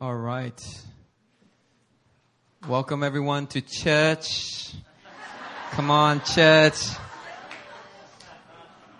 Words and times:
All 0.00 0.14
right. 0.14 0.62
Welcome 2.68 3.02
everyone 3.02 3.48
to 3.48 3.60
church. 3.60 4.72
Come 5.72 5.90
on, 5.90 6.20
church. 6.20 6.80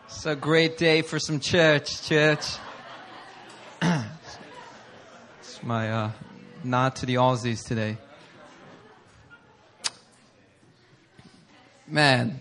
It's 0.06 0.26
a 0.26 0.34
great 0.34 0.76
day 0.76 1.02
for 1.02 1.20
some 1.20 1.38
church, 1.38 2.02
church. 2.02 2.44
it's 3.80 5.62
my 5.62 5.88
uh, 5.88 6.10
nod 6.64 6.96
to 6.96 7.06
the 7.06 7.14
Aussies 7.14 7.64
today. 7.64 7.96
Man, 11.86 12.40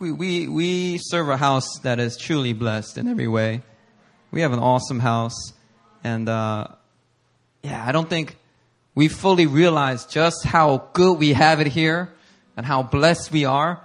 we, 0.00 0.10
we, 0.10 0.48
we 0.48 0.98
serve 0.98 1.28
a 1.28 1.36
house 1.36 1.78
that 1.84 2.00
is 2.00 2.16
truly 2.16 2.54
blessed 2.54 2.98
in 2.98 3.06
every 3.06 3.28
way. 3.28 3.62
We 4.32 4.40
have 4.40 4.52
an 4.52 4.58
awesome 4.58 4.98
house. 4.98 5.52
And 6.04 6.28
uh, 6.28 6.68
yeah, 7.62 7.84
I 7.86 7.92
don't 7.92 8.08
think 8.08 8.36
we 8.94 9.08
fully 9.08 9.46
realize 9.46 10.06
just 10.06 10.44
how 10.44 10.88
good 10.92 11.18
we 11.18 11.32
have 11.32 11.60
it 11.60 11.68
here 11.68 12.12
and 12.56 12.66
how 12.66 12.82
blessed 12.82 13.32
we 13.32 13.44
are 13.44 13.80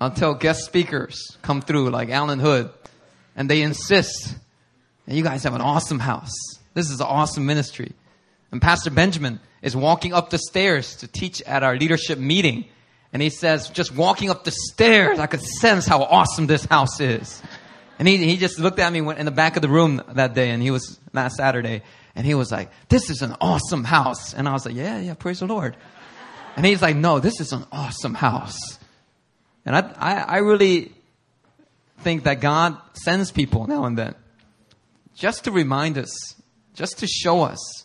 until 0.00 0.34
guest 0.34 0.64
speakers 0.64 1.36
come 1.42 1.62
through 1.62 1.90
like 1.90 2.10
Alan 2.10 2.38
Hood 2.38 2.70
and 3.34 3.48
they 3.48 3.62
insist, 3.62 4.34
and 5.06 5.16
you 5.16 5.22
guys 5.22 5.44
have 5.44 5.54
an 5.54 5.60
awesome 5.60 5.98
house. 5.98 6.32
This 6.74 6.90
is 6.90 7.00
an 7.00 7.06
awesome 7.06 7.46
ministry. 7.46 7.92
And 8.50 8.60
Pastor 8.60 8.90
Benjamin 8.90 9.40
is 9.62 9.74
walking 9.74 10.12
up 10.12 10.30
the 10.30 10.38
stairs 10.38 10.96
to 10.96 11.08
teach 11.08 11.40
at 11.42 11.62
our 11.62 11.76
leadership 11.76 12.18
meeting. 12.18 12.66
And 13.12 13.22
he 13.22 13.30
says, 13.30 13.68
just 13.70 13.94
walking 13.94 14.30
up 14.30 14.44
the 14.44 14.50
stairs, 14.50 15.18
I 15.18 15.26
could 15.26 15.42
sense 15.42 15.86
how 15.86 16.02
awesome 16.02 16.46
this 16.46 16.64
house 16.64 17.00
is. 17.00 17.42
And 17.98 18.08
he, 18.08 18.16
he 18.16 18.36
just 18.36 18.58
looked 18.58 18.78
at 18.78 18.92
me 18.92 18.98
in 18.98 19.24
the 19.24 19.30
back 19.30 19.56
of 19.56 19.62
the 19.62 19.68
room 19.68 20.02
that 20.14 20.34
day, 20.34 20.50
and 20.50 20.62
he 20.62 20.70
was 20.70 20.98
last 21.12 21.36
Saturday, 21.36 21.82
and 22.14 22.26
he 22.26 22.34
was 22.34 22.50
like, 22.50 22.70
This 22.88 23.10
is 23.10 23.22
an 23.22 23.36
awesome 23.40 23.84
house. 23.84 24.34
And 24.34 24.48
I 24.48 24.52
was 24.52 24.66
like, 24.66 24.74
Yeah, 24.74 24.98
yeah, 24.98 25.14
praise 25.14 25.40
the 25.40 25.46
Lord. 25.46 25.76
And 26.56 26.66
he's 26.66 26.82
like, 26.82 26.96
No, 26.96 27.20
this 27.20 27.40
is 27.40 27.52
an 27.52 27.64
awesome 27.70 28.14
house. 28.14 28.58
And 29.64 29.76
I, 29.76 29.94
I, 29.96 30.14
I 30.14 30.36
really 30.38 30.92
think 32.00 32.24
that 32.24 32.40
God 32.40 32.76
sends 32.94 33.30
people 33.30 33.66
now 33.66 33.84
and 33.84 33.96
then 33.96 34.14
just 35.14 35.44
to 35.44 35.50
remind 35.50 35.98
us, 35.98 36.34
just 36.74 36.98
to 36.98 37.06
show 37.06 37.42
us 37.42 37.84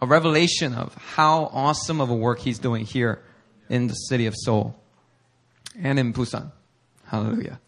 a 0.00 0.06
revelation 0.06 0.74
of 0.74 0.94
how 0.94 1.50
awesome 1.52 2.00
of 2.00 2.08
a 2.08 2.14
work 2.14 2.38
He's 2.38 2.58
doing 2.58 2.86
here 2.86 3.22
in 3.68 3.86
the 3.86 3.94
city 3.94 4.26
of 4.26 4.34
Seoul 4.34 4.74
and 5.78 5.98
in 5.98 6.12
Busan. 6.12 6.50
Hallelujah. 7.06 7.60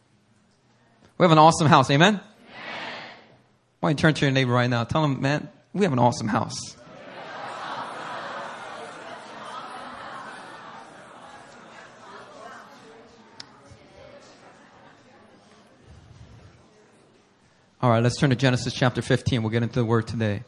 We 1.18 1.24
have 1.24 1.32
an 1.32 1.38
awesome 1.38 1.68
house. 1.68 1.90
Amen? 1.90 2.20
Why 3.80 3.90
don't 3.90 3.98
you 3.98 4.02
turn 4.02 4.14
to 4.14 4.24
your 4.24 4.32
neighbor 4.32 4.52
right 4.52 4.70
now? 4.70 4.84
Tell 4.84 5.04
him, 5.04 5.20
man, 5.20 5.48
we 5.72 5.84
have 5.84 5.92
an 5.92 5.98
awesome 5.98 6.28
house. 6.28 6.76
All 17.82 17.90
right, 17.90 18.00
let's 18.00 18.16
turn 18.16 18.30
to 18.30 18.36
Genesis 18.36 18.72
chapter 18.72 19.02
15. 19.02 19.42
We'll 19.42 19.50
get 19.50 19.64
into 19.64 19.80
the 19.80 19.84
word 19.84 20.06
today. 20.06 20.44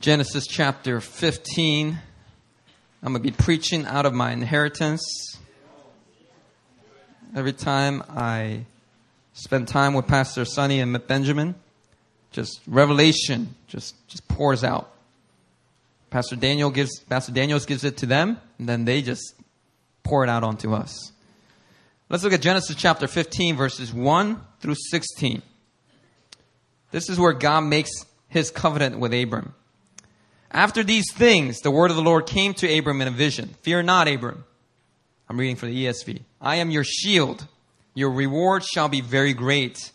Genesis 0.00 0.46
chapter 0.46 1.02
15. 1.02 1.98
I'm 3.02 3.12
going 3.12 3.22
to 3.22 3.30
be 3.30 3.36
preaching 3.36 3.84
out 3.84 4.06
of 4.06 4.14
my 4.14 4.32
inheritance 4.32 5.31
every 7.34 7.52
time 7.52 8.02
I 8.08 8.66
spend 9.32 9.68
time 9.68 9.94
with 9.94 10.06
Pastor 10.06 10.44
Sonny 10.44 10.80
and 10.80 11.06
Benjamin, 11.06 11.54
just 12.30 12.60
revelation 12.66 13.54
just, 13.68 13.94
just 14.08 14.26
pours 14.28 14.64
out. 14.64 14.90
Pastor 16.10 16.36
Daniel 16.36 16.70
gives 16.70 17.00
Pastor 17.00 17.32
Daniels 17.32 17.64
gives 17.64 17.84
it 17.84 17.96
to 17.98 18.06
them, 18.06 18.38
and 18.58 18.68
then 18.68 18.84
they 18.84 19.00
just 19.00 19.34
pour 20.02 20.24
it 20.24 20.28
out 20.28 20.44
onto 20.44 20.74
us. 20.74 21.12
Let's 22.10 22.22
look 22.22 22.34
at 22.34 22.42
Genesis 22.42 22.76
chapter 22.76 23.06
15, 23.06 23.56
verses 23.56 23.94
1 23.94 24.40
through 24.60 24.74
16. 24.90 25.40
This 26.90 27.08
is 27.08 27.18
where 27.18 27.32
God 27.32 27.62
makes 27.62 27.90
his 28.28 28.50
covenant 28.50 28.98
with 28.98 29.14
Abram. 29.14 29.54
After 30.50 30.82
these 30.82 31.10
things, 31.14 31.60
the 31.60 31.70
word 31.70 31.90
of 31.90 31.96
the 31.96 32.02
Lord 32.02 32.26
came 32.26 32.52
to 32.54 32.78
Abram 32.78 33.00
in 33.00 33.08
a 33.08 33.12
vision. 33.12 33.54
Fear 33.62 33.84
not, 33.84 34.06
Abram. 34.06 34.44
I'm 35.28 35.38
reading 35.38 35.56
from 35.56 35.70
the 35.70 35.86
ESV. 35.86 36.20
I 36.40 36.56
am 36.56 36.70
your 36.70 36.84
shield. 36.84 37.46
Your 37.94 38.10
reward 38.10 38.64
shall 38.64 38.88
be 38.88 39.00
very 39.00 39.32
great. 39.32 39.92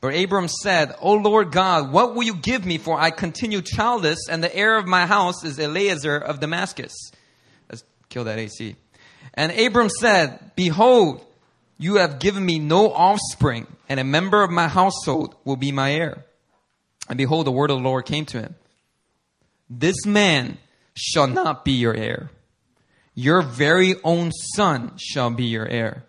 But 0.00 0.14
Abram 0.14 0.48
said, 0.48 0.94
O 1.00 1.14
Lord 1.14 1.52
God, 1.52 1.92
what 1.92 2.14
will 2.14 2.22
you 2.22 2.34
give 2.34 2.64
me 2.64 2.78
for 2.78 3.00
I 3.00 3.10
continue 3.10 3.62
childless 3.62 4.28
and 4.28 4.42
the 4.42 4.54
heir 4.54 4.76
of 4.76 4.86
my 4.86 5.06
house 5.06 5.44
is 5.44 5.58
Eliezer 5.58 6.16
of 6.16 6.40
Damascus? 6.40 6.92
Let's 7.68 7.84
kill 8.08 8.24
that 8.24 8.38
AC. 8.38 8.76
And 9.34 9.52
Abram 9.52 9.88
said, 9.88 10.52
Behold, 10.56 11.24
you 11.78 11.96
have 11.96 12.18
given 12.18 12.44
me 12.44 12.58
no 12.58 12.92
offspring 12.92 13.66
and 13.88 14.00
a 14.00 14.04
member 14.04 14.42
of 14.42 14.50
my 14.50 14.68
household 14.68 15.34
will 15.44 15.56
be 15.56 15.72
my 15.72 15.92
heir. 15.92 16.24
And 17.08 17.16
behold, 17.16 17.46
the 17.46 17.52
word 17.52 17.70
of 17.70 17.78
the 17.78 17.84
Lord 17.84 18.04
came 18.04 18.26
to 18.26 18.40
him. 18.40 18.54
This 19.68 20.06
man 20.06 20.58
shall 20.94 21.26
not 21.26 21.64
be 21.64 21.72
your 21.72 21.94
heir 21.94 22.30
your 23.16 23.40
very 23.40 23.96
own 24.04 24.30
son 24.30 24.92
shall 24.98 25.30
be 25.30 25.46
your 25.46 25.66
heir. 25.66 26.04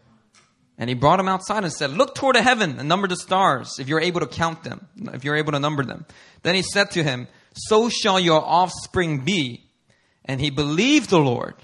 And 0.78 0.90
he 0.90 0.94
brought 0.94 1.20
him 1.20 1.30
outside 1.30 1.64
and 1.64 1.72
said, 1.74 1.92
Look 1.92 2.14
toward 2.14 2.36
the 2.36 2.44
heaven 2.44 2.78
and 2.78 2.88
number 2.88 3.08
the 3.08 3.16
stars, 3.16 3.80
if 3.80 3.88
you're 3.88 4.02
able 4.02 4.20
to 4.20 4.28
count 4.28 4.64
them, 4.64 4.88
if 5.14 5.24
you're 5.24 5.38
able 5.38 5.54
to 5.54 5.60
number 5.60 5.84
them. 5.84 6.06
Then 6.44 6.54
he 6.54 6.62
said 6.62 6.92
to 6.92 7.02
him, 7.02 7.28
So 7.54 7.90
shall 7.90 8.20
your 8.20 8.44
offspring 8.46 9.22
be. 9.22 9.64
And 10.26 10.42
he 10.42 10.50
believed 10.50 11.10
the 11.10 11.20
Lord, 11.20 11.56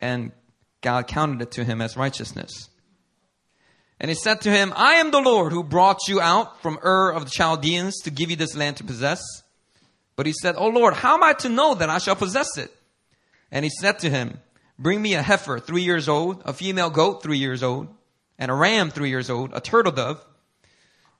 and 0.00 0.32
God 0.80 1.06
counted 1.06 1.40
it 1.42 1.52
to 1.52 1.64
him 1.64 1.80
as 1.80 1.96
righteousness. 1.96 2.68
And 4.00 4.10
he 4.10 4.16
said 4.16 4.40
to 4.40 4.50
him, 4.50 4.72
I 4.74 4.94
am 4.94 5.12
the 5.12 5.20
Lord 5.20 5.52
who 5.52 5.62
brought 5.62 6.08
you 6.08 6.20
out 6.20 6.60
from 6.60 6.80
Ur 6.84 7.12
of 7.12 7.24
the 7.24 7.30
Chaldeans 7.30 8.00
to 8.02 8.10
give 8.10 8.30
you 8.30 8.36
this 8.36 8.56
land 8.56 8.78
to 8.78 8.84
possess. 8.84 9.22
But 10.16 10.26
he 10.26 10.32
said, 10.32 10.56
Oh 10.58 10.66
Lord, 10.66 10.94
how 10.94 11.14
am 11.14 11.22
I 11.22 11.34
to 11.34 11.48
know 11.48 11.76
that 11.76 11.88
I 11.88 11.98
shall 11.98 12.16
possess 12.16 12.58
it? 12.58 12.74
And 13.52 13.64
he 13.64 13.70
said 13.70 14.00
to 14.00 14.10
him, 14.10 14.40
Bring 14.78 15.00
me 15.00 15.14
a 15.14 15.22
heifer 15.22 15.60
three 15.60 15.82
years 15.82 16.08
old, 16.08 16.42
a 16.44 16.52
female 16.52 16.90
goat 16.90 17.22
three 17.22 17.38
years 17.38 17.62
old, 17.62 17.86
and 18.38 18.50
a 18.50 18.54
ram 18.54 18.90
three 18.90 19.10
years 19.10 19.30
old, 19.30 19.50
a 19.52 19.60
turtle 19.60 19.92
dove, 19.92 20.24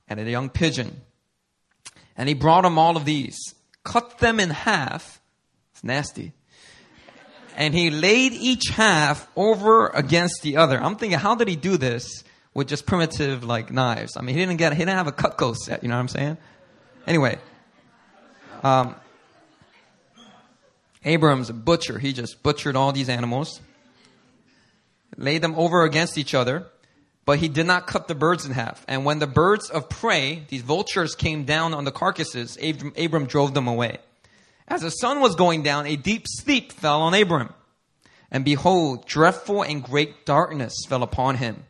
and 0.08 0.18
a 0.18 0.28
young 0.28 0.48
pigeon. 0.48 1.02
And 2.16 2.28
he 2.28 2.34
brought 2.34 2.64
him 2.64 2.78
all 2.78 2.96
of 2.96 3.04
these, 3.04 3.54
cut 3.84 4.18
them 4.18 4.40
in 4.40 4.50
half. 4.50 5.20
It's 5.72 5.84
nasty. 5.84 6.32
And 7.54 7.74
he 7.74 7.90
laid 7.90 8.32
each 8.32 8.68
half 8.70 9.28
over 9.36 9.88
against 9.88 10.42
the 10.42 10.56
other. 10.56 10.82
I'm 10.82 10.96
thinking, 10.96 11.18
how 11.18 11.34
did 11.34 11.48
he 11.48 11.56
do 11.56 11.76
this 11.76 12.24
with 12.54 12.66
just 12.66 12.86
primitive 12.86 13.44
like 13.44 13.70
knives? 13.70 14.16
I 14.16 14.22
mean, 14.22 14.34
he 14.34 14.40
didn't 14.40 14.56
get, 14.56 14.72
he 14.72 14.78
didn't 14.78 14.96
have 14.96 15.06
a 15.06 15.12
Cutco 15.12 15.54
set. 15.54 15.82
You 15.82 15.90
know 15.90 15.96
what 15.96 16.00
I'm 16.00 16.08
saying? 16.08 16.38
Anyway, 17.06 17.38
um, 18.62 18.94
Abram's 21.04 21.50
a 21.50 21.54
butcher. 21.54 21.98
He 21.98 22.12
just 22.12 22.42
butchered 22.42 22.76
all 22.76 22.92
these 22.92 23.08
animals, 23.08 23.60
laid 25.16 25.42
them 25.42 25.54
over 25.56 25.84
against 25.84 26.16
each 26.16 26.34
other, 26.34 26.66
but 27.24 27.38
he 27.38 27.48
did 27.48 27.66
not 27.66 27.86
cut 27.86 28.08
the 28.08 28.14
birds 28.14 28.46
in 28.46 28.52
half. 28.52 28.84
And 28.88 29.04
when 29.04 29.18
the 29.18 29.26
birds 29.26 29.70
of 29.70 29.88
prey, 29.88 30.44
these 30.48 30.62
vultures, 30.62 31.14
came 31.14 31.44
down 31.44 31.74
on 31.74 31.84
the 31.84 31.92
carcasses, 31.92 32.56
Abram, 32.62 32.92
Abram 32.96 33.26
drove 33.26 33.54
them 33.54 33.68
away. 33.68 33.98
As 34.68 34.82
the 34.82 34.90
sun 34.90 35.20
was 35.20 35.34
going 35.34 35.62
down, 35.62 35.86
a 35.86 35.96
deep 35.96 36.24
sleep 36.26 36.72
fell 36.72 37.02
on 37.02 37.14
Abram. 37.14 37.52
And 38.30 38.44
behold, 38.44 39.06
dreadful 39.06 39.62
and 39.62 39.82
great 39.82 40.24
darkness 40.24 40.72
fell 40.88 41.02
upon 41.02 41.36
him. 41.36 41.64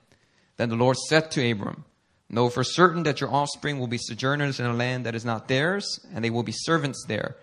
Then 0.58 0.68
the 0.68 0.76
Lord 0.76 0.96
said 0.96 1.30
to 1.32 1.50
Abram, 1.50 1.84
Know 2.30 2.48
for 2.48 2.64
certain 2.64 3.02
that 3.02 3.20
your 3.20 3.32
offspring 3.32 3.78
will 3.78 3.88
be 3.88 3.98
sojourners 3.98 4.60
in 4.60 4.66
a 4.66 4.72
land 4.72 5.04
that 5.04 5.14
is 5.14 5.24
not 5.24 5.48
theirs, 5.48 6.00
and 6.14 6.24
they 6.24 6.30
will 6.30 6.42
be 6.42 6.52
servants 6.52 7.04
there 7.06 7.36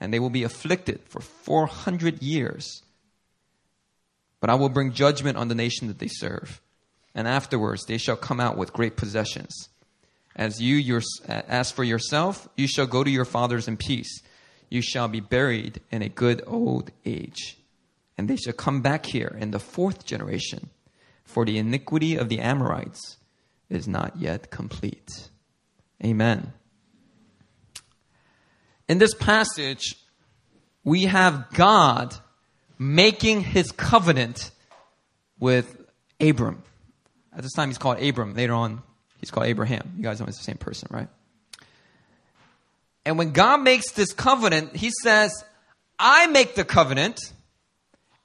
and 0.00 0.12
they 0.12 0.18
will 0.18 0.30
be 0.30 0.42
afflicted 0.42 1.00
for 1.08 1.20
400 1.20 2.22
years. 2.22 2.82
But 4.40 4.50
I 4.50 4.54
will 4.54 4.68
bring 4.68 4.92
judgment 4.92 5.38
on 5.38 5.48
the 5.48 5.54
nation 5.54 5.88
that 5.88 5.98
they 5.98 6.08
serve. 6.08 6.60
And 7.14 7.26
afterwards 7.26 7.84
they 7.86 7.98
shall 7.98 8.16
come 8.16 8.40
out 8.40 8.56
with 8.56 8.72
great 8.72 8.96
possessions. 8.96 9.68
As 10.34 10.60
you 10.60 10.76
your, 10.76 11.00
as 11.28 11.70
for 11.70 11.82
yourself, 11.82 12.46
you 12.56 12.66
shall 12.66 12.86
go 12.86 13.02
to 13.02 13.10
your 13.10 13.24
fathers 13.24 13.66
in 13.66 13.78
peace. 13.78 14.20
You 14.68 14.82
shall 14.82 15.08
be 15.08 15.20
buried 15.20 15.80
in 15.90 16.02
a 16.02 16.10
good 16.10 16.42
old 16.46 16.90
age. 17.06 17.56
And 18.18 18.28
they 18.28 18.36
shall 18.36 18.52
come 18.52 18.82
back 18.82 19.06
here 19.06 19.36
in 19.38 19.50
the 19.50 19.58
fourth 19.58 20.04
generation, 20.04 20.70
for 21.24 21.44
the 21.44 21.58
iniquity 21.58 22.16
of 22.16 22.28
the 22.28 22.40
Amorites 22.40 23.16
is 23.70 23.88
not 23.88 24.16
yet 24.16 24.50
complete. 24.50 25.28
Amen. 26.04 26.52
In 28.88 28.98
this 28.98 29.14
passage, 29.14 29.96
we 30.84 31.04
have 31.04 31.50
God 31.52 32.14
making 32.78 33.42
his 33.42 33.72
covenant 33.72 34.50
with 35.38 35.84
Abram. 36.20 36.62
At 37.34 37.42
this 37.42 37.52
time, 37.52 37.68
he's 37.68 37.78
called 37.78 38.00
Abram. 38.00 38.34
Later 38.34 38.54
on, 38.54 38.82
He's 39.20 39.30
called 39.30 39.46
Abraham. 39.46 39.94
You 39.96 40.02
guys 40.02 40.20
know 40.20 40.26
it's 40.26 40.38
the 40.38 40.44
same 40.44 40.56
person, 40.56 40.88
right? 40.90 41.08
And 43.04 43.18
when 43.18 43.32
God 43.32 43.62
makes 43.62 43.92
this 43.92 44.12
covenant, 44.12 44.76
He 44.76 44.90
says, 45.02 45.32
I 45.98 46.26
make 46.26 46.54
the 46.54 46.64
covenant 46.64 47.18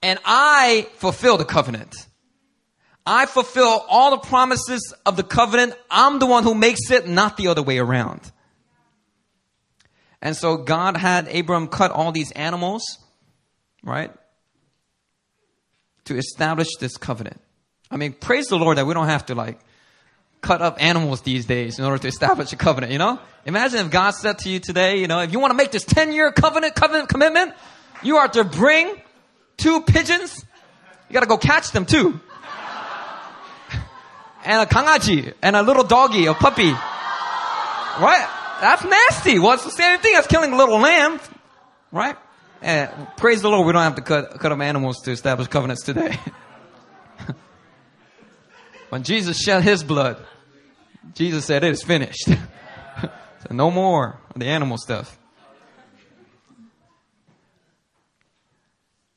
and 0.01 0.19
I 0.25 0.87
fulfill 0.95 1.37
the 1.37 1.45
covenant. 1.45 1.95
I 3.05 3.25
fulfill 3.25 3.83
all 3.89 4.11
the 4.11 4.17
promises 4.17 4.93
of 5.05 5.15
the 5.15 5.23
covenant. 5.23 5.73
I'm 5.89 6.19
the 6.19 6.27
one 6.27 6.43
who 6.43 6.53
makes 6.53 6.91
it, 6.91 7.07
not 7.07 7.37
the 7.37 7.47
other 7.47 7.63
way 7.63 7.79
around. 7.79 8.31
And 10.21 10.35
so 10.37 10.57
God 10.57 10.97
had 10.97 11.27
Abram 11.33 11.67
cut 11.67 11.91
all 11.91 12.11
these 12.11 12.31
animals, 12.31 12.83
right? 13.83 14.11
To 16.05 16.17
establish 16.17 16.67
this 16.79 16.97
covenant. 16.97 17.41
I 17.89 17.97
mean, 17.97 18.13
praise 18.13 18.47
the 18.47 18.57
Lord 18.57 18.77
that 18.77 18.85
we 18.85 18.93
don't 18.93 19.07
have 19.07 19.25
to 19.27 19.35
like 19.35 19.59
cut 20.41 20.61
up 20.61 20.81
animals 20.81 21.21
these 21.21 21.45
days 21.45 21.79
in 21.79 21.85
order 21.85 21.97
to 21.99 22.07
establish 22.07 22.53
a 22.53 22.55
covenant, 22.55 22.91
you 22.91 22.99
know? 22.99 23.19
Imagine 23.45 23.85
if 23.85 23.91
God 23.91 24.11
said 24.11 24.39
to 24.39 24.49
you 24.49 24.59
today, 24.59 24.99
you 24.99 25.07
know, 25.07 25.19
if 25.19 25.31
you 25.31 25.39
want 25.39 25.51
to 25.51 25.55
make 25.55 25.71
this 25.71 25.83
10 25.83 26.11
year 26.11 26.31
covenant, 26.31 26.75
covenant 26.75 27.09
commitment, 27.09 27.53
you 28.03 28.17
are 28.17 28.27
to 28.27 28.43
bring 28.43 29.01
two 29.57 29.81
pigeons. 29.81 30.43
You 31.09 31.13
gotta 31.13 31.25
go 31.25 31.37
catch 31.37 31.71
them 31.71 31.85
too. 31.85 32.19
And 34.43 34.59
a 34.59 34.65
kangaji, 34.65 35.35
and 35.43 35.55
a 35.55 35.61
little 35.61 35.83
doggy, 35.83 36.25
a 36.25 36.33
puppy. 36.33 36.71
Right? 36.71 38.40
That's 38.61 38.83
nasty. 38.83 39.39
Well, 39.39 39.53
it's 39.53 39.63
the 39.63 39.71
same 39.71 39.99
thing 39.99 40.15
as 40.15 40.27
killing 40.27 40.53
a 40.53 40.55
little 40.55 40.79
lamb. 40.79 41.19
Right? 41.91 42.15
And 42.61 42.91
praise 43.17 43.41
the 43.41 43.49
Lord, 43.49 43.65
we 43.65 43.73
don't 43.73 43.81
have 43.81 43.95
to 43.95 44.03
cut, 44.03 44.39
cut 44.39 44.51
up 44.51 44.59
animals 44.59 45.01
to 45.01 45.11
establish 45.11 45.47
covenants 45.47 45.83
today. 45.83 46.15
when 48.89 49.01
Jesus 49.01 49.39
shed 49.39 49.63
his 49.63 49.83
blood, 49.83 50.23
Jesus 51.15 51.45
said, 51.45 51.63
it 51.63 51.71
is 51.71 51.81
finished. 51.81 52.25
so 53.01 53.09
no 53.49 53.71
more 53.71 54.19
the 54.35 54.45
animal 54.45 54.77
stuff. 54.77 55.17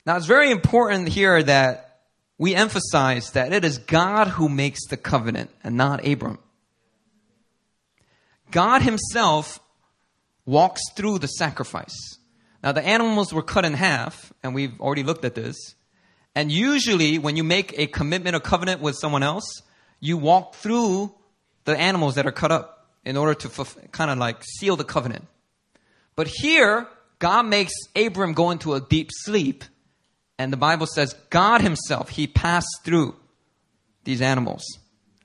Now, 0.07 0.17
it's 0.17 0.27
very 0.27 0.51
important 0.51 1.09
here 1.09 1.43
that 1.43 2.01
we 2.39 2.55
emphasize 2.55 3.31
that 3.33 3.53
it 3.53 3.65
is 3.65 3.77
God 3.77 4.29
who 4.29 4.49
makes 4.49 4.87
the 4.87 4.97
covenant 4.97 5.51
and 5.63 5.77
not 5.77 6.07
Abram. 6.07 6.39
God 8.55 8.83
Himself 8.83 9.59
walks 10.47 10.81
through 10.95 11.19
the 11.19 11.27
sacrifice. 11.27 11.97
Now, 12.63 12.71
the 12.71 12.87
animals 12.87 13.35
were 13.35 13.43
cut 13.43 13.65
in 13.65 13.75
half, 13.75 14.33
and 14.43 14.55
we've 14.55 14.81
already 14.81 15.03
looked 15.03 15.25
at 15.25 15.35
this. 15.35 15.57
And 16.37 16.53
usually, 16.53 17.19
when 17.19 17.37
you 17.37 17.43
make 17.43 17.77
a 17.77 17.89
commitment 17.89 18.37
or 18.37 18.41
covenant 18.41 18.81
with 18.81 18.95
someone 18.95 19.25
else, 19.25 19.45
you 19.99 20.17
walk 20.17 20.55
through 20.55 21.13
the 21.65 21.77
animals 21.77 22.15
that 22.15 22.27
are 22.27 22.33
cut 22.33 22.53
up 22.53 22.89
in 23.05 23.17
order 23.17 23.35
to 23.35 23.49
f- 23.49 23.77
kind 23.91 24.11
of 24.11 24.19
like 24.19 24.45
seal 24.45 24.77
the 24.77 24.85
covenant. 24.85 25.27
But 26.15 26.29
here, 26.29 26.87
God 27.19 27.47
makes 27.47 27.73
Abram 27.97 28.35
go 28.35 28.53
into 28.53 28.75
a 28.75 28.81
deep 28.81 29.11
sleep 29.11 29.65
and 30.39 30.53
the 30.53 30.57
Bible 30.57 30.87
says 30.87 31.15
God 31.31 31.61
Himself, 31.61 32.11
He 32.11 32.27
passed 32.27 32.81
through 32.85 33.17
these 34.05 34.21
animals. 34.21 34.63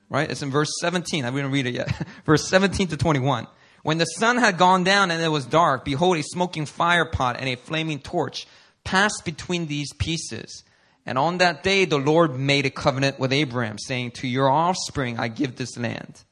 Right? 0.10 0.30
It's 0.30 0.42
in 0.42 0.50
verse 0.50 0.72
17. 0.82 1.24
I 1.24 1.30
didn't 1.30 1.52
read 1.52 1.68
it 1.68 1.76
yet. 1.76 2.08
verse 2.26 2.48
17 2.48 2.88
to 2.88 2.98
21. 2.98 3.48
When 3.84 3.98
the 3.98 4.06
sun 4.06 4.38
had 4.38 4.58
gone 4.58 4.84
down 4.84 5.12
and 5.12 5.22
it 5.22 5.30
was 5.30 5.46
dark, 5.46 5.86
behold, 5.86 6.18
a 6.18 6.24
smoking 6.24 6.66
fire 6.66 7.06
pot 7.06 7.38
and 7.40 7.48
a 7.48 7.56
flaming 7.56 8.00
torch 8.00 8.48
passed 8.84 9.22
between 9.24 9.68
these 9.68 9.94
pieces. 9.94 10.64
And 11.06 11.18
on 11.18 11.38
that 11.38 11.64
day, 11.64 11.86
the 11.86 11.98
Lord 11.98 12.38
made 12.38 12.66
a 12.66 12.70
covenant 12.70 13.20
with 13.20 13.32
Abraham, 13.32 13.78
saying, 13.78 14.12
To 14.12 14.28
your 14.28 14.50
offspring 14.50 15.18
I 15.18 15.28
give 15.28 15.56
this 15.56 15.78
land, 15.78 16.24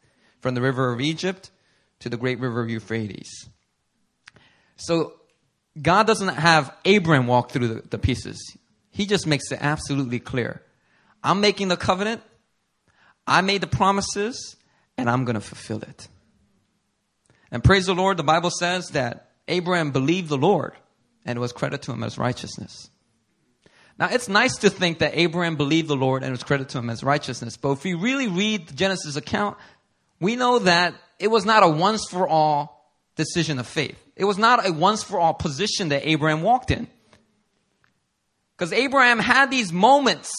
from 0.42 0.56
the 0.56 0.62
river 0.62 0.92
of 0.92 1.02
Egypt 1.02 1.52
to 2.00 2.10
the 2.10 2.18
great 2.18 2.40
river 2.40 2.62
of 2.62 2.70
Euphrates. 2.70 3.50
So, 4.76 5.14
God 5.82 6.08
doesn't 6.08 6.36
have 6.36 6.74
Abraham 6.86 7.28
walk 7.28 7.52
through 7.52 7.68
the, 7.68 7.82
the 7.90 7.98
pieces. 7.98 8.58
He 8.92 9.06
just 9.06 9.28
makes 9.28 9.52
it 9.52 9.60
absolutely 9.62 10.20
clear. 10.20 10.62
I'm 11.24 11.42
making 11.42 11.68
the 11.68 11.78
covenant. 11.78 12.22
I 13.28 13.42
made 13.42 13.62
the 13.62 13.68
promises 13.68 14.56
and 14.98 15.10
I'm 15.10 15.26
going 15.26 15.36
to 15.36 15.42
fulfill 15.42 15.82
it. 15.82 16.08
And 17.52 17.64
praise 17.64 17.86
the 17.86 17.94
Lord, 17.94 18.18
the 18.18 18.24
Bible 18.24 18.50
says 18.50 18.90
that 18.90 19.32
Abraham 19.48 19.92
believed 19.92 20.30
the 20.30 20.38
Lord 20.38 20.74
and 21.26 21.38
it 21.38 21.40
was 21.40 21.52
credited 21.52 21.84
to 21.84 21.92
him 21.92 22.04
as 22.04 22.18
righteousness. 22.18 22.90
Now, 24.00 24.10
it's 24.12 24.30
nice 24.30 24.58
to 24.58 24.70
think 24.70 25.00
that 25.00 25.18
Abraham 25.18 25.56
believed 25.56 25.88
the 25.88 25.96
Lord 25.96 26.24
and 26.24 26.30
it 26.30 26.32
was 26.32 26.44
credited 26.44 26.70
to 26.70 26.78
him 26.78 26.90
as 26.90 27.04
righteousness, 27.04 27.58
but 27.58 27.72
if 27.72 27.84
we 27.84 27.94
really 27.94 28.28
read 28.28 28.68
the 28.68 28.74
Genesis 28.74 29.16
account, 29.16 29.58
we 30.20 30.36
know 30.36 30.60
that 30.60 30.94
it 31.20 31.30
was 31.30 31.46
not 31.46 31.64
a 31.64 31.68
once 31.68 32.08
for 32.10 32.28
all 32.28 32.92
decision 33.16 33.60
of 33.60 33.68
faith. 33.68 33.98
It 34.16 34.26
was 34.26 34.38
not 34.38 34.68
a 34.68 34.72
once 34.72 35.04
for 35.04 35.20
all 35.20 35.34
position 35.34 35.90
that 35.90 36.08
Abraham 36.08 36.44
walked 36.44 36.72
in. 36.72 36.88
Because 38.56 38.74
Abraham 38.74 39.20
had 39.20 39.52
these 39.52 39.72
moments 39.72 40.34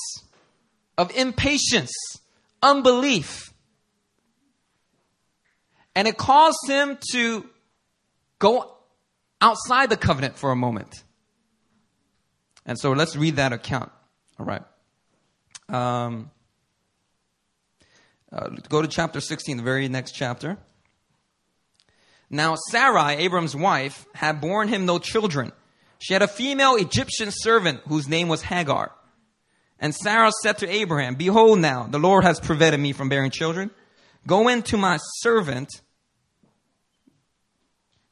of 0.97 1.15
impatience, 1.17 1.93
unbelief. 2.63 3.53
And 5.95 6.07
it 6.07 6.17
caused 6.17 6.69
him 6.69 6.99
to 7.13 7.45
go 8.39 8.77
outside 9.41 9.91
the 9.91 9.97
covenant 9.97 10.37
for 10.37 10.51
a 10.51 10.57
moment. 10.57 11.03
And 12.65 12.79
so 12.79 12.93
let's 12.93 13.17
read 13.17 13.37
that 13.37 13.53
account. 13.53 13.91
All 14.39 14.47
right. 14.47 14.63
Um, 15.69 16.31
uh, 18.31 18.51
go 18.69 18.83
to 18.83 18.89
chapter 18.89 19.21
16, 19.21 19.57
the 19.57 19.63
very 19.63 19.89
next 19.89 20.13
chapter. 20.13 20.59
Now, 22.31 22.57
Sarai, 22.71 23.17
Abram's 23.17 23.57
wife, 23.57 24.07
had 24.15 24.41
borne 24.41 24.69
him 24.69 24.85
no 24.85 24.99
children. 24.99 25.53
She 25.99 26.13
had 26.13 26.23
a 26.23 26.29
female 26.29 26.77
Egyptian 26.77 27.31
servant 27.33 27.81
whose 27.89 28.07
name 28.07 28.29
was 28.29 28.43
Hagar. 28.43 28.93
And 29.81 29.95
Sarah 29.95 30.33
said 30.43 30.59
to 30.59 30.69
Abraham, 30.69 31.15
Behold 31.15 31.61
now, 31.61 31.85
the 31.85 31.99
Lord 31.99 32.25
has 32.25 32.41
prevented 32.41 32.81
me 32.81 32.93
from 32.93 33.09
bearing 33.09 33.31
children. 33.31 33.71
Go 34.27 34.49
in 34.49 34.63
to 34.65 34.77
my 34.77 34.99
servant. 35.19 35.71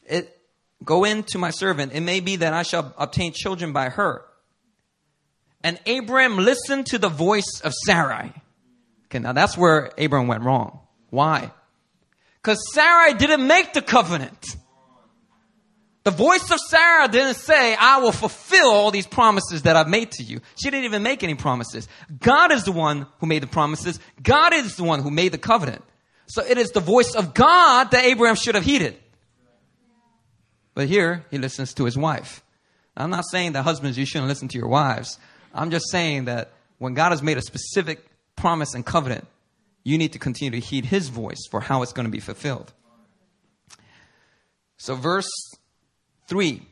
It, 0.05 0.39
go 0.85 1.05
in 1.05 1.25
to 1.25 1.39
my 1.39 1.51
servant. 1.51 1.93
It 1.93 2.01
may 2.01 2.21
be 2.21 2.37
that 2.37 2.53
I 2.53 2.63
shall 2.63 2.95
obtain 2.97 3.33
children 3.33 3.73
by 3.73 3.89
her. 3.89 4.23
And 5.65 5.81
Abraham 5.87 6.37
listened 6.37 6.87
to 6.87 6.99
the 6.99 7.09
voice 7.09 7.61
of 7.65 7.73
Sarai. 7.85 8.33
Okay, 9.07 9.19
now 9.19 9.33
that's 9.33 9.59
where 9.59 9.91
Abraham 9.99 10.29
went 10.29 10.45
wrong. 10.45 10.81
Why? 11.11 11.51
Because 12.41 12.59
Sarai 12.73 13.15
didn't 13.15 13.45
make 13.47 13.73
the 13.73 13.83
covenant. 13.83 14.57
The 16.07 16.13
voice 16.13 16.49
of 16.53 16.61
Sarah 16.61 17.09
didn't 17.09 17.35
say, 17.35 17.75
I 17.75 17.99
will 17.99 18.13
fulfill 18.13 18.69
all 18.69 18.93
these 18.93 19.09
promises 19.09 19.63
that 19.63 19.75
I've 19.75 19.89
made 19.89 20.13
to 20.13 20.23
you. 20.23 20.41
She 20.55 20.71
didn't 20.71 20.85
even 20.85 21.03
make 21.03 21.25
any 21.25 21.35
promises. 21.35 21.89
God 22.21 22.53
is 22.53 22.63
the 22.63 22.71
one 22.71 23.09
who 23.19 23.27
made 23.27 23.43
the 23.43 23.49
promises. 23.49 23.99
God 24.23 24.55
is 24.55 24.77
the 24.77 24.85
one 24.85 25.03
who 25.03 25.11
made 25.11 25.33
the 25.33 25.39
covenant. 25.39 25.83
So 26.29 26.45
it 26.45 26.59
is 26.59 26.71
the 26.71 26.79
voice 26.79 27.17
of 27.17 27.35
God 27.35 27.91
that 27.91 28.05
Abraham 28.05 28.37
should 28.37 28.55
have 28.55 28.63
heeded. 28.63 28.97
But 30.75 30.87
here, 30.87 31.25
he 31.33 31.39
listens 31.39 31.75
to 31.75 31.85
his 31.87 31.99
wife. 31.99 32.41
I'm 32.97 33.11
not 33.11 33.25
saying 33.29 33.55
that 33.55 33.65
husbands, 33.65 33.99
you 33.99 34.07
shouldn't 34.07 34.29
listen 34.29 34.47
to 34.47 34.59
your 34.59 34.69
wives. 34.69 35.19
I'm 35.53 35.73
just 35.73 35.91
saying 35.91 36.27
that 36.27 36.53
when 36.79 36.95
God 36.95 37.11
has 37.11 37.21
made 37.21 37.37
a 37.37 37.43
specific 37.43 38.07
promise 38.37 38.75
and 38.75 38.87
covenant, 38.87 39.27
you 39.83 39.99
need 39.99 40.13
to 40.13 40.21
continue 40.21 40.61
to 40.61 40.65
heed 40.65 40.85
his 40.85 41.09
voice 41.09 41.49
for 41.51 41.61
how 41.61 41.83
it's 41.83 41.93
going 41.93 42.07
to 42.07 42.13
be 42.13 42.21
fulfilled. 42.21 42.73
So, 44.77 44.95
verse 44.95 45.27
3. 46.27 46.63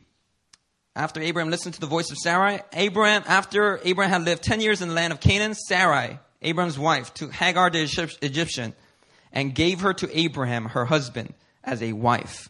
After 0.95 1.21
Abraham 1.21 1.51
listened 1.51 1.73
to 1.75 1.81
the 1.81 1.87
voice 1.87 2.09
of 2.11 2.17
Sarai, 2.17 2.61
Abraham, 2.73 3.23
after 3.27 3.79
Abraham 3.83 4.11
had 4.11 4.25
lived 4.25 4.43
10 4.43 4.61
years 4.61 4.81
in 4.81 4.89
the 4.89 4.93
land 4.93 5.11
of 5.11 5.19
Canaan, 5.19 5.53
Sarai, 5.53 6.19
Abraham's 6.41 6.79
wife, 6.79 7.13
took 7.13 7.33
Hagar 7.33 7.69
the 7.69 7.81
Egyptian 8.21 8.73
and 9.33 9.53
gave 9.53 9.81
her 9.81 9.93
to 9.93 10.17
Abraham, 10.17 10.65
her 10.65 10.85
husband, 10.85 11.33
as 11.63 11.81
a 11.81 11.93
wife. 11.93 12.49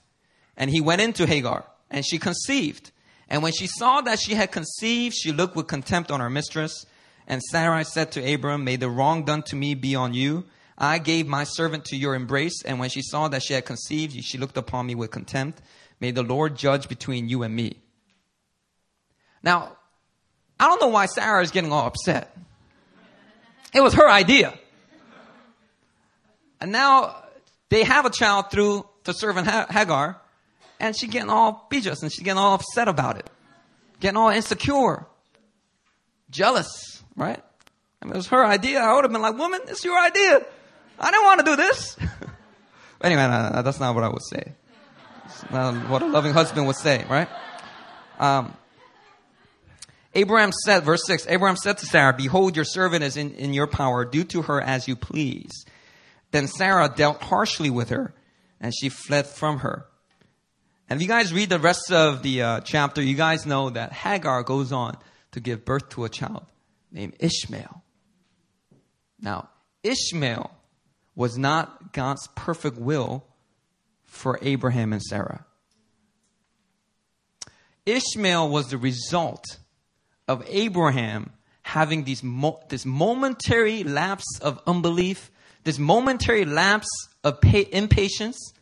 And 0.56 0.70
he 0.70 0.82
went 0.82 1.02
into 1.02 1.26
Hagar, 1.26 1.66
and 1.90 2.06
she 2.06 2.20
conceived. 2.20 2.92
And 3.28 3.42
when 3.42 3.54
she 3.54 3.68
saw 3.68 4.02
that 4.02 4.20
she 4.20 4.36
had 4.36 4.52
conceived, 4.52 5.16
she 5.16 5.32
looked 5.32 5.56
with 5.56 5.68
contempt 5.68 6.12
on 6.12 6.20
her 6.20 6.30
mistress. 6.30 6.86
And 7.28 7.42
Sarai 7.42 7.84
said 7.84 8.12
to 8.12 8.34
Abram, 8.34 8.64
May 8.64 8.76
the 8.76 8.90
wrong 8.90 9.26
done 9.26 9.42
to 9.44 9.56
me 9.56 9.74
be 9.74 9.96
on 9.96 10.14
you. 10.14 10.46
I 10.78 11.00
gave 11.00 11.26
my 11.26 11.46
servant 11.46 11.86
to 11.86 11.96
your 11.96 12.14
embrace. 12.14 12.64
And 12.64 12.80
when 12.80 12.90
she 12.90 13.02
saw 13.02 13.28
that 13.30 13.42
she 13.42 13.54
had 13.54 13.66
conceived, 13.66 14.16
she 14.24 14.38
looked 14.38 14.58
upon 14.58 14.86
me 14.86 14.94
with 14.94 15.10
contempt. 15.10 15.62
May 16.00 16.12
the 16.12 16.24
Lord 16.24 16.56
judge 16.56 16.88
between 16.90 17.30
you 17.30 17.44
and 17.44 17.56
me. 17.56 17.78
Now, 19.44 19.78
I 20.60 20.68
don't 20.68 20.82
know 20.82 20.88
why 20.88 21.06
Sarah 21.06 21.42
is 21.42 21.52
getting 21.52 21.72
all 21.72 21.88
upset. 21.88 22.36
It 23.74 23.82
was 23.82 23.94
her 23.94 24.10
idea. 24.10 24.54
And 26.60 26.72
now 26.72 27.16
they 27.70 27.84
have 27.84 28.06
a 28.06 28.10
child 28.10 28.52
through 28.52 28.88
the 29.04 29.14
servant 29.14 29.48
Hagar, 29.48 30.20
and 30.80 30.98
she's 30.98 31.10
getting 31.10 31.30
all 31.30 31.68
bijous 31.70 32.02
and 32.02 32.12
she's 32.12 32.24
getting 32.24 32.40
all 32.40 32.56
upset 32.56 32.88
about 32.88 33.18
it. 33.18 33.30
Getting 34.00 34.18
all 34.18 34.30
insecure. 34.30 35.06
Jealous, 36.30 37.04
right? 37.16 37.42
I 38.02 38.06
mean, 38.06 38.14
it 38.14 38.18
was 38.18 38.28
her 38.28 38.46
idea. 38.46 38.80
I 38.80 38.94
would 38.94 39.04
have 39.04 39.12
been 39.12 39.22
like, 39.22 39.38
woman, 39.38 39.62
it's 39.68 39.84
your 39.84 40.00
idea. 40.00 40.46
I 41.00 41.12
didn't 41.12 41.24
want 41.24 41.40
to 41.40 41.46
do 41.46 41.56
this. 41.56 41.98
Anyway, 43.02 43.22
no, 43.22 43.50
no, 43.50 43.62
that's 43.62 43.80
not 43.80 43.94
what 43.94 44.04
I 44.04 44.08
would 44.08 44.24
say. 44.24 44.54
What 45.50 46.02
a 46.02 46.08
loving 46.08 46.34
husband 46.34 46.68
would 46.68 46.76
say, 46.76 47.06
right? 47.10 47.30
Um, 48.20 48.56
Abraham 50.14 50.52
said, 50.64 50.84
verse 50.84 51.06
6, 51.06 51.28
Abraham 51.28 51.58
said 51.58 51.78
to 51.80 51.86
Sarah, 51.86 52.14
Behold, 52.14 52.56
your 52.56 52.66
servant 52.66 53.04
is 53.04 53.18
in, 53.18 53.32
in 53.36 53.54
your 53.54 53.68
power. 53.68 54.06
Do 54.06 54.24
to 54.26 54.44
her 54.44 54.62
as 54.62 54.88
you 54.88 54.96
please. 54.96 55.52
Then 56.32 56.48
Sarah 56.48 56.92
dealt 56.94 57.22
harshly 57.22 57.70
with 57.70 57.90
her, 57.90 58.14
and 58.62 58.74
she 58.74 58.90
fled 58.90 59.28
from 59.28 59.60
her. 59.60 59.86
And 60.90 60.98
if 60.98 61.02
you 61.02 61.08
guys 61.08 61.34
read 61.34 61.50
the 61.50 61.60
rest 61.60 61.92
of 61.92 62.24
the 62.24 62.42
uh, 62.42 62.60
chapter, 62.62 63.02
you 63.02 63.16
guys 63.16 63.46
know 63.46 63.70
that 63.70 63.92
Hagar 63.92 64.44
goes 64.44 64.72
on 64.72 64.98
to 65.32 65.40
give 65.40 65.66
birth 65.66 65.90
to 65.90 66.06
a 66.06 66.10
child 66.10 66.46
named 66.92 67.16
Ishmael. 67.20 67.84
Now, 69.20 69.50
Ishmael 69.84 70.52
was 71.16 71.38
not 71.38 71.92
God's 71.92 72.28
perfect 72.36 72.78
will 72.78 73.26
for 74.16 74.40
Abraham 74.42 74.94
and 74.94 75.02
Sarah. 75.02 75.46
Ishmael 77.86 78.50
was 78.50 78.70
the 78.70 78.78
result 78.78 79.46
of 80.28 80.44
Abraham 80.48 81.32
having 81.62 82.04
these 82.04 82.24
mo- 82.24 82.60
this 82.70 82.86
momentary 82.86 83.84
lapse 83.84 84.40
of 84.42 84.60
unbelief, 84.66 85.30
this 85.64 85.78
momentary 85.78 86.46
lapse 86.46 86.88
of 87.24 87.42
pa- 87.42 87.70
impatience, 87.72 88.54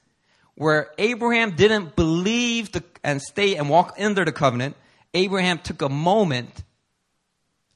where 0.55 0.91
Abraham 0.98 1.55
didn't 1.55 1.95
believe 1.95 2.72
the, 2.72 2.83
and 3.03 3.22
stay 3.22 3.55
and 3.55 3.69
walk 3.69 3.95
under 4.00 4.25
the 4.25 4.31
covenant. 4.31 4.75
Abraham 5.13 5.60
took 5.60 5.81
a 5.81 5.89
moment 5.89 6.63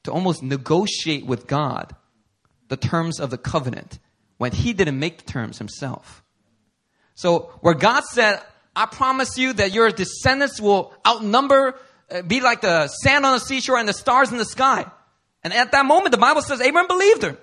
to 0.02 0.12
almost 0.12 0.42
negotiate 0.42 1.24
with 1.24 1.46
God 1.46 1.94
the 2.68 2.76
terms 2.76 3.20
of 3.20 3.30
the 3.30 3.38
covenant 3.38 3.98
when 4.36 4.52
he 4.52 4.72
didn't 4.72 4.98
make 4.98 5.18
the 5.18 5.32
terms 5.32 5.58
himself. 5.58 6.22
So 7.18 7.50
where 7.62 7.74
God 7.74 8.04
said, 8.04 8.40
I 8.76 8.86
promise 8.86 9.36
you 9.36 9.52
that 9.54 9.72
your 9.72 9.90
descendants 9.90 10.60
will 10.60 10.94
outnumber 11.04 11.74
uh, 12.08 12.22
be 12.22 12.40
like 12.40 12.60
the 12.60 12.86
sand 12.86 13.26
on 13.26 13.32
the 13.32 13.40
seashore 13.40 13.76
and 13.76 13.88
the 13.88 13.92
stars 13.92 14.30
in 14.30 14.38
the 14.38 14.44
sky. 14.44 14.86
And 15.42 15.52
at 15.52 15.72
that 15.72 15.84
moment, 15.84 16.12
the 16.12 16.18
Bible 16.18 16.42
says 16.42 16.60
Abraham 16.60 16.86
believed 16.86 17.24
her. 17.24 17.36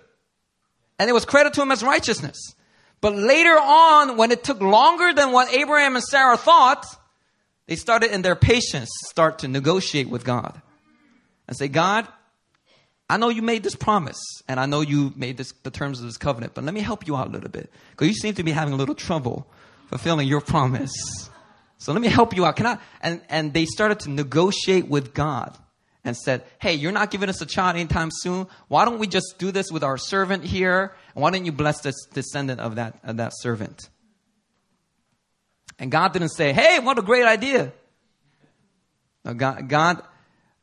And 0.97 1.09
it 1.09 1.13
was 1.13 1.25
credited 1.25 1.55
to 1.55 1.61
him 1.61 1.71
as 1.71 1.83
righteousness. 1.83 2.55
But 3.01 3.15
later 3.15 3.51
on, 3.51 4.15
when 4.15 4.31
it 4.31 4.45
took 4.45 4.61
longer 4.61 5.11
than 5.13 5.33
what 5.33 5.53
Abraham 5.53 5.97
and 5.97 6.03
Sarah 6.05 6.37
thought, 6.37 6.85
they 7.67 7.75
started 7.75 8.13
in 8.13 8.21
their 8.21 8.37
patience 8.37 8.89
start 9.09 9.39
to 9.39 9.49
negotiate 9.49 10.09
with 10.09 10.23
God 10.23 10.61
and 11.49 11.57
say, 11.57 11.67
God, 11.67 12.07
I 13.09 13.17
know 13.17 13.27
you 13.27 13.41
made 13.41 13.63
this 13.63 13.75
promise 13.75 14.21
and 14.47 14.57
I 14.57 14.67
know 14.67 14.79
you 14.79 15.11
made 15.17 15.35
this, 15.35 15.51
the 15.63 15.69
terms 15.69 15.99
of 15.99 16.05
this 16.05 16.15
covenant, 16.15 16.53
but 16.53 16.63
let 16.63 16.73
me 16.73 16.79
help 16.79 17.05
you 17.07 17.17
out 17.17 17.27
a 17.27 17.31
little 17.31 17.49
bit 17.49 17.69
because 17.91 18.07
you 18.07 18.13
seem 18.13 18.35
to 18.35 18.43
be 18.43 18.51
having 18.51 18.73
a 18.73 18.77
little 18.77 18.95
trouble 18.95 19.45
fulfilling 19.87 20.27
your 20.27 20.41
promise. 20.41 21.29
So 21.77 21.93
let 21.93 22.01
me 22.01 22.07
help 22.07 22.35
you 22.35 22.45
out. 22.45 22.55
Can 22.55 22.65
I? 22.65 22.77
And, 23.01 23.21
and 23.29 23.53
they 23.53 23.65
started 23.65 23.99
to 24.01 24.09
negotiate 24.09 24.87
with 24.87 25.13
God 25.13 25.55
and 26.03 26.15
said, 26.15 26.43
Hey, 26.59 26.75
you're 26.75 26.91
not 26.91 27.11
giving 27.11 27.29
us 27.29 27.41
a 27.41 27.45
child 27.45 27.75
anytime 27.75 28.09
soon. 28.11 28.47
Why 28.67 28.85
don't 28.85 28.99
we 28.99 29.07
just 29.07 29.35
do 29.37 29.51
this 29.51 29.71
with 29.71 29.83
our 29.83 29.97
servant 29.97 30.43
here? 30.43 30.93
Why 31.13 31.31
don't 31.31 31.45
you 31.45 31.51
bless 31.51 31.81
this 31.81 31.95
descendant 32.13 32.61
of 32.61 32.75
that, 32.75 32.99
of 33.03 33.17
that 33.17 33.33
servant? 33.35 33.89
And 35.77 35.91
God 35.91 36.13
didn't 36.13 36.29
say, 36.29 36.53
Hey, 36.53 36.79
what 36.79 36.97
a 36.97 37.01
great 37.01 37.25
idea. 37.25 37.73
No, 39.25 39.33
God, 39.33 39.67
God, 39.67 40.03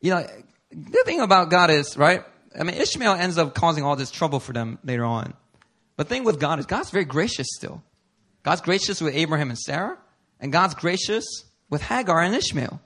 you 0.00 0.10
know, 0.10 0.26
the 0.70 1.02
thing 1.04 1.20
about 1.20 1.50
God 1.50 1.70
is, 1.70 1.96
right? 1.96 2.24
I 2.58 2.62
mean, 2.62 2.76
Ishmael 2.76 3.14
ends 3.14 3.38
up 3.38 3.54
causing 3.54 3.84
all 3.84 3.96
this 3.96 4.10
trouble 4.10 4.40
for 4.40 4.52
them 4.52 4.78
later 4.84 5.04
on. 5.04 5.34
But 5.96 6.08
the 6.08 6.14
thing 6.14 6.24
with 6.24 6.38
God 6.38 6.58
is, 6.58 6.66
God's 6.66 6.90
very 6.90 7.04
gracious 7.04 7.48
still. 7.50 7.82
God's 8.42 8.60
gracious 8.60 9.00
with 9.00 9.14
Abraham 9.14 9.50
and 9.50 9.58
Sarah. 9.58 9.98
And 10.40 10.52
God's 10.52 10.74
gracious 10.74 11.24
with 11.70 11.82
Hagar 11.82 12.20
and 12.20 12.34
Ishmael. 12.34 12.80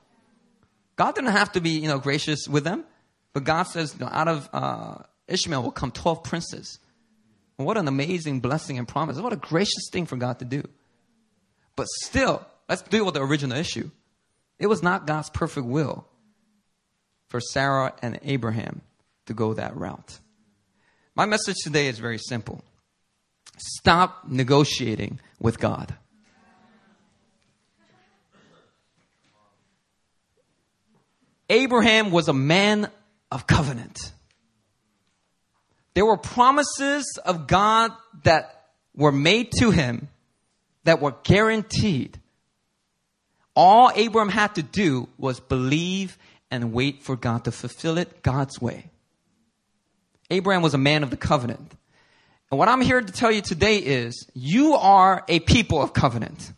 God 0.96 1.14
didn't 1.14 1.32
have 1.32 1.52
to 1.52 1.60
be, 1.60 1.70
you 1.70 1.88
know, 1.88 1.98
gracious 1.98 2.46
with 2.46 2.64
them, 2.64 2.84
but 3.32 3.44
God 3.44 3.64
says, 3.64 3.94
you 3.94 4.04
know, 4.04 4.10
out 4.10 4.28
of 4.28 4.48
uh, 4.52 4.98
Ishmael 5.28 5.62
will 5.62 5.72
come 5.72 5.90
12 5.90 6.22
princes. 6.22 6.78
And 7.58 7.66
what 7.66 7.78
an 7.78 7.88
amazing 7.88 8.40
blessing 8.40 8.78
and 8.78 8.86
promise. 8.86 9.18
What 9.18 9.32
a 9.32 9.36
gracious 9.36 9.88
thing 9.90 10.06
for 10.06 10.16
God 10.16 10.38
to 10.38 10.44
do. 10.44 10.62
But 11.75 11.86
still, 12.04 12.46
let's 12.68 12.82
deal 12.82 13.04
with 13.04 13.14
the 13.14 13.22
original 13.22 13.56
issue. 13.56 13.90
It 14.58 14.66
was 14.66 14.82
not 14.82 15.06
God's 15.06 15.30
perfect 15.30 15.66
will 15.66 16.06
for 17.28 17.40
Sarah 17.40 17.94
and 18.02 18.18
Abraham 18.22 18.82
to 19.26 19.34
go 19.34 19.54
that 19.54 19.76
route. 19.76 20.18
My 21.14 21.26
message 21.26 21.56
today 21.62 21.88
is 21.88 21.98
very 21.98 22.18
simple. 22.18 22.62
Stop 23.56 24.28
negotiating 24.28 25.20
with 25.40 25.58
God. 25.58 25.94
Abraham 31.48 32.10
was 32.10 32.28
a 32.28 32.32
man 32.32 32.90
of 33.30 33.46
covenant. 33.46 34.12
There 35.94 36.04
were 36.04 36.16
promises 36.16 37.18
of 37.25 37.46
God 37.46 37.92
that 38.25 38.66
were 38.94 39.12
made 39.12 39.52
to 39.60 39.70
him 39.70 40.08
that 40.84 41.00
were 41.00 41.14
guaranteed. 41.22 42.20
All 43.54 43.90
Abraham 43.94 44.28
had 44.28 44.56
to 44.56 44.62
do 44.62 45.08
was 45.16 45.40
believe 45.40 46.18
and 46.50 46.72
wait 46.72 47.02
for 47.02 47.16
God 47.16 47.44
to 47.44 47.52
fulfill 47.52 47.96
it 47.98 48.22
God's 48.22 48.60
way. 48.60 48.90
Abraham 50.30 50.62
was 50.62 50.75
a 50.75 50.78
man 50.78 51.02
of 51.02 51.10
the 51.10 51.16
covenant. 51.16 51.72
And 52.50 52.58
what 52.58 52.68
I'm 52.68 52.80
here 52.80 53.00
to 53.00 53.12
tell 53.12 53.32
you 53.32 53.42
today 53.42 53.78
is 53.78 54.28
you 54.34 54.74
are 54.74 55.24
a 55.28 55.40
people 55.40 55.82
of 55.82 55.92
covenant. 55.92 56.52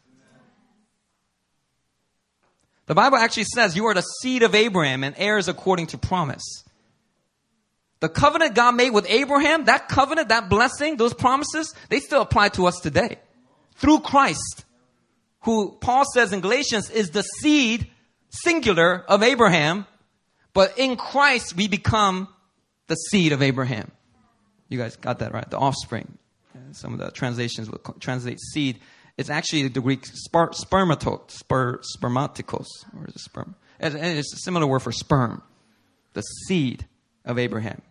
The 2.87 2.95
Bible 2.95 3.18
actually 3.18 3.45
says 3.45 3.76
you 3.76 3.87
are 3.87 3.95
the 3.95 4.02
seed 4.02 4.42
of 4.42 4.54
Abraham 4.54 5.04
and 5.04 5.14
heirs 5.18 5.49
according 5.49 5.88
to 5.88 5.99
promise. 5.99 6.64
The 8.00 8.09
covenant 8.09 8.54
God 8.54 8.76
made 8.76 8.90
with 8.90 9.09
Abraham, 9.11 9.64
that 9.64 9.88
covenant, 9.88 10.28
that 10.28 10.49
blessing, 10.49 10.97
those 10.97 11.14
promises, 11.14 11.75
they 11.88 12.00
still 12.00 12.23
apply 12.23 12.50
to 12.50 12.66
us 12.66 12.78
today. 12.80 13.18
Through 13.75 14.00
Christ, 14.00 14.64
who 15.40 15.76
Paul 15.80 16.04
says 16.12 16.33
in 16.33 16.40
Galatians 16.40 16.90
is 16.90 17.11
the 17.11 17.23
seed, 17.23 17.88
singular, 18.30 19.04
of 19.09 19.23
Abraham, 19.23 19.87
but 20.54 20.78
in 20.78 20.97
Christ 20.97 21.57
we 21.57 21.68
become 21.68 22.28
the 22.87 22.95
seed 22.95 23.33
of 23.33 23.42
Abraham. 23.42 23.90
You 24.69 24.79
guys 24.79 24.97
got 24.97 25.21
that 25.21 25.33
right? 25.33 25.49
The 25.49 25.59
offspring. 25.59 26.19
Some 26.73 26.93
of 26.93 26.99
the 26.99 27.11
translations 27.11 27.71
will 27.71 27.79
translate 28.01 28.39
seed 28.41 28.81
it's 29.19 29.31
actually 29.31 29.67
the 29.67 29.81
Greek 29.81 30.03
sper, 30.03 30.55
spermato, 30.55 31.29
sper, 31.29 31.83
spermatikos, 31.83 32.69
or 32.97 33.07
is 33.09 33.17
it 33.17 33.21
sperm? 33.21 33.57
It's 33.81 34.33
a 34.33 34.37
similar 34.37 34.65
word 34.65 34.79
for 34.79 34.93
sperm, 34.93 35.43
the 36.13 36.23
seed 36.23 36.87
of 37.25 37.37
Abraham. 37.37 37.83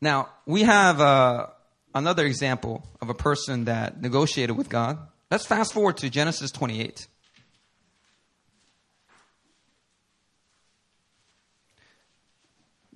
Now, 0.00 0.30
we 0.46 0.62
have 0.62 1.00
uh, 1.00 1.48
another 1.94 2.24
example 2.24 2.82
of 3.02 3.10
a 3.10 3.14
person 3.14 3.66
that 3.66 4.00
negotiated 4.00 4.56
with 4.56 4.70
God. 4.70 4.98
Let's 5.30 5.46
fast 5.46 5.74
forward 5.74 5.98
to 5.98 6.08
Genesis 6.08 6.50
28. 6.50 7.06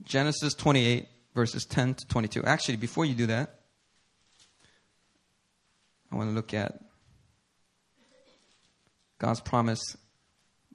Genesis 0.05 0.55
28, 0.55 1.07
verses 1.37 1.65
10 1.67 1.95
to 1.95 2.07
22. 2.09 2.43
Actually, 2.43 2.77
before 2.77 3.05
you 3.05 3.15
do 3.15 3.27
that, 3.27 3.61
I 6.11 6.17
want 6.17 6.31
to 6.31 6.35
look 6.35 6.53
at 6.55 6.81
God's 9.19 9.41
promise 9.41 9.97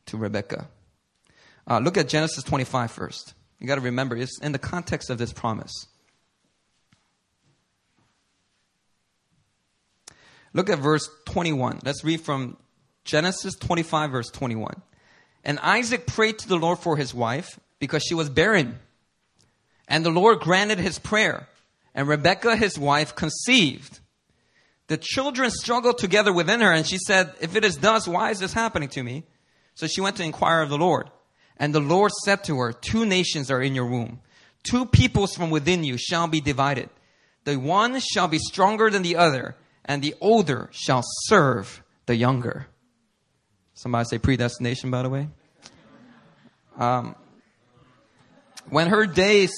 to 0.06 0.18
Rebecca. 0.18 0.68
Uh, 1.70 1.80
look 1.80 1.98
at 1.98 2.08
Genesis 2.08 2.44
25 2.44 2.92
first. 2.92 3.34
You 3.60 3.68
got 3.68 3.76
to 3.76 3.82
remember, 3.82 4.16
it's 4.16 4.40
in 4.40 4.52
the 4.52 4.60
context 4.60 5.10
of 5.10 5.18
this 5.18 5.34
promise. 5.34 5.88
Look 10.54 10.70
at 10.70 10.80
verse 10.80 11.10
21. 11.26 11.80
Let's 11.84 12.04
read 12.04 12.22
from 12.22 12.58
Genesis 13.04 13.56
25, 13.56 14.12
verse 14.12 14.30
21. 14.30 14.82
And 15.44 15.60
Isaac 15.60 16.06
prayed 16.06 16.40
to 16.40 16.48
the 16.48 16.58
Lord 16.58 16.80
for 16.80 16.98
his 16.98 17.14
wife 17.14 17.60
because 17.80 18.04
she 18.04 18.14
was 18.14 18.30
barren. 18.30 18.80
And 19.92 20.06
the 20.06 20.10
Lord 20.10 20.40
granted 20.40 20.80
his 20.80 20.98
prayer. 20.98 21.50
And 21.94 22.08
Rebekah, 22.08 22.56
his 22.56 22.80
wife, 22.80 23.14
conceived. 23.14 24.00
The 24.88 24.98
children 24.98 25.52
struggled 25.52 25.98
together 25.98 26.32
within 26.32 26.62
her, 26.62 26.72
and 26.72 26.88
she 26.88 26.98
said, 26.98 27.34
If 27.42 27.58
it 27.58 27.66
is 27.66 27.78
thus, 27.78 28.08
why 28.08 28.32
is 28.32 28.40
this 28.40 28.54
happening 28.54 28.88
to 28.90 29.04
me? 29.04 29.26
So 29.76 29.88
she 29.88 30.00
went 30.00 30.16
to 30.16 30.24
inquire 30.24 30.62
of 30.62 30.70
the 30.70 30.78
Lord. 30.78 31.10
And 31.58 31.76
the 31.76 31.82
Lord 31.82 32.14
said 32.24 32.46
to 32.46 32.58
her, 32.60 32.72
Two 32.72 33.06
nations 33.06 33.52
are 33.52 33.62
in 33.62 33.76
your 33.76 33.86
womb. 33.86 34.22
Two 34.64 34.86
peoples 34.86 35.36
from 35.36 35.50
within 35.50 35.84
you 35.84 35.98
shall 35.98 36.28
be 36.28 36.40
divided. 36.40 36.90
The 37.44 37.58
one 37.58 38.00
shall 38.00 38.30
be 38.30 38.40
stronger 38.40 38.90
than 38.90 39.02
the 39.02 39.18
other, 39.18 39.58
and 39.84 40.02
the 40.02 40.16
older 40.22 40.70
shall 40.72 41.04
serve 41.26 41.84
the 42.06 42.16
younger. 42.16 42.68
Somebody 43.74 44.06
say 44.06 44.20
predestination, 44.20 44.90
by 44.90 45.04
the 45.04 45.10
way. 45.10 45.28
Um, 46.78 47.14
when 48.70 48.88
her 48.88 49.06
days, 49.06 49.52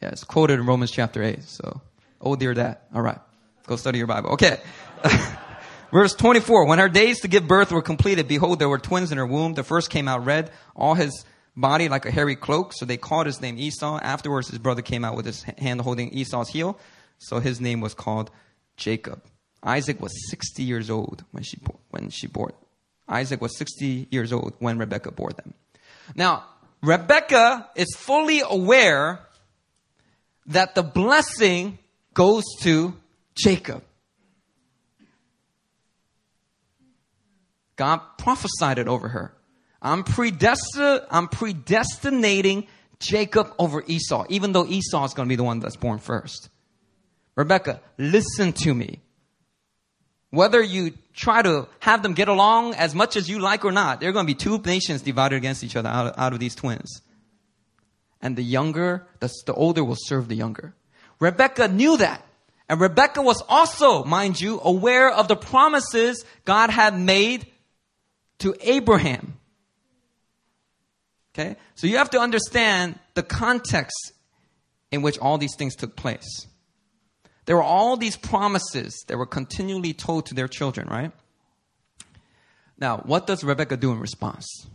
yeah, 0.00 0.10
it's 0.10 0.24
quoted 0.24 0.60
in 0.60 0.66
Romans 0.66 0.90
chapter 0.90 1.22
8, 1.22 1.42
so 1.44 1.80
Oh 2.20 2.36
dear 2.36 2.54
dad. 2.54 2.78
All 2.94 3.02
right. 3.02 3.18
Go 3.66 3.76
study 3.76 3.98
your 3.98 4.06
Bible. 4.06 4.30
Okay. 4.30 4.60
Verse 5.92 6.14
24. 6.14 6.66
When 6.66 6.78
her 6.78 6.88
days 6.88 7.20
to 7.20 7.28
give 7.28 7.46
birth 7.46 7.70
were 7.70 7.82
completed, 7.82 8.28
behold, 8.28 8.58
there 8.58 8.68
were 8.68 8.78
twins 8.78 9.12
in 9.12 9.18
her 9.18 9.26
womb. 9.26 9.54
The 9.54 9.62
first 9.62 9.90
came 9.90 10.08
out 10.08 10.24
red, 10.24 10.50
all 10.74 10.94
his 10.94 11.24
body 11.56 11.88
like 11.88 12.06
a 12.06 12.10
hairy 12.10 12.36
cloak. 12.36 12.72
So 12.74 12.84
they 12.84 12.96
called 12.96 13.26
his 13.26 13.40
name 13.40 13.58
Esau. 13.58 13.98
Afterwards, 14.02 14.48
his 14.48 14.58
brother 14.58 14.82
came 14.82 15.04
out 15.04 15.16
with 15.16 15.26
his 15.26 15.42
hand 15.42 15.80
holding 15.80 16.10
Esau's 16.10 16.48
heel. 16.48 16.78
So 17.18 17.40
his 17.40 17.60
name 17.60 17.80
was 17.80 17.94
called 17.94 18.30
Jacob. 18.76 19.22
Isaac 19.62 20.00
was 20.00 20.12
60 20.30 20.62
years 20.62 20.88
old 20.90 21.24
when 21.32 21.42
she, 21.42 21.58
when 21.90 22.10
she 22.10 22.26
bore. 22.26 22.52
Isaac 23.08 23.40
was 23.40 23.56
60 23.56 24.08
years 24.10 24.32
old 24.32 24.54
when 24.58 24.78
Rebekah 24.78 25.12
bore 25.12 25.32
them. 25.32 25.54
Now, 26.14 26.44
Rebekah 26.82 27.70
is 27.74 27.96
fully 27.96 28.40
aware 28.48 29.20
that 30.48 30.74
the 30.74 30.82
blessing 30.82 31.78
goes 32.14 32.44
to 32.60 32.94
Jacob. 33.34 33.82
God 37.76 38.00
prophesied 38.18 38.78
it 38.78 38.88
over 38.88 39.08
her. 39.08 39.32
I'm, 39.80 40.02
predestin- 40.02 41.06
I'm 41.10 41.28
predestinating 41.28 42.66
Jacob 42.98 43.54
over 43.58 43.84
Esau, 43.86 44.26
even 44.28 44.52
though 44.52 44.66
Esau 44.66 45.04
is 45.04 45.14
going 45.14 45.28
to 45.28 45.32
be 45.32 45.36
the 45.36 45.44
one 45.44 45.60
that's 45.60 45.76
born 45.76 45.98
first. 45.98 46.48
Rebecca, 47.36 47.80
listen 47.96 48.52
to 48.54 48.74
me. 48.74 49.00
Whether 50.30 50.60
you 50.60 50.92
try 51.14 51.42
to 51.42 51.68
have 51.78 52.02
them 52.02 52.14
get 52.14 52.28
along 52.28 52.74
as 52.74 52.94
much 52.94 53.16
as 53.16 53.28
you 53.28 53.38
like 53.38 53.64
or 53.64 53.70
not, 53.70 54.00
there 54.00 54.10
are 54.10 54.12
going 54.12 54.26
to 54.26 54.30
be 54.30 54.34
two 54.34 54.58
nations 54.58 55.02
divided 55.02 55.36
against 55.36 55.62
each 55.62 55.76
other 55.76 55.88
out 55.88 56.06
of, 56.08 56.14
out 56.18 56.32
of 56.32 56.40
these 56.40 56.56
twins. 56.56 57.00
And 58.20 58.36
the 58.36 58.42
younger, 58.42 59.06
the, 59.20 59.32
the 59.46 59.54
older 59.54 59.84
will 59.84 59.96
serve 59.98 60.28
the 60.28 60.34
younger. 60.34 60.74
Rebecca 61.20 61.68
knew 61.68 61.96
that. 61.98 62.24
And 62.68 62.80
Rebecca 62.80 63.22
was 63.22 63.42
also, 63.48 64.04
mind 64.04 64.40
you, 64.40 64.60
aware 64.62 65.10
of 65.10 65.28
the 65.28 65.36
promises 65.36 66.24
God 66.44 66.70
had 66.70 66.98
made 66.98 67.46
to 68.40 68.54
Abraham. 68.60 69.38
Okay? 71.34 71.56
So 71.76 71.86
you 71.86 71.98
have 71.98 72.10
to 72.10 72.20
understand 72.20 72.98
the 73.14 73.22
context 73.22 74.12
in 74.90 75.02
which 75.02 75.18
all 75.18 75.38
these 75.38 75.54
things 75.56 75.76
took 75.76 75.96
place. 75.96 76.46
There 77.46 77.56
were 77.56 77.62
all 77.62 77.96
these 77.96 78.16
promises 78.16 79.04
that 79.08 79.16
were 79.16 79.26
continually 79.26 79.94
told 79.94 80.26
to 80.26 80.34
their 80.34 80.48
children, 80.48 80.88
right? 80.88 81.12
Now, 82.78 82.98
what 82.98 83.26
does 83.26 83.42
Rebecca 83.42 83.76
do 83.76 83.90
in 83.90 83.98
response? 83.98 84.66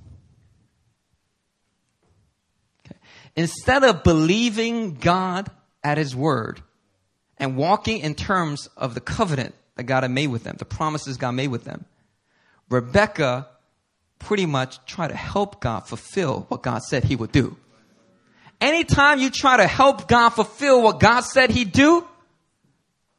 Okay. 2.86 2.98
Instead 3.36 3.84
of 3.84 4.04
believing 4.04 4.96
God 4.96 5.50
at 5.84 5.98
His 5.98 6.16
word 6.16 6.62
and 7.38 7.58
walking 7.58 8.00
in 8.00 8.16
terms 8.16 8.70
of 8.78 8.94
the 8.94 9.02
covenant 9.02 9.56
that 9.76 9.84
God 9.84 10.04
had 10.04 10.12
made 10.12 10.28
with 10.28 10.44
them, 10.44 10.56
the 10.58 10.66
promises 10.66 11.18
God 11.18 11.32
made 11.32 11.48
with 11.50 11.64
them, 11.64 11.86
Rebecca 12.70 13.48
pretty 14.20 14.46
much 14.46 14.84
tried 14.86 15.10
to 15.10 15.16
help 15.16 15.60
God 15.60 15.82
fulfill 15.82 16.46
what 16.48 16.64
God 16.64 16.82
said 16.82 17.04
he 17.04 17.16
would 17.16 17.32
do. 17.32 17.58
Anytime 18.62 19.20
you 19.20 19.30
try 19.30 19.58
to 19.58 19.68
help 19.68 20.08
God 20.08 20.30
fulfill 20.30 20.82
what 20.82 21.00
God 21.00 21.22
said 21.22 21.52
he'd 21.52 21.74
do, 21.74 22.08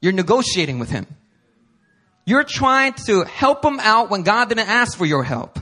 you're 0.00 0.12
negotiating 0.12 0.78
with 0.78 0.90
him. 0.90 1.06
You're 2.25 2.44
trying 2.44 2.94
to 3.06 3.25
help 3.25 3.64
him 3.64 3.78
out 3.80 4.09
when 4.11 4.23
God 4.23 4.49
didn't 4.49 4.68
ask 4.68 4.97
for 4.97 5.04
your 5.04 5.23
help. 5.23 5.59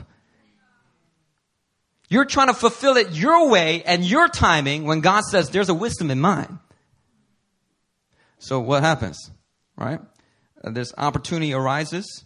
You're 2.13 2.25
trying 2.25 2.47
to 2.47 2.53
fulfill 2.53 2.95
it 2.97 3.11
your 3.11 3.49
way 3.49 3.81
and 3.83 4.05
your 4.05 4.27
timing 4.27 4.85
when 4.85 5.01
God 5.01 5.23
says 5.23 5.49
there's 5.49 5.69
a 5.69 5.73
wisdom 5.73 6.11
in 6.11 6.21
mine. 6.21 6.59
So 8.37 8.59
what 8.59 8.83
happens? 8.83 9.31
Right? 9.75 9.99
Uh, 10.63 10.69
this 10.69 10.93
opportunity 10.95 11.53
arises 11.53 12.23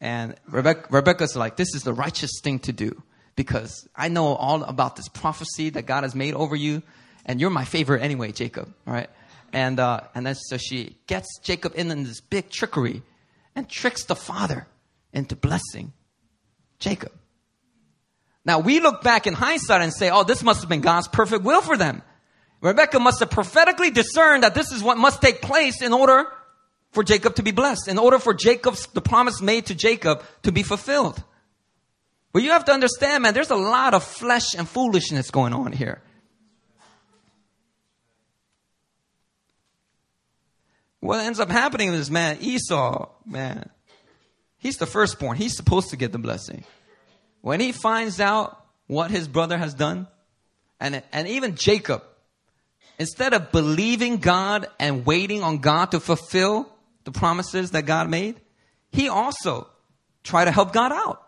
and 0.00 0.36
Rebecca, 0.48 0.86
Rebecca's 0.90 1.34
like, 1.36 1.56
this 1.56 1.74
is 1.74 1.82
the 1.82 1.92
righteous 1.92 2.30
thing 2.40 2.60
to 2.60 2.72
do 2.72 3.02
because 3.36 3.88
I 3.94 4.08
know 4.08 4.26
all 4.34 4.62
about 4.62 4.96
this 4.96 5.08
prophecy 5.08 5.70
that 5.70 5.86
God 5.86 6.04
has 6.04 6.14
made 6.14 6.34
over 6.34 6.56
you, 6.56 6.82
and 7.26 7.40
you're 7.40 7.50
my 7.50 7.64
favorite 7.64 8.02
anyway, 8.02 8.32
Jacob. 8.32 8.72
All 8.86 8.94
right, 8.94 9.10
and 9.52 9.78
uh, 9.78 10.00
and 10.14 10.26
then 10.26 10.34
so 10.34 10.56
she 10.56 10.96
gets 11.06 11.38
Jacob 11.42 11.72
in, 11.76 11.90
in 11.90 12.04
this 12.04 12.20
big 12.20 12.50
trickery, 12.50 13.02
and 13.54 13.68
tricks 13.68 14.04
the 14.04 14.16
father 14.16 14.66
into 15.12 15.36
blessing 15.36 15.92
Jacob. 16.78 17.12
Now 18.44 18.60
we 18.60 18.80
look 18.80 19.02
back 19.02 19.26
in 19.26 19.34
hindsight 19.34 19.82
and 19.82 19.92
say, 19.92 20.10
oh, 20.10 20.24
this 20.24 20.42
must 20.42 20.60
have 20.60 20.68
been 20.68 20.80
God's 20.80 21.08
perfect 21.08 21.44
will 21.44 21.60
for 21.60 21.76
them. 21.76 22.02
Rebecca 22.60 22.98
must 22.98 23.20
have 23.20 23.30
prophetically 23.30 23.90
discerned 23.90 24.42
that 24.42 24.54
this 24.54 24.70
is 24.72 24.82
what 24.82 24.98
must 24.98 25.22
take 25.22 25.40
place 25.40 25.82
in 25.82 25.92
order 25.92 26.26
for 26.92 27.02
Jacob 27.02 27.36
to 27.36 27.42
be 27.42 27.52
blessed, 27.52 27.88
in 27.88 27.98
order 27.98 28.18
for 28.18 28.34
Jacob's, 28.34 28.86
the 28.88 29.00
promise 29.00 29.40
made 29.40 29.66
to 29.66 29.74
Jacob 29.74 30.22
to 30.42 30.52
be 30.52 30.62
fulfilled. 30.62 31.22
But 32.32 32.42
you 32.42 32.50
have 32.50 32.64
to 32.66 32.72
understand, 32.72 33.22
man, 33.22 33.34
there's 33.34 33.50
a 33.50 33.56
lot 33.56 33.94
of 33.94 34.04
flesh 34.04 34.54
and 34.54 34.68
foolishness 34.68 35.30
going 35.30 35.52
on 35.52 35.72
here. 35.72 36.02
What 41.00 41.20
ends 41.20 41.40
up 41.40 41.50
happening 41.50 41.94
is, 41.94 42.10
man, 42.10 42.38
Esau, 42.40 43.08
man, 43.24 43.70
he's 44.58 44.76
the 44.76 44.86
firstborn. 44.86 45.38
He's 45.38 45.56
supposed 45.56 45.90
to 45.90 45.96
get 45.96 46.12
the 46.12 46.18
blessing. 46.18 46.64
When 47.40 47.60
he 47.60 47.72
finds 47.72 48.20
out 48.20 48.64
what 48.86 49.10
his 49.10 49.28
brother 49.28 49.56
has 49.56 49.74
done, 49.74 50.06
and, 50.78 51.02
and 51.12 51.28
even 51.28 51.54
Jacob, 51.54 52.02
instead 52.98 53.32
of 53.32 53.52
believing 53.52 54.18
God 54.18 54.66
and 54.78 55.06
waiting 55.06 55.42
on 55.42 55.58
God 55.58 55.92
to 55.92 56.00
fulfill 56.00 56.68
the 57.04 57.12
promises 57.12 57.70
that 57.70 57.86
God 57.86 58.10
made, 58.10 58.40
he 58.92 59.08
also 59.08 59.68
tried 60.22 60.46
to 60.46 60.50
help 60.50 60.72
God 60.72 60.92
out. 60.92 61.22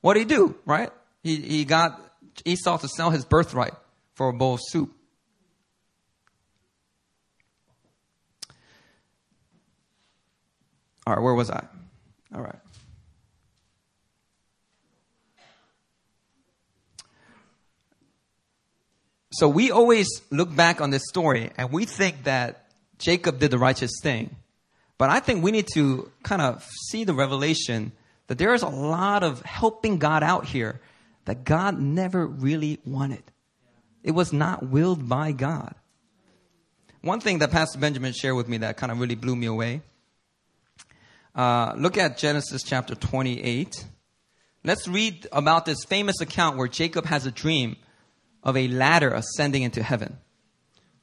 What 0.00 0.14
did 0.14 0.20
he 0.20 0.26
do, 0.26 0.56
right? 0.64 0.90
He, 1.22 1.36
he 1.36 1.64
got 1.64 2.00
Esau 2.44 2.78
to 2.78 2.88
sell 2.88 3.10
his 3.10 3.24
birthright 3.24 3.74
for 4.14 4.28
a 4.28 4.32
bowl 4.32 4.54
of 4.54 4.60
soup. 4.62 4.92
All 11.06 11.14
right, 11.14 11.22
where 11.22 11.34
was 11.34 11.50
I? 11.50 11.64
All 12.34 12.42
right. 12.42 12.56
So 19.38 19.48
we 19.48 19.70
always 19.70 20.08
look 20.30 20.54
back 20.54 20.80
on 20.80 20.88
this 20.88 21.02
story 21.08 21.50
and 21.58 21.70
we 21.70 21.84
think 21.84 22.24
that 22.24 22.68
Jacob 22.98 23.38
did 23.38 23.50
the 23.50 23.58
righteous 23.58 23.92
thing. 24.02 24.34
But 24.96 25.10
I 25.10 25.20
think 25.20 25.44
we 25.44 25.50
need 25.50 25.68
to 25.74 26.10
kind 26.22 26.40
of 26.40 26.66
see 26.88 27.04
the 27.04 27.12
revelation 27.12 27.92
that 28.28 28.38
there 28.38 28.54
is 28.54 28.62
a 28.62 28.68
lot 28.68 29.22
of 29.22 29.42
helping 29.42 29.98
God 29.98 30.22
out 30.22 30.46
here 30.46 30.80
that 31.26 31.44
God 31.44 31.78
never 31.78 32.26
really 32.26 32.80
wanted. 32.86 33.22
It 34.02 34.12
was 34.12 34.32
not 34.32 34.68
willed 34.70 35.06
by 35.06 35.32
God. 35.32 35.74
One 37.02 37.20
thing 37.20 37.40
that 37.40 37.50
Pastor 37.50 37.78
Benjamin 37.78 38.14
shared 38.14 38.36
with 38.36 38.48
me 38.48 38.56
that 38.58 38.78
kind 38.78 38.90
of 38.90 38.98
really 38.98 39.16
blew 39.16 39.36
me 39.36 39.46
away. 39.46 39.82
Uh, 41.34 41.74
look 41.76 41.98
at 41.98 42.16
Genesis 42.16 42.62
chapter 42.62 42.94
28. 42.94 43.84
Let's 44.64 44.88
read 44.88 45.26
about 45.30 45.66
this 45.66 45.84
famous 45.84 46.22
account 46.22 46.56
where 46.56 46.68
Jacob 46.68 47.04
has 47.04 47.26
a 47.26 47.30
dream 47.30 47.76
of 48.46 48.56
a 48.56 48.68
ladder 48.68 49.10
ascending 49.10 49.64
into 49.64 49.82
heaven. 49.82 50.16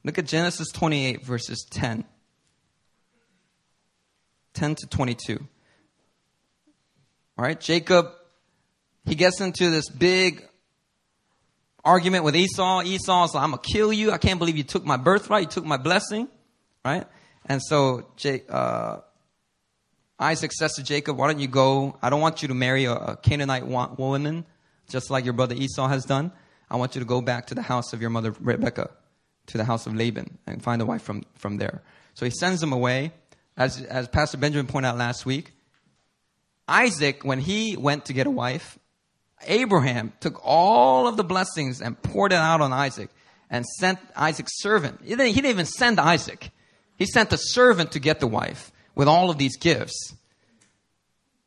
Look 0.05 0.17
at 0.17 0.25
Genesis 0.25 0.69
28, 0.71 1.25
verses 1.25 1.67
10. 1.69 2.05
10 4.53 4.75
to 4.75 4.87
22. 4.87 5.45
All 7.37 7.43
right, 7.45 7.59
Jacob, 7.59 8.07
he 9.05 9.15
gets 9.15 9.41
into 9.41 9.69
this 9.69 9.89
big 9.89 10.47
argument 11.83 12.23
with 12.23 12.35
Esau. 12.35 12.81
Esau's 12.83 13.35
like, 13.35 13.43
I'm 13.43 13.51
going 13.51 13.61
to 13.61 13.69
kill 13.69 13.91
you. 13.91 14.11
I 14.11 14.17
can't 14.19 14.39
believe 14.39 14.55
you 14.55 14.63
took 14.63 14.85
my 14.85 14.97
birthright. 14.97 15.43
You 15.43 15.49
took 15.49 15.65
my 15.65 15.77
blessing. 15.77 16.29
Right? 16.85 17.05
And 17.45 17.61
so 17.61 18.07
uh, 18.49 18.97
Isaac 20.17 20.53
says 20.53 20.75
to 20.75 20.83
Jacob, 20.83 21.17
Why 21.17 21.27
don't 21.27 21.39
you 21.39 21.49
go? 21.49 21.97
I 22.01 22.09
don't 22.09 22.21
want 22.21 22.41
you 22.41 22.47
to 22.47 22.53
marry 22.53 22.85
a, 22.85 22.93
a 22.93 23.17
Canaanite 23.17 23.67
woman, 23.67 24.45
just 24.89 25.09
like 25.09 25.25
your 25.25 25.33
brother 25.33 25.55
Esau 25.55 25.89
has 25.89 26.05
done. 26.05 26.31
I 26.73 26.77
want 26.77 26.95
you 26.95 26.99
to 26.99 27.05
go 27.05 27.21
back 27.21 27.47
to 27.47 27.55
the 27.55 27.61
house 27.61 27.93
of 27.93 28.01
your 28.01 28.09
mother 28.09 28.31
Rebekah 28.31 28.89
to 29.47 29.57
the 29.57 29.63
house 29.63 29.85
of 29.85 29.95
Laban 29.95 30.39
and 30.47 30.63
find 30.63 30.81
a 30.81 30.85
wife 30.85 31.03
from, 31.03 31.23
from 31.35 31.57
there. 31.57 31.83
So 32.15 32.25
he 32.25 32.31
sends 32.31 32.61
them 32.61 32.73
away. 32.73 33.11
As, 33.55 33.83
as 33.83 34.07
Pastor 34.07 34.37
Benjamin 34.37 34.65
pointed 34.65 34.87
out 34.87 34.97
last 34.97 35.23
week, 35.23 35.51
Isaac, 36.67 37.23
when 37.23 37.39
he 37.39 37.77
went 37.77 38.05
to 38.05 38.13
get 38.13 38.25
a 38.25 38.31
wife, 38.31 38.79
Abraham 39.45 40.13
took 40.19 40.41
all 40.43 41.07
of 41.07 41.15
the 41.15 41.23
blessings 41.23 41.79
and 41.79 42.01
poured 42.01 42.31
it 42.31 42.37
out 42.37 42.61
on 42.61 42.73
Isaac 42.73 43.09
and 43.51 43.63
sent 43.65 43.99
Isaac's 44.15 44.59
servant. 44.59 45.01
He 45.03 45.09
didn't, 45.09 45.27
he 45.27 45.35
didn't 45.35 45.51
even 45.51 45.65
send 45.67 45.99
Isaac. 45.99 46.49
He 46.97 47.05
sent 47.05 47.29
the 47.29 47.37
servant 47.37 47.91
to 47.91 47.99
get 47.99 48.19
the 48.19 48.27
wife 48.27 48.71
with 48.95 49.07
all 49.07 49.29
of 49.29 49.37
these 49.37 49.57
gifts. 49.57 50.15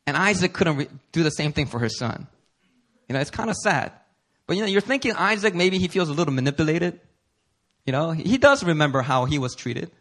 And 0.05 0.15
Isaac 0.15 0.53
couldn't 0.53 0.77
re- 0.77 0.87
do 1.11 1.23
the 1.23 1.31
same 1.31 1.51
thing 1.51 1.65
for 1.65 1.79
his 1.79 1.97
son. 1.97 2.27
You 3.09 3.13
know, 3.13 3.19
it's 3.19 3.31
kind 3.31 3.49
of 3.49 3.57
sad. 3.57 3.91
But 4.47 4.55
you 4.55 4.63
know, 4.63 4.67
you're 4.67 4.81
thinking 4.81 5.13
Isaac, 5.13 5.53
maybe 5.53 5.77
he 5.77 5.89
feels 5.89 6.09
a 6.09 6.13
little 6.13 6.33
manipulated. 6.33 6.99
You 7.85 7.91
know, 7.91 8.11
he 8.11 8.37
does 8.37 8.63
remember 8.63 9.01
how 9.01 9.25
he 9.25 9.37
was 9.37 9.55
treated. 9.55 9.91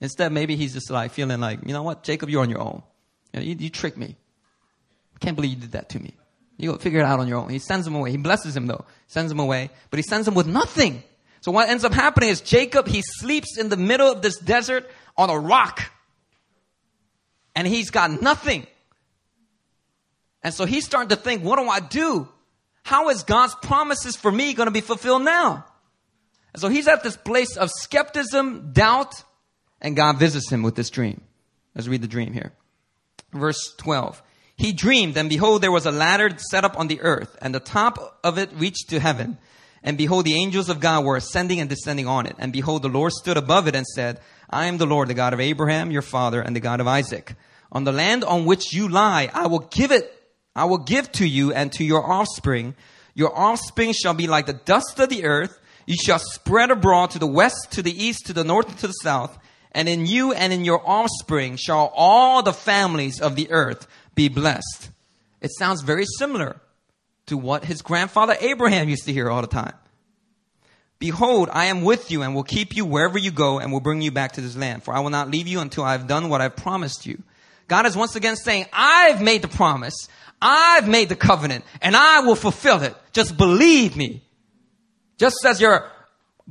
Instead, 0.00 0.32
maybe 0.32 0.56
he's 0.56 0.74
just 0.74 0.90
like 0.90 1.10
feeling 1.10 1.40
like, 1.40 1.60
you 1.66 1.72
know 1.72 1.82
what, 1.82 2.02
Jacob, 2.02 2.28
you're 2.28 2.42
on 2.42 2.50
your 2.50 2.60
own. 2.60 2.82
You, 3.32 3.40
know, 3.40 3.46
you, 3.46 3.56
you 3.58 3.70
tricked 3.70 3.96
me. 3.96 4.16
Can't 5.20 5.34
believe 5.34 5.52
you 5.52 5.56
did 5.56 5.72
that 5.72 5.88
to 5.90 5.98
me. 5.98 6.14
You 6.58 6.72
go 6.72 6.78
figure 6.78 7.00
it 7.00 7.04
out 7.04 7.20
on 7.20 7.28
your 7.28 7.38
own. 7.38 7.48
He 7.48 7.58
sends 7.58 7.86
him 7.86 7.94
away. 7.94 8.10
He 8.10 8.16
blesses 8.16 8.56
him 8.56 8.66
though. 8.66 8.84
Sends 9.06 9.32
him 9.32 9.40
away, 9.40 9.70
but 9.90 9.98
he 9.98 10.02
sends 10.02 10.28
him 10.28 10.34
with 10.34 10.46
nothing. 10.46 11.02
So 11.40 11.52
what 11.52 11.68
ends 11.68 11.84
up 11.84 11.92
happening 11.92 12.28
is 12.30 12.40
Jacob, 12.40 12.88
he 12.88 13.02
sleeps 13.02 13.58
in 13.58 13.68
the 13.68 13.76
middle 13.76 14.10
of 14.10 14.22
this 14.22 14.38
desert 14.38 14.90
on 15.16 15.30
a 15.30 15.38
rock. 15.38 15.90
And 17.54 17.66
he's 17.66 17.90
got 17.90 18.22
nothing. 18.22 18.66
And 20.42 20.52
so 20.52 20.64
he's 20.64 20.84
starting 20.84 21.10
to 21.10 21.16
think, 21.16 21.42
what 21.42 21.58
do 21.58 21.68
I 21.68 21.80
do? 21.80 22.28
How 22.86 23.08
is 23.08 23.24
God's 23.24 23.56
promises 23.56 24.14
for 24.14 24.30
me 24.30 24.54
going 24.54 24.68
to 24.68 24.70
be 24.70 24.80
fulfilled 24.80 25.24
now? 25.24 25.64
And 26.54 26.60
so 26.60 26.68
he's 26.68 26.86
at 26.86 27.02
this 27.02 27.16
place 27.16 27.56
of 27.56 27.68
skepticism, 27.68 28.70
doubt, 28.72 29.24
and 29.80 29.96
God 29.96 30.20
visits 30.20 30.48
him 30.52 30.62
with 30.62 30.76
this 30.76 30.88
dream. 30.88 31.20
Let's 31.74 31.88
read 31.88 32.00
the 32.00 32.06
dream 32.06 32.32
here. 32.32 32.52
Verse 33.32 33.74
12. 33.78 34.22
He 34.56 34.72
dreamed, 34.72 35.16
and 35.16 35.28
behold, 35.28 35.62
there 35.62 35.72
was 35.72 35.84
a 35.84 35.90
ladder 35.90 36.30
set 36.38 36.64
up 36.64 36.78
on 36.78 36.86
the 36.86 37.00
earth, 37.00 37.36
and 37.42 37.52
the 37.52 37.58
top 37.58 38.20
of 38.22 38.38
it 38.38 38.50
reached 38.54 38.90
to 38.90 39.00
heaven. 39.00 39.36
And 39.82 39.98
behold, 39.98 40.24
the 40.24 40.36
angels 40.36 40.68
of 40.68 40.78
God 40.78 41.04
were 41.04 41.16
ascending 41.16 41.58
and 41.58 41.68
descending 41.68 42.06
on 42.06 42.26
it. 42.26 42.36
And 42.38 42.52
behold, 42.52 42.82
the 42.82 42.88
Lord 42.88 43.10
stood 43.14 43.36
above 43.36 43.66
it 43.66 43.74
and 43.74 43.84
said, 43.84 44.20
I 44.48 44.66
am 44.66 44.78
the 44.78 44.86
Lord, 44.86 45.08
the 45.08 45.14
God 45.14 45.32
of 45.32 45.40
Abraham, 45.40 45.90
your 45.90 46.02
father, 46.02 46.40
and 46.40 46.54
the 46.54 46.60
God 46.60 46.78
of 46.78 46.86
Isaac. 46.86 47.34
On 47.72 47.82
the 47.82 47.90
land 47.90 48.22
on 48.22 48.44
which 48.44 48.72
you 48.72 48.88
lie, 48.88 49.28
I 49.34 49.48
will 49.48 49.58
give 49.58 49.90
it, 49.90 50.15
I 50.56 50.64
will 50.64 50.78
give 50.78 51.12
to 51.12 51.28
you 51.28 51.52
and 51.52 51.70
to 51.72 51.84
your 51.84 52.02
offspring. 52.10 52.74
Your 53.14 53.36
offspring 53.38 53.92
shall 53.92 54.14
be 54.14 54.26
like 54.26 54.46
the 54.46 54.54
dust 54.54 54.98
of 54.98 55.10
the 55.10 55.24
earth. 55.24 55.60
You 55.86 55.96
shall 56.02 56.18
spread 56.18 56.70
abroad 56.70 57.10
to 57.10 57.18
the 57.18 57.26
west, 57.26 57.72
to 57.72 57.82
the 57.82 57.92
east, 57.92 58.26
to 58.26 58.32
the 58.32 58.42
north, 58.42 58.80
to 58.80 58.86
the 58.86 58.92
south. 58.94 59.38
And 59.72 59.88
in 59.88 60.06
you 60.06 60.32
and 60.32 60.52
in 60.52 60.64
your 60.64 60.82
offspring 60.84 61.56
shall 61.56 61.92
all 61.94 62.42
the 62.42 62.54
families 62.54 63.20
of 63.20 63.36
the 63.36 63.50
earth 63.50 63.86
be 64.14 64.28
blessed. 64.28 64.90
It 65.42 65.50
sounds 65.52 65.82
very 65.82 66.06
similar 66.18 66.56
to 67.26 67.36
what 67.36 67.66
his 67.66 67.82
grandfather 67.82 68.36
Abraham 68.40 68.88
used 68.88 69.04
to 69.04 69.12
hear 69.12 69.28
all 69.28 69.42
the 69.42 69.46
time. 69.46 69.74
Behold, 70.98 71.50
I 71.52 71.66
am 71.66 71.82
with 71.82 72.10
you 72.10 72.22
and 72.22 72.34
will 72.34 72.42
keep 72.42 72.74
you 72.74 72.86
wherever 72.86 73.18
you 73.18 73.30
go 73.30 73.58
and 73.58 73.70
will 73.70 73.80
bring 73.80 74.00
you 74.00 74.10
back 74.10 74.32
to 74.32 74.40
this 74.40 74.56
land. 74.56 74.82
For 74.82 74.94
I 74.94 75.00
will 75.00 75.10
not 75.10 75.30
leave 75.30 75.46
you 75.46 75.60
until 75.60 75.84
I 75.84 75.92
have 75.92 76.06
done 76.06 76.30
what 76.30 76.40
I've 76.40 76.56
promised 76.56 77.04
you. 77.04 77.22
God 77.68 77.84
is 77.84 77.96
once 77.96 78.16
again 78.16 78.36
saying, 78.36 78.66
I've 78.72 79.20
made 79.20 79.42
the 79.42 79.48
promise. 79.48 80.08
I've 80.40 80.88
made 80.88 81.08
the 81.08 81.16
covenant 81.16 81.64
and 81.80 81.96
I 81.96 82.20
will 82.20 82.34
fulfill 82.34 82.82
it. 82.82 82.94
Just 83.12 83.36
believe 83.36 83.96
me. 83.96 84.22
Just 85.18 85.36
as 85.46 85.60
your 85.60 85.90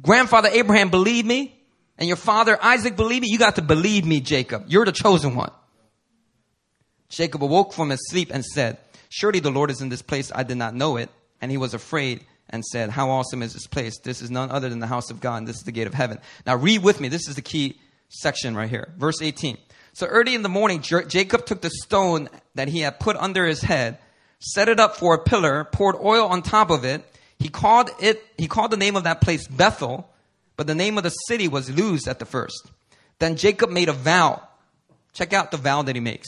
grandfather 0.02 0.50
Abraham 0.52 0.90
believed 0.90 1.28
me 1.28 1.56
and 1.98 2.08
your 2.08 2.18
father 2.18 2.58
Isaac 2.62 2.96
believed 2.96 3.24
me, 3.24 3.30
you 3.30 3.38
got 3.38 3.56
to 3.56 3.62
believe 3.62 4.06
me, 4.06 4.20
Jacob. 4.22 4.66
You're 4.68 4.86
the 4.86 4.92
chosen 4.92 5.36
one. 5.36 5.52
Jacob 7.10 7.44
awoke 7.44 7.74
from 7.74 7.92
his 7.92 8.10
sleep 8.10 8.32
and 8.34 8.44
said, 8.44 8.78
Surely 9.10 9.40
the 9.40 9.52
Lord 9.52 9.70
is 9.70 9.82
in 9.82 9.90
this 9.90 10.02
place. 10.02 10.32
I 10.34 10.44
did 10.44 10.58
not 10.58 10.74
know 10.74 10.98
it. 10.98 11.10
And 11.40 11.52
he 11.52 11.58
was 11.58 11.74
afraid 11.74 12.26
and 12.50 12.66
said, 12.66 12.90
How 12.90 13.10
awesome 13.10 13.44
is 13.44 13.54
this 13.54 13.68
place? 13.68 14.00
This 14.00 14.22
is 14.22 14.32
none 14.32 14.52
other 14.52 14.70
than 14.70 14.80
the 14.80 14.88
house 14.88 15.10
of 15.12 15.22
God, 15.22 15.38
and 15.38 15.48
this 15.48 15.58
is 15.58 15.64
the 15.64 15.72
gate 15.72 15.88
of 15.88 15.94
heaven. 15.94 16.20
Now 16.46 16.56
read 16.56 16.84
with 16.84 17.00
me. 17.00 17.08
This 17.08 17.28
is 17.28 17.36
the 17.36 17.42
key 17.42 17.80
section 18.10 18.56
right 18.56 18.70
here. 18.70 18.94
Verse 18.98 19.22
18. 19.22 19.58
So 19.96 20.06
early 20.06 20.36
in 20.36 20.44
the 20.44 20.50
morning, 20.50 20.82
Jacob 20.82 21.46
took 21.46 21.62
the 21.62 21.72
stone 21.72 22.30
that 22.54 22.68
he 22.68 22.82
had 22.82 23.00
put 23.00 23.16
under 23.18 23.46
his 23.46 23.62
head, 23.62 23.98
set 24.40 24.70
it 24.70 24.80
up 24.80 24.98
for 24.98 25.16
a 25.16 25.24
pillar, 25.24 25.64
poured 25.64 25.96
oil 25.96 26.28
on 26.28 26.44
top 26.44 26.70
of 26.70 26.86
it. 26.86 27.04
He 27.40 27.50
called 27.50 27.90
it, 28.00 28.24
he 28.38 28.48
called 28.48 28.72
the 28.72 28.78
name 28.78 28.96
of 28.96 29.06
that 29.06 29.22
place 29.22 29.48
Bethel, 29.48 30.08
but 30.56 30.68
the 30.68 30.76
name 30.76 30.98
of 30.98 31.04
the 31.04 31.10
city 31.10 31.48
was 31.48 31.70
Luz 31.70 32.08
at 32.08 32.20
the 32.20 32.26
first. 32.26 32.72
Then 33.20 33.36
Jacob 33.36 33.72
made 33.72 33.90
a 33.90 33.94
vow. 33.94 34.48
Check 35.14 35.34
out 35.34 35.50
the 35.50 35.58
vow 35.58 35.82
that 35.82 35.96
he 35.96 36.02
makes 36.02 36.28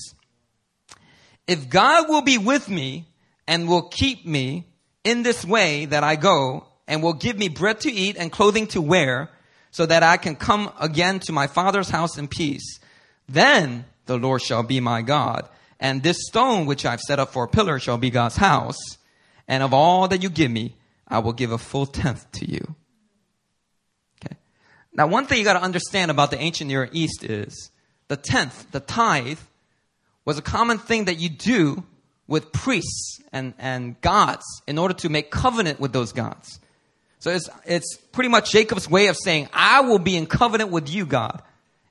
if 1.47 1.69
God 1.69 2.09
will 2.09 2.21
be 2.21 2.37
with 2.37 2.69
me 2.69 3.05
and 3.47 3.67
will 3.67 3.83
keep 3.83 4.25
me 4.25 4.65
in 5.03 5.23
this 5.23 5.45
way 5.45 5.85
that 5.85 6.03
I 6.03 6.17
go 6.17 6.67
and 6.87 7.01
will 7.01 7.13
give 7.13 7.37
me 7.37 7.47
bread 7.47 7.79
to 7.81 7.91
eat 7.91 8.17
and 8.17 8.31
clothing 8.31 8.67
to 8.67 8.81
wear 8.81 9.29
so 9.71 9.85
that 9.85 10.03
I 10.03 10.17
can 10.17 10.35
come 10.35 10.71
again 10.79 11.19
to 11.21 11.31
my 11.31 11.47
father's 11.47 11.89
house 11.89 12.17
in 12.17 12.27
peace, 12.27 12.79
then 13.27 13.85
the 14.05 14.17
Lord 14.17 14.41
shall 14.41 14.63
be 14.63 14.79
my 14.79 15.01
God. 15.01 15.47
And 15.79 16.01
this 16.01 16.17
stone 16.27 16.65
which 16.65 16.85
I've 16.85 17.01
set 17.01 17.19
up 17.19 17.33
for 17.33 17.43
a 17.43 17.47
pillar 17.47 17.79
shall 17.79 17.97
be 17.97 18.09
God's 18.09 18.37
house. 18.37 18.79
And 19.47 19.63
of 19.63 19.73
all 19.73 20.07
that 20.07 20.23
you 20.23 20.29
give 20.29 20.51
me, 20.51 20.75
I 21.07 21.19
will 21.19 21.33
give 21.33 21.51
a 21.51 21.57
full 21.57 21.85
tenth 21.85 22.29
to 22.33 22.49
you. 22.49 22.75
Okay. 24.25 24.35
Now, 24.93 25.07
one 25.07 25.25
thing 25.25 25.37
you 25.37 25.43
got 25.43 25.53
to 25.53 25.61
understand 25.61 26.11
about 26.11 26.31
the 26.31 26.39
ancient 26.39 26.69
Near 26.69 26.89
East 26.91 27.23
is 27.23 27.71
the 28.07 28.17
tenth, 28.17 28.71
the 28.71 28.79
tithe, 28.79 29.39
was 30.25 30.37
a 30.37 30.41
common 30.41 30.77
thing 30.77 31.05
that 31.05 31.19
you 31.19 31.29
do 31.29 31.83
with 32.27 32.51
priests 32.51 33.21
and, 33.31 33.53
and 33.57 33.99
gods 34.01 34.43
in 34.67 34.77
order 34.77 34.93
to 34.95 35.09
make 35.09 35.31
covenant 35.31 35.79
with 35.79 35.93
those 35.93 36.11
gods. 36.11 36.59
So 37.19 37.31
it's, 37.31 37.49
it's 37.65 37.97
pretty 38.11 38.29
much 38.29 38.51
Jacob's 38.51 38.89
way 38.89 39.07
of 39.07 39.17
saying, 39.17 39.47
I 39.53 39.81
will 39.81 39.99
be 39.99 40.17
in 40.17 40.25
covenant 40.25 40.69
with 40.69 40.89
you, 40.89 41.05
God, 41.05 41.41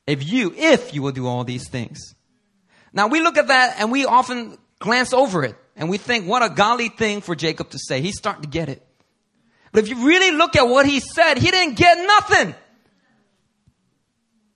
if 0.07 0.27
you, 0.27 0.55
if 0.57 0.95
you 0.95 1.03
will 1.03 1.13
do 1.13 1.27
all 1.27 1.45
these 1.45 1.69
things. 1.69 2.15
Now 2.93 3.09
we 3.09 3.21
look 3.21 3.37
at 3.37 3.49
that 3.49 3.77
and 3.79 3.93
we 3.93 4.07
often 4.07 4.57
glance 4.79 5.13
over 5.13 5.45
it 5.45 5.57
and 5.77 5.91
we 5.91 5.99
think, 5.99 6.27
what 6.27 6.43
a 6.43 6.49
golly 6.49 6.89
thing 6.89 7.21
for 7.21 7.35
Jacob 7.35 7.71
to 7.71 7.79
say. 7.79 8.01
He's 8.01 8.17
starting 8.17 8.43
to 8.43 8.49
get 8.49 8.69
it. 8.69 8.87
But 9.73 9.85
if 9.85 9.91
you 9.91 10.07
really 10.07 10.37
look 10.37 10.57
at 10.57 10.67
what 10.69 10.87
he 10.87 11.01
said, 11.01 11.37
he 11.37 11.51
didn't 11.51 11.77
get 11.77 11.99
nothing. 11.99 12.55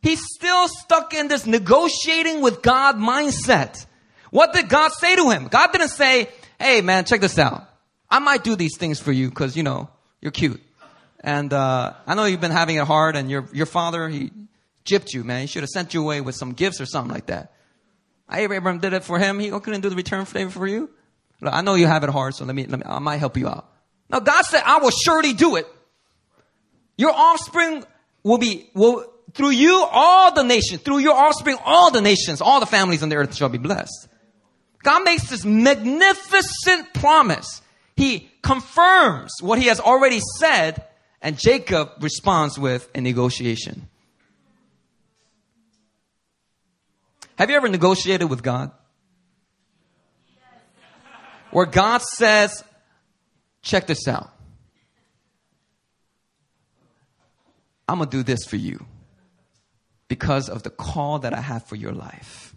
He's 0.03 0.23
still 0.35 0.69
stuck 0.69 1.13
in 1.13 1.29
this 1.29 1.45
negotiating 1.45 2.41
with 2.41 2.63
God 2.63 2.97
mindset. 2.97 3.85
What 4.31 4.55
did 4.55 4.69
God 4.69 4.93
say 4.93 5.17
to 5.17 5.29
him? 5.29 5.49
God 5.49 5.73
didn't 5.73 5.89
say, 5.89 6.29
hey 6.59 6.81
man, 6.81 7.05
check 7.05 7.21
this 7.21 7.39
out. 7.39 7.69
I 8.09 8.19
might 8.19 8.43
do 8.43 8.57
these 8.57 8.79
things 8.79 8.99
for 8.99 9.13
you 9.13 9.29
because, 9.29 9.57
you 9.57 9.63
know, 9.63 9.91
you're 10.23 10.33
cute. 10.33 10.63
And, 11.23 11.53
uh, 11.53 11.93
I 12.07 12.15
know 12.15 12.25
you've 12.25 12.41
been 12.41 12.51
having 12.51 12.77
it 12.77 12.87
hard 12.87 13.15
and 13.15 13.31
your, 13.31 13.47
your 13.53 13.67
father, 13.67 14.09
he 14.09 14.33
gypped 14.85 15.13
you, 15.13 15.25
man. 15.25 15.43
He 15.43 15.47
should 15.47 15.63
have 15.63 15.71
sent 15.71 15.95
you 15.95 16.03
away 16.03 16.21
with 16.21 16.35
some 16.35 16.53
gifts 16.53 16.81
or 16.81 16.87
something 16.87 17.13
like 17.13 17.27
that. 17.27 17.53
Abraham 18.33 18.79
did 18.79 18.93
it 18.93 19.05
for 19.05 19.19
him. 19.19 19.39
He 19.39 19.51
couldn't 19.51 19.81
do 19.81 19.89
the 19.89 19.97
return 19.97 20.25
favor 20.25 20.51
for 20.51 20.67
you. 20.67 20.91
Look, 21.41 21.53
I 21.53 21.63
know 21.63 21.75
you 21.75 21.87
have 21.87 22.05
it 22.05 22.11
hard, 22.11 22.35
so 22.35 22.45
let 22.45 22.55
me, 22.55 22.67
let 22.67 22.81
me, 22.81 22.87
I 22.87 22.99
might 22.99 23.17
help 23.17 23.37
you 23.37 23.49
out. 23.49 23.67
Now 24.09 24.21
God 24.21 24.45
said, 24.45 24.63
I 24.65 24.79
will 24.79 24.91
surely 24.91 25.33
do 25.33 25.57
it. 25.57 25.67
Your 26.97 27.13
offspring 27.13 27.85
will 28.23 28.39
be, 28.39 28.71
will, 28.75 29.11
through 29.35 29.51
you, 29.51 29.87
all 29.91 30.35
the 30.35 30.43
nations, 30.43 30.83
through 30.83 30.99
your 30.99 31.15
offspring, 31.15 31.57
all 31.65 31.91
the 31.91 32.01
nations, 32.01 32.41
all 32.41 32.61
the 32.61 32.67
families 32.67 33.03
on 33.03 33.09
the 33.09 33.17
earth 33.17 33.35
shall 33.35 33.49
be 33.49 33.59
blessed. 33.59 34.09
God 34.83 35.05
makes 35.05 35.29
this 35.29 35.45
magnificent 35.45 36.93
promise. 36.95 37.63
He 37.97 38.31
confirms 38.43 39.33
what 39.41 39.59
he 39.59 39.67
has 39.67 39.81
already 39.81 40.21
said, 40.39 40.85
and 41.21 41.39
Jacob 41.39 41.91
responds 42.01 42.59
with 42.59 42.89
a 42.95 43.01
negotiation. 43.01 43.89
Have 47.41 47.49
you 47.49 47.57
ever 47.57 47.71
negotiated 47.71 48.29
with 48.29 48.43
God? 48.43 48.71
Where 51.53 51.65
God 51.65 52.03
says, 52.03 52.63
check 53.63 53.87
this 53.87 54.07
out. 54.07 54.31
I'm 57.89 57.97
going 57.97 58.11
to 58.11 58.15
do 58.19 58.23
this 58.23 58.45
for 58.45 58.57
you 58.57 58.85
because 60.07 60.51
of 60.51 60.65
the 60.65 60.69
call 60.69 61.21
that 61.21 61.33
I 61.33 61.41
have 61.41 61.65
for 61.65 61.77
your 61.77 61.93
life. 61.93 62.55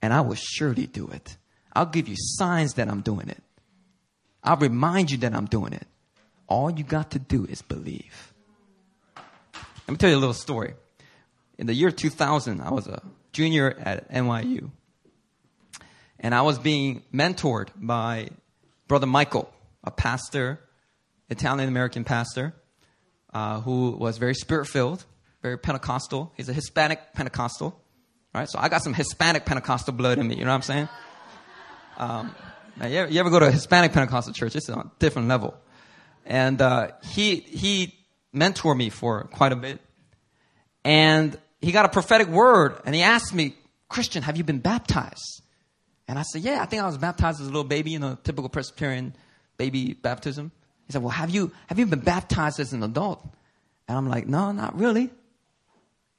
And 0.00 0.14
I 0.14 0.22
will 0.22 0.34
surely 0.34 0.86
do 0.86 1.08
it. 1.08 1.36
I'll 1.74 1.84
give 1.84 2.08
you 2.08 2.14
signs 2.16 2.72
that 2.74 2.88
I'm 2.88 3.02
doing 3.02 3.28
it. 3.28 3.42
I'll 4.42 4.56
remind 4.56 5.10
you 5.10 5.18
that 5.18 5.34
I'm 5.34 5.44
doing 5.44 5.74
it. 5.74 5.86
All 6.46 6.70
you 6.70 6.84
got 6.84 7.10
to 7.10 7.18
do 7.18 7.44
is 7.44 7.60
believe. 7.60 8.32
Let 9.14 9.90
me 9.90 9.96
tell 9.98 10.08
you 10.08 10.16
a 10.16 10.24
little 10.24 10.32
story. 10.32 10.72
In 11.58 11.66
the 11.66 11.74
year 11.74 11.90
2000, 11.90 12.60
I 12.60 12.70
was 12.70 12.86
a 12.86 13.02
junior 13.32 13.76
at 13.78 14.10
NYU. 14.10 14.70
And 16.20 16.34
I 16.34 16.42
was 16.42 16.58
being 16.58 17.02
mentored 17.12 17.68
by 17.76 18.28
Brother 18.86 19.06
Michael, 19.06 19.52
a 19.84 19.90
pastor, 19.90 20.60
Italian 21.28 21.68
American 21.68 22.04
pastor, 22.04 22.54
uh, 23.34 23.60
who 23.60 23.90
was 23.90 24.18
very 24.18 24.34
spirit 24.34 24.66
filled, 24.66 25.04
very 25.42 25.58
Pentecostal. 25.58 26.32
He's 26.36 26.48
a 26.48 26.52
Hispanic 26.52 27.12
Pentecostal, 27.12 27.80
right? 28.34 28.48
So 28.48 28.58
I 28.58 28.68
got 28.68 28.82
some 28.82 28.94
Hispanic 28.94 29.44
Pentecostal 29.44 29.94
blood 29.94 30.18
in 30.18 30.26
me. 30.26 30.36
You 30.36 30.44
know 30.44 30.50
what 30.50 30.56
I'm 30.56 30.62
saying? 30.62 30.88
Um, 31.98 32.34
you, 32.80 32.86
ever, 32.86 33.10
you, 33.10 33.20
ever, 33.20 33.30
go 33.30 33.40
to 33.40 33.46
a 33.46 33.50
Hispanic 33.50 33.92
Pentecostal 33.92 34.32
church? 34.32 34.54
It's 34.54 34.68
on 34.70 34.78
a 34.78 34.90
different 34.98 35.28
level. 35.28 35.56
And 36.24 36.60
uh, 36.62 36.92
he 37.02 37.36
he 37.36 37.98
mentored 38.34 38.76
me 38.76 38.90
for 38.90 39.24
quite 39.24 39.52
a 39.52 39.56
bit, 39.56 39.80
and 40.84 41.36
he 41.60 41.72
got 41.72 41.84
a 41.84 41.88
prophetic 41.88 42.28
word, 42.28 42.80
and 42.84 42.94
he 42.94 43.02
asked 43.02 43.34
me, 43.34 43.54
"Christian, 43.88 44.22
have 44.22 44.36
you 44.36 44.44
been 44.44 44.60
baptized?" 44.60 45.42
And 46.06 46.18
I 46.18 46.22
said, 46.22 46.42
"Yeah, 46.42 46.62
I 46.62 46.66
think 46.66 46.82
I 46.82 46.86
was 46.86 46.98
baptized 46.98 47.40
as 47.40 47.46
a 47.46 47.50
little 47.50 47.64
baby 47.64 47.94
in 47.94 48.02
a 48.02 48.16
typical 48.22 48.48
Presbyterian 48.48 49.14
baby 49.56 49.94
baptism." 49.94 50.52
He 50.86 50.92
said, 50.92 51.02
"Well, 51.02 51.10
have 51.10 51.30
you 51.30 51.52
have 51.66 51.78
you 51.78 51.86
been 51.86 52.00
baptized 52.00 52.60
as 52.60 52.72
an 52.72 52.82
adult?" 52.82 53.26
And 53.88 53.96
I'm 53.96 54.08
like, 54.08 54.28
no, 54.28 54.52
not 54.52 54.78
really. 54.78 55.10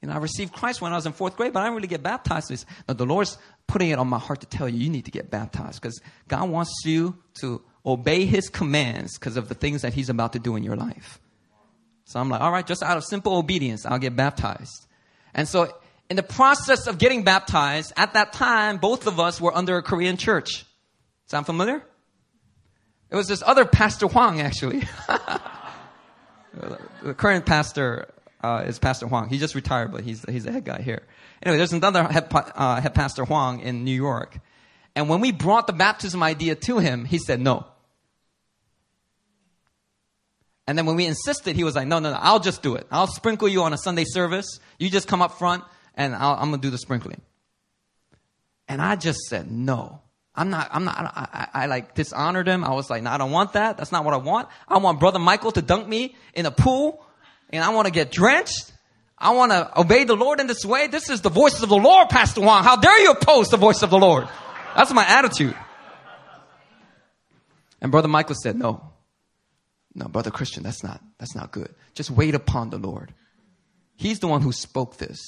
You 0.02 0.08
know, 0.08 0.14
I 0.14 0.18
received 0.18 0.52
Christ 0.52 0.80
when 0.80 0.92
I 0.92 0.96
was 0.96 1.06
in 1.06 1.12
fourth 1.12 1.36
grade, 1.36 1.52
but 1.52 1.60
I 1.60 1.64
didn't 1.64 1.76
really 1.76 1.88
get 1.88 2.02
baptized. 2.02 2.48
Said, 2.48 2.64
no, 2.88 2.94
the 2.94 3.06
Lord's 3.06 3.38
putting 3.66 3.90
it 3.90 3.98
on 3.98 4.08
my 4.08 4.18
heart 4.18 4.40
to 4.40 4.46
tell 4.46 4.68
you, 4.68 4.78
you 4.78 4.90
need 4.90 5.04
to 5.04 5.10
get 5.10 5.30
baptized 5.30 5.80
because 5.80 6.00
God 6.26 6.50
wants 6.50 6.72
you 6.84 7.16
to 7.40 7.62
obey 7.86 8.24
His 8.24 8.48
commands 8.48 9.18
because 9.18 9.36
of 9.36 9.48
the 9.48 9.54
things 9.54 9.82
that 9.82 9.94
He's 9.94 10.08
about 10.08 10.32
to 10.32 10.38
do 10.38 10.56
in 10.56 10.64
your 10.64 10.76
life. 10.76 11.20
So 12.04 12.18
I'm 12.18 12.28
like, 12.28 12.40
all 12.40 12.50
right, 12.50 12.66
just 12.66 12.82
out 12.82 12.96
of 12.96 13.04
simple 13.04 13.36
obedience, 13.36 13.86
I'll 13.86 13.98
get 13.98 14.16
baptized. 14.16 14.86
And 15.34 15.48
so 15.48 15.72
in 16.08 16.16
the 16.16 16.22
process 16.22 16.86
of 16.86 16.98
getting 16.98 17.22
baptized, 17.22 17.92
at 17.96 18.14
that 18.14 18.32
time, 18.32 18.78
both 18.78 19.06
of 19.06 19.20
us 19.20 19.40
were 19.40 19.56
under 19.56 19.76
a 19.76 19.82
Korean 19.82 20.16
church. 20.16 20.66
Sound 21.26 21.46
familiar? 21.46 21.82
It 23.10 23.16
was 23.16 23.28
this 23.28 23.42
other 23.44 23.64
Pastor 23.64 24.06
Huang, 24.08 24.40
actually. 24.40 24.82
the 27.02 27.14
current 27.14 27.46
pastor 27.46 28.08
uh, 28.42 28.64
is 28.66 28.78
Pastor 28.78 29.06
Huang. 29.06 29.28
He 29.28 29.38
just 29.38 29.54
retired, 29.54 29.92
but 29.92 30.02
he's, 30.02 30.24
he's 30.28 30.44
the 30.44 30.52
head 30.52 30.64
guy 30.64 30.82
here. 30.82 31.02
Anyway, 31.42 31.58
there's 31.58 31.72
another 31.72 32.04
head, 32.04 32.28
uh, 32.32 32.80
head 32.80 32.94
pastor 32.94 33.24
Huang 33.24 33.60
in 33.60 33.84
New 33.84 33.94
York. 33.94 34.38
And 34.94 35.08
when 35.08 35.20
we 35.20 35.32
brought 35.32 35.66
the 35.66 35.72
baptism 35.72 36.22
idea 36.22 36.54
to 36.54 36.78
him, 36.78 37.04
he 37.04 37.18
said 37.18 37.40
no. 37.40 37.66
And 40.70 40.78
then 40.78 40.86
when 40.86 40.94
we 40.94 41.04
insisted, 41.04 41.56
he 41.56 41.64
was 41.64 41.74
like, 41.74 41.88
no, 41.88 41.98
no, 41.98 42.12
no, 42.12 42.18
I'll 42.20 42.38
just 42.38 42.62
do 42.62 42.76
it. 42.76 42.86
I'll 42.92 43.08
sprinkle 43.08 43.48
you 43.48 43.64
on 43.64 43.72
a 43.72 43.76
Sunday 43.76 44.04
service. 44.04 44.60
You 44.78 44.88
just 44.88 45.08
come 45.08 45.20
up 45.20 45.36
front 45.36 45.64
and 45.96 46.14
i 46.14 46.40
am 46.40 46.50
going 46.50 46.60
to 46.60 46.64
do 46.64 46.70
the 46.70 46.78
sprinkling. 46.78 47.20
And 48.68 48.80
I 48.80 48.94
just 48.94 49.18
said, 49.22 49.50
no. 49.50 50.00
I'm 50.32 50.48
not, 50.48 50.68
I'm 50.70 50.84
not, 50.84 50.96
I, 50.96 51.28
I, 51.32 51.62
I, 51.64 51.66
like 51.66 51.96
dishonored 51.96 52.46
him. 52.46 52.62
I 52.62 52.70
was 52.70 52.88
like, 52.88 53.02
no, 53.02 53.10
I 53.10 53.18
don't 53.18 53.32
want 53.32 53.54
that. 53.54 53.78
That's 53.78 53.90
not 53.90 54.04
what 54.04 54.14
I 54.14 54.18
want. 54.18 54.46
I 54.68 54.78
want 54.78 55.00
Brother 55.00 55.18
Michael 55.18 55.50
to 55.50 55.60
dunk 55.60 55.88
me 55.88 56.14
in 56.34 56.46
a 56.46 56.52
pool 56.52 57.04
and 57.52 57.64
I 57.64 57.70
want 57.70 57.86
to 57.88 57.92
get 57.92 58.12
drenched. 58.12 58.70
I 59.18 59.30
want 59.32 59.50
to 59.50 59.76
obey 59.76 60.04
the 60.04 60.14
Lord 60.14 60.38
in 60.38 60.46
this 60.46 60.64
way. 60.64 60.86
This 60.86 61.10
is 61.10 61.20
the 61.20 61.30
voice 61.30 61.60
of 61.64 61.68
the 61.68 61.76
Lord, 61.78 62.10
Pastor 62.10 62.42
Huang. 62.42 62.62
How 62.62 62.76
dare 62.76 63.00
you 63.00 63.10
oppose 63.10 63.48
the 63.48 63.56
voice 63.56 63.82
of 63.82 63.90
the 63.90 63.98
Lord? 63.98 64.28
That's 64.76 64.92
my 64.92 65.04
attitude. 65.04 65.56
And 67.80 67.90
Brother 67.90 68.06
Michael 68.06 68.36
said, 68.36 68.54
no, 68.54 68.89
no, 69.94 70.06
Brother 70.06 70.30
Christian, 70.30 70.62
that's 70.62 70.84
not, 70.84 71.00
that's 71.18 71.34
not 71.34 71.50
good. 71.50 71.74
Just 71.94 72.10
wait 72.10 72.34
upon 72.34 72.70
the 72.70 72.78
Lord. 72.78 73.12
He's 73.96 74.20
the 74.20 74.28
one 74.28 74.40
who 74.40 74.52
spoke 74.52 74.96
this. 74.96 75.18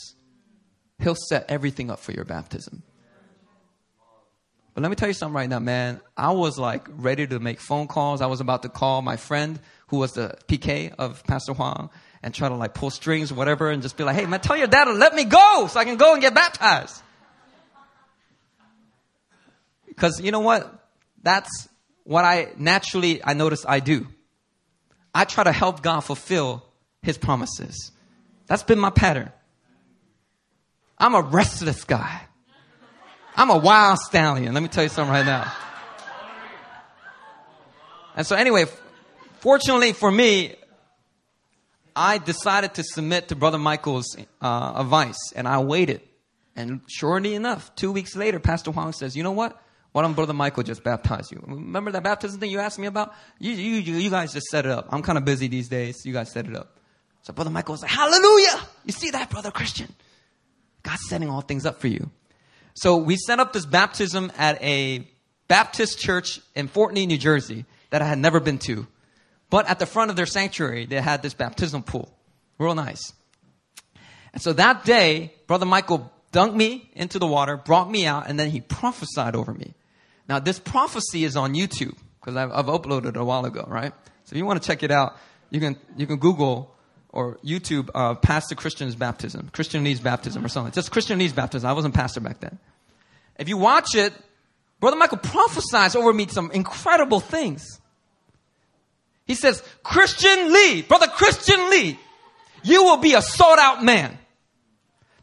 He'll 0.98 1.16
set 1.28 1.46
everything 1.50 1.90
up 1.90 1.98
for 1.98 2.12
your 2.12 2.24
baptism. 2.24 2.82
But 4.74 4.82
let 4.82 4.88
me 4.88 4.96
tell 4.96 5.08
you 5.08 5.14
something 5.14 5.34
right 5.34 5.48
now, 5.48 5.58
man. 5.58 6.00
I 6.16 6.32
was 6.32 6.58
like 6.58 6.86
ready 6.88 7.26
to 7.26 7.38
make 7.38 7.60
phone 7.60 7.88
calls. 7.88 8.22
I 8.22 8.26
was 8.26 8.40
about 8.40 8.62
to 8.62 8.68
call 8.68 9.02
my 9.02 9.16
friend 9.16 9.58
who 9.88 9.98
was 9.98 10.12
the 10.12 10.38
PK 10.48 10.94
of 10.98 11.22
Pastor 11.24 11.52
Huang 11.52 11.90
and 12.22 12.32
try 12.32 12.48
to 12.48 12.54
like 12.54 12.72
pull 12.72 12.88
strings 12.88 13.30
or 13.30 13.34
whatever 13.34 13.68
and 13.68 13.82
just 13.82 13.96
be 13.96 14.04
like, 14.04 14.16
hey, 14.16 14.24
man, 14.24 14.40
tell 14.40 14.56
your 14.56 14.68
dad 14.68 14.84
to 14.84 14.92
let 14.92 15.14
me 15.14 15.24
go 15.24 15.66
so 15.68 15.78
I 15.78 15.84
can 15.84 15.96
go 15.96 16.14
and 16.14 16.22
get 16.22 16.34
baptized. 16.34 17.02
Because 19.86 20.20
you 20.22 20.30
know 20.30 20.40
what? 20.40 20.72
That's 21.22 21.68
what 22.04 22.24
I 22.24 22.52
naturally, 22.56 23.22
I 23.22 23.34
notice 23.34 23.66
I 23.68 23.80
do. 23.80 24.06
I 25.14 25.24
try 25.24 25.44
to 25.44 25.52
help 25.52 25.82
God 25.82 26.00
fulfill 26.00 26.64
his 27.02 27.18
promises. 27.18 27.92
That's 28.46 28.62
been 28.62 28.78
my 28.78 28.90
pattern. 28.90 29.30
I'm 30.98 31.14
a 31.14 31.22
restless 31.22 31.84
guy. 31.84 32.22
I'm 33.36 33.50
a 33.50 33.58
wild 33.58 33.98
stallion. 33.98 34.52
Let 34.54 34.62
me 34.62 34.68
tell 34.68 34.82
you 34.82 34.88
something 34.88 35.12
right 35.12 35.26
now. 35.26 35.52
And 38.14 38.26
so 38.26 38.36
anyway, 38.36 38.66
fortunately 39.40 39.92
for 39.92 40.10
me, 40.10 40.54
I 41.96 42.18
decided 42.18 42.74
to 42.74 42.84
submit 42.84 43.28
to 43.28 43.36
Brother 43.36 43.58
Michael's 43.58 44.16
uh, 44.40 44.72
advice, 44.76 45.32
and 45.34 45.46
I 45.46 45.58
waited. 45.60 46.00
And 46.56 46.82
surely 46.88 47.34
enough, 47.34 47.74
two 47.74 47.92
weeks 47.92 48.14
later, 48.14 48.38
Pastor 48.38 48.70
Huang 48.70 48.92
says, 48.92 49.16
"You 49.16 49.22
know 49.22 49.32
what? 49.32 49.60
Why 49.92 50.02
don't 50.02 50.14
Brother 50.14 50.32
Michael 50.32 50.62
just 50.62 50.82
baptize 50.82 51.30
you? 51.30 51.42
Remember 51.46 51.92
that 51.92 52.02
baptism 52.02 52.40
thing 52.40 52.50
you 52.50 52.60
asked 52.60 52.78
me 52.78 52.86
about? 52.86 53.14
You, 53.38 53.52
you, 53.52 53.94
you 53.98 54.10
guys 54.10 54.32
just 54.32 54.46
set 54.46 54.64
it 54.64 54.72
up. 54.72 54.88
I'm 54.90 55.02
kind 55.02 55.18
of 55.18 55.24
busy 55.24 55.48
these 55.48 55.68
days. 55.68 56.04
You 56.04 56.12
guys 56.12 56.32
set 56.32 56.46
it 56.46 56.56
up." 56.56 56.78
So 57.22 57.32
Brother 57.32 57.50
Michael 57.50 57.72
was 57.72 57.82
like, 57.82 57.90
"Hallelujah! 57.90 58.60
You 58.84 58.92
see 58.92 59.10
that, 59.10 59.28
Brother 59.30 59.50
Christian? 59.50 59.94
God's 60.82 61.08
setting 61.08 61.28
all 61.28 61.42
things 61.42 61.66
up 61.66 61.80
for 61.80 61.88
you." 61.88 62.10
So 62.74 62.96
we 62.96 63.16
set 63.16 63.38
up 63.38 63.52
this 63.52 63.66
baptism 63.66 64.32
at 64.38 64.62
a 64.62 65.06
Baptist 65.46 65.98
church 65.98 66.40
in 66.54 66.68
Fort 66.68 66.94
Lee, 66.94 67.04
New 67.04 67.18
Jersey, 67.18 67.66
that 67.90 68.00
I 68.00 68.06
had 68.06 68.18
never 68.18 68.40
been 68.40 68.58
to. 68.60 68.86
But 69.50 69.68
at 69.68 69.78
the 69.78 69.84
front 69.84 70.10
of 70.10 70.16
their 70.16 70.24
sanctuary, 70.24 70.86
they 70.86 70.98
had 70.98 71.22
this 71.22 71.34
baptismal 71.34 71.82
pool. 71.82 72.16
Real 72.58 72.74
nice. 72.74 73.12
And 74.32 74.40
so 74.40 74.54
that 74.54 74.86
day, 74.86 75.34
Brother 75.46 75.66
Michael 75.66 76.10
dunked 76.32 76.54
me 76.54 76.90
into 76.94 77.18
the 77.18 77.26
water, 77.26 77.58
brought 77.58 77.90
me 77.90 78.06
out, 78.06 78.30
and 78.30 78.40
then 78.40 78.48
he 78.48 78.62
prophesied 78.62 79.36
over 79.36 79.52
me. 79.52 79.74
Now, 80.32 80.38
this 80.38 80.58
prophecy 80.58 81.24
is 81.24 81.36
on 81.36 81.52
YouTube 81.52 81.94
because 82.18 82.36
I've, 82.36 82.50
I've, 82.52 82.64
uploaded 82.64 83.04
it 83.04 83.16
a 83.18 83.24
while 83.24 83.44
ago, 83.44 83.66
right? 83.68 83.92
So 84.24 84.32
if 84.32 84.38
you 84.38 84.46
want 84.46 84.62
to 84.62 84.66
check 84.66 84.82
it 84.82 84.90
out, 84.90 85.18
you 85.50 85.60
can, 85.60 85.76
you 85.98 86.06
can 86.06 86.16
Google 86.16 86.74
or 87.10 87.36
YouTube 87.44 87.90
uh, 87.94 88.14
Pastor 88.14 88.54
Christian's 88.54 88.94
baptism, 88.94 89.50
Christian 89.52 89.84
Lee's 89.84 90.00
baptism 90.00 90.42
or 90.42 90.48
something. 90.48 90.72
Just 90.72 90.90
Christian 90.90 91.18
Lee's 91.18 91.34
baptism. 91.34 91.68
I 91.68 91.74
wasn't 91.74 91.92
pastor 91.92 92.20
back 92.20 92.40
then. 92.40 92.58
If 93.38 93.50
you 93.50 93.58
watch 93.58 93.94
it, 93.94 94.14
Brother 94.80 94.96
Michael 94.96 95.18
prophesies 95.18 95.94
over 95.94 96.14
me 96.14 96.26
some 96.28 96.50
incredible 96.50 97.20
things. 97.20 97.78
He 99.26 99.34
says, 99.34 99.62
Christian 99.82 100.50
Lee, 100.50 100.80
Brother 100.80 101.08
Christian 101.08 101.68
Lee, 101.68 102.00
you 102.62 102.84
will 102.84 102.96
be 102.96 103.12
a 103.12 103.20
sought 103.20 103.58
out 103.58 103.84
man. 103.84 104.16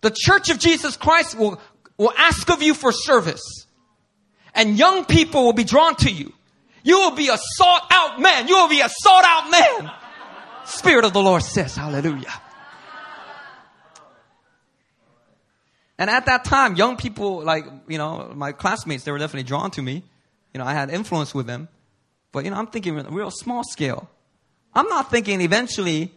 The 0.01 0.11
Church 0.15 0.51
of 0.51 0.59
Jesus 0.59 0.97
Christ 0.97 1.35
will, 1.35 1.59
will 1.97 2.13
ask 2.15 2.47
of 2.51 2.61
you 2.61 2.75
for 2.75 2.91
service. 2.91 3.58
And 4.59 4.77
young 4.77 5.05
people 5.05 5.45
will 5.45 5.53
be 5.53 5.63
drawn 5.63 5.95
to 5.95 6.11
you. 6.11 6.33
You 6.83 6.99
will 6.99 7.15
be 7.15 7.29
a 7.29 7.37
sought 7.37 7.87
out 7.89 8.19
man. 8.19 8.49
You 8.49 8.57
will 8.57 8.67
be 8.67 8.81
a 8.81 8.89
sought 8.89 9.23
out 9.25 9.49
man. 9.49 9.91
Spirit 10.65 11.05
of 11.05 11.13
the 11.13 11.21
Lord 11.21 11.43
says, 11.43 11.77
hallelujah. 11.77 12.33
And 15.97 16.09
at 16.09 16.25
that 16.25 16.43
time, 16.43 16.75
young 16.75 16.97
people, 16.97 17.41
like, 17.41 17.63
you 17.87 17.97
know, 17.97 18.33
my 18.35 18.51
classmates, 18.51 19.05
they 19.05 19.13
were 19.13 19.17
definitely 19.17 19.47
drawn 19.47 19.71
to 19.71 19.81
me. 19.81 20.03
You 20.53 20.59
know, 20.59 20.65
I 20.65 20.73
had 20.73 20.89
influence 20.89 21.33
with 21.33 21.47
them. 21.47 21.69
But, 22.33 22.43
you 22.43 22.51
know, 22.51 22.57
I'm 22.57 22.67
thinking 22.67 22.95
real 22.95 23.31
small 23.31 23.63
scale. 23.63 24.09
I'm 24.73 24.89
not 24.89 25.09
thinking 25.09 25.39
eventually, 25.39 26.11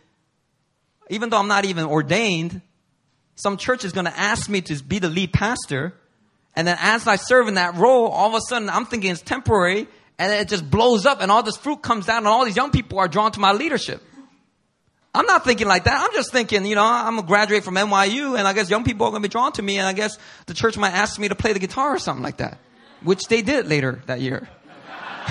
even 1.10 1.30
though 1.30 1.38
I'm 1.38 1.48
not 1.48 1.64
even 1.64 1.84
ordained, 1.84 2.60
some 3.36 3.56
church 3.56 3.84
is 3.84 3.92
going 3.92 4.06
to 4.06 4.18
ask 4.18 4.48
me 4.48 4.62
to 4.62 4.82
be 4.82 4.98
the 4.98 5.08
lead 5.08 5.32
pastor. 5.32 5.94
And 6.54 6.66
then 6.66 6.76
as 6.80 7.06
I 7.06 7.16
serve 7.16 7.48
in 7.48 7.54
that 7.54 7.76
role, 7.76 8.08
all 8.08 8.28
of 8.28 8.34
a 8.34 8.40
sudden 8.40 8.68
I'm 8.68 8.84
thinking 8.84 9.10
it's 9.10 9.22
temporary 9.22 9.88
and 10.18 10.30
then 10.30 10.40
it 10.40 10.48
just 10.48 10.70
blows 10.70 11.06
up 11.06 11.20
and 11.20 11.30
all 11.30 11.42
this 11.42 11.56
fruit 11.56 11.82
comes 11.82 12.06
down 12.06 12.18
and 12.18 12.28
all 12.28 12.44
these 12.44 12.56
young 12.56 12.70
people 12.70 12.98
are 12.98 13.08
drawn 13.08 13.32
to 13.32 13.40
my 13.40 13.52
leadership. 13.52 14.02
I'm 15.14 15.26
not 15.26 15.44
thinking 15.44 15.66
like 15.66 15.84
that. 15.84 16.02
I'm 16.02 16.12
just 16.14 16.32
thinking, 16.32 16.64
you 16.64 16.74
know, 16.74 16.84
I'm 16.84 17.16
gonna 17.16 17.26
graduate 17.26 17.64
from 17.64 17.74
NYU 17.74 18.38
and 18.38 18.48
I 18.48 18.52
guess 18.52 18.70
young 18.70 18.84
people 18.84 19.06
are 19.06 19.10
gonna 19.10 19.22
be 19.22 19.28
drawn 19.28 19.52
to 19.52 19.62
me 19.62 19.78
and 19.78 19.86
I 19.86 19.92
guess 19.92 20.16
the 20.46 20.54
church 20.54 20.78
might 20.78 20.92
ask 20.92 21.18
me 21.18 21.28
to 21.28 21.34
play 21.34 21.52
the 21.52 21.58
guitar 21.58 21.94
or 21.94 21.98
something 21.98 22.22
like 22.22 22.38
that. 22.38 22.58
Which 23.02 23.24
they 23.28 23.42
did 23.42 23.66
later 23.66 24.02
that 24.06 24.20
year. 24.20 24.48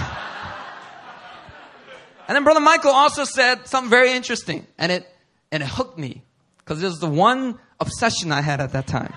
and 2.27 2.35
then 2.35 2.43
Brother 2.43 2.59
Michael 2.59 2.91
also 2.91 3.23
said 3.23 3.67
something 3.67 3.89
very 3.89 4.11
interesting 4.11 4.67
and 4.77 4.91
it, 4.91 5.07
and 5.51 5.63
it 5.63 5.69
hooked 5.69 5.97
me 5.97 6.23
because 6.59 6.81
it 6.81 6.85
was 6.85 6.99
the 6.99 7.09
one 7.09 7.57
obsession 7.79 8.31
I 8.31 8.41
had 8.41 8.61
at 8.61 8.73
that 8.73 8.87
time. 8.87 9.13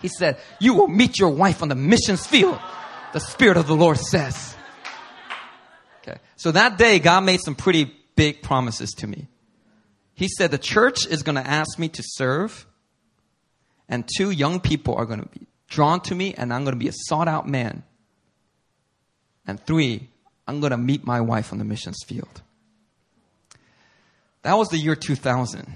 He 0.00 0.08
said, 0.08 0.38
You 0.58 0.74
will 0.74 0.88
meet 0.88 1.18
your 1.18 1.30
wife 1.30 1.62
on 1.62 1.68
the 1.68 1.74
missions 1.74 2.26
field, 2.26 2.58
the 3.12 3.20
Spirit 3.20 3.56
of 3.56 3.66
the 3.66 3.76
Lord 3.76 3.98
says. 3.98 4.56
Okay. 6.02 6.18
So 6.36 6.52
that 6.52 6.78
day, 6.78 6.98
God 6.98 7.24
made 7.24 7.40
some 7.44 7.54
pretty 7.54 7.92
big 8.16 8.42
promises 8.42 8.90
to 8.98 9.06
me. 9.06 9.28
He 10.14 10.28
said, 10.28 10.50
The 10.50 10.58
church 10.58 11.06
is 11.06 11.22
going 11.22 11.36
to 11.36 11.46
ask 11.46 11.78
me 11.78 11.88
to 11.90 12.02
serve, 12.04 12.66
and 13.88 14.08
two 14.16 14.30
young 14.30 14.60
people 14.60 14.94
are 14.94 15.06
going 15.06 15.20
to 15.20 15.28
be 15.28 15.46
drawn 15.68 16.00
to 16.02 16.14
me, 16.14 16.34
and 16.34 16.52
I'm 16.52 16.64
going 16.64 16.74
to 16.74 16.78
be 16.78 16.88
a 16.88 16.94
sought 16.94 17.28
out 17.28 17.48
man. 17.48 17.82
And 19.46 19.64
three, 19.66 20.08
I'm 20.46 20.60
going 20.60 20.72
to 20.72 20.76
meet 20.76 21.04
my 21.04 21.20
wife 21.20 21.52
on 21.52 21.58
the 21.58 21.64
missions 21.64 21.98
field. 22.06 22.42
That 24.42 24.54
was 24.54 24.68
the 24.68 24.78
year 24.78 24.96
2000. 24.96 25.66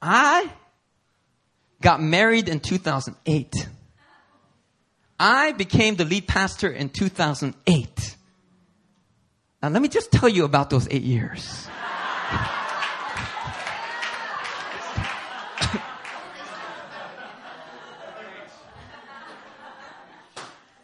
I 0.00 0.50
got 1.80 2.02
married 2.02 2.48
in 2.48 2.60
2008. 2.60 3.68
I 5.20 5.52
became 5.52 5.96
the 5.96 6.04
lead 6.04 6.28
pastor 6.28 6.70
in 6.70 6.90
2008. 6.90 8.16
Now, 9.62 9.68
let 9.70 9.82
me 9.82 9.88
just 9.88 10.12
tell 10.12 10.28
you 10.28 10.44
about 10.44 10.70
those 10.70 10.86
eight 10.90 11.02
years. 11.02 11.66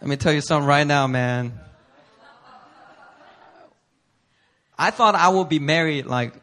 let 0.00 0.08
me 0.08 0.16
tell 0.16 0.32
you 0.32 0.40
something 0.40 0.66
right 0.66 0.86
now, 0.86 1.06
man. 1.06 1.60
I 4.76 4.90
thought 4.90 5.14
I 5.14 5.28
would 5.28 5.48
be 5.48 5.60
married 5.60 6.06
like, 6.06 6.34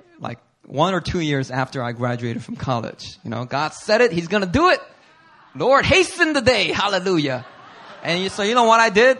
one 0.65 0.93
or 0.93 1.01
two 1.01 1.19
years 1.19 1.51
after 1.51 1.83
I 1.83 1.91
graduated 1.91 2.43
from 2.43 2.55
college. 2.55 3.17
You 3.23 3.29
know, 3.29 3.45
God 3.45 3.73
said 3.73 4.01
it, 4.01 4.11
He's 4.11 4.27
gonna 4.27 4.45
do 4.45 4.69
it. 4.69 4.79
Lord, 5.55 5.85
hasten 5.85 6.33
the 6.33 6.41
day. 6.41 6.71
Hallelujah. 6.71 7.45
And 8.03 8.23
you, 8.23 8.29
so 8.29 8.43
you 8.43 8.55
know 8.55 8.63
what 8.63 8.79
I 8.79 8.89
did? 8.89 9.17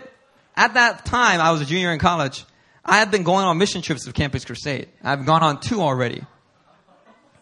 At 0.56 0.74
that 0.74 1.04
time, 1.04 1.40
I 1.40 1.52
was 1.52 1.60
a 1.60 1.64
junior 1.64 1.92
in 1.92 1.98
college. 1.98 2.44
I 2.84 2.98
had 2.98 3.10
been 3.10 3.22
going 3.22 3.44
on 3.44 3.58
mission 3.58 3.82
trips 3.82 4.06
with 4.06 4.14
Campus 4.14 4.44
Crusade. 4.44 4.88
I've 5.02 5.24
gone 5.24 5.42
on 5.42 5.60
two 5.60 5.80
already. 5.80 6.24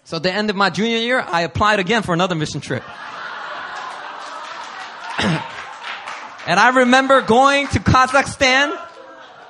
So 0.05 0.17
at 0.17 0.23
the 0.23 0.33
end 0.33 0.51
of 0.51 0.57
my 0.57 0.71
junior 0.71 0.99
year, 0.99 1.21
I 1.21 1.43
applied 1.43 1.79
again 1.79 2.03
for 2.03 2.13
another 2.13 2.35
mission 2.35 2.61
trip. 2.61 2.83
and 5.19 6.61
I 6.61 6.73
remember 6.77 7.21
going 7.23 7.69
to 7.69 7.79
Kazakhstan. 7.79 8.77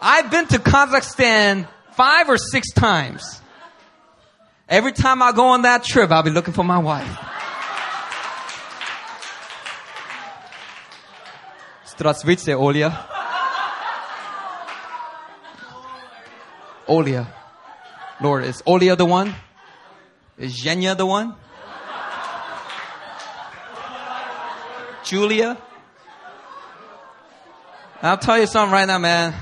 I've 0.01 0.31
been 0.31 0.47
to 0.49 0.59
Kazakhstan 0.59 1.69
five 1.93 2.29
or 2.29 2.39
six 2.39 2.73
times. 2.73 3.40
Every 4.71 4.93
time 4.93 5.21
I 5.21 5.33
go 5.33 5.49
on 5.49 5.63
that 5.63 5.83
trip, 5.83 6.13
I'll 6.13 6.23
be 6.23 6.31
looking 6.31 6.55
for 6.55 6.63
my 6.63 6.79
wife. 6.79 7.19
Strasvice, 11.87 12.47
er 12.49 12.57
Olia. 12.57 12.97
Olia. 16.87 17.27
Lord, 18.21 18.45
is 18.45 18.63
Olia 18.63 18.97
the 18.97 19.07
one? 19.07 19.35
Is 20.39 20.63
Jenya 20.63 20.97
the 20.97 21.05
one? 21.05 21.35
Julia? 25.03 25.61
I'll 28.03 28.19
tell 28.19 28.39
you 28.39 28.47
something 28.47 28.73
right 28.73 28.87
now, 28.87 28.99
man. 28.99 29.35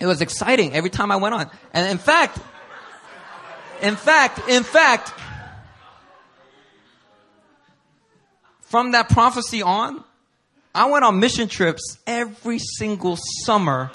It 0.00 0.06
was 0.06 0.20
exciting 0.22 0.74
every 0.74 0.90
time 0.90 1.12
I 1.12 1.16
went 1.16 1.36
on. 1.36 1.50
And 1.72 1.88
in 1.88 1.98
fact, 1.98 2.38
in 3.82 3.96
fact, 3.96 4.48
in 4.48 4.62
fact, 4.62 5.12
from 8.62 8.92
that 8.92 9.08
prophecy 9.08 9.62
on, 9.62 10.04
I 10.74 10.90
went 10.90 11.04
on 11.04 11.18
mission 11.20 11.48
trips 11.48 11.98
every 12.06 12.58
single 12.58 13.16
summer. 13.44 13.90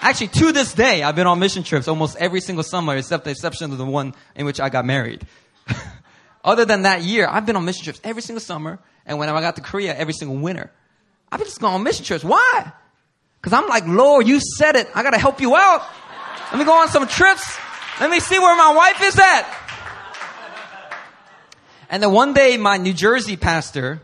Actually, 0.00 0.28
to 0.28 0.52
this 0.52 0.74
day, 0.74 1.02
I've 1.02 1.16
been 1.16 1.26
on 1.26 1.38
mission 1.38 1.62
trips 1.62 1.88
almost 1.88 2.16
every 2.16 2.40
single 2.40 2.64
summer, 2.64 2.96
except 2.96 3.24
the 3.24 3.30
exception 3.30 3.72
of 3.72 3.78
the 3.78 3.84
one 3.84 4.14
in 4.34 4.46
which 4.46 4.60
I 4.60 4.68
got 4.68 4.84
married. 4.84 5.26
Other 6.44 6.64
than 6.64 6.82
that 6.82 7.02
year, 7.02 7.26
I've 7.28 7.46
been 7.46 7.56
on 7.56 7.64
mission 7.64 7.84
trips 7.84 8.00
every 8.04 8.22
single 8.22 8.40
summer, 8.40 8.78
and 9.06 9.18
when 9.18 9.28
I 9.28 9.40
got 9.40 9.56
to 9.56 9.62
Korea, 9.62 9.94
every 9.96 10.14
single 10.14 10.36
winter. 10.36 10.70
I've 11.30 11.38
been 11.38 11.46
just 11.46 11.60
going 11.60 11.74
on 11.74 11.82
mission 11.82 12.04
trips. 12.04 12.24
Why? 12.24 12.72
Because 13.40 13.52
I'm 13.52 13.68
like, 13.68 13.86
Lord, 13.86 14.26
you 14.26 14.40
said 14.40 14.76
it. 14.76 14.88
I 14.94 15.02
got 15.02 15.10
to 15.10 15.18
help 15.18 15.40
you 15.40 15.54
out. 15.54 15.86
Let 16.50 16.58
me 16.58 16.64
go 16.64 16.72
on 16.72 16.88
some 16.88 17.06
trips. 17.06 17.58
Let 18.00 18.10
me 18.10 18.20
see 18.20 18.38
where 18.38 18.56
my 18.56 18.74
wife 18.74 19.02
is 19.02 19.18
at. 19.18 19.68
And 21.90 22.02
then 22.02 22.12
one 22.12 22.32
day, 22.32 22.56
my 22.56 22.76
New 22.76 22.92
Jersey 22.92 23.36
pastor, 23.36 24.00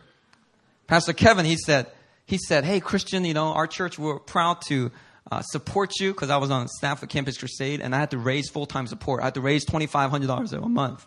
Pastor 0.88 1.12
Kevin, 1.12 1.44
he 1.44 1.56
said, 1.56 1.86
he 2.26 2.38
said, 2.38 2.64
hey, 2.64 2.80
Christian, 2.80 3.24
you 3.24 3.34
know, 3.34 3.52
our 3.52 3.66
church, 3.66 3.98
we're 3.98 4.18
proud 4.18 4.62
to 4.62 4.90
uh, 5.30 5.42
support 5.42 5.92
you 6.00 6.12
because 6.12 6.30
I 6.30 6.38
was 6.38 6.50
on 6.50 6.66
staff 6.68 7.02
at 7.02 7.08
Campus 7.08 7.38
Crusade 7.38 7.80
and 7.80 7.94
I 7.94 7.98
had 7.98 8.10
to 8.10 8.18
raise 8.18 8.48
full-time 8.48 8.86
support. 8.86 9.20
I 9.20 9.26
had 9.26 9.34
to 9.34 9.40
raise 9.40 9.64
$2,500 9.64 10.52
a 10.52 10.68
month. 10.68 11.06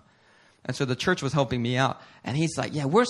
And 0.64 0.76
so 0.76 0.86
the 0.86 0.96
church 0.96 1.22
was 1.22 1.34
helping 1.34 1.62
me 1.62 1.78
out. 1.78 2.02
And 2.24 2.38
he's 2.38 2.58
like, 2.58 2.74
yeah, 2.74 2.86
we're, 2.86 3.06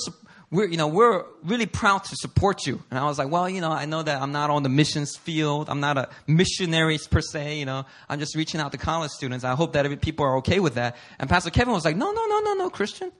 we're, 0.49 0.67
you 0.67 0.77
know, 0.77 0.87
we're 0.87 1.25
really 1.43 1.65
proud 1.65 2.05
to 2.05 2.15
support 2.15 2.65
you. 2.65 2.81
And 2.89 2.97
I 2.97 3.03
was 3.03 3.19
like, 3.19 3.29
well, 3.29 3.49
you 3.49 3.59
know, 3.59 3.71
I 3.71 3.85
know 3.85 4.01
that 4.01 4.21
I'm 4.21 4.31
not 4.31 4.49
on 4.49 4.63
the 4.63 4.69
missions 4.69 5.17
field. 5.17 5.69
I'm 5.69 5.81
not 5.81 5.97
a 5.97 6.09
missionary 6.25 6.97
per 7.09 7.19
se. 7.19 7.59
You 7.59 7.65
know, 7.65 7.85
I'm 8.07 8.19
just 8.19 8.33
reaching 8.35 8.61
out 8.61 8.71
to 8.71 8.77
college 8.77 9.11
students. 9.11 9.43
I 9.43 9.55
hope 9.55 9.73
that 9.73 10.01
people 10.01 10.25
are 10.25 10.37
okay 10.37 10.59
with 10.59 10.75
that. 10.75 10.95
And 11.19 11.29
Pastor 11.29 11.49
Kevin 11.49 11.73
was 11.73 11.83
like, 11.83 11.97
no, 11.97 12.11
no, 12.13 12.25
no, 12.27 12.39
no, 12.39 12.53
no, 12.53 12.69
Christian. 12.69 13.11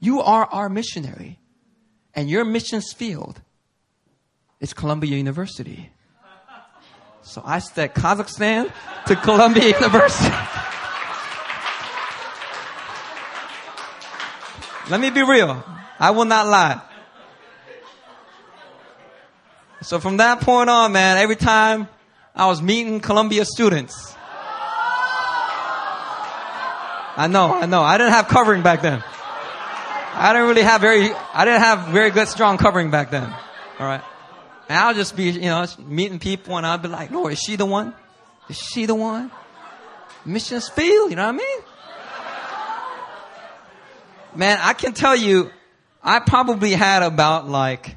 You 0.00 0.20
are 0.22 0.46
our 0.46 0.68
missionary. 0.70 1.38
And 2.14 2.30
your 2.30 2.46
missions 2.46 2.94
field 2.94 3.42
is 4.60 4.72
Columbia 4.72 5.14
University. 5.14 5.90
So 7.20 7.42
I 7.44 7.58
said 7.58 7.94
Kazakhstan 7.94 8.72
to 9.08 9.16
Columbia 9.16 9.64
University. 9.80 10.34
Let 14.88 15.00
me 15.00 15.10
be 15.10 15.22
real. 15.22 15.62
I 15.98 16.10
will 16.10 16.24
not 16.24 16.46
lie. 16.46 16.80
So 19.82 20.00
from 20.00 20.16
that 20.18 20.40
point 20.40 20.68
on, 20.68 20.92
man, 20.92 21.18
every 21.18 21.36
time 21.36 21.88
I 22.34 22.46
was 22.46 22.60
meeting 22.60 23.00
Columbia 23.00 23.44
students, 23.44 24.14
I 27.18 27.28
know, 27.30 27.54
I 27.54 27.66
know. 27.66 27.82
I 27.82 27.96
didn't 27.96 28.12
have 28.12 28.28
covering 28.28 28.62
back 28.62 28.82
then. 28.82 29.02
I 30.18 30.32
didn't 30.32 30.48
really 30.48 30.62
have 30.62 30.80
very, 30.80 31.10
I 31.12 31.44
didn't 31.44 31.60
have 31.60 31.88
very 31.88 32.10
good 32.10 32.28
strong 32.28 32.58
covering 32.58 32.90
back 32.90 33.10
then. 33.10 33.24
All 33.78 33.86
right. 33.86 34.02
And 34.68 34.78
I'll 34.78 34.94
just 34.94 35.16
be, 35.16 35.30
you 35.30 35.42
know, 35.42 35.66
meeting 35.78 36.18
people 36.18 36.56
and 36.56 36.66
I'll 36.66 36.78
be 36.78 36.88
like, 36.88 37.10
Lord, 37.10 37.32
is 37.32 37.38
she 37.38 37.56
the 37.56 37.66
one? 37.66 37.94
Is 38.48 38.58
she 38.58 38.86
the 38.86 38.94
one? 38.94 39.30
Mission 40.24 40.60
field, 40.60 41.10
you 41.10 41.16
know 41.16 41.24
what 41.26 41.34
I 41.34 41.38
mean? 41.38 41.58
Man, 44.34 44.58
I 44.60 44.72
can 44.72 44.92
tell 44.92 45.14
you, 45.16 45.50
I 46.06 46.20
probably 46.20 46.70
had 46.70 47.02
about 47.02 47.48
like, 47.48 47.96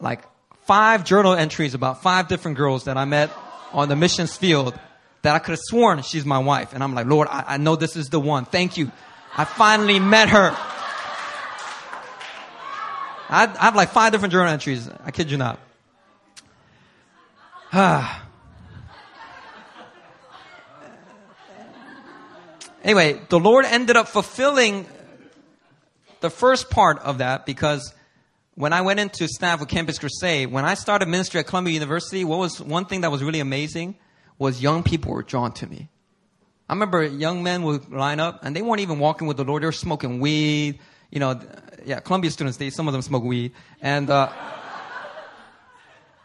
like 0.00 0.22
five 0.62 1.04
journal 1.04 1.34
entries 1.34 1.74
about 1.74 2.02
five 2.02 2.28
different 2.28 2.56
girls 2.56 2.84
that 2.84 2.96
I 2.96 3.04
met 3.04 3.30
on 3.74 3.90
the 3.90 3.96
missions 3.96 4.34
field 4.34 4.72
that 5.20 5.34
I 5.34 5.38
could 5.38 5.50
have 5.50 5.60
sworn 5.60 6.00
she's 6.00 6.24
my 6.24 6.38
wife. 6.38 6.72
And 6.72 6.82
I'm 6.82 6.94
like, 6.94 7.06
Lord, 7.06 7.28
I, 7.30 7.44
I 7.46 7.56
know 7.58 7.76
this 7.76 7.94
is 7.94 8.08
the 8.08 8.18
one. 8.18 8.46
Thank 8.46 8.78
you. 8.78 8.90
I 9.36 9.44
finally 9.44 10.00
met 10.00 10.30
her. 10.30 10.56
I, 13.28 13.54
I 13.58 13.64
have 13.64 13.76
like 13.76 13.90
five 13.90 14.10
different 14.12 14.32
journal 14.32 14.50
entries. 14.50 14.88
I 15.04 15.10
kid 15.10 15.30
you 15.30 15.36
not. 15.36 15.58
anyway, 22.82 23.20
the 23.28 23.38
Lord 23.38 23.66
ended 23.66 23.98
up 23.98 24.08
fulfilling 24.08 24.86
the 26.22 26.30
first 26.30 26.70
part 26.70 26.98
of 27.00 27.18
that 27.18 27.44
because 27.44 27.92
when 28.54 28.72
I 28.72 28.80
went 28.82 29.00
into 29.00 29.28
staff 29.28 29.60
with 29.60 29.68
Campus 29.68 29.98
Crusade, 29.98 30.50
when 30.50 30.64
I 30.64 30.74
started 30.74 31.08
ministry 31.08 31.40
at 31.40 31.46
Columbia 31.46 31.74
University, 31.74 32.24
what 32.24 32.38
was 32.38 32.60
one 32.60 32.84
thing 32.86 33.02
that 33.02 33.10
was 33.10 33.22
really 33.22 33.40
amazing 33.40 33.96
was 34.38 34.62
young 34.62 34.82
people 34.82 35.12
were 35.12 35.22
drawn 35.22 35.52
to 35.52 35.66
me. 35.66 35.88
I 36.68 36.72
remember 36.74 37.02
young 37.02 37.42
men 37.42 37.62
would 37.64 37.90
line 37.90 38.20
up 38.20 38.40
and 38.44 38.56
they 38.56 38.62
weren't 38.62 38.80
even 38.80 38.98
walking 38.98 39.26
with 39.26 39.36
the 39.36 39.44
Lord. 39.44 39.62
They 39.62 39.66
were 39.66 39.72
smoking 39.72 40.20
weed. 40.20 40.78
You 41.10 41.20
know, 41.20 41.38
yeah, 41.84 42.00
Columbia 42.00 42.30
students, 42.30 42.56
they, 42.56 42.70
some 42.70 42.88
of 42.88 42.92
them 42.92 43.02
smoke 43.02 43.24
weed. 43.24 43.52
And, 43.80 44.08
uh, 44.08 44.32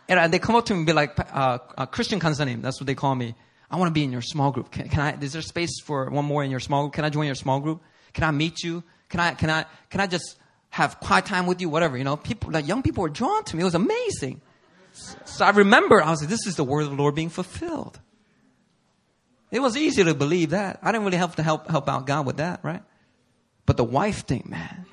and 0.07 0.31
they 0.31 0.39
come 0.39 0.55
up 0.55 0.65
to 0.65 0.73
me 0.73 0.79
and 0.79 0.87
be 0.87 0.93
like, 0.93 1.19
uh, 1.19 1.59
uh, 1.77 1.85
Christian 1.87 2.19
Kansanim, 2.19 2.61
that's 2.61 2.79
what 2.79 2.87
they 2.87 2.95
call 2.95 3.15
me. 3.15 3.35
I 3.69 3.75
want 3.75 3.89
to 3.89 3.93
be 3.93 4.03
in 4.03 4.11
your 4.11 4.21
small 4.21 4.51
group. 4.51 4.71
Can, 4.71 4.87
can, 4.87 5.01
I, 5.01 5.21
is 5.21 5.33
there 5.33 5.41
space 5.41 5.81
for 5.81 6.09
one 6.09 6.23
more 6.23 6.43
in 6.43 6.51
your 6.51 6.61
small 6.61 6.83
group? 6.83 6.93
Can 6.93 7.03
I 7.03 7.09
join 7.09 7.25
your 7.25 7.35
small 7.35 7.59
group? 7.59 7.81
Can 8.13 8.23
I 8.23 8.31
meet 8.31 8.63
you? 8.63 8.83
Can 9.09 9.19
I, 9.19 9.33
can 9.33 9.49
I, 9.49 9.65
can 9.89 10.01
I 10.01 10.07
just 10.07 10.35
have 10.69 10.99
quiet 10.99 11.25
time 11.25 11.47
with 11.47 11.61
you? 11.61 11.69
Whatever, 11.69 11.97
you 11.97 12.03
know, 12.03 12.17
people, 12.17 12.51
like 12.51 12.67
young 12.67 12.83
people 12.83 13.03
were 13.03 13.09
drawn 13.09 13.43
to 13.45 13.55
me. 13.55 13.61
It 13.61 13.65
was 13.65 13.75
amazing. 13.75 14.41
So 15.25 15.45
I 15.45 15.51
remember, 15.51 16.01
I 16.01 16.09
was 16.09 16.21
like, 16.21 16.29
this 16.29 16.47
is 16.47 16.55
the 16.55 16.63
word 16.63 16.81
of 16.81 16.89
the 16.89 16.95
Lord 16.95 17.15
being 17.15 17.29
fulfilled. 17.29 17.99
It 19.51 19.59
was 19.59 19.77
easy 19.77 20.03
to 20.03 20.13
believe 20.13 20.49
that. 20.49 20.79
I 20.81 20.91
didn't 20.91 21.05
really 21.05 21.17
have 21.17 21.35
to 21.37 21.43
help, 21.43 21.69
help 21.69 21.87
out 21.87 22.05
God 22.05 22.25
with 22.25 22.37
that, 22.37 22.59
right? 22.63 22.83
But 23.65 23.77
the 23.77 23.83
wife 23.83 24.25
thing, 24.25 24.45
man. 24.47 24.85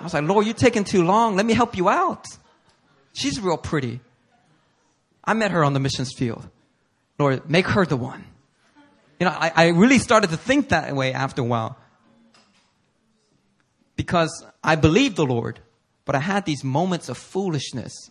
I 0.00 0.04
was 0.04 0.14
like, 0.14 0.24
Lord, 0.24 0.46
you're 0.46 0.54
taking 0.54 0.84
too 0.84 1.04
long. 1.04 1.36
Let 1.36 1.44
me 1.44 1.52
help 1.52 1.76
you 1.76 1.88
out. 1.88 2.26
She's 3.12 3.38
real 3.40 3.58
pretty. 3.58 4.00
I 5.22 5.34
met 5.34 5.50
her 5.50 5.62
on 5.62 5.74
the 5.74 5.80
missions 5.80 6.12
field. 6.12 6.48
Lord, 7.18 7.48
make 7.50 7.66
her 7.66 7.84
the 7.84 7.96
one. 7.96 8.24
You 9.18 9.26
know, 9.26 9.36
I, 9.38 9.52
I 9.54 9.68
really 9.68 9.98
started 9.98 10.30
to 10.30 10.38
think 10.38 10.70
that 10.70 10.94
way 10.96 11.12
after 11.12 11.42
a 11.42 11.44
while. 11.44 11.76
Because 14.00 14.46
I 14.64 14.76
believed 14.76 15.16
the 15.16 15.26
Lord, 15.26 15.60
but 16.06 16.14
I 16.14 16.20
had 16.20 16.46
these 16.46 16.64
moments 16.64 17.10
of 17.10 17.18
foolishness 17.18 18.08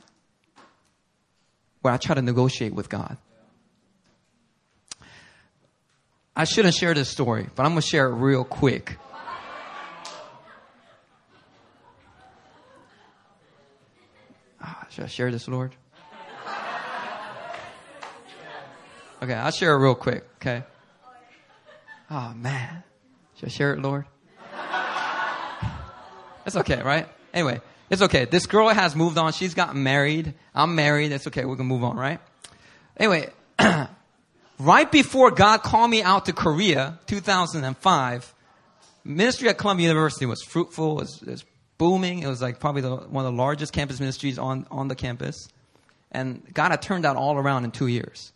where 1.81 1.91
I 1.91 1.97
try 1.97 2.13
to 2.13 2.21
negotiate 2.21 2.75
with 2.75 2.89
God. 2.89 3.17
I 6.35 6.43
shouldn't 6.43 6.75
share 6.75 6.93
this 6.93 7.09
story, 7.09 7.47
but 7.55 7.63
I'm 7.63 7.71
going 7.71 7.81
to 7.81 7.87
share 7.87 8.05
it 8.05 8.13
real 8.13 8.43
quick. 8.43 8.99
Ah, 14.61 14.85
should 14.91 15.05
I 15.05 15.07
share 15.07 15.31
this, 15.31 15.47
Lord? 15.47 15.75
Okay, 19.23 19.33
I'll 19.33 19.49
share 19.49 19.73
it 19.73 19.79
real 19.79 19.95
quick, 19.95 20.23
okay? 20.35 20.61
Oh, 22.11 22.31
man. 22.35 22.83
Should 23.37 23.49
I 23.49 23.51
share 23.51 23.73
it, 23.73 23.81
Lord? 23.81 24.05
It's 26.49 26.55
okay, 26.55 26.81
right? 26.81 27.07
Anyway, 27.31 27.61
it's 27.91 28.01
okay. 28.01 28.25
This 28.25 28.47
girl 28.47 28.69
has 28.69 28.95
moved 28.95 29.19
on. 29.19 29.33
She's 29.33 29.53
gotten 29.53 29.83
married. 29.83 30.33
I'm 30.55 30.73
married. 30.73 31.11
It's 31.11 31.27
okay. 31.27 31.45
We 31.45 31.55
can 31.55 31.67
move 31.67 31.83
on, 31.83 31.95
right? 31.95 32.19
Anyway, 32.97 33.29
right 34.59 34.91
before 34.91 35.29
God 35.29 35.61
called 35.61 35.91
me 35.91 36.01
out 36.01 36.25
to 36.25 36.33
Korea, 36.33 36.97
2005, 37.05 38.33
ministry 39.03 39.47
at 39.47 39.59
Columbia 39.59 39.89
University 39.89 40.25
was 40.25 40.41
fruitful, 40.41 40.95
was, 40.95 41.21
was 41.21 41.45
booming. 41.77 42.23
It 42.23 42.27
was 42.27 42.41
like 42.41 42.59
probably 42.59 42.81
the, 42.81 42.95
one 42.95 43.23
of 43.27 43.31
the 43.31 43.37
largest 43.37 43.71
campus 43.71 43.99
ministries 43.99 44.39
on, 44.39 44.65
on 44.71 44.87
the 44.87 44.95
campus. 44.95 45.49
And 46.11 46.41
God 46.51 46.71
had 46.71 46.81
turned 46.81 47.03
that 47.03 47.15
all 47.15 47.37
around 47.37 47.63
in 47.63 47.69
two 47.69 47.85
years. 47.85 48.33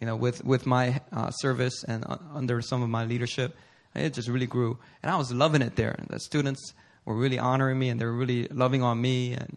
You 0.00 0.06
know, 0.06 0.16
with, 0.16 0.42
with 0.46 0.64
my 0.64 1.02
uh, 1.12 1.30
service 1.30 1.84
and 1.84 2.06
uh, 2.06 2.16
under 2.32 2.62
some 2.62 2.82
of 2.82 2.88
my 2.88 3.04
leadership, 3.04 3.54
it 3.94 4.14
just 4.14 4.30
really 4.30 4.46
grew. 4.46 4.78
And 5.02 5.12
I 5.12 5.16
was 5.18 5.30
loving 5.30 5.60
it 5.60 5.76
there. 5.76 5.90
And 5.90 6.08
the 6.08 6.18
students 6.18 6.72
were 7.04 7.14
really 7.14 7.38
honoring 7.38 7.78
me 7.78 7.88
and 7.88 8.00
they 8.00 8.04
were 8.04 8.12
really 8.12 8.48
loving 8.48 8.82
on 8.82 9.00
me. 9.00 9.32
And, 9.32 9.56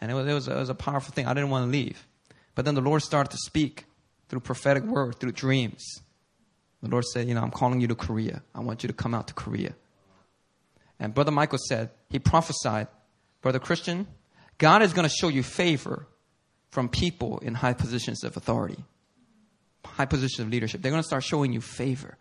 and 0.00 0.10
it, 0.10 0.14
was, 0.14 0.26
it, 0.26 0.34
was, 0.34 0.48
it 0.48 0.56
was 0.56 0.68
a 0.68 0.74
powerful 0.74 1.12
thing. 1.12 1.26
I 1.26 1.34
didn't 1.34 1.50
want 1.50 1.66
to 1.66 1.70
leave. 1.70 2.06
But 2.54 2.64
then 2.64 2.74
the 2.74 2.80
Lord 2.80 3.02
started 3.02 3.30
to 3.30 3.38
speak 3.38 3.84
through 4.28 4.40
prophetic 4.40 4.84
word, 4.84 5.18
through 5.18 5.32
dreams. 5.32 5.84
The 6.82 6.88
Lord 6.88 7.04
said, 7.04 7.28
You 7.28 7.34
know, 7.34 7.42
I'm 7.42 7.50
calling 7.50 7.80
you 7.80 7.88
to 7.88 7.94
Korea. 7.94 8.42
I 8.54 8.60
want 8.60 8.82
you 8.82 8.88
to 8.88 8.92
come 8.92 9.14
out 9.14 9.28
to 9.28 9.34
Korea. 9.34 9.74
And 11.00 11.14
Brother 11.14 11.32
Michael 11.32 11.58
said, 11.58 11.90
he 12.10 12.18
prophesied, 12.18 12.86
Brother 13.40 13.58
Christian, 13.58 14.06
God 14.58 14.82
is 14.82 14.92
going 14.92 15.08
to 15.08 15.14
show 15.14 15.28
you 15.28 15.42
favor 15.42 16.06
from 16.68 16.90
people 16.90 17.38
in 17.38 17.54
high 17.54 17.72
positions 17.72 18.22
of 18.22 18.36
authority, 18.36 18.84
high 19.84 20.04
positions 20.04 20.40
of 20.40 20.50
leadership. 20.50 20.82
They're 20.82 20.92
going 20.92 21.02
to 21.02 21.06
start 21.06 21.24
showing 21.24 21.54
you 21.54 21.62
favor. 21.62 22.18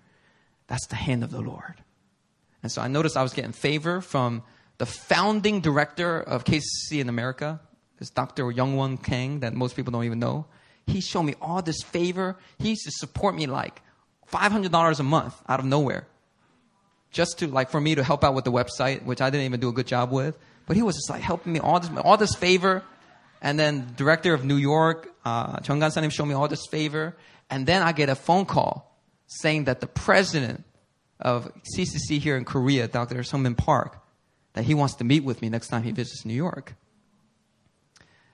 That's 0.67 0.87
the 0.87 0.95
hand 0.95 1.25
of 1.25 1.31
the 1.31 1.41
Lord. 1.41 1.83
And 2.63 2.71
so 2.71 2.81
I 2.81 2.87
noticed 2.87 3.17
I 3.17 3.23
was 3.23 3.33
getting 3.33 3.51
favor 3.51 3.99
from 3.99 4.43
the 4.79 4.85
founding 4.85 5.61
director 5.61 6.19
of 6.19 6.43
KCC 6.43 6.99
in 6.99 7.09
America, 7.09 7.59
this 7.99 8.09
Dr. 8.09 8.45
Youngwon 8.45 9.01
Kang 9.03 9.41
that 9.41 9.53
most 9.53 9.75
people 9.75 9.91
don't 9.91 10.05
even 10.05 10.19
know. 10.19 10.45
He 10.87 11.01
showed 11.01 11.23
me 11.23 11.35
all 11.39 11.61
this 11.61 11.83
favor. 11.83 12.37
He 12.57 12.69
used 12.69 12.85
to 12.85 12.91
support 12.91 13.35
me 13.35 13.45
like 13.45 13.81
$500 14.31 14.99
a 14.99 15.03
month 15.03 15.35
out 15.47 15.59
of 15.59 15.65
nowhere 15.65 16.07
just 17.11 17.39
to 17.39 17.47
like 17.47 17.69
for 17.69 17.81
me 17.81 17.95
to 17.95 18.03
help 18.03 18.23
out 18.23 18.33
with 18.33 18.45
the 18.45 18.51
website, 18.51 19.03
which 19.03 19.21
I 19.21 19.29
didn't 19.29 19.45
even 19.45 19.59
do 19.59 19.69
a 19.69 19.73
good 19.73 19.87
job 19.87 20.11
with. 20.11 20.37
But 20.65 20.75
he 20.75 20.83
was 20.83 20.95
just 20.95 21.09
like 21.09 21.21
helping 21.21 21.53
me 21.53 21.59
all 21.59 21.79
this 21.79 21.89
all 22.03 22.17
this 22.17 22.35
favor, 22.35 22.83
and 23.41 23.59
then 23.59 23.93
director 23.97 24.33
of 24.33 24.45
New 24.45 24.57
York, 24.57 25.09
uh, 25.25 25.59
Chung 25.61 25.79
Gansanim 25.79 26.11
showed 26.11 26.25
me 26.25 26.35
all 26.35 26.47
this 26.47 26.65
favor, 26.67 27.17
and 27.49 27.65
then 27.65 27.81
I 27.81 27.91
get 27.91 28.09
a 28.09 28.15
phone 28.15 28.45
call 28.45 28.95
saying 29.25 29.65
that 29.65 29.79
the 29.79 29.87
president 29.87 30.63
of 31.19 31.51
CCC 31.75 32.19
here 32.19 32.37
in 32.37 32.45
Korea, 32.45 32.87
Dr. 32.87 33.15
Sungmin 33.17 33.57
Park, 33.57 33.99
that 34.53 34.63
he 34.63 34.73
wants 34.73 34.95
to 34.95 35.03
meet 35.03 35.23
with 35.23 35.41
me 35.41 35.49
next 35.49 35.67
time 35.67 35.83
he 35.83 35.91
visits 35.91 36.25
New 36.25 36.33
York. 36.33 36.75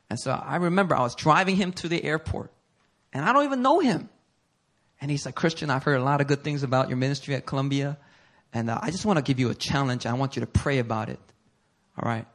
And 0.09 0.19
so 0.19 0.31
I 0.31 0.57
remember 0.57 0.95
I 0.95 1.01
was 1.01 1.15
driving 1.15 1.55
him 1.55 1.71
to 1.73 1.87
the 1.87 2.03
airport, 2.03 2.51
and 3.11 3.25
I 3.25 3.33
don't 3.33 3.45
even 3.45 3.61
know 3.61 3.79
him. 3.79 4.09
And 5.01 5.11
he's 5.11 5.25
like, 5.25 5.35
Christian, 5.35 5.69
I've 5.69 5.83
heard 5.83 5.99
a 5.99 6.03
lot 6.03 6.21
of 6.21 6.27
good 6.27 6.43
things 6.43 6.63
about 6.63 6.89
your 6.89 6.97
ministry 6.97 7.35
at 7.35 7.45
Columbia. 7.45 7.97
And 8.53 8.69
uh, 8.69 8.79
I 8.81 8.91
just 8.91 9.05
want 9.05 9.17
to 9.17 9.23
give 9.23 9.39
you 9.39 9.49
a 9.49 9.55
challenge. 9.55 10.05
I 10.05 10.13
want 10.13 10.35
you 10.35 10.39
to 10.39 10.47
pray 10.47 10.79
about 10.79 11.09
it. 11.09 11.19
All 11.97 12.09
right. 12.09 12.25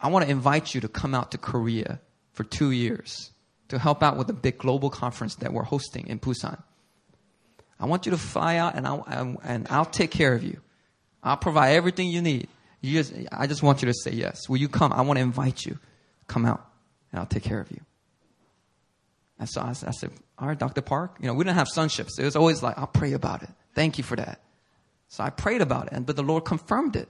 I 0.00 0.08
want 0.08 0.24
to 0.24 0.30
invite 0.30 0.74
you 0.74 0.80
to 0.80 0.88
come 0.88 1.14
out 1.14 1.30
to 1.30 1.38
Korea 1.38 2.00
for 2.32 2.42
two 2.42 2.72
years 2.72 3.30
to 3.68 3.78
help 3.78 4.02
out 4.02 4.16
with 4.16 4.28
a 4.28 4.32
big 4.32 4.58
global 4.58 4.90
conference 4.90 5.36
that 5.36 5.52
we're 5.52 5.62
hosting 5.62 6.08
in 6.08 6.18
Busan. 6.18 6.60
I 7.78 7.86
want 7.86 8.06
you 8.06 8.10
to 8.10 8.18
fly 8.18 8.56
out 8.56 8.74
and 8.74 8.86
I'll, 8.86 9.06
and 9.44 9.66
I'll 9.70 9.84
take 9.84 10.10
care 10.10 10.34
of 10.34 10.42
you. 10.42 10.60
I'll 11.22 11.36
provide 11.36 11.70
everything 11.70 12.08
you 12.08 12.20
need. 12.20 12.48
You 12.82 12.92
just, 12.98 13.14
I 13.30 13.46
just 13.46 13.62
want 13.62 13.80
you 13.80 13.86
to 13.86 13.94
say 13.94 14.10
yes. 14.10 14.48
Will 14.48 14.58
you 14.58 14.68
come? 14.68 14.92
I 14.92 15.02
want 15.02 15.16
to 15.16 15.22
invite 15.22 15.64
you. 15.64 15.78
Come 16.26 16.44
out 16.44 16.66
and 17.10 17.20
I'll 17.20 17.26
take 17.26 17.44
care 17.44 17.60
of 17.60 17.70
you. 17.70 17.80
And 19.38 19.48
so 19.48 19.60
I, 19.60 19.70
I 19.70 19.92
said, 19.92 20.10
all 20.38 20.48
right, 20.48 20.58
Dr. 20.58 20.82
Park. 20.82 21.16
You 21.20 21.28
know, 21.28 21.34
we 21.34 21.44
didn't 21.44 21.56
have 21.56 21.68
sonships. 21.68 22.18
It 22.18 22.24
was 22.24 22.36
always 22.36 22.62
like, 22.62 22.76
I'll 22.76 22.86
pray 22.86 23.12
about 23.12 23.42
it. 23.42 23.50
Thank 23.74 23.98
you 23.98 24.04
for 24.04 24.16
that. 24.16 24.40
So 25.08 25.22
I 25.22 25.30
prayed 25.30 25.60
about 25.60 25.88
it, 25.88 25.92
and, 25.92 26.06
but 26.06 26.16
the 26.16 26.22
Lord 26.22 26.44
confirmed 26.44 26.96
it. 26.96 27.08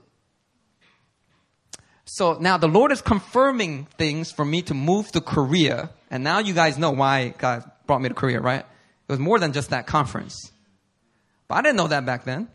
So 2.05 2.33
now 2.33 2.57
the 2.57 2.67
Lord 2.67 2.91
is 2.91 3.01
confirming 3.01 3.85
things 3.97 4.31
for 4.31 4.43
me 4.43 4.61
to 4.63 4.73
move 4.73 5.11
to 5.13 5.21
Korea. 5.21 5.89
And 6.11 6.23
now 6.23 6.39
you 6.39 6.53
guys 6.53 6.77
know 6.77 6.91
why 6.91 7.29
God 7.37 7.63
brought 7.87 8.01
me 8.01 8.09
to 8.09 8.15
Korea, 8.15 8.41
right? 8.41 8.59
It 8.59 9.11
was 9.11 9.19
more 9.19 9.39
than 9.39 9.53
just 9.53 9.69
that 9.69 9.87
conference. 9.87 10.51
But 11.47 11.55
I 11.55 11.61
didn't 11.61 11.77
know 11.77 11.87
that 11.87 12.05
back 12.05 12.25
then. 12.25 12.49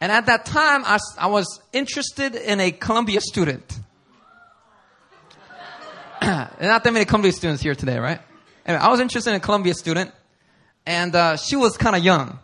And 0.00 0.12
at 0.12 0.26
that 0.26 0.44
time, 0.44 0.84
I, 0.84 0.98
I 1.18 1.28
was 1.28 1.60
interested 1.72 2.34
in 2.34 2.60
a 2.60 2.70
Columbia 2.70 3.20
student. 3.20 3.78
Not 6.22 6.84
that 6.84 6.92
many 6.92 7.04
Columbia 7.04 7.32
students 7.32 7.62
here 7.62 7.74
today, 7.74 7.98
right? 7.98 8.20
Anyway, 8.66 8.82
I 8.82 8.88
was 8.90 9.00
interested 9.00 9.30
in 9.30 9.36
a 9.36 9.40
Columbia 9.40 9.74
student, 9.74 10.12
and 10.84 11.14
uh, 11.14 11.36
she 11.36 11.56
was 11.56 11.76
kind 11.76 11.96
of 11.96 12.04
young. 12.04 12.38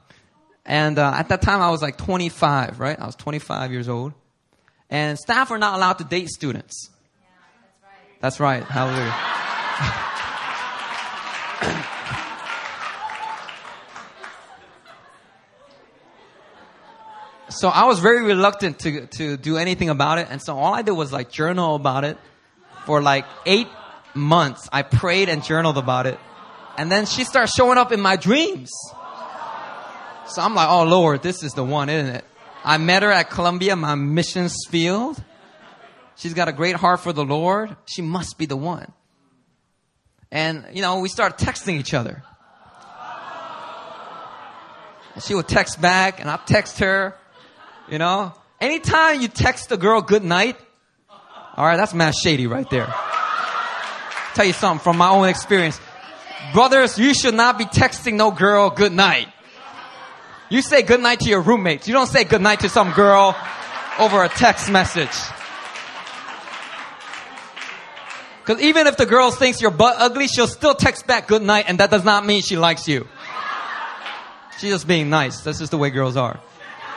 And 0.64 0.98
uh, 0.98 1.12
at 1.16 1.28
that 1.28 1.42
time, 1.42 1.60
I 1.60 1.70
was 1.70 1.82
like 1.82 1.98
25, 1.98 2.80
right? 2.80 2.98
I 2.98 3.06
was 3.06 3.16
25 3.16 3.72
years 3.72 3.88
old. 3.88 4.12
And 4.88 5.18
staff 5.18 5.50
are 5.50 5.58
not 5.58 5.74
allowed 5.74 5.98
to 5.98 6.04
date 6.04 6.28
students. 6.28 6.90
Yeah, 7.20 7.28
that's 8.20 8.40
right. 8.40 8.62
That's 8.62 8.62
right. 8.62 8.62
Hallelujah. 8.62 9.14
so 17.52 17.68
I 17.68 17.84
was 17.84 17.98
very 17.98 18.22
reluctant 18.22 18.78
to, 18.80 19.06
to 19.06 19.36
do 19.36 19.56
anything 19.56 19.88
about 19.88 20.18
it. 20.18 20.28
And 20.30 20.42
so 20.42 20.58
all 20.58 20.74
I 20.74 20.82
did 20.82 20.92
was 20.92 21.12
like 21.12 21.30
journal 21.30 21.74
about 21.74 22.04
it 22.04 22.18
for 22.86 23.00
like 23.02 23.24
eight 23.46 23.68
months. 24.14 24.68
I 24.72 24.82
prayed 24.82 25.28
and 25.28 25.42
journaled 25.44 25.78
about 25.78 26.06
it. 26.06 26.18
And 26.76 26.90
then 26.90 27.06
she 27.06 27.24
starts 27.24 27.54
showing 27.54 27.78
up 27.78 27.92
in 27.92 28.00
my 28.00 28.16
dreams. 28.16 28.70
So 30.26 30.40
I'm 30.40 30.54
like, 30.54 30.68
oh 30.68 30.84
Lord, 30.84 31.22
this 31.22 31.42
is 31.42 31.52
the 31.52 31.64
one, 31.64 31.88
isn't 31.88 32.14
it? 32.14 32.24
I 32.64 32.78
met 32.78 33.02
her 33.02 33.10
at 33.10 33.28
Columbia, 33.28 33.76
my 33.76 33.94
missions 33.94 34.56
field. 34.70 35.22
She's 36.16 36.34
got 36.34 36.48
a 36.48 36.52
great 36.52 36.76
heart 36.76 37.00
for 37.00 37.12
the 37.12 37.24
Lord. 37.24 37.76
She 37.86 38.02
must 38.02 38.38
be 38.38 38.46
the 38.46 38.56
one. 38.56 38.92
And, 40.30 40.64
you 40.72 40.80
know, 40.80 41.00
we 41.00 41.08
started 41.08 41.44
texting 41.44 41.78
each 41.78 41.92
other. 41.92 42.22
And 45.14 45.22
she 45.22 45.34
would 45.34 45.48
text 45.48 45.80
back 45.80 46.20
and 46.20 46.30
I'd 46.30 46.46
text 46.46 46.78
her. 46.78 47.14
You 47.92 47.98
know, 47.98 48.32
anytime 48.58 49.20
you 49.20 49.28
text 49.28 49.70
a 49.70 49.76
girl 49.76 50.00
good 50.00 50.24
night, 50.24 50.56
all 51.58 51.66
right, 51.66 51.76
that's 51.76 51.92
mass 51.92 52.18
shady 52.18 52.46
right 52.46 52.68
there. 52.70 52.86
Tell 54.32 54.46
you 54.46 54.54
something 54.54 54.82
from 54.82 54.96
my 54.96 55.10
own 55.10 55.28
experience. 55.28 55.78
Brothers, 56.54 56.98
you 56.98 57.12
should 57.12 57.34
not 57.34 57.58
be 57.58 57.66
texting 57.66 58.14
no 58.14 58.30
girl 58.30 58.70
good 58.70 58.92
night. 58.92 59.28
You 60.48 60.62
say 60.62 60.80
good 60.80 61.02
night 61.02 61.20
to 61.20 61.28
your 61.28 61.42
roommates. 61.42 61.86
You 61.86 61.92
don't 61.92 62.06
say 62.06 62.24
good 62.24 62.40
night 62.40 62.60
to 62.60 62.70
some 62.70 62.92
girl 62.92 63.36
over 63.98 64.24
a 64.24 64.30
text 64.30 64.70
message. 64.70 65.12
Cause 68.46 68.58
even 68.62 68.86
if 68.86 68.96
the 68.96 69.04
girl 69.04 69.30
thinks 69.30 69.60
you're 69.60 69.70
butt 69.70 69.96
ugly, 69.98 70.28
she'll 70.28 70.46
still 70.46 70.74
text 70.74 71.06
back 71.06 71.28
good 71.28 71.42
night 71.42 71.66
and 71.68 71.78
that 71.78 71.90
does 71.90 72.04
not 72.04 72.24
mean 72.24 72.40
she 72.40 72.56
likes 72.56 72.88
you. 72.88 73.06
She's 74.58 74.70
just 74.70 74.88
being 74.88 75.10
nice. 75.10 75.42
That's 75.42 75.58
just 75.58 75.72
the 75.72 75.78
way 75.78 75.90
girls 75.90 76.16
are. 76.16 76.40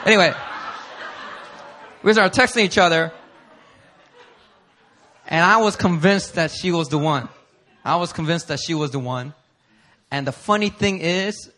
Anyway, 0.06 0.32
we 2.06 2.12
started 2.12 2.40
texting 2.40 2.62
each 2.62 2.78
other 2.78 3.12
and 5.26 5.44
I 5.44 5.56
was 5.56 5.74
convinced 5.74 6.36
that 6.36 6.52
she 6.52 6.70
was 6.70 6.88
the 6.88 6.98
one. 6.98 7.28
I 7.84 7.96
was 7.96 8.12
convinced 8.12 8.46
that 8.46 8.60
she 8.60 8.74
was 8.74 8.92
the 8.92 9.00
one. 9.00 9.34
And 10.08 10.24
the 10.24 10.30
funny 10.30 10.68
thing 10.68 11.00
is, 11.00 11.50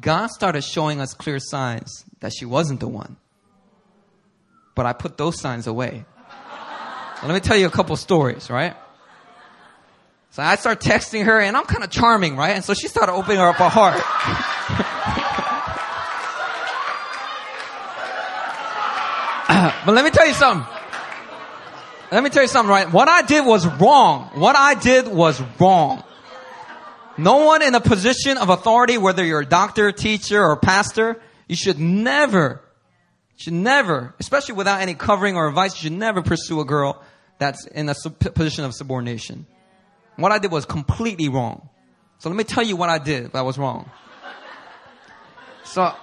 God 0.00 0.28
started 0.28 0.62
showing 0.62 1.00
us 1.00 1.14
clear 1.14 1.40
signs 1.40 2.04
that 2.20 2.32
she 2.32 2.44
wasn't 2.44 2.78
the 2.78 2.86
one. 2.86 3.16
But 4.76 4.86
I 4.86 4.92
put 4.92 5.18
those 5.18 5.40
signs 5.40 5.66
away. 5.66 6.04
Let 7.24 7.34
me 7.34 7.40
tell 7.40 7.56
you 7.56 7.66
a 7.66 7.70
couple 7.70 7.96
stories, 7.96 8.50
right? 8.50 8.76
So 10.30 10.44
I 10.44 10.54
start 10.54 10.80
texting 10.80 11.24
her 11.24 11.40
and 11.40 11.56
I'm 11.56 11.64
kind 11.64 11.82
of 11.82 11.90
charming, 11.90 12.36
right? 12.36 12.54
And 12.54 12.64
so 12.64 12.72
she 12.72 12.86
started 12.86 13.14
opening 13.14 13.38
up 13.38 13.56
her 13.56 13.68
heart. 13.68 15.18
but 19.84 19.94
let 19.94 20.04
me 20.04 20.10
tell 20.10 20.26
you 20.26 20.34
something. 20.34 20.66
Let 22.10 22.22
me 22.22 22.30
tell 22.30 22.42
you 22.42 22.48
something, 22.48 22.70
right? 22.70 22.92
What 22.92 23.08
I 23.08 23.22
did 23.22 23.46
was 23.46 23.66
wrong. 23.80 24.30
What 24.34 24.54
I 24.54 24.74
did 24.74 25.08
was 25.08 25.40
wrong. 25.58 26.04
No 27.16 27.44
one 27.44 27.62
in 27.62 27.74
a 27.74 27.80
position 27.80 28.38
of 28.38 28.48
authority, 28.48 28.98
whether 28.98 29.24
you're 29.24 29.40
a 29.40 29.46
doctor, 29.46 29.92
teacher, 29.92 30.42
or 30.42 30.56
pastor, 30.56 31.20
you 31.48 31.56
should 31.56 31.78
never, 31.78 32.62
should 33.36 33.52
never, 33.52 34.14
especially 34.18 34.54
without 34.54 34.80
any 34.80 34.94
covering 34.94 35.36
or 35.36 35.48
advice, 35.48 35.74
you 35.74 35.88
should 35.88 35.98
never 35.98 36.22
pursue 36.22 36.60
a 36.60 36.64
girl 36.64 37.02
that's 37.38 37.66
in 37.66 37.88
a 37.88 37.94
position 37.94 38.64
of 38.64 38.74
subordination. 38.74 39.46
What 40.16 40.32
I 40.32 40.38
did 40.38 40.50
was 40.50 40.64
completely 40.64 41.28
wrong. 41.28 41.68
So 42.18 42.28
let 42.28 42.36
me 42.36 42.44
tell 42.44 42.62
you 42.62 42.76
what 42.76 42.88
I 42.88 42.98
did 42.98 43.32
that 43.32 43.44
was 43.44 43.58
wrong. 43.58 43.90
So, 45.64 45.94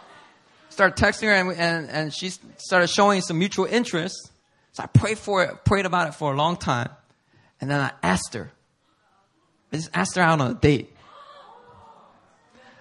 started 0.80 0.96
texting 0.96 1.24
her 1.24 1.34
and, 1.34 1.52
and, 1.52 1.90
and 1.90 2.14
she 2.14 2.30
started 2.56 2.88
showing 2.88 3.20
some 3.20 3.38
mutual 3.38 3.66
interest. 3.66 4.32
So 4.72 4.84
I 4.84 4.86
prayed 4.86 5.18
for 5.18 5.44
it, 5.44 5.66
prayed 5.66 5.86
about 5.86 6.08
it 6.08 6.14
for 6.14 6.32
a 6.32 6.38
long 6.38 6.56
time. 6.56 6.88
And 7.60 7.70
then 7.70 7.82
I 7.82 7.92
asked 8.02 8.34
her. 8.34 8.50
I 9.74 9.76
just 9.76 9.90
asked 9.94 10.16
her 10.16 10.22
out 10.22 10.40
on 10.40 10.52
a 10.52 10.54
date. 10.54 10.96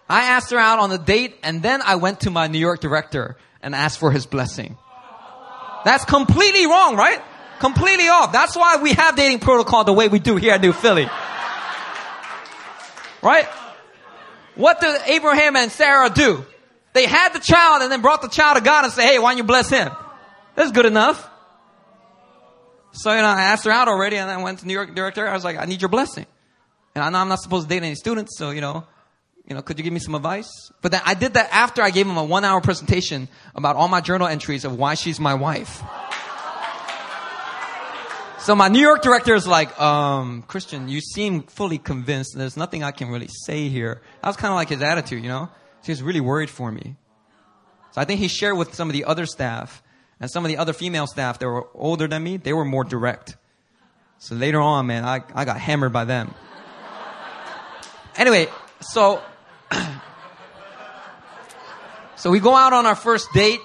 I 0.09 0.27
asked 0.31 0.53
her 0.53 0.59
out 0.59 0.79
on 0.79 0.93
a 0.93 0.99
date 0.99 1.39
and 1.43 1.61
then 1.61 1.83
I 1.83 1.97
went 1.97 2.21
to 2.21 2.31
my 2.31 2.47
New 2.47 2.61
York 2.61 2.81
director 2.81 3.37
and 3.61 3.75
asked 3.75 3.99
for 3.99 4.13
his 4.13 4.27
blessing. 4.27 4.79
That's 5.85 6.05
completely 6.05 6.67
wrong, 6.67 6.95
right? 6.95 7.21
Completely 7.59 8.07
off. 8.07 8.31
That's 8.31 8.55
why 8.55 8.77
we 8.81 8.93
have 8.93 9.17
dating 9.17 9.41
protocol 9.41 9.83
the 9.83 9.93
way 9.93 10.07
we 10.07 10.21
do 10.21 10.37
here 10.37 10.53
at 10.53 10.61
New 10.61 10.73
Philly. 10.73 11.11
Right? 13.23 13.49
What 14.55 14.81
did 14.81 15.01
Abraham 15.07 15.57
and 15.57 15.73
Sarah 15.73 16.11
do? 16.11 16.47
They 16.93 17.07
had 17.07 17.33
the 17.33 17.39
child 17.41 17.83
and 17.83 17.93
then 17.93 18.03
brought 18.03 18.23
the 18.23 18.29
child 18.29 18.57
to 18.57 18.63
God 18.63 18.85
and 18.85 18.93
said, 18.93 19.05
hey, 19.05 19.19
why 19.19 19.31
don't 19.31 19.39
you 19.39 19.45
bless 19.45 19.69
him? 19.69 19.91
That's 20.55 20.73
good 20.73 20.87
enough. 20.87 21.29
So, 22.93 23.11
you 23.13 23.19
know, 23.19 23.29
I 23.29 23.43
asked 23.43 23.65
her 23.65 23.71
out 23.71 23.89
already 23.89 24.17
and 24.17 24.31
I 24.31 24.43
went 24.43 24.61
to 24.61 24.67
New 24.67 24.73
York 24.73 24.95
director. 24.95 25.29
I 25.29 25.35
was 25.35 25.45
like, 25.45 25.59
I 25.59 25.67
need 25.67 25.83
your 25.83 25.91
blessing. 25.91 26.27
And 26.95 27.05
I 27.05 27.11
know 27.11 27.19
I'm 27.19 27.29
not 27.29 27.41
supposed 27.41 27.69
to 27.69 27.75
date 27.75 27.85
any 27.85 27.95
students, 27.95 28.37
so, 28.37 28.51
you 28.51 28.61
know, 28.61 28.85
you 29.47 29.55
know, 29.55 29.63
could 29.63 29.79
you 29.79 29.85
give 29.85 29.93
me 29.93 30.01
some 30.01 30.15
advice? 30.15 30.51
But 30.83 30.93
then 30.93 31.01
I 31.05 31.15
did 31.15 31.35
that 31.35 31.49
after 31.53 31.81
I 31.81 31.91
gave 31.91 32.07
him 32.07 32.17
a 32.17 32.25
one 32.25 32.45
hour 32.45 32.61
presentation 32.61 33.29
about 33.55 33.77
all 33.77 33.89
my 33.89 34.01
journal 34.01 34.27
entries 34.27 34.65
of 34.65 34.77
why 34.77 34.95
she's 34.95 35.21
my 35.21 35.35
wife. 35.35 35.83
So 38.41 38.55
my 38.55 38.69
New 38.69 38.81
York 38.81 39.03
director 39.03 39.35
is 39.35 39.47
like, 39.47 39.79
um, 39.81 40.43
Christian, 40.43 40.89
you 40.89 41.01
seem 41.01 41.43
fully 41.43 41.79
convinced. 41.79 42.37
There's 42.37 42.57
nothing 42.57 42.83
I 42.83 42.93
can 42.93 43.09
really 43.09 43.29
say 43.29 43.69
here. 43.69 44.01
That 44.23 44.29
was 44.29 44.37
kind 44.37 44.53
of 44.53 44.57
like 44.57 44.71
his 44.71 44.81
attitude, 44.81 45.23
you 45.23 45.29
know? 45.29 45.51
He 45.85 45.93
was 45.93 46.03
really 46.03 46.21
worried 46.21 46.51
for 46.51 46.71
me. 46.71 46.97
So 47.93 48.01
I 48.01 48.05
think 48.05 48.21
he 48.21 48.29
shared 48.29 48.57
with 48.57 48.75
some 48.75 48.89
of 48.89 48.93
the 48.93 49.05
other 49.05 49.27
staff 49.27 49.83
and 50.21 50.31
some 50.31 50.45
of 50.45 50.49
the 50.49 50.59
other 50.59 50.73
female 50.73 51.07
staff 51.07 51.39
that 51.39 51.47
were 51.47 51.67
older 51.75 52.09
than 52.09 52.23
me, 52.23 52.37
they 52.37 52.53
were 52.53 52.65
more 52.65 52.85
direct. 52.85 53.37
So 54.19 54.35
later 54.35 54.61
on, 54.61 54.87
man, 54.87 55.05
I, 55.05 55.23
I 55.35 55.45
got 55.45 55.59
hammered 55.59 55.93
by 55.93 56.05
them. 56.05 56.35
anyway, 58.17 58.49
so 58.81 59.23
so 62.17 62.31
we 62.31 62.41
go 62.41 62.55
out 62.55 62.73
on 62.73 62.85
our 62.85 62.97
first 62.97 63.29
date, 63.33 63.61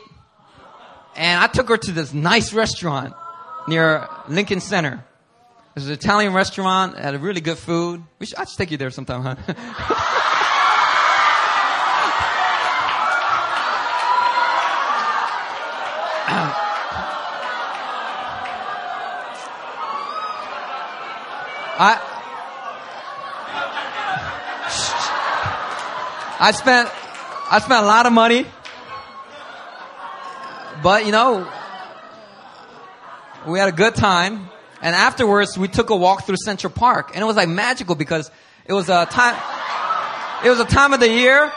and 1.15 1.43
I 1.43 1.47
took 1.47 1.69
her 1.69 1.77
to 1.77 1.91
this 1.91 2.13
nice 2.13 2.53
restaurant 2.53 3.15
near 3.67 4.07
Lincoln 4.27 4.59
Center. 4.59 5.03
There's 5.73 5.87
an 5.87 5.93
Italian 5.93 6.33
restaurant, 6.33 6.99
had 6.99 7.15
a 7.15 7.19
really 7.19 7.41
good 7.41 7.57
food. 7.57 8.03
We 8.19 8.27
should, 8.27 8.37
I 8.37 8.45
should 8.45 8.57
take 8.57 8.69
you 8.69 8.77
there 8.77 8.91
sometime, 8.91 9.23
huh? 9.23 10.39
I 21.75 21.99
I 26.39 26.51
spent 26.51 26.89
I 27.51 27.59
spent 27.59 27.83
a 27.83 27.85
lot 27.85 28.05
of 28.05 28.13
money, 28.13 28.45
but 30.81 31.05
you 31.05 31.11
know, 31.11 31.47
we 33.47 33.59
had 33.59 33.69
a 33.69 33.71
good 33.71 33.95
time. 33.95 34.49
And 34.81 34.93
afterwards, 34.93 35.57
we 35.57 35.69
took 35.69 35.89
a 35.91 35.95
walk 35.95 36.25
through 36.25 36.35
Central 36.43 36.71
Park, 36.71 37.11
and 37.13 37.23
it 37.23 37.25
was 37.25 37.37
like 37.37 37.47
magical 37.47 37.95
because 37.95 38.29
it 38.65 38.73
was 38.73 38.89
a 38.89 39.05
time. 39.05 39.35
It 40.43 40.49
was 40.49 40.59
a 40.59 40.65
time 40.65 40.93
of 40.93 40.99
the 40.99 41.09
year. 41.09 41.51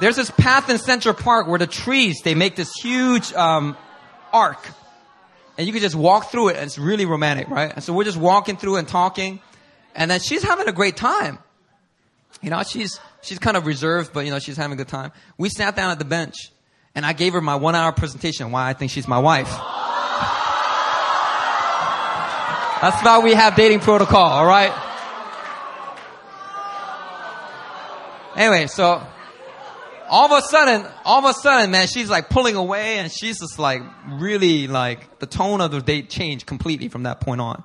There's 0.00 0.16
this 0.16 0.30
path 0.30 0.68
in 0.68 0.78
Central 0.78 1.14
Park 1.14 1.48
where 1.48 1.58
the 1.58 1.66
trees 1.66 2.20
they 2.22 2.34
make 2.34 2.56
this 2.56 2.70
huge 2.74 3.32
um, 3.32 3.76
arc, 4.32 4.66
and 5.56 5.66
you 5.66 5.72
can 5.72 5.82
just 5.82 5.96
walk 5.96 6.30
through 6.30 6.48
it, 6.48 6.56
and 6.56 6.66
it's 6.66 6.78
really 6.78 7.06
romantic, 7.06 7.48
right? 7.48 7.72
And 7.74 7.82
so 7.82 7.92
we're 7.92 8.04
just 8.04 8.16
walking 8.16 8.56
through 8.56 8.76
and 8.76 8.86
talking, 8.86 9.40
and 9.94 10.10
then 10.10 10.20
she's 10.20 10.42
having 10.42 10.68
a 10.68 10.72
great 10.72 10.96
time. 10.96 11.38
You 12.42 12.50
know, 12.50 12.62
she's 12.62 13.00
she's 13.22 13.38
kind 13.38 13.56
of 13.56 13.66
reserved, 13.66 14.12
but 14.12 14.24
you 14.24 14.30
know, 14.30 14.38
she's 14.38 14.56
having 14.56 14.72
a 14.72 14.76
good 14.76 14.88
time. 14.88 15.12
We 15.36 15.48
sat 15.48 15.74
down 15.74 15.90
at 15.90 15.98
the 15.98 16.04
bench, 16.04 16.52
and 16.94 17.04
I 17.04 17.12
gave 17.12 17.32
her 17.32 17.40
my 17.40 17.56
one 17.56 17.74
hour 17.74 17.92
presentation 17.92 18.52
why 18.52 18.68
I 18.68 18.72
think 18.74 18.90
she's 18.90 19.08
my 19.08 19.18
wife. 19.18 19.50
That's 22.80 23.02
why 23.04 23.20
we 23.24 23.34
have 23.34 23.56
dating 23.56 23.80
protocol, 23.80 24.22
all 24.22 24.46
right? 24.46 24.72
Anyway, 28.36 28.68
so 28.68 29.04
all 30.08 30.32
of 30.32 30.42
a 30.42 30.46
sudden, 30.46 30.86
all 31.04 31.24
of 31.24 31.36
a 31.36 31.38
sudden, 31.38 31.70
man, 31.70 31.86
she's 31.86 32.10
like 32.10 32.28
pulling 32.28 32.56
away 32.56 32.98
and 32.98 33.10
she's 33.10 33.40
just 33.40 33.58
like 33.58 33.82
really 34.08 34.66
like 34.66 35.18
the 35.18 35.26
tone 35.26 35.60
of 35.60 35.70
the 35.70 35.80
date 35.80 36.10
changed 36.10 36.46
completely 36.46 36.88
from 36.88 37.04
that 37.04 37.20
point 37.20 37.40
on. 37.40 37.62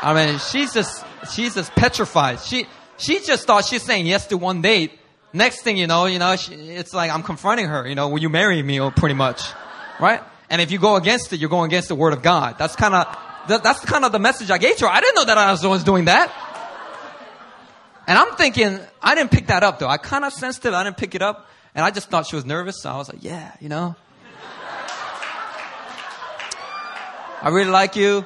I 0.00 0.14
mean, 0.14 0.38
she's 0.38 0.72
just, 0.72 1.04
she's 1.32 1.54
just 1.54 1.72
petrified. 1.72 2.40
She, 2.40 2.66
she 2.98 3.20
just 3.20 3.46
thought 3.46 3.64
she's 3.64 3.82
saying 3.82 4.06
yes 4.06 4.26
to 4.28 4.36
one 4.36 4.62
date. 4.62 4.92
Next 5.32 5.62
thing 5.62 5.76
you 5.76 5.86
know, 5.86 6.06
you 6.06 6.18
know, 6.18 6.36
she, 6.36 6.54
it's 6.54 6.94
like 6.94 7.10
I'm 7.10 7.22
confronting 7.22 7.66
her, 7.66 7.86
you 7.86 7.94
know, 7.94 8.08
will 8.08 8.20
you 8.20 8.28
marry 8.28 8.62
me, 8.62 8.78
pretty 8.90 9.14
much, 9.14 9.42
right? 10.00 10.22
And 10.50 10.62
if 10.62 10.70
you 10.70 10.78
go 10.78 10.96
against 10.96 11.32
it, 11.32 11.40
you're 11.40 11.50
going 11.50 11.68
against 11.68 11.88
the 11.88 11.94
word 11.94 12.12
of 12.12 12.22
God. 12.22 12.56
That's 12.58 12.76
kind 12.76 12.94
of, 12.94 13.18
that, 13.48 13.62
that's 13.62 13.80
kind 13.80 14.04
of 14.04 14.12
the 14.12 14.18
message 14.18 14.50
I 14.50 14.58
gave 14.58 14.76
to 14.76 14.86
her. 14.86 14.90
I 14.90 15.00
didn't 15.00 15.16
know 15.16 15.24
that 15.26 15.38
I 15.38 15.50
was 15.50 15.84
doing 15.84 16.06
that. 16.06 16.32
And 18.08 18.18
I'm 18.18 18.34
thinking, 18.36 18.80
I 19.02 19.14
didn't 19.14 19.30
pick 19.30 19.48
that 19.48 19.62
up 19.62 19.78
though. 19.78 19.86
I 19.86 19.98
kind 19.98 20.24
of 20.24 20.32
sensed 20.32 20.64
it. 20.64 20.72
I 20.72 20.82
didn't 20.82 20.96
pick 20.96 21.14
it 21.14 21.20
up. 21.20 21.46
And 21.74 21.84
I 21.84 21.90
just 21.90 22.08
thought 22.08 22.26
she 22.26 22.36
was 22.36 22.46
nervous. 22.46 22.80
So 22.80 22.90
I 22.90 22.96
was 22.96 23.12
like, 23.12 23.22
yeah, 23.22 23.52
you 23.60 23.68
know. 23.68 23.94
I 27.42 27.50
really 27.50 27.70
like 27.70 27.96
you. 27.96 28.24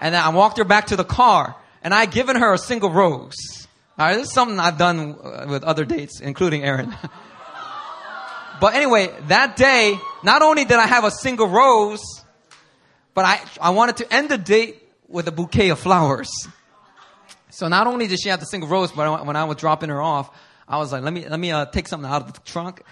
And 0.00 0.14
then 0.14 0.22
I 0.22 0.28
walked 0.28 0.58
her 0.58 0.64
back 0.64 0.86
to 0.86 0.96
the 0.96 1.04
car 1.04 1.56
and 1.82 1.92
I 1.92 2.06
given 2.06 2.36
her 2.36 2.54
a 2.54 2.58
single 2.58 2.90
rose. 2.90 3.66
All 3.98 4.06
right, 4.06 4.16
this 4.16 4.28
is 4.28 4.32
something 4.32 4.60
I've 4.60 4.78
done 4.78 5.16
uh, 5.20 5.46
with 5.48 5.64
other 5.64 5.84
dates, 5.84 6.20
including 6.20 6.62
Aaron. 6.62 6.94
but 8.60 8.74
anyway, 8.74 9.12
that 9.26 9.56
day, 9.56 9.98
not 10.22 10.42
only 10.42 10.64
did 10.64 10.78
I 10.78 10.86
have 10.86 11.02
a 11.02 11.10
single 11.10 11.48
rose, 11.48 12.02
but 13.12 13.24
I, 13.24 13.40
I 13.60 13.70
wanted 13.70 13.96
to 13.98 14.14
end 14.14 14.28
the 14.28 14.38
date 14.38 14.88
with 15.08 15.26
a 15.26 15.32
bouquet 15.32 15.70
of 15.70 15.80
flowers. 15.80 16.30
So 17.54 17.68
not 17.68 17.86
only 17.86 18.08
did 18.08 18.20
she 18.20 18.30
have 18.30 18.40
the 18.40 18.46
single 18.46 18.68
rose, 18.68 18.90
but 18.90 19.24
when 19.24 19.36
I 19.36 19.44
was 19.44 19.58
dropping 19.58 19.88
her 19.88 20.02
off, 20.02 20.36
I 20.66 20.78
was 20.78 20.90
like, 20.90 21.04
let 21.04 21.12
me, 21.12 21.28
let 21.28 21.38
me 21.38 21.52
uh, 21.52 21.66
take 21.66 21.86
something 21.86 22.10
out 22.10 22.22
of 22.22 22.32
the 22.32 22.40
trunk. 22.40 22.82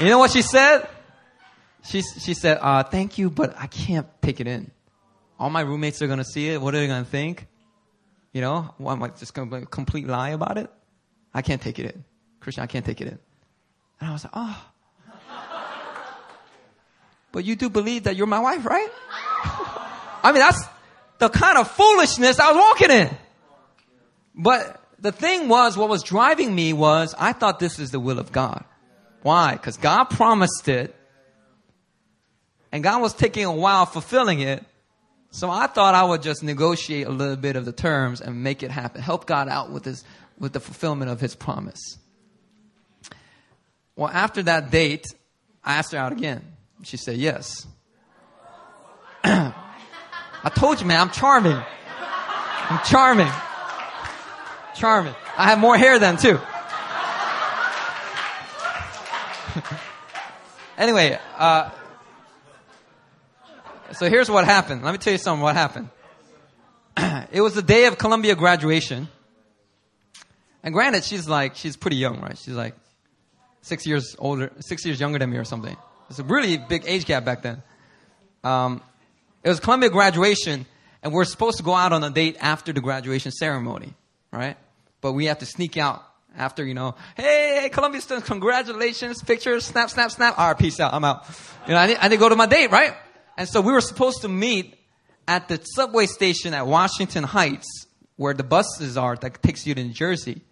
You 0.00 0.08
know 0.08 0.18
what 0.18 0.32
she 0.32 0.42
said? 0.42 0.88
She, 1.84 2.02
she 2.02 2.34
said, 2.34 2.58
uh, 2.60 2.82
thank 2.82 3.16
you, 3.16 3.30
but 3.30 3.54
I 3.56 3.68
can't 3.68 4.08
take 4.22 4.40
it 4.40 4.48
in. 4.48 4.72
All 5.38 5.50
my 5.50 5.60
roommates 5.60 6.02
are 6.02 6.08
going 6.08 6.18
to 6.18 6.24
see 6.24 6.48
it. 6.48 6.60
What 6.60 6.74
are 6.74 6.78
they 6.78 6.88
going 6.88 7.04
to 7.04 7.10
think? 7.10 7.46
You 8.32 8.40
know, 8.40 8.74
well, 8.80 8.96
am 8.96 9.04
I 9.04 9.08
just 9.08 9.34
going 9.34 9.50
to 9.50 9.66
complete 9.66 10.08
lie 10.08 10.30
about 10.30 10.58
it? 10.58 10.68
I 11.32 11.42
can't 11.42 11.62
take 11.62 11.78
it 11.78 11.94
in. 11.94 12.04
Christian, 12.40 12.64
I 12.64 12.66
can't 12.66 12.84
take 12.84 13.00
it 13.00 13.06
in. 13.06 13.18
And 14.00 14.10
I 14.10 14.12
was 14.12 14.24
like, 14.24 14.32
oh. 14.34 14.64
but 17.30 17.44
you 17.44 17.54
do 17.54 17.70
believe 17.70 18.04
that 18.04 18.16
you're 18.16 18.26
my 18.26 18.40
wife, 18.40 18.66
right? 18.66 18.88
I 20.24 20.32
mean, 20.32 20.40
that's 20.40 20.64
the 21.22 21.28
kind 21.28 21.56
of 21.56 21.70
foolishness 21.70 22.40
I 22.40 22.50
was 22.50 22.56
walking 22.56 22.90
in. 22.90 23.16
But 24.34 24.80
the 24.98 25.12
thing 25.12 25.48
was, 25.48 25.76
what 25.76 25.88
was 25.88 26.02
driving 26.02 26.52
me 26.52 26.72
was, 26.72 27.14
I 27.16 27.32
thought 27.32 27.60
this 27.60 27.78
is 27.78 27.92
the 27.92 28.00
will 28.00 28.18
of 28.18 28.32
God. 28.32 28.64
Why? 29.22 29.52
Because 29.52 29.76
God 29.76 30.06
promised 30.06 30.68
it 30.68 30.96
and 32.72 32.82
God 32.82 33.00
was 33.00 33.14
taking 33.14 33.44
a 33.44 33.52
while 33.52 33.86
fulfilling 33.86 34.40
it. 34.40 34.64
So 35.30 35.48
I 35.48 35.68
thought 35.68 35.94
I 35.94 36.02
would 36.02 36.22
just 36.22 36.42
negotiate 36.42 37.06
a 37.06 37.10
little 37.10 37.36
bit 37.36 37.54
of 37.54 37.66
the 37.66 37.72
terms 37.72 38.20
and 38.20 38.42
make 38.42 38.64
it 38.64 38.72
happen. 38.72 39.00
Help 39.00 39.24
God 39.24 39.48
out 39.48 39.70
with 39.70 39.84
his, 39.84 40.02
with 40.40 40.52
the 40.52 40.60
fulfillment 40.60 41.08
of 41.08 41.20
his 41.20 41.36
promise. 41.36 41.98
Well, 43.94 44.08
after 44.08 44.42
that 44.42 44.72
date, 44.72 45.06
I 45.62 45.76
asked 45.76 45.92
her 45.92 45.98
out 45.98 46.10
again. 46.10 46.42
She 46.82 46.96
said 46.96 47.16
yes. 47.16 47.64
I 50.44 50.48
told 50.48 50.80
you, 50.80 50.86
man, 50.86 51.00
I'm 51.00 51.10
charming. 51.10 51.56
I'm 51.56 52.84
charming. 52.84 53.30
Charming. 54.74 55.14
I 55.36 55.50
have 55.50 55.58
more 55.58 55.76
hair 55.76 55.98
than 55.98 56.16
too. 56.16 56.40
anyway, 60.78 61.18
uh, 61.36 61.70
so 63.92 64.08
here's 64.08 64.30
what 64.30 64.44
happened. 64.44 64.82
Let 64.82 64.92
me 64.92 64.98
tell 64.98 65.12
you 65.12 65.18
something 65.18 65.42
what 65.42 65.54
happened. 65.54 65.90
it 67.32 67.40
was 67.40 67.54
the 67.54 67.62
day 67.62 67.86
of 67.86 67.98
Columbia 67.98 68.34
graduation. 68.34 69.08
And 70.62 70.72
granted, 70.72 71.04
she's 71.04 71.28
like, 71.28 71.56
she's 71.56 71.76
pretty 71.76 71.96
young, 71.96 72.20
right? 72.20 72.38
She's 72.38 72.54
like 72.54 72.74
six 73.60 73.86
years 73.86 74.16
older, 74.18 74.50
six 74.60 74.84
years 74.84 74.98
younger 75.00 75.18
than 75.18 75.30
me 75.30 75.36
or 75.36 75.44
something. 75.44 75.76
It's 76.08 76.18
a 76.18 76.24
really 76.24 76.56
big 76.56 76.84
age 76.86 77.04
gap 77.04 77.24
back 77.24 77.42
then. 77.42 77.62
Um, 78.44 78.82
it 79.42 79.48
was 79.48 79.60
Columbia 79.60 79.90
graduation, 79.90 80.66
and 81.02 81.12
we're 81.12 81.24
supposed 81.24 81.58
to 81.58 81.62
go 81.62 81.74
out 81.74 81.92
on 81.92 82.04
a 82.04 82.10
date 82.10 82.36
after 82.40 82.72
the 82.72 82.80
graduation 82.80 83.32
ceremony, 83.32 83.94
right? 84.32 84.56
But 85.00 85.12
we 85.12 85.26
have 85.26 85.38
to 85.38 85.46
sneak 85.46 85.76
out 85.76 86.02
after, 86.36 86.64
you 86.64 86.74
know, 86.74 86.94
hey, 87.16 87.68
Columbia 87.72 88.00
students, 88.00 88.28
congratulations, 88.28 89.22
pictures, 89.22 89.64
snap, 89.64 89.90
snap, 89.90 90.10
snap. 90.10 90.38
All 90.38 90.48
right, 90.48 90.58
peace 90.58 90.80
out, 90.80 90.94
I'm 90.94 91.04
out. 91.04 91.24
You 91.66 91.74
know, 91.74 91.78
I 91.78 91.86
need, 91.86 91.98
I 92.00 92.08
need 92.08 92.16
to 92.16 92.20
go 92.20 92.28
to 92.28 92.36
my 92.36 92.46
date, 92.46 92.70
right? 92.70 92.94
And 93.36 93.48
so 93.48 93.60
we 93.60 93.72
were 93.72 93.80
supposed 93.80 94.22
to 94.22 94.28
meet 94.28 94.78
at 95.26 95.48
the 95.48 95.60
subway 95.62 96.06
station 96.06 96.54
at 96.54 96.66
Washington 96.66 97.24
Heights 97.24 97.86
where 98.16 98.34
the 98.34 98.44
buses 98.44 98.96
are 98.96 99.16
that 99.16 99.42
takes 99.42 99.66
you 99.66 99.74
to 99.74 99.82
New 99.82 99.92
Jersey. 99.92 100.42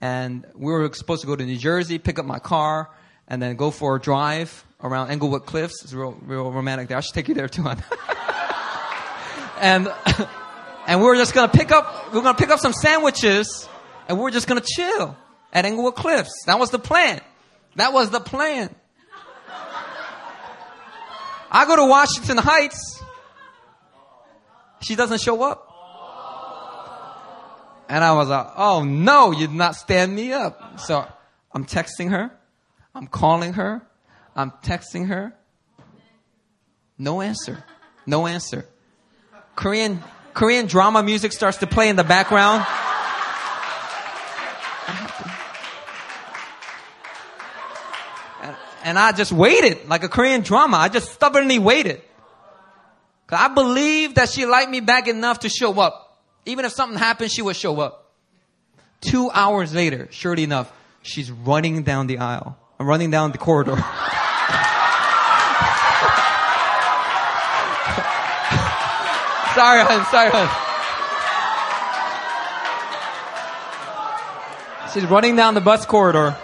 And 0.00 0.46
we 0.54 0.72
were 0.72 0.92
supposed 0.92 1.20
to 1.22 1.26
go 1.26 1.36
to 1.36 1.44
New 1.44 1.56
Jersey, 1.56 1.98
pick 1.98 2.18
up 2.18 2.26
my 2.26 2.38
car, 2.38 2.90
and 3.28 3.40
then 3.40 3.56
go 3.56 3.70
for 3.70 3.96
a 3.96 4.00
drive 4.00 4.64
around 4.84 5.10
Englewood 5.10 5.46
Cliffs. 5.46 5.82
It's 5.82 5.92
real, 5.92 6.16
real 6.24 6.52
romantic 6.52 6.88
there. 6.88 6.98
I 6.98 7.00
should 7.00 7.14
take 7.14 7.26
you 7.28 7.34
there 7.34 7.48
too, 7.48 7.66
and 9.60 9.88
and 10.86 11.00
we 11.00 11.06
were 11.06 11.16
just 11.16 11.34
gonna 11.34 11.50
pick 11.50 11.72
up. 11.72 12.12
we're 12.12 12.22
gonna 12.22 12.38
pick 12.38 12.50
up 12.50 12.60
some 12.60 12.72
sandwiches, 12.72 13.68
and 14.08 14.20
we're 14.20 14.30
just 14.30 14.46
gonna 14.46 14.62
chill 14.62 15.16
at 15.52 15.64
Englewood 15.64 15.96
Cliffs. 15.96 16.44
That 16.46 16.60
was 16.60 16.70
the 16.70 16.78
plan. 16.78 17.20
That 17.76 17.92
was 17.92 18.10
the 18.10 18.20
plan. 18.20 18.72
I 21.50 21.66
go 21.66 21.76
to 21.76 21.86
Washington 21.86 22.36
Heights. 22.36 23.02
She 24.80 24.96
doesn't 24.96 25.20
show 25.20 25.42
up. 25.42 25.70
And 27.88 28.02
I 28.02 28.12
was 28.12 28.28
like, 28.28 28.46
oh 28.56 28.82
no, 28.82 29.30
you 29.30 29.46
did 29.46 29.54
not 29.54 29.76
stand 29.76 30.14
me 30.14 30.32
up. 30.32 30.80
So 30.80 31.06
I'm 31.52 31.64
texting 31.64 32.10
her. 32.10 32.32
I'm 32.94 33.06
calling 33.06 33.54
her. 33.54 33.86
I'm 34.36 34.50
texting 34.62 35.08
her. 35.08 35.32
No 36.98 37.20
answer. 37.20 37.64
No 38.06 38.26
answer. 38.26 38.66
Korean, 39.56 40.02
Korean 40.32 40.66
drama 40.66 41.02
music 41.02 41.32
starts 41.32 41.58
to 41.58 41.66
play 41.66 41.88
in 41.88 41.96
the 41.96 42.04
background. 42.04 42.64
And, 48.84 48.98
I 48.98 49.12
just 49.12 49.32
waited 49.32 49.88
like 49.88 50.04
a 50.04 50.10
Korean 50.10 50.42
drama. 50.42 50.76
I 50.76 50.90
just 50.90 51.10
stubbornly 51.12 51.58
waited. 51.58 52.02
Cause 53.26 53.38
I 53.40 53.48
believed 53.48 54.16
that 54.16 54.28
she 54.28 54.44
liked 54.44 54.70
me 54.70 54.80
back 54.80 55.08
enough 55.08 55.40
to 55.40 55.48
show 55.48 55.80
up. 55.80 56.22
Even 56.44 56.66
if 56.66 56.72
something 56.72 56.98
happened, 56.98 57.32
she 57.32 57.40
would 57.40 57.56
show 57.56 57.80
up. 57.80 58.12
Two 59.00 59.30
hours 59.30 59.74
later, 59.74 60.08
surely 60.10 60.44
enough, 60.44 60.70
she's 61.00 61.30
running 61.30 61.82
down 61.82 62.06
the 62.06 62.18
aisle. 62.18 62.58
I'm 62.78 62.86
running 62.86 63.10
down 63.10 63.32
the 63.32 63.38
corridor. 63.38 63.82
sorry, 69.54 69.80
hon. 69.82 70.04
Sorry, 70.06 70.30
hon. 70.32 70.48
She's 74.92 75.04
running 75.06 75.36
down 75.36 75.54
the 75.54 75.60
bus 75.60 75.86
corridor. 75.86 76.36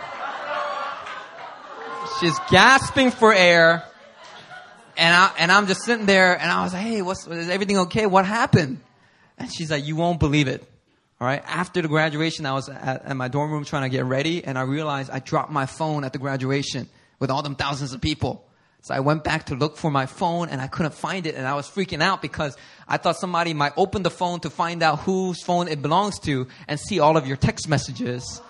She's 2.20 2.38
gasping 2.50 3.10
for 3.10 3.32
air. 3.32 3.84
And 4.96 5.14
I, 5.14 5.32
and 5.38 5.52
I'm 5.52 5.66
just 5.66 5.82
sitting 5.82 6.06
there 6.06 6.38
and 6.38 6.50
I 6.50 6.64
was 6.64 6.74
like, 6.74 6.82
hey, 6.82 7.00
what's, 7.00 7.26
is 7.26 7.48
everything 7.48 7.78
okay? 7.78 8.06
What 8.06 8.26
happened? 8.26 8.80
And 9.38 9.50
she's 9.50 9.70
like, 9.70 9.86
you 9.86 9.96
won't 9.96 10.20
believe 10.20 10.46
it. 10.48 10.62
All 11.20 11.26
right. 11.26 11.42
After 11.46 11.80
the 11.80 11.88
graduation, 11.88 12.44
I 12.44 12.52
was 12.52 12.68
at, 12.68 13.04
at 13.04 13.16
my 13.16 13.28
dorm 13.28 13.52
room 13.52 13.64
trying 13.64 13.84
to 13.84 13.88
get 13.88 14.04
ready 14.04 14.44
and 14.44 14.58
I 14.58 14.62
realized 14.62 15.10
I 15.10 15.20
dropped 15.20 15.50
my 15.50 15.66
phone 15.66 16.04
at 16.04 16.12
the 16.12 16.18
graduation 16.18 16.88
with 17.18 17.30
all 17.30 17.42
them 17.42 17.54
thousands 17.54 17.94
of 17.94 18.00
people. 18.00 18.44
So 18.82 18.94
I 18.94 19.00
went 19.00 19.24
back 19.24 19.46
to 19.46 19.54
look 19.54 19.76
for 19.76 19.90
my 19.90 20.06
phone 20.06 20.48
and 20.48 20.60
I 20.60 20.66
couldn't 20.66 20.94
find 20.94 21.26
it 21.26 21.34
and 21.34 21.46
I 21.46 21.54
was 21.54 21.68
freaking 21.68 22.02
out 22.02 22.22
because 22.22 22.56
I 22.88 22.96
thought 22.96 23.16
somebody 23.16 23.52
might 23.52 23.72
open 23.76 24.02
the 24.02 24.10
phone 24.10 24.40
to 24.40 24.50
find 24.50 24.82
out 24.82 25.00
whose 25.00 25.42
phone 25.42 25.68
it 25.68 25.82
belongs 25.82 26.18
to 26.20 26.48
and 26.66 26.80
see 26.80 26.98
all 26.98 27.16
of 27.16 27.26
your 27.26 27.36
text 27.36 27.68
messages. 27.68 28.40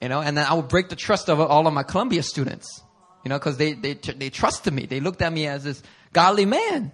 You 0.00 0.08
know, 0.08 0.20
and 0.20 0.36
then 0.36 0.44
I 0.48 0.54
would 0.54 0.66
break 0.66 0.88
the 0.88 0.96
trust 0.96 1.30
of 1.30 1.38
all 1.38 1.68
of 1.68 1.72
my 1.72 1.84
Columbia 1.84 2.24
students. 2.24 2.82
You 3.24 3.28
know, 3.28 3.38
because 3.38 3.56
they, 3.56 3.74
they, 3.74 3.94
they 3.94 4.30
trusted 4.30 4.72
me. 4.72 4.86
They 4.86 4.98
looked 4.98 5.22
at 5.22 5.32
me 5.32 5.46
as 5.46 5.62
this 5.62 5.80
godly 6.12 6.44
man. 6.44 6.90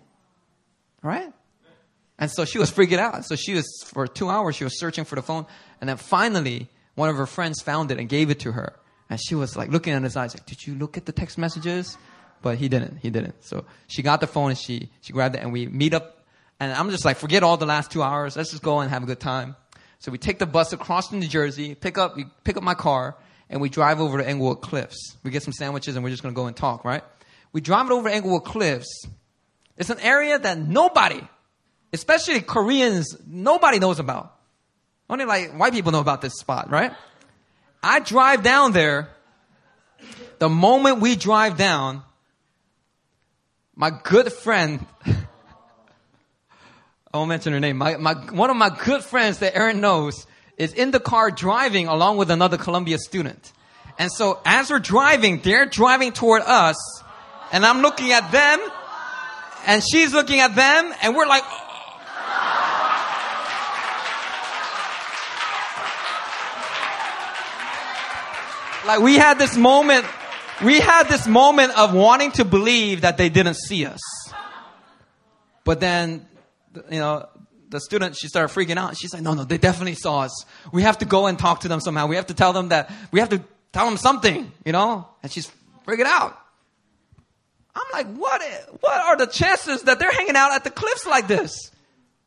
Right? 1.02 1.32
And 2.18 2.30
so 2.30 2.44
she 2.44 2.58
was 2.58 2.70
freaking 2.70 2.98
out. 2.98 3.24
So 3.24 3.34
she 3.34 3.54
was, 3.54 3.66
for 3.86 4.06
two 4.06 4.28
hours, 4.28 4.56
she 4.56 4.64
was 4.64 4.78
searching 4.78 5.06
for 5.06 5.14
the 5.14 5.22
phone. 5.22 5.46
And 5.80 5.88
then 5.88 5.96
finally, 5.96 6.68
one 6.96 7.08
of 7.08 7.16
her 7.16 7.24
friends 7.24 7.62
found 7.62 7.90
it 7.90 7.98
and 7.98 8.10
gave 8.10 8.28
it 8.28 8.40
to 8.40 8.52
her. 8.52 8.76
And 9.11 9.18
she 9.20 9.34
was 9.34 9.56
like 9.56 9.70
looking 9.70 9.94
at 9.94 10.02
his 10.02 10.16
eyes, 10.16 10.34
like, 10.34 10.46
did 10.46 10.66
you 10.66 10.74
look 10.74 10.96
at 10.96 11.06
the 11.06 11.12
text 11.12 11.38
messages? 11.38 11.96
But 12.42 12.59
he 12.59 12.68
didn't. 12.68 12.98
He 12.98 13.11
didn't. 13.11 13.42
So 13.44 13.64
she 13.86 14.02
got 14.02 14.20
the 14.20 14.26
phone 14.26 14.50
and 14.50 14.59
she, 14.59 14.90
she 15.00 15.12
grabbed 15.12 15.34
it 15.34 15.42
and 15.42 15.52
we 15.52 15.66
meet 15.66 15.94
up. 15.94 16.24
And 16.61 16.72
I'm 16.72 16.90
just 16.90 17.04
like, 17.04 17.16
forget 17.16 17.42
all 17.42 17.56
the 17.56 17.66
last 17.66 17.90
two 17.90 18.02
hours. 18.02 18.36
Let's 18.36 18.50
just 18.50 18.62
go 18.62 18.80
and 18.80 18.90
have 18.90 19.02
a 19.02 19.06
good 19.06 19.20
time. 19.20 19.56
So 20.00 20.12
we 20.12 20.18
take 20.18 20.38
the 20.38 20.46
bus 20.46 20.72
across 20.72 21.09
to 21.09 21.16
New 21.16 21.26
Jersey, 21.26 21.74
pick 21.74 21.98
up, 21.98 22.16
we 22.16 22.26
pick 22.44 22.56
up 22.56 22.62
my 22.62 22.74
car, 22.74 23.16
and 23.50 23.61
we 23.61 23.68
drive 23.68 24.00
over 24.00 24.18
to 24.18 24.28
Englewood 24.28 24.61
Cliffs. 24.61 25.16
We 25.22 25.30
get 25.30 25.42
some 25.42 25.52
sandwiches 25.52 25.96
and 25.96 26.04
we're 26.04 26.11
just 26.11 26.22
going 26.22 26.34
to 26.34 26.36
go 26.38 26.46
and 26.46 26.56
talk, 26.56 26.84
right? 26.84 27.02
We 27.52 27.61
drive 27.61 27.86
it 27.86 27.92
over 27.92 28.09
to 28.09 28.14
Englewood 28.14 28.44
Cliffs. 28.44 29.06
It's 29.76 29.90
an 29.90 30.00
area 30.00 30.38
that 30.38 30.59
nobody, 30.59 31.20
especially 31.92 32.40
Koreans, 32.40 33.16
nobody 33.26 33.78
knows 33.78 33.98
about. 33.98 34.34
Only 35.09 35.24
like 35.24 35.56
white 35.56 35.72
people 35.72 35.92
know 35.92 36.00
about 36.00 36.20
this 36.20 36.34
spot, 36.34 36.70
right? 36.70 36.92
I 37.82 38.00
drive 38.00 38.42
down 38.42 38.72
there. 38.72 39.08
The 40.38 40.48
moment 40.48 41.00
we 41.00 41.16
drive 41.16 41.56
down, 41.56 42.02
my 43.74 43.90
good 43.90 44.32
friend, 44.32 44.84
I 45.06 45.16
won't 47.16 47.28
mention 47.28 47.52
her 47.52 47.60
name, 47.60 47.76
my, 47.76 47.96
my, 47.96 48.14
one 48.14 48.50
of 48.50 48.56
my 48.56 48.70
good 48.70 49.02
friends 49.02 49.38
that 49.38 49.56
Aaron 49.56 49.80
knows 49.80 50.26
is 50.56 50.72
in 50.72 50.90
the 50.90 51.00
car 51.00 51.30
driving 51.30 51.88
along 51.88 52.18
with 52.18 52.30
another 52.30 52.56
Columbia 52.56 52.98
student. 52.98 53.52
And 53.98 54.12
so 54.12 54.40
as 54.44 54.70
we're 54.70 54.78
driving, 54.78 55.40
they're 55.40 55.66
driving 55.66 56.12
toward 56.12 56.42
us, 56.42 56.76
and 57.52 57.66
I'm 57.66 57.82
looking 57.82 58.12
at 58.12 58.30
them, 58.30 58.60
and 59.66 59.82
she's 59.82 60.12
looking 60.12 60.40
at 60.40 60.54
them, 60.54 60.94
and 61.02 61.16
we're 61.16 61.26
like, 61.26 61.42
like 68.86 69.00
we 69.00 69.16
had 69.16 69.38
this 69.38 69.56
moment, 69.56 70.04
we 70.64 70.80
had 70.80 71.04
this 71.04 71.26
moment 71.26 71.76
of 71.78 71.94
wanting 71.94 72.32
to 72.32 72.44
believe 72.44 73.02
that 73.02 73.16
they 73.16 73.28
didn't 73.28 73.54
see 73.54 73.86
us. 73.86 74.00
But 75.64 75.80
then, 75.80 76.26
you 76.90 76.98
know, 76.98 77.28
the 77.68 77.80
student, 77.80 78.16
she 78.16 78.28
started 78.28 78.54
freaking 78.54 78.76
out. 78.76 78.96
She's 78.96 79.12
like, 79.12 79.22
no, 79.22 79.34
no, 79.34 79.44
they 79.44 79.58
definitely 79.58 79.94
saw 79.94 80.20
us. 80.20 80.44
We 80.72 80.82
have 80.82 80.98
to 80.98 81.04
go 81.04 81.26
and 81.26 81.38
talk 81.38 81.60
to 81.60 81.68
them 81.68 81.80
somehow. 81.80 82.06
We 82.06 82.16
have 82.16 82.26
to 82.28 82.34
tell 82.34 82.52
them 82.52 82.68
that, 82.68 82.90
we 83.10 83.20
have 83.20 83.28
to 83.30 83.42
tell 83.72 83.84
them 83.84 83.96
something, 83.96 84.50
you 84.64 84.72
know? 84.72 85.06
And 85.22 85.30
she's 85.30 85.50
freaking 85.86 86.06
out. 86.06 86.38
I'm 87.74 87.84
like, 87.92 88.16
what, 88.16 88.42
what 88.80 88.98
are 88.98 89.16
the 89.16 89.26
chances 89.26 89.82
that 89.82 89.98
they're 89.98 90.10
hanging 90.10 90.36
out 90.36 90.52
at 90.52 90.64
the 90.64 90.70
cliffs 90.70 91.06
like 91.06 91.28
this? 91.28 91.70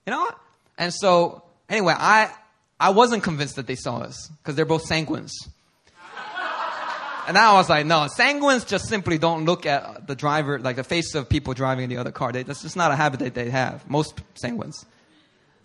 You 0.06 0.12
know? 0.12 0.30
And 0.78 0.94
so, 0.94 1.44
anyway, 1.68 1.96
I, 1.98 2.32
I 2.80 2.92
wasn't 2.92 3.24
convinced 3.24 3.58
that 3.58 3.68
they 3.68 3.76
saw 3.76 3.98
us 3.98 4.30
because 4.38 4.56
they're 4.56 4.66
both 4.66 4.88
sanguines. 4.88 5.32
And 7.32 7.38
I 7.38 7.54
was 7.54 7.70
like, 7.70 7.86
no, 7.86 8.10
sanguines 8.14 8.68
just 8.68 8.90
simply 8.90 9.18
don't 9.18 9.46
look 9.46 9.66
at 9.66 10.06
the 10.06 10.16
driver, 10.16 10.60
like 10.60 10.76
the 10.76 10.84
face 10.84 11.16
of 11.16 11.30
people 11.30 11.54
driving 11.54 11.88
the 11.88 11.96
other 11.96 12.12
car. 12.12 12.34
They, 12.34 12.44
that's 12.44 12.62
just 12.62 12.76
not 12.76 12.92
a 12.92 12.96
habit 12.98 13.22
that 13.22 13.34
they 13.34 13.50
have. 13.50 13.90
Most 13.90 14.20
sanguines. 14.36 14.84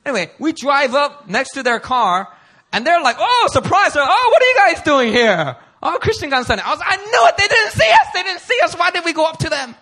Anyway, 0.04 0.30
we 0.38 0.52
drive 0.52 0.94
up 0.94 1.28
next 1.28 1.54
to 1.54 1.64
their 1.64 1.80
car, 1.80 2.28
and 2.72 2.86
they're 2.86 3.02
like, 3.02 3.16
oh, 3.18 3.48
surprise! 3.50 3.94
They're, 3.94 4.04
oh, 4.06 4.28
what 4.30 4.40
are 4.40 4.46
you 4.46 4.74
guys 4.74 4.84
doing 4.84 5.12
here? 5.12 5.56
Oh, 5.82 5.98
Christian 6.00 6.30
Gunson. 6.30 6.60
I 6.60 6.70
was, 6.70 6.80
I 6.84 6.98
knew 6.98 7.28
it. 7.28 7.36
They 7.36 7.48
didn't 7.48 7.72
see 7.72 7.90
us. 7.90 8.12
They 8.14 8.22
didn't 8.22 8.42
see 8.42 8.60
us. 8.62 8.76
Why 8.76 8.92
did 8.92 9.04
we 9.04 9.12
go 9.12 9.26
up 9.26 9.38
to 9.38 9.50
them? 9.50 9.74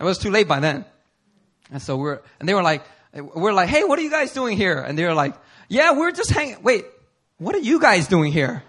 It 0.00 0.04
was 0.04 0.18
too 0.18 0.30
late 0.30 0.48
by 0.48 0.60
then. 0.60 0.84
And 1.70 1.80
so 1.80 1.96
we're, 1.96 2.20
and 2.40 2.46
they 2.46 2.52
were 2.52 2.62
like, 2.62 2.84
we're 3.14 3.54
like, 3.54 3.70
hey, 3.70 3.84
what 3.84 3.98
are 3.98 4.02
you 4.02 4.10
guys 4.10 4.34
doing 4.34 4.58
here? 4.58 4.78
And 4.78 4.98
they 4.98 5.06
were 5.06 5.14
like, 5.14 5.34
yeah, 5.70 5.92
we're 5.92 6.12
just 6.12 6.28
hanging. 6.28 6.62
Wait, 6.62 6.84
what 7.38 7.54
are 7.54 7.60
you 7.60 7.80
guys 7.80 8.06
doing 8.06 8.32
here? 8.32 8.62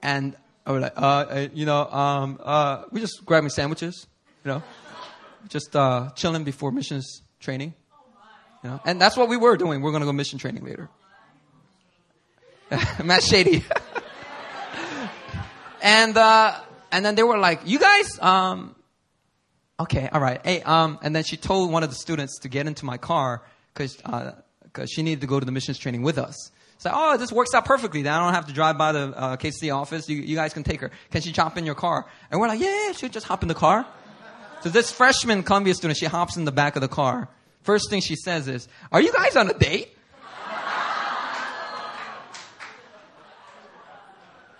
And 0.00 0.36
I 0.66 0.72
was 0.72 0.82
like, 0.82 0.96
uh, 0.96 1.00
uh, 1.00 1.48
you 1.52 1.66
know, 1.66 1.84
um, 1.90 2.40
uh, 2.42 2.84
we 2.90 3.00
just 3.00 3.24
grabbing 3.24 3.50
sandwiches, 3.50 4.06
you 4.44 4.50
know, 4.50 4.62
just 5.48 5.76
uh, 5.76 6.10
chilling 6.16 6.44
before 6.44 6.72
missions 6.72 7.22
training. 7.38 7.74
You 8.62 8.70
know, 8.70 8.80
and 8.86 8.98
that's 8.98 9.16
what 9.16 9.28
we 9.28 9.36
were 9.36 9.58
doing. 9.58 9.82
We're 9.82 9.92
to 9.92 10.06
go 10.06 10.12
mission 10.12 10.38
training 10.38 10.64
later. 10.64 10.88
Matt 13.04 13.22
Shady. 13.22 13.62
and, 15.82 16.16
uh, 16.16 16.58
and 16.90 17.04
then 17.04 17.14
they 17.14 17.22
were 17.22 17.36
like, 17.36 17.60
you 17.66 17.78
guys, 17.78 18.18
um, 18.20 18.74
okay, 19.78 20.08
all 20.10 20.20
right. 20.20 20.40
Hey, 20.42 20.62
um, 20.62 20.98
and 21.02 21.14
then 21.14 21.24
she 21.24 21.36
told 21.36 21.70
one 21.72 21.82
of 21.82 21.90
the 21.90 21.96
students 21.96 22.38
to 22.40 22.48
get 22.48 22.66
into 22.66 22.86
my 22.86 22.96
car 22.96 23.42
because, 23.74 23.98
uh, 24.06 24.32
cause 24.72 24.90
she 24.90 25.02
needed 25.02 25.20
to 25.20 25.26
go 25.26 25.38
to 25.38 25.44
the 25.44 25.52
missions 25.52 25.76
training 25.76 26.00
with 26.00 26.16
us. 26.16 26.50
So, 26.78 26.90
oh, 26.92 27.16
this 27.16 27.32
works 27.32 27.54
out 27.54 27.64
perfectly. 27.64 28.02
Then 28.02 28.12
I 28.12 28.24
don't 28.24 28.34
have 28.34 28.46
to 28.46 28.52
drive 28.52 28.76
by 28.76 28.92
the 28.92 29.16
uh, 29.16 29.36
KC 29.36 29.74
office. 29.74 30.08
You, 30.08 30.18
you 30.18 30.36
guys 30.36 30.52
can 30.52 30.64
take 30.64 30.80
her. 30.80 30.90
Can 31.10 31.22
she 31.22 31.32
jump 31.32 31.56
in 31.56 31.64
your 31.64 31.74
car? 31.74 32.06
And 32.30 32.40
we're 32.40 32.48
like, 32.48 32.60
yeah, 32.60 32.86
yeah, 32.86 32.92
she'll 32.92 33.08
just 33.08 33.26
hop 33.26 33.42
in 33.42 33.48
the 33.48 33.54
car. 33.54 33.86
So 34.62 34.70
this 34.70 34.90
freshman 34.90 35.42
Columbia 35.42 35.74
student, 35.74 35.98
she 35.98 36.06
hops 36.06 36.36
in 36.36 36.44
the 36.44 36.52
back 36.52 36.76
of 36.76 36.82
the 36.82 36.88
car. 36.88 37.28
First 37.62 37.90
thing 37.90 38.00
she 38.00 38.16
says 38.16 38.48
is, 38.48 38.68
Are 38.92 39.00
you 39.00 39.12
guys 39.12 39.36
on 39.36 39.48
a 39.48 39.54
date? 39.54 39.94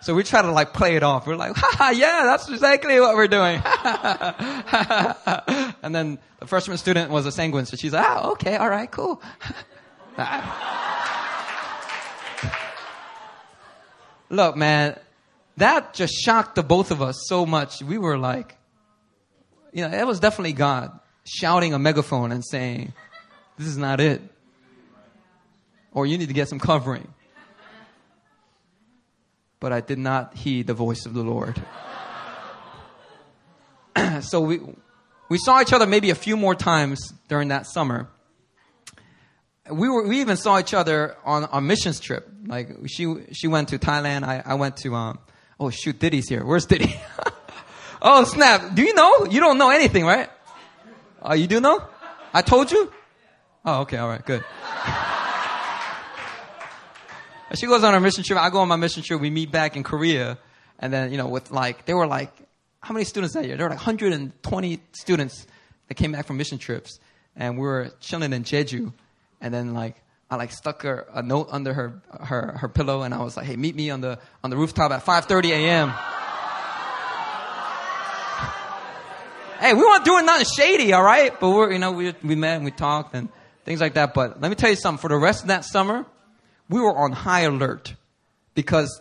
So 0.04 0.14
we 0.14 0.22
try 0.22 0.42
to 0.42 0.52
like 0.52 0.74
play 0.74 0.96
it 0.96 1.02
off. 1.02 1.26
We're 1.26 1.36
like, 1.36 1.52
ha 1.56 1.88
yeah, 1.88 2.24
that's 2.24 2.46
exactly 2.50 3.00
what 3.00 3.16
we're 3.16 3.26
doing. 3.26 3.62
and 5.82 5.94
then 5.94 6.18
the 6.40 6.46
freshman 6.46 6.76
student 6.76 7.10
was 7.10 7.24
a 7.24 7.32
sanguine, 7.32 7.64
so 7.64 7.78
she's 7.78 7.94
like, 7.94 8.04
ah, 8.04 8.32
okay, 8.32 8.56
all 8.56 8.68
right, 8.68 8.90
cool. 8.90 9.22
Look, 14.30 14.56
man, 14.56 14.98
that 15.56 15.94
just 15.94 16.14
shocked 16.14 16.56
the 16.56 16.62
both 16.62 16.90
of 16.90 17.00
us 17.02 17.16
so 17.26 17.46
much. 17.46 17.82
We 17.82 17.98
were 17.98 18.18
like, 18.18 18.56
you 19.72 19.86
know, 19.86 19.96
it 19.96 20.06
was 20.06 20.20
definitely 20.20 20.52
God 20.52 20.98
shouting 21.24 21.74
a 21.74 21.78
megaphone 21.78 22.32
and 22.32 22.44
saying, 22.44 22.92
this 23.58 23.66
is 23.66 23.76
not 23.76 24.00
it. 24.00 24.22
Or 25.92 26.06
you 26.06 26.18
need 26.18 26.28
to 26.28 26.34
get 26.34 26.48
some 26.48 26.58
covering. 26.58 27.08
But 29.60 29.72
I 29.72 29.80
did 29.80 29.98
not 29.98 30.34
heed 30.34 30.66
the 30.66 30.74
voice 30.74 31.06
of 31.06 31.14
the 31.14 31.22
Lord. 31.22 31.62
so 34.20 34.40
we, 34.40 34.60
we 35.28 35.38
saw 35.38 35.60
each 35.60 35.72
other 35.72 35.86
maybe 35.86 36.10
a 36.10 36.14
few 36.14 36.36
more 36.36 36.54
times 36.54 37.12
during 37.28 37.48
that 37.48 37.66
summer. 37.66 38.08
We 39.70 39.88
were, 39.88 40.06
we 40.06 40.20
even 40.20 40.36
saw 40.36 40.58
each 40.58 40.74
other 40.74 41.16
on 41.24 41.48
a 41.50 41.60
missions 41.60 41.98
trip. 41.98 42.28
Like 42.46 42.68
she, 42.86 43.14
she 43.32 43.48
went 43.48 43.70
to 43.70 43.78
Thailand. 43.78 44.24
I, 44.24 44.42
I 44.44 44.54
went 44.54 44.76
to, 44.78 44.94
um, 44.94 45.18
oh 45.58 45.70
shoot, 45.70 45.98
Diddy's 45.98 46.28
here. 46.28 46.44
Where's 46.44 46.66
Diddy? 46.66 46.94
oh 48.02 48.24
snap. 48.24 48.74
Do 48.74 48.82
you 48.82 48.94
know? 48.94 49.24
You 49.24 49.40
don't 49.40 49.56
know 49.56 49.70
anything, 49.70 50.04
right? 50.04 50.28
Oh, 51.22 51.32
you 51.32 51.46
do 51.46 51.60
know? 51.60 51.82
I 52.34 52.42
told 52.42 52.70
you? 52.70 52.92
Oh, 53.64 53.80
okay. 53.82 53.96
All 53.96 54.08
right. 54.08 54.24
Good. 54.24 54.44
she 57.54 57.66
goes 57.66 57.82
on 57.82 57.94
her 57.94 58.00
mission 58.00 58.22
trip. 58.22 58.38
I 58.38 58.50
go 58.50 58.58
on 58.58 58.68
my 58.68 58.76
mission 58.76 59.02
trip. 59.02 59.20
We 59.20 59.30
meet 59.30 59.50
back 59.50 59.76
in 59.76 59.82
Korea. 59.82 60.36
And 60.78 60.92
then, 60.92 61.10
you 61.10 61.16
know, 61.16 61.28
with 61.28 61.50
like, 61.50 61.86
they 61.86 61.94
were 61.94 62.06
like, 62.06 62.30
how 62.80 62.92
many 62.92 63.06
students 63.06 63.34
that 63.34 63.46
year? 63.46 63.56
There 63.56 63.64
were 63.64 63.70
like 63.70 63.78
120 63.78 64.80
students 64.92 65.46
that 65.88 65.94
came 65.94 66.12
back 66.12 66.26
from 66.26 66.36
mission 66.36 66.58
trips. 66.58 66.98
And 67.34 67.56
we 67.56 67.62
were 67.62 67.92
chilling 68.00 68.34
in 68.34 68.44
Jeju. 68.44 68.92
And 69.40 69.52
then 69.52 69.74
like, 69.74 69.96
I 70.30 70.36
like 70.36 70.52
stuck 70.52 70.82
her 70.82 71.06
a 71.12 71.22
note 71.22 71.48
under 71.50 71.72
her, 71.72 72.02
her, 72.20 72.56
her 72.58 72.68
pillow 72.68 73.02
and 73.02 73.14
I 73.14 73.22
was 73.22 73.36
like, 73.36 73.46
hey, 73.46 73.56
meet 73.56 73.74
me 73.74 73.90
on 73.90 74.00
the, 74.00 74.18
on 74.42 74.50
the 74.50 74.56
rooftop 74.56 74.90
at 74.90 75.04
5.30 75.04 75.50
a.m. 75.50 75.92
hey, 79.60 79.74
we 79.74 79.80
weren't 79.80 80.04
doing 80.04 80.26
nothing 80.26 80.46
shady, 80.46 80.92
all 80.92 81.02
right? 81.02 81.38
But 81.38 81.50
we're, 81.50 81.72
you 81.72 81.78
know, 81.78 81.92
we, 81.92 82.14
we 82.22 82.34
met 82.34 82.56
and 82.56 82.64
we 82.64 82.70
talked 82.70 83.14
and 83.14 83.28
things 83.64 83.80
like 83.80 83.94
that. 83.94 84.14
But 84.14 84.40
let 84.40 84.48
me 84.48 84.54
tell 84.54 84.70
you 84.70 84.76
something. 84.76 85.00
For 85.00 85.08
the 85.08 85.16
rest 85.16 85.42
of 85.42 85.48
that 85.48 85.64
summer, 85.64 86.04
we 86.68 86.80
were 86.80 86.96
on 86.96 87.12
high 87.12 87.42
alert 87.42 87.94
because 88.54 89.00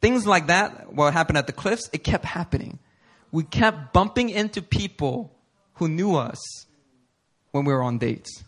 things 0.00 0.26
like 0.26 0.48
that, 0.48 0.92
what 0.92 1.12
happened 1.12 1.38
at 1.38 1.46
the 1.46 1.52
cliffs, 1.52 1.88
it 1.92 2.04
kept 2.04 2.24
happening. 2.24 2.78
We 3.32 3.42
kept 3.42 3.92
bumping 3.92 4.30
into 4.30 4.62
people 4.62 5.34
who 5.74 5.88
knew 5.88 6.14
us 6.14 6.66
when 7.50 7.64
we 7.64 7.72
were 7.72 7.82
on 7.82 7.98
dates. 7.98 8.44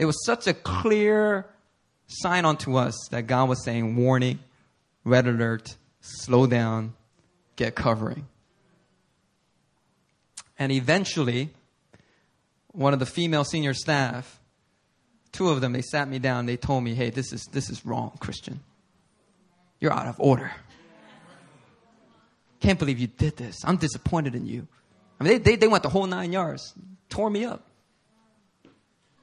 It 0.00 0.06
was 0.06 0.24
such 0.24 0.46
a 0.46 0.54
clear 0.54 1.44
sign 2.06 2.46
unto 2.46 2.76
us 2.76 2.94
that 3.10 3.26
God 3.26 3.50
was 3.50 3.62
saying, 3.62 3.96
warning, 3.96 4.38
red 5.04 5.26
alert, 5.26 5.76
slow 6.00 6.46
down, 6.46 6.94
get 7.56 7.74
covering. 7.74 8.26
And 10.58 10.72
eventually, 10.72 11.50
one 12.68 12.94
of 12.94 12.98
the 12.98 13.04
female 13.04 13.44
senior 13.44 13.74
staff, 13.74 14.40
two 15.32 15.50
of 15.50 15.60
them, 15.60 15.74
they 15.74 15.82
sat 15.82 16.08
me 16.08 16.18
down. 16.18 16.46
They 16.46 16.56
told 16.56 16.82
me, 16.82 16.94
hey, 16.94 17.10
this 17.10 17.30
is, 17.30 17.44
this 17.52 17.68
is 17.68 17.84
wrong, 17.84 18.12
Christian. 18.20 18.60
You're 19.80 19.92
out 19.92 20.06
of 20.06 20.18
order. 20.18 20.50
Can't 22.60 22.78
believe 22.78 22.98
you 22.98 23.06
did 23.06 23.36
this. 23.36 23.62
I'm 23.66 23.76
disappointed 23.76 24.34
in 24.34 24.46
you. 24.46 24.66
I 25.20 25.24
mean, 25.24 25.32
they, 25.34 25.38
they, 25.38 25.56
they 25.56 25.68
went 25.68 25.82
the 25.82 25.90
whole 25.90 26.06
nine 26.06 26.32
yards, 26.32 26.72
tore 27.10 27.28
me 27.28 27.44
up. 27.44 27.66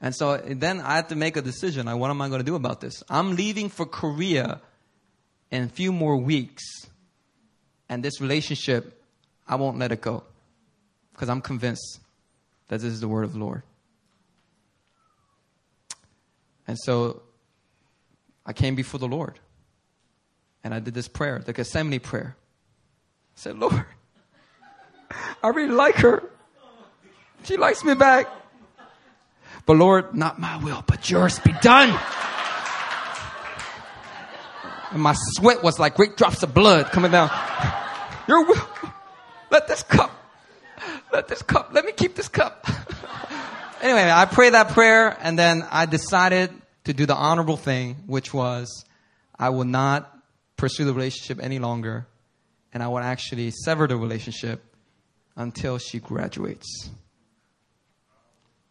And 0.00 0.14
so 0.14 0.36
then 0.36 0.80
I 0.80 0.96
had 0.96 1.08
to 1.08 1.16
make 1.16 1.36
a 1.36 1.42
decision. 1.42 1.86
Like, 1.86 1.96
what 1.96 2.10
am 2.10 2.22
I 2.22 2.28
going 2.28 2.40
to 2.40 2.44
do 2.44 2.54
about 2.54 2.80
this? 2.80 3.02
I'm 3.08 3.34
leaving 3.34 3.68
for 3.68 3.84
Korea 3.84 4.60
in 5.50 5.64
a 5.64 5.68
few 5.68 5.92
more 5.92 6.16
weeks. 6.16 6.64
And 7.88 8.04
this 8.04 8.20
relationship, 8.20 9.02
I 9.46 9.56
won't 9.56 9.78
let 9.78 9.92
it 9.92 10.00
go 10.00 10.22
because 11.12 11.28
I'm 11.28 11.40
convinced 11.40 12.00
that 12.68 12.80
this 12.80 12.92
is 12.92 13.00
the 13.00 13.08
word 13.08 13.24
of 13.24 13.32
the 13.32 13.38
Lord. 13.38 13.62
And 16.66 16.78
so 16.78 17.22
I 18.44 18.52
came 18.52 18.74
before 18.74 19.00
the 19.00 19.08
Lord 19.08 19.38
and 20.62 20.74
I 20.74 20.80
did 20.80 20.94
this 20.94 21.08
prayer, 21.08 21.38
the 21.38 21.52
Gethsemane 21.52 21.98
prayer. 21.98 22.36
I 22.36 23.40
said, 23.40 23.58
Lord, 23.58 23.84
I 25.42 25.48
really 25.48 25.74
like 25.74 25.96
her. 25.96 26.22
She 27.44 27.56
likes 27.56 27.82
me 27.84 27.94
back. 27.94 28.28
But 29.68 29.76
Lord, 29.76 30.14
not 30.16 30.40
my 30.40 30.56
will, 30.56 30.82
but 30.84 31.08
yours 31.08 31.38
be 31.38 31.52
done. 31.62 31.90
And 34.90 35.00
my 35.00 35.14
sweat 35.14 35.62
was 35.62 35.78
like 35.78 35.94
great 35.94 36.16
drops 36.16 36.42
of 36.42 36.52
blood 36.52 36.86
coming 36.86 37.12
down. 37.12 37.30
Your 38.26 38.44
will. 38.44 38.68
Let 39.50 39.68
this 39.68 39.84
cup 39.84 40.18
let 41.12 41.28
this 41.28 41.42
cup, 41.42 41.70
let 41.72 41.84
me 41.84 41.92
keep 41.92 42.14
this 42.14 42.28
cup. 42.28 42.66
anyway, 43.82 44.10
I 44.10 44.24
prayed 44.26 44.54
that 44.54 44.70
prayer 44.70 45.16
and 45.20 45.38
then 45.38 45.66
I 45.70 45.86
decided 45.86 46.50
to 46.84 46.92
do 46.92 47.06
the 47.06 47.14
honorable 47.14 47.56
thing, 47.56 47.96
which 48.06 48.32
was 48.32 48.84
I 49.38 49.50
will 49.50 49.64
not 49.64 50.12
pursue 50.56 50.84
the 50.84 50.94
relationship 50.94 51.42
any 51.42 51.58
longer 51.58 52.06
and 52.72 52.82
I 52.82 52.88
will 52.88 52.98
actually 52.98 53.50
sever 53.50 53.86
the 53.86 53.96
relationship 53.96 54.62
until 55.36 55.78
she 55.78 56.00
graduates. 56.00 56.90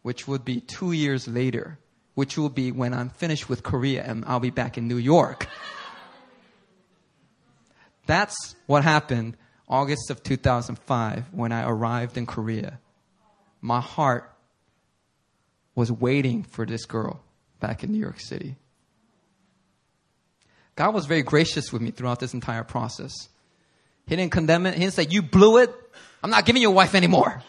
Which 0.08 0.26
would 0.26 0.42
be 0.42 0.62
two 0.62 0.92
years 0.92 1.28
later, 1.28 1.78
which 2.14 2.38
will 2.38 2.48
be 2.48 2.72
when 2.72 2.94
I'm 2.94 3.10
finished 3.10 3.46
with 3.50 3.62
Korea 3.62 4.02
and 4.02 4.24
I'll 4.24 4.40
be 4.40 4.48
back 4.48 4.78
in 4.78 4.88
New 4.88 4.96
York. 4.96 5.46
That's 8.06 8.56
what 8.66 8.84
happened 8.84 9.36
August 9.68 10.08
of 10.08 10.22
2005, 10.22 11.26
when 11.32 11.52
I 11.52 11.68
arrived 11.68 12.16
in 12.16 12.24
Korea, 12.24 12.78
my 13.60 13.82
heart 13.82 14.32
was 15.74 15.92
waiting 15.92 16.42
for 16.42 16.64
this 16.64 16.86
girl 16.86 17.20
back 17.60 17.84
in 17.84 17.92
New 17.92 17.98
York 17.98 18.18
City. 18.18 18.56
God 20.74 20.94
was 20.94 21.04
very 21.04 21.22
gracious 21.22 21.70
with 21.70 21.82
me 21.82 21.90
throughout 21.90 22.18
this 22.18 22.32
entire 22.32 22.64
process. 22.64 23.12
He 24.06 24.16
didn't 24.16 24.32
condemn 24.32 24.64
it. 24.64 24.72
He 24.72 24.80
didn't 24.80 24.94
say, 24.94 25.06
You 25.10 25.20
blew 25.20 25.58
it. 25.58 25.70
I'm 26.22 26.30
not 26.30 26.46
giving 26.46 26.62
you 26.62 26.70
a 26.70 26.72
wife 26.72 26.94
anymore. 26.94 27.42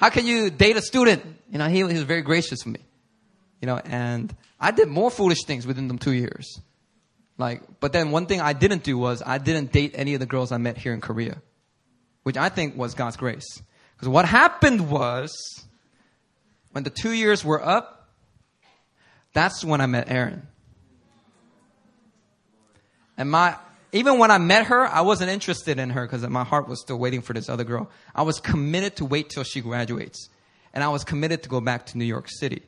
How 0.00 0.08
can 0.08 0.26
you 0.26 0.48
date 0.48 0.78
a 0.78 0.80
student? 0.82 1.22
You 1.52 1.58
know, 1.58 1.68
he, 1.68 1.76
he 1.76 1.82
was 1.82 2.04
very 2.04 2.22
gracious 2.22 2.64
with 2.64 2.72
me. 2.72 2.80
You 3.60 3.66
know, 3.66 3.76
and 3.84 4.34
I 4.58 4.70
did 4.70 4.88
more 4.88 5.10
foolish 5.10 5.44
things 5.44 5.66
within 5.66 5.88
them 5.88 5.98
two 5.98 6.12
years. 6.12 6.58
Like, 7.36 7.62
but 7.80 7.92
then 7.92 8.10
one 8.10 8.24
thing 8.24 8.40
I 8.40 8.54
didn't 8.54 8.82
do 8.82 8.96
was 8.96 9.22
I 9.24 9.36
didn't 9.36 9.72
date 9.72 9.92
any 9.94 10.14
of 10.14 10.20
the 10.20 10.26
girls 10.26 10.52
I 10.52 10.56
met 10.56 10.78
here 10.78 10.94
in 10.94 11.02
Korea, 11.02 11.42
which 12.22 12.38
I 12.38 12.48
think 12.48 12.78
was 12.78 12.94
God's 12.94 13.18
grace. 13.18 13.44
Because 13.94 14.08
what 14.08 14.24
happened 14.24 14.88
was, 14.90 15.36
when 16.72 16.82
the 16.82 16.90
two 16.90 17.12
years 17.12 17.44
were 17.44 17.62
up, 17.62 18.08
that's 19.34 19.62
when 19.62 19.82
I 19.82 19.86
met 19.86 20.10
Aaron. 20.10 20.48
And 23.18 23.30
my, 23.30 23.54
even 23.92 24.18
when 24.18 24.30
I 24.30 24.38
met 24.38 24.66
her, 24.66 24.86
I 24.86 25.00
wasn't 25.00 25.30
interested 25.30 25.78
in 25.78 25.90
her 25.90 26.06
because 26.06 26.26
my 26.28 26.44
heart 26.44 26.68
was 26.68 26.80
still 26.80 26.98
waiting 26.98 27.22
for 27.22 27.32
this 27.32 27.48
other 27.48 27.64
girl. 27.64 27.90
I 28.14 28.22
was 28.22 28.40
committed 28.40 28.96
to 28.96 29.04
wait 29.04 29.30
till 29.30 29.44
she 29.44 29.60
graduates. 29.60 30.28
And 30.72 30.84
I 30.84 30.88
was 30.88 31.02
committed 31.02 31.42
to 31.42 31.48
go 31.48 31.60
back 31.60 31.86
to 31.86 31.98
New 31.98 32.04
York 32.04 32.28
City. 32.28 32.62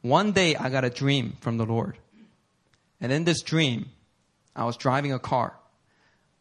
One 0.00 0.32
day 0.32 0.56
I 0.56 0.70
got 0.70 0.84
a 0.84 0.90
dream 0.90 1.36
from 1.40 1.58
the 1.58 1.66
Lord. 1.66 1.98
And 3.00 3.12
in 3.12 3.24
this 3.24 3.42
dream, 3.42 3.90
I 4.56 4.64
was 4.64 4.76
driving 4.76 5.12
a 5.12 5.18
car 5.18 5.54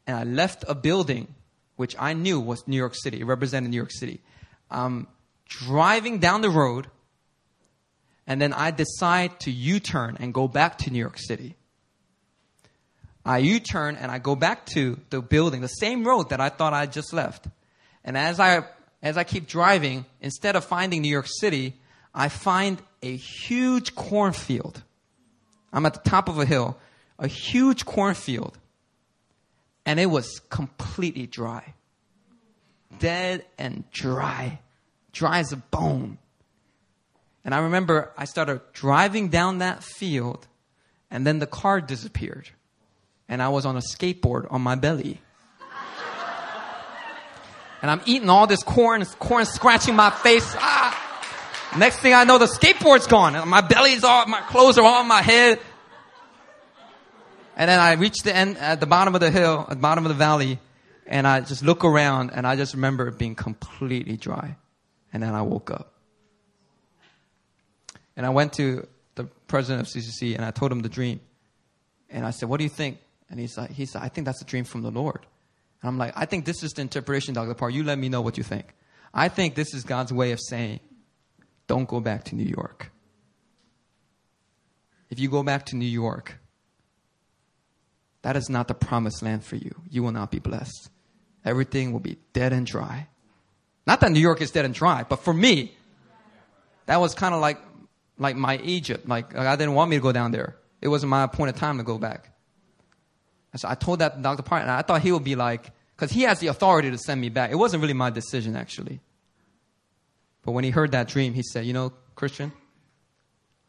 and 0.08 0.16
I 0.16 0.24
left 0.24 0.64
a 0.68 0.76
building 0.76 1.34
which 1.76 1.96
I 1.98 2.14
knew 2.14 2.40
was 2.40 2.68
New 2.68 2.78
York 2.78 2.94
City, 2.96 3.22
it 3.22 3.26
represented 3.26 3.72
New 3.72 3.78
York 3.78 3.92
City. 3.92 4.22
I'm 4.70 5.08
driving 5.48 6.20
down 6.20 6.42
the 6.42 6.50
road 6.50 6.88
and 8.28 8.40
then 8.40 8.54
I 8.54 8.72
decide 8.72 9.40
to 9.42 9.52
U 9.52 9.80
turn 9.80 10.18
and 10.20 10.34
go 10.34 10.48
back 10.48 10.78
to 10.80 10.92
New 10.92 11.00
York 11.00 11.18
City. 11.18 11.56
I 13.26 13.40
U 13.40 13.60
turn 13.60 13.96
and 13.96 14.12
I 14.12 14.20
go 14.20 14.36
back 14.36 14.66
to 14.68 15.00
the 15.10 15.22
building, 15.22 15.62
the 15.62 15.68
same 15.68 16.04
road 16.04 16.30
that 16.30 16.42
I 16.42 16.50
thought 16.50 16.74
I 16.74 16.86
just 16.86 17.14
left. 17.14 17.48
And 18.04 18.18
as 18.18 18.40
I, 18.40 18.64
as 19.02 19.18
I 19.18 19.24
keep 19.24 19.48
driving, 19.48 20.06
instead 20.22 20.56
of 20.56 20.66
finding 20.66 21.02
New 21.02 21.12
York 21.12 21.28
City, 21.28 21.76
I 22.14 22.30
find 22.30 22.82
a 23.04 23.16
huge 23.16 23.96
cornfield 23.96 24.84
I'm 25.74 25.86
at 25.86 25.94
the 25.94 26.10
top 26.10 26.28
of 26.28 26.38
a 26.40 26.46
hill, 26.46 26.78
a 27.18 27.28
huge 27.28 27.86
cornfield, 27.86 28.58
and 29.86 30.00
it 30.00 30.08
was 30.08 30.40
completely 30.50 31.28
dry. 31.28 31.74
Dead 33.00 33.46
and 33.58 33.90
dry. 33.92 34.60
Dry 35.12 35.40
as 35.40 35.52
a 35.52 35.58
bone. 35.58 36.18
And 37.44 37.56
I 37.56 37.60
remember 37.60 38.12
I 38.18 38.26
started 38.26 38.62
driving 38.74 39.30
down 39.30 39.60
that 39.60 39.84
field, 39.84 40.46
and 41.10 41.26
then 41.26 41.40
the 41.40 41.48
car 41.48 41.82
disappeared. 41.82 42.50
And 43.32 43.42
I 43.42 43.48
was 43.48 43.66
on 43.66 43.78
a 43.78 43.80
skateboard 43.80 44.46
on 44.52 44.62
my 44.62 44.76
belly. 44.76 45.22
And 47.82 47.90
I'm 47.90 48.02
eating 48.06 48.30
all 48.30 48.46
this 48.46 48.62
corn, 48.62 49.04
corn 49.06 49.46
scratching 49.46 49.96
my 49.96 50.12
face. 50.12 50.54
Ah. 50.60 51.72
Next 51.78 51.98
thing 52.00 52.14
I 52.14 52.26
know, 52.26 52.38
the 52.38 52.46
skateboard's 52.46 53.08
gone. 53.08 53.48
My 53.48 53.62
belly's 53.62 54.04
all, 54.04 54.28
my 54.28 54.42
clothes 54.42 54.78
are 54.78 54.86
all 54.86 55.00
on 55.00 55.08
my 55.08 55.22
head. 55.22 55.60
And 57.56 57.70
then 57.70 57.80
I 57.80 57.94
reach 57.94 58.18
the 58.24 58.36
end, 58.36 58.58
at 58.58 58.82
the 58.82 58.86
bottom 58.86 59.16
of 59.16 59.22
the 59.22 59.32
hill, 59.32 59.62
at 59.62 59.70
the 59.70 59.76
bottom 59.78 60.06
of 60.06 60.10
the 60.10 60.16
valley, 60.16 60.60
and 61.08 61.26
I 61.26 61.40
just 61.40 61.64
look 61.64 61.86
around 61.86 62.32
and 62.32 62.46
I 62.46 62.58
just 62.58 62.74
remember 62.74 63.08
it 63.08 63.18
being 63.18 63.36
completely 63.36 64.18
dry. 64.18 64.58
And 65.14 65.24
then 65.24 65.34
I 65.34 65.42
woke 65.42 65.72
up. 65.72 65.94
And 68.18 68.26
I 68.26 68.30
went 68.30 68.54
to 68.54 68.88
the 69.16 69.24
president 69.48 69.88
of 69.88 69.94
CCC 69.94 70.36
and 70.36 70.44
I 70.44 70.52
told 70.52 70.72
him 70.72 70.82
the 70.82 70.90
dream. 70.90 71.22
And 72.10 72.26
I 72.26 72.32
said, 72.32 72.50
What 72.50 72.58
do 72.58 72.66
you 72.66 72.70
think? 72.70 72.98
And 73.32 73.40
he's 73.40 73.58
like, 73.58 73.72
he 73.72 73.86
said, 73.86 74.02
I 74.04 74.10
think 74.10 74.26
that's 74.26 74.42
a 74.42 74.46
dream 74.46 74.66
from 74.66 74.82
the 74.82 74.92
Lord. 74.92 75.26
And 75.82 75.88
I'm 75.88 75.98
like, 75.98 76.14
I 76.16 76.26
think 76.26 76.46
this 76.46 76.62
is 76.64 76.74
the 76.74 76.82
interpretation, 76.82 77.34
Dr. 77.34 77.54
Park. 77.54 77.74
You 77.74 77.84
let 77.84 77.98
me 77.98 78.10
know 78.10 78.22
what 78.22 78.38
you 78.38 78.44
think. 78.44 78.76
I 79.14 79.30
think 79.30 79.56
this 79.56 79.74
is 79.74 79.84
God's 79.84 80.12
way 80.12 80.34
of 80.34 80.40
saying, 80.40 80.82
don't 81.68 81.88
go 81.88 82.02
back 82.02 82.26
to 82.26 82.36
New 82.36 82.44
York. 82.44 82.92
If 85.10 85.20
you 85.20 85.30
go 85.30 85.44
back 85.44 85.66
to 85.68 85.78
New 85.78 85.86
York, 85.86 86.40
that 88.22 88.36
is 88.36 88.50
not 88.50 88.68
the 88.68 88.74
promised 88.74 89.24
land 89.24 89.44
for 89.44 89.56
you. 89.56 89.74
You 89.90 90.04
will 90.04 90.12
not 90.12 90.30
be 90.30 90.40
blessed. 90.40 90.90
Everything 91.44 91.92
will 91.94 92.00
be 92.00 92.18
dead 92.34 92.54
and 92.54 92.66
dry. 92.68 93.08
Not 93.88 94.02
that 94.02 94.12
New 94.12 94.20
York 94.20 94.42
is 94.42 94.52
dead 94.52 94.66
and 94.66 94.74
dry, 94.74 95.04
but 95.08 95.24
for 95.24 95.34
me, 95.34 95.76
that 96.86 97.00
was 97.00 97.16
kind 97.16 97.34
of 97.34 97.42
like, 97.42 97.60
like 98.18 98.36
my 98.36 98.58
Egypt. 98.58 99.08
Like, 99.08 99.36
I 99.36 99.56
didn't 99.56 99.74
want 99.74 99.90
me 99.90 99.96
to 99.96 100.02
go 100.02 100.12
down 100.12 100.32
there. 100.32 100.58
It 100.82 100.90
wasn't 100.90 101.10
my 101.10 101.24
appointed 101.24 101.56
time 101.56 101.78
to 101.78 101.84
go 101.84 101.98
back. 101.98 102.31
So 103.56 103.68
I 103.68 103.76
told 103.76 104.00
that 104.00 104.16
to 104.16 104.22
Dr. 104.22 104.44
Park, 104.44 104.62
and 104.62 104.72
I 104.72 104.82
thought 104.82 105.02
he 105.02 105.12
would 105.12 105.24
be 105.24 105.36
like, 105.36 105.72
because 105.96 106.12
he 106.12 106.24
has 106.24 106.40
the 106.40 106.48
authority 106.48 106.90
to 106.90 106.98
send 106.98 107.20
me 107.20 107.30
back. 107.30 107.52
It 107.52 107.56
wasn't 107.56 107.82
really 107.82 107.94
my 107.94 108.10
decision, 108.10 108.56
actually. 108.56 109.02
But 110.44 110.54
when 110.54 110.64
he 110.64 110.72
heard 110.72 110.94
that 110.94 111.08
dream, 111.08 111.34
he 111.34 111.44
said, 111.44 111.66
You 111.66 111.74
know, 111.74 111.94
Christian, 112.16 112.52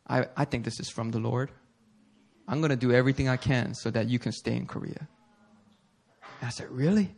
I, 0.06 0.26
I 0.36 0.44
think 0.44 0.64
this 0.64 0.80
is 0.80 0.88
from 0.88 1.10
the 1.10 1.18
Lord. 1.18 1.50
I'm 2.48 2.60
going 2.60 2.70
to 2.70 2.76
do 2.76 2.92
everything 2.92 3.28
I 3.28 3.36
can 3.36 3.74
so 3.74 3.90
that 3.90 4.08
you 4.08 4.18
can 4.18 4.32
stay 4.32 4.56
in 4.56 4.66
Korea. 4.66 5.08
And 6.40 6.46
I 6.46 6.50
said, 6.50 6.70
Really? 6.70 7.14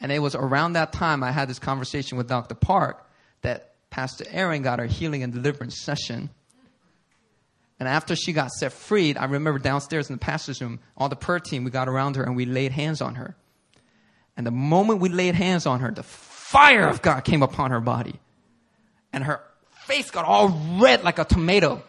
And 0.00 0.10
it 0.10 0.20
was 0.20 0.34
around 0.34 0.72
that 0.74 0.92
time 0.92 1.22
I 1.22 1.30
had 1.30 1.48
this 1.48 1.58
conversation 1.58 2.16
with 2.16 2.28
Dr. 2.28 2.54
Park 2.54 3.06
that 3.42 3.74
Pastor 3.90 4.24
Aaron 4.30 4.62
got 4.62 4.78
her 4.78 4.86
healing 4.86 5.22
and 5.22 5.32
deliverance 5.32 5.82
session 5.82 6.30
and 7.80 7.88
after 7.88 8.14
she 8.14 8.34
got 8.34 8.50
set 8.50 8.74
free, 8.74 9.16
I 9.16 9.24
remember 9.24 9.58
downstairs 9.58 10.10
in 10.10 10.16
the 10.16 10.20
pastor's 10.20 10.60
room, 10.60 10.80
all 10.98 11.08
the 11.08 11.16
prayer 11.16 11.40
team, 11.40 11.64
we 11.64 11.70
got 11.70 11.88
around 11.88 12.16
her 12.16 12.22
and 12.22 12.36
we 12.36 12.44
laid 12.44 12.72
hands 12.72 13.00
on 13.00 13.14
her. 13.14 13.34
And 14.36 14.46
the 14.46 14.50
moment 14.50 15.00
we 15.00 15.08
laid 15.08 15.34
hands 15.34 15.64
on 15.64 15.80
her, 15.80 15.90
the 15.90 16.02
fire 16.02 16.86
of 16.86 17.00
God 17.00 17.24
came 17.24 17.42
upon 17.42 17.70
her 17.70 17.80
body. 17.80 18.20
And 19.14 19.24
her 19.24 19.40
face 19.86 20.10
got 20.10 20.26
all 20.26 20.50
red 20.78 21.04
like 21.04 21.18
a 21.18 21.24
tomato. 21.24 21.82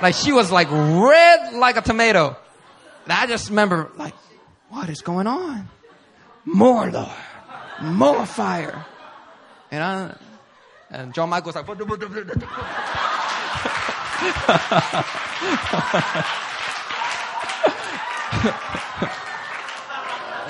like 0.00 0.14
she 0.14 0.32
was 0.32 0.52
like 0.52 0.70
red 0.70 1.54
like 1.54 1.76
a 1.76 1.82
tomato. 1.82 2.36
And 3.02 3.12
I 3.12 3.26
just 3.26 3.48
remember 3.48 3.90
like, 3.96 4.14
what 4.68 4.88
is 4.88 5.00
going 5.02 5.26
on? 5.26 5.68
More 6.44 6.88
Lord. 6.88 7.08
More 7.82 8.24
fire. 8.26 8.86
And 9.72 9.82
I, 9.82 10.14
and 10.94 11.12
John 11.12 11.28
Michael's 11.28 11.56
like, 11.56 11.66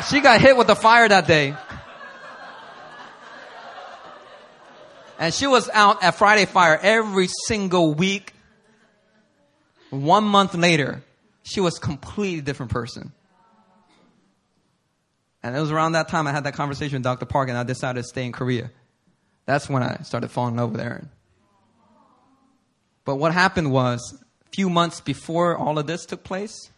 she 0.08 0.20
got 0.20 0.40
hit 0.40 0.56
with 0.56 0.66
the 0.66 0.76
fire 0.76 1.08
that 1.08 1.26
day. 1.26 1.56
And 5.18 5.32
she 5.32 5.46
was 5.46 5.70
out 5.72 6.02
at 6.02 6.16
Friday 6.16 6.44
Fire 6.44 6.78
every 6.82 7.28
single 7.46 7.94
week. 7.94 8.34
One 9.88 10.24
month 10.24 10.54
later, 10.54 11.02
she 11.42 11.60
was 11.60 11.78
a 11.78 11.80
completely 11.80 12.42
different 12.42 12.70
person. 12.70 13.12
And 15.42 15.56
it 15.56 15.60
was 15.60 15.70
around 15.70 15.92
that 15.92 16.08
time 16.08 16.26
I 16.26 16.32
had 16.32 16.44
that 16.44 16.54
conversation 16.54 16.96
with 16.96 17.04
Dr. 17.04 17.24
Park 17.24 17.48
and 17.48 17.56
I 17.56 17.62
decided 17.62 18.02
to 18.02 18.08
stay 18.08 18.26
in 18.26 18.32
Korea. 18.32 18.70
That's 19.46 19.68
when 19.68 19.82
I 19.82 19.98
started 20.02 20.30
falling 20.30 20.54
in 20.54 20.60
love 20.60 20.72
with 20.72 20.80
Aaron. 20.80 21.10
But 23.04 23.16
what 23.16 23.32
happened 23.32 23.70
was, 23.70 24.18
a 24.46 24.50
few 24.50 24.70
months 24.70 25.00
before 25.00 25.56
all 25.56 25.78
of 25.78 25.86
this 25.86 26.06
took 26.06 26.24
place, 26.24 26.70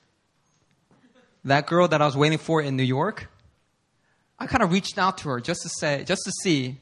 that 1.45 1.67
girl 1.67 1.87
that 1.89 2.03
I 2.03 2.07
was 2.07 2.17
waiting 2.17 2.39
for 2.39 2.61
in 2.61 2.77
New 2.77 2.83
York, 2.83 3.29
I 4.39 4.47
kind 4.47 4.63
of 4.63 4.73
reached 4.73 4.99
out 4.99 5.19
to 5.19 5.29
her 5.31 5.41
just 5.41 5.63
to 5.63 5.69
say, 5.69 6.05
just 6.05 6.23
to 6.25 6.33
see, 6.43 6.79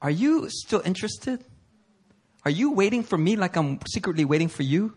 are 0.00 0.10
you 0.10 0.48
still 0.48 0.80
interested? 0.84 1.44
Are 2.44 2.50
you 2.50 2.72
waiting 2.72 3.02
for 3.02 3.18
me 3.18 3.36
like 3.36 3.56
I'm 3.56 3.80
secretly 3.90 4.24
waiting 4.24 4.48
for 4.48 4.62
you? 4.62 4.94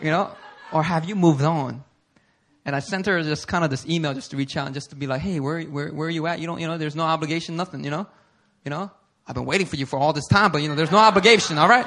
You 0.00 0.10
know? 0.10 0.30
Or 0.72 0.82
have 0.82 1.08
you 1.08 1.16
moved 1.16 1.42
on? 1.42 1.82
And 2.64 2.76
I 2.76 2.80
sent 2.80 3.06
her 3.06 3.22
just 3.22 3.48
kind 3.48 3.64
of 3.64 3.70
this 3.70 3.86
email 3.88 4.14
just 4.14 4.30
to 4.30 4.36
reach 4.36 4.56
out 4.56 4.66
and 4.66 4.74
just 4.74 4.90
to 4.90 4.96
be 4.96 5.06
like, 5.06 5.22
hey, 5.22 5.40
where, 5.40 5.62
where, 5.62 5.88
where 5.88 6.06
are 6.06 6.10
you 6.10 6.26
at? 6.26 6.38
You 6.38 6.46
don't, 6.46 6.60
you 6.60 6.66
know, 6.66 6.78
there's 6.78 6.94
no 6.94 7.04
obligation, 7.04 7.56
nothing, 7.56 7.82
you 7.82 7.90
know? 7.90 8.06
You 8.68 8.70
know, 8.70 8.90
I've 9.26 9.34
been 9.34 9.46
waiting 9.46 9.66
for 9.66 9.76
you 9.76 9.86
for 9.86 9.98
all 9.98 10.12
this 10.12 10.26
time, 10.26 10.52
but 10.52 10.60
you 10.60 10.68
know, 10.68 10.74
there's 10.74 10.90
no 10.90 10.98
obligation, 10.98 11.56
all 11.56 11.70
right? 11.70 11.86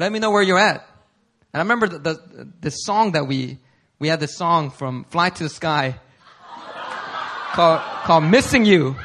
Let 0.00 0.10
me 0.10 0.18
know 0.18 0.32
where 0.32 0.42
you're 0.42 0.58
at. 0.58 0.84
And 1.54 1.60
I 1.60 1.62
remember 1.62 1.86
the, 1.86 1.98
the, 1.98 2.48
the 2.62 2.70
song 2.70 3.12
that 3.12 3.28
we, 3.28 3.58
we 4.00 4.08
had 4.08 4.18
this 4.18 4.36
song 4.36 4.70
from 4.70 5.04
Fly 5.04 5.30
to 5.30 5.44
the 5.44 5.48
Sky 5.48 6.00
called, 7.52 7.80
called 8.02 8.24
Missing 8.24 8.64
You. 8.64 8.96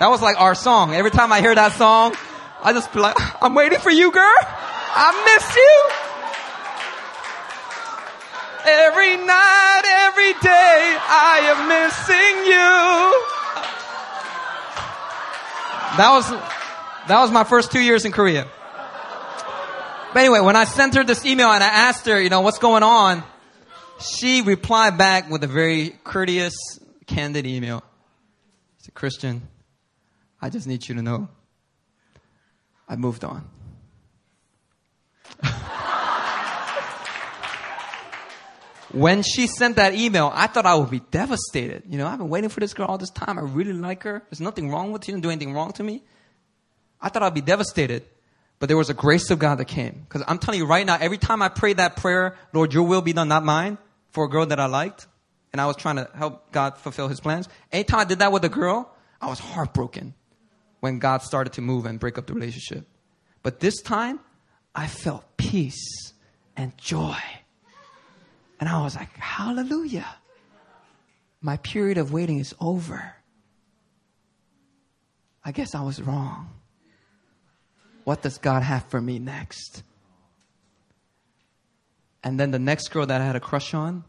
That 0.00 0.08
was 0.08 0.20
like 0.20 0.40
our 0.40 0.56
song. 0.56 0.94
Every 0.94 1.12
time 1.12 1.30
I 1.30 1.40
hear 1.40 1.54
that 1.54 1.74
song, 1.74 2.16
I 2.60 2.72
just 2.72 2.92
be 2.92 2.98
like, 2.98 3.14
I'm 3.40 3.54
waiting 3.54 3.78
for 3.78 3.90
you, 3.90 4.10
girl. 4.10 4.34
I 4.42 5.36
miss 5.36 5.54
you. 5.54 6.07
Every 8.66 9.16
night, 9.16 9.82
every 9.86 10.32
day, 10.34 10.96
I 11.08 11.40
am 11.52 11.68
missing 11.68 12.44
you. 12.44 13.38
That 15.96 16.10
was, 16.12 16.30
that 17.08 17.20
was 17.20 17.30
my 17.30 17.44
first 17.44 17.72
two 17.72 17.80
years 17.80 18.04
in 18.04 18.12
Korea. 18.12 18.46
But 20.12 20.20
anyway, 20.20 20.40
when 20.40 20.56
I 20.56 20.64
sent 20.64 20.94
her 20.94 21.04
this 21.04 21.24
email 21.26 21.50
and 21.50 21.62
I 21.62 21.68
asked 21.68 22.06
her, 22.06 22.20
you 22.20 22.30
know, 22.30 22.40
what's 22.40 22.58
going 22.58 22.82
on, 22.82 23.22
she 24.00 24.42
replied 24.42 24.96
back 24.96 25.30
with 25.30 25.44
a 25.44 25.46
very 25.46 25.90
courteous, 26.04 26.54
candid 27.06 27.46
email. 27.46 27.82
She 28.78 28.84
said, 28.84 28.94
Christian, 28.94 29.48
I 30.40 30.50
just 30.50 30.66
need 30.66 30.88
you 30.88 30.94
to 30.94 31.02
know 31.02 31.28
I 32.88 32.96
moved 32.96 33.24
on. 33.24 33.48
when 38.92 39.22
she 39.22 39.46
sent 39.46 39.76
that 39.76 39.94
email, 39.94 40.30
I 40.34 40.46
thought 40.46 40.66
I 40.66 40.74
would 40.74 40.90
be 40.90 41.00
devastated. 41.10 41.82
You 41.88 41.98
know, 41.98 42.06
I've 42.06 42.18
been 42.18 42.28
waiting 42.28 42.50
for 42.50 42.60
this 42.60 42.74
girl 42.74 42.86
all 42.86 42.98
this 42.98 43.10
time. 43.10 43.38
I 43.38 43.42
really 43.42 43.72
like 43.72 44.02
her. 44.04 44.22
There's 44.30 44.40
nothing 44.40 44.70
wrong 44.70 44.92
with 44.92 45.02
her. 45.02 45.06
She 45.06 45.12
didn't 45.12 45.22
do 45.22 45.30
anything 45.30 45.52
wrong 45.52 45.72
to 45.74 45.82
me. 45.82 46.02
I 47.00 47.08
thought 47.08 47.22
I'd 47.22 47.34
be 47.34 47.40
devastated. 47.40 48.04
But 48.58 48.68
there 48.68 48.76
was 48.76 48.90
a 48.90 48.94
grace 48.94 49.30
of 49.30 49.38
God 49.38 49.56
that 49.58 49.66
came. 49.66 50.04
Because 50.08 50.24
I'm 50.26 50.38
telling 50.38 50.58
you 50.58 50.66
right 50.66 50.84
now, 50.84 50.96
every 51.00 51.18
time 51.18 51.42
I 51.42 51.48
prayed 51.48 51.76
that 51.76 51.96
prayer, 51.96 52.36
Lord, 52.52 52.74
your 52.74 52.82
will 52.84 53.02
be 53.02 53.12
done, 53.12 53.28
not 53.28 53.44
mine, 53.44 53.78
for 54.10 54.24
a 54.24 54.28
girl 54.28 54.46
that 54.46 54.58
I 54.58 54.66
liked, 54.66 55.06
and 55.52 55.60
I 55.60 55.66
was 55.66 55.76
trying 55.76 55.96
to 55.96 56.08
help 56.14 56.50
God 56.50 56.76
fulfill 56.78 57.08
his 57.08 57.20
plans, 57.20 57.48
anytime 57.70 58.00
I 58.00 58.04
did 58.04 58.18
that 58.18 58.32
with 58.32 58.44
a 58.44 58.48
girl, 58.48 58.92
I 59.20 59.28
was 59.28 59.38
heartbroken 59.38 60.14
when 60.80 60.98
God 60.98 61.22
started 61.22 61.52
to 61.54 61.60
move 61.60 61.86
and 61.86 62.00
break 62.00 62.18
up 62.18 62.26
the 62.26 62.34
relationship. 62.34 62.86
But 63.42 63.60
this 63.60 63.80
time, 63.80 64.18
I 64.74 64.86
felt 64.86 65.36
peace 65.36 66.12
and 66.56 66.76
joy 66.78 67.16
and 68.60 68.68
I 68.68 68.82
was 68.82 68.96
like, 68.96 69.14
hallelujah. 69.16 70.06
My 71.40 71.56
period 71.58 71.98
of 71.98 72.12
waiting 72.12 72.38
is 72.38 72.54
over. 72.60 73.14
I 75.44 75.52
guess 75.52 75.74
I 75.74 75.82
was 75.82 76.02
wrong. 76.02 76.50
What 78.04 78.22
does 78.22 78.38
God 78.38 78.62
have 78.62 78.84
for 78.84 79.00
me 79.00 79.18
next? 79.18 79.82
And 82.24 82.38
then 82.38 82.50
the 82.50 82.58
next 82.58 82.88
girl 82.88 83.06
that 83.06 83.20
I 83.20 83.24
had 83.24 83.36
a 83.36 83.40
crush 83.40 83.74
on 83.74 84.04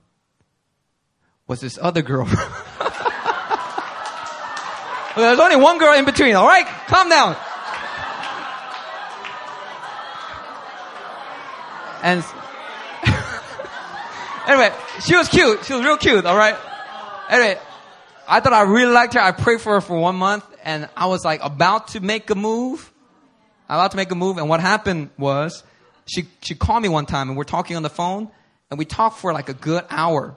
was 1.47 1.61
this 1.61 1.77
other 1.81 2.01
girl. 2.01 2.25
There's 5.15 5.39
only 5.39 5.57
one 5.57 5.77
girl 5.77 5.93
in 5.97 6.05
between, 6.05 6.35
all 6.35 6.47
right? 6.47 6.65
Calm 6.87 7.09
down. 7.09 7.35
And 12.01 12.23
Anyway, 14.49 14.73
she 15.05 15.15
was 15.15 15.29
cute. 15.29 15.63
She 15.65 15.73
was 15.73 15.83
real 15.83 15.97
cute, 15.97 16.25
alright? 16.25 16.55
Anyway, 17.29 17.59
I 18.27 18.39
thought 18.39 18.51
I 18.51 18.63
really 18.63 18.91
liked 18.91 19.13
her. 19.13 19.19
I 19.19 19.31
prayed 19.31 19.61
for 19.61 19.73
her 19.73 19.81
for 19.81 19.95
one 19.99 20.15
month 20.15 20.43
and 20.63 20.89
I 20.97 21.05
was 21.05 21.23
like 21.23 21.41
about 21.43 21.89
to 21.89 21.99
make 21.99 22.27
a 22.31 22.35
move. 22.35 22.91
About 23.65 23.91
to 23.91 23.97
make 23.97 24.09
a 24.09 24.15
move. 24.15 24.39
And 24.39 24.49
what 24.49 24.59
happened 24.59 25.11
was 25.19 25.63
she, 26.07 26.25
she 26.41 26.55
called 26.55 26.81
me 26.81 26.89
one 26.89 27.05
time 27.05 27.29
and 27.29 27.37
we're 27.37 27.43
talking 27.43 27.75
on 27.75 27.83
the 27.83 27.91
phone 27.91 28.27
and 28.71 28.79
we 28.79 28.85
talked 28.85 29.19
for 29.19 29.33
like 29.33 29.49
a 29.49 29.53
good 29.53 29.85
hour, 29.91 30.35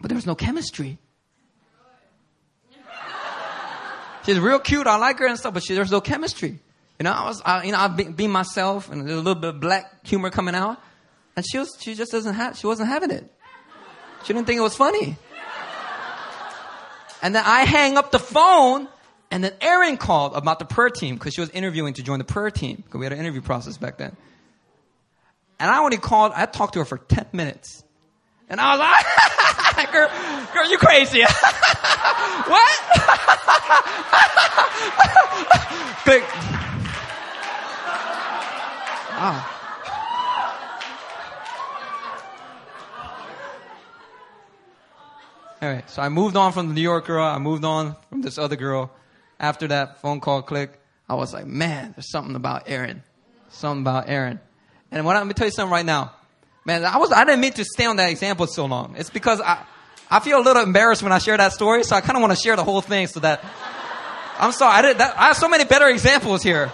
but 0.00 0.08
there 0.08 0.16
was 0.16 0.26
no 0.26 0.34
chemistry. 0.34 0.98
She's 4.26 4.40
real 4.40 4.58
cute. 4.58 4.88
I 4.88 4.96
like 4.96 5.20
her 5.20 5.28
and 5.28 5.38
stuff, 5.38 5.54
but 5.54 5.62
she, 5.62 5.74
there's 5.74 5.92
no 5.92 6.00
chemistry. 6.00 6.58
You 6.98 7.04
know, 7.04 7.12
I 7.12 7.24
was, 7.26 7.40
I, 7.44 7.62
you 7.62 7.70
know, 7.70 7.78
I 7.78 7.86
be, 7.86 8.02
be 8.02 8.26
myself 8.26 8.90
and 8.90 9.02
there's 9.06 9.12
a 9.12 9.22
little 9.22 9.40
bit 9.40 9.50
of 9.50 9.60
black 9.60 10.04
humor 10.04 10.30
coming 10.30 10.56
out. 10.56 10.80
And 11.36 11.44
she 11.48 11.58
was, 11.58 11.76
she 11.80 11.94
just 11.94 12.12
doesn't 12.12 12.34
have, 12.34 12.58
she 12.58 12.66
wasn't 12.66 12.88
having 12.88 13.10
it. 13.10 13.30
She 14.24 14.32
didn't 14.32 14.46
think 14.46 14.58
it 14.58 14.62
was 14.62 14.76
funny. 14.76 15.16
And 17.22 17.34
then 17.34 17.44
I 17.46 17.64
hang 17.64 17.96
up 17.96 18.10
the 18.10 18.18
phone 18.18 18.88
and 19.30 19.42
then 19.42 19.52
Erin 19.60 19.96
called 19.96 20.34
about 20.34 20.58
the 20.58 20.64
prayer 20.64 20.90
team 20.90 21.14
because 21.14 21.34
she 21.34 21.40
was 21.40 21.50
interviewing 21.50 21.94
to 21.94 22.02
join 22.02 22.18
the 22.18 22.24
prayer 22.24 22.50
team 22.50 22.76
because 22.76 22.98
we 22.98 23.06
had 23.06 23.12
an 23.12 23.18
interview 23.18 23.40
process 23.40 23.78
back 23.78 23.96
then. 23.96 24.16
And 25.58 25.70
I 25.70 25.78
only 25.78 25.96
called, 25.96 26.32
I 26.34 26.44
talked 26.46 26.74
to 26.74 26.80
her 26.80 26.84
for 26.84 26.98
10 26.98 27.26
minutes. 27.32 27.82
And 28.48 28.60
I 28.60 28.72
was 28.72 28.80
like, 29.76 29.92
girl, 29.92 30.10
girl, 30.52 30.70
you 30.70 30.76
crazy. 30.76 31.20
what? 31.22 32.78
Click. 36.04 36.24
Ah. 39.14 39.58
Right, 45.62 45.88
so 45.88 46.02
I 46.02 46.08
moved 46.08 46.34
on 46.34 46.52
from 46.52 46.66
the 46.66 46.74
New 46.74 46.80
York 46.80 47.06
girl. 47.06 47.24
I 47.24 47.38
moved 47.38 47.64
on 47.64 47.94
from 48.08 48.20
this 48.20 48.36
other 48.36 48.56
girl. 48.56 48.90
After 49.38 49.68
that 49.68 50.00
phone 50.00 50.18
call 50.18 50.42
click, 50.42 50.72
I 51.08 51.14
was 51.14 51.32
like, 51.32 51.46
man, 51.46 51.92
there's 51.94 52.10
something 52.10 52.34
about 52.34 52.64
Erin. 52.66 53.04
Something 53.50 53.82
about 53.82 54.08
Erin. 54.08 54.40
And 54.90 55.06
what, 55.06 55.14
let 55.14 55.24
me 55.24 55.34
tell 55.34 55.46
you 55.46 55.52
something 55.52 55.70
right 55.70 55.86
now. 55.86 56.14
Man, 56.64 56.84
I 56.84 56.96
was, 56.96 57.12
I 57.12 57.24
didn't 57.24 57.40
mean 57.40 57.52
to 57.52 57.64
stay 57.64 57.86
on 57.86 57.94
that 57.96 58.10
example 58.10 58.48
so 58.48 58.66
long. 58.66 58.96
It's 58.98 59.10
because 59.10 59.40
I, 59.40 59.64
I 60.10 60.18
feel 60.18 60.40
a 60.40 60.42
little 60.42 60.64
embarrassed 60.64 61.04
when 61.04 61.12
I 61.12 61.18
share 61.18 61.36
that 61.36 61.52
story, 61.52 61.84
so 61.84 61.94
I 61.94 62.00
kind 62.00 62.16
of 62.16 62.22
want 62.22 62.36
to 62.36 62.42
share 62.42 62.56
the 62.56 62.64
whole 62.64 62.80
thing 62.80 63.06
so 63.06 63.20
that, 63.20 63.44
I'm 64.40 64.50
sorry, 64.50 64.74
I 64.74 64.82
did 64.82 64.98
that, 64.98 65.16
I 65.16 65.28
have 65.28 65.36
so 65.36 65.48
many 65.48 65.64
better 65.64 65.86
examples 65.88 66.42
here. 66.42 66.72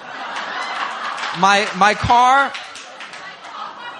My, 1.38 1.68
my 1.76 1.92
car, 1.92 2.54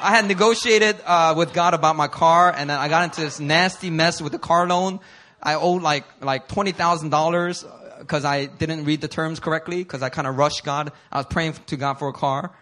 I 0.01 0.11
had 0.11 0.27
negotiated 0.27 0.97
uh, 1.05 1.35
with 1.37 1.53
God 1.53 1.75
about 1.75 1.97
my 1.97 2.09
car, 2.09 2.53
and 2.55 2.71
then 2.71 2.79
I 2.79 2.89
got 2.89 3.05
into 3.05 3.21
this 3.21 3.41
nasty 3.41 3.91
mess 3.91 4.21
with 4.21 4.33
the 4.33 4.39
car 4.39 4.67
loan. 4.67 5.01
I 5.43 5.55
owed 5.55 5.83
like 5.83 6.05
like 6.21 6.49
twenty 6.49 6.73
thousand 6.73 7.11
dollars 7.11 7.65
because 7.99 8.25
I 8.25 8.47
didn't 8.47 8.85
read 8.85 9.01
the 9.01 9.09
terms 9.09 9.41
correctly 9.41 9.79
because 9.79 10.03
I 10.03 10.09
kind 10.09 10.27
of 10.27 10.37
rushed 10.37 10.65
God. 10.65 10.93
I 11.11 11.19
was 11.19 11.27
praying 11.27 11.55
to 11.67 11.77
God 11.77 11.95
for 11.95 12.09
a 12.09 12.13
car, 12.13 12.53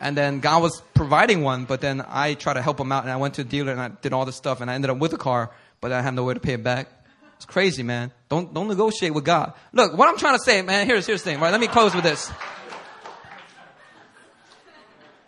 and 0.00 0.16
then 0.16 0.40
God 0.40 0.62
was 0.62 0.82
providing 0.94 1.42
one, 1.42 1.64
but 1.64 1.80
then 1.80 2.04
I 2.06 2.34
tried 2.34 2.54
to 2.54 2.62
help 2.62 2.78
him 2.78 2.92
out, 2.92 3.04
and 3.04 3.12
I 3.12 3.16
went 3.16 3.34
to 3.34 3.42
a 3.42 3.44
dealer 3.44 3.72
and 3.72 3.80
I 3.80 3.88
did 3.88 4.12
all 4.12 4.24
this 4.24 4.36
stuff, 4.36 4.60
and 4.60 4.70
I 4.70 4.74
ended 4.74 4.90
up 4.90 4.98
with 4.98 5.12
a 5.12 5.18
car, 5.18 5.50
but 5.80 5.92
I 5.92 6.02
have 6.02 6.14
no 6.14 6.24
way 6.24 6.34
to 6.34 6.40
pay 6.40 6.54
it 6.54 6.62
back. 6.62 6.88
It's 7.36 7.46
crazy, 7.46 7.82
man. 7.82 8.12
Don't 8.28 8.54
don't 8.54 8.68
negotiate 8.68 9.14
with 9.14 9.24
God. 9.24 9.54
Look, 9.72 9.96
what 9.96 10.08
I'm 10.08 10.18
trying 10.18 10.38
to 10.38 10.44
say, 10.44 10.62
man. 10.62 10.86
Here's 10.86 11.06
here's 11.06 11.22
the 11.22 11.30
thing. 11.30 11.40
Right, 11.40 11.50
let 11.50 11.60
me 11.60 11.68
close 11.68 11.94
with 11.94 12.04
this. 12.04 12.30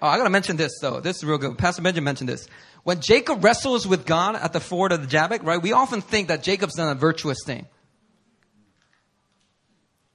Oh, 0.03 0.09
I 0.09 0.19
gotta 0.19 0.31
mention 0.31 0.57
this 0.57 0.79
though. 0.81 1.01
This 1.01 1.17
is 1.17 1.25
real 1.25 1.39
good. 1.39 1.57
Pastor 1.57 1.83
Benjamin 1.83 2.05
mentioned 2.05 2.29
this. 2.29 2.49
When 2.85 3.01
Jacob 3.01 3.43
wrestles 3.43 3.87
with 3.87 4.07
God 4.07 4.37
at 4.37 4.53
the 4.53 4.61
ford 4.61 4.93
of 4.93 5.01
the 5.01 5.07
Jabbok, 5.07 5.43
right, 5.43 5.61
we 5.61 5.73
often 5.73 6.01
think 6.01 6.29
that 6.29 6.43
Jacob's 6.43 6.75
done 6.75 6.89
a 6.89 6.95
virtuous 6.95 7.39
thing. 7.45 7.67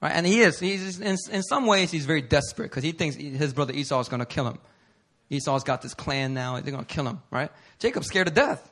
Right? 0.00 0.12
And 0.12 0.26
he 0.26 0.40
is. 0.40 0.58
He's, 0.58 0.98
in, 0.98 1.16
in 1.30 1.42
some 1.42 1.66
ways, 1.66 1.90
he's 1.90 2.06
very 2.06 2.22
desperate 2.22 2.70
because 2.70 2.82
he 2.82 2.92
thinks 2.92 3.14
his 3.14 3.52
brother 3.52 3.72
Esau 3.72 4.00
is 4.00 4.08
to 4.08 4.24
kill 4.24 4.48
him. 4.48 4.58
Esau's 5.30 5.64
got 5.64 5.80
this 5.82 5.94
clan 5.94 6.34
now. 6.34 6.60
They're 6.60 6.76
to 6.76 6.84
kill 6.84 7.06
him, 7.06 7.20
right? 7.30 7.50
Jacob's 7.78 8.06
scared 8.06 8.26
to 8.26 8.32
death. 8.32 8.68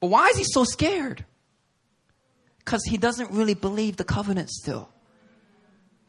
But 0.00 0.08
why 0.08 0.28
is 0.28 0.36
he 0.36 0.44
so 0.44 0.64
scared? 0.64 1.24
Because 2.58 2.82
he 2.84 2.96
doesn't 2.96 3.30
really 3.30 3.54
believe 3.54 3.96
the 3.96 4.04
covenant 4.04 4.50
still. 4.50 4.88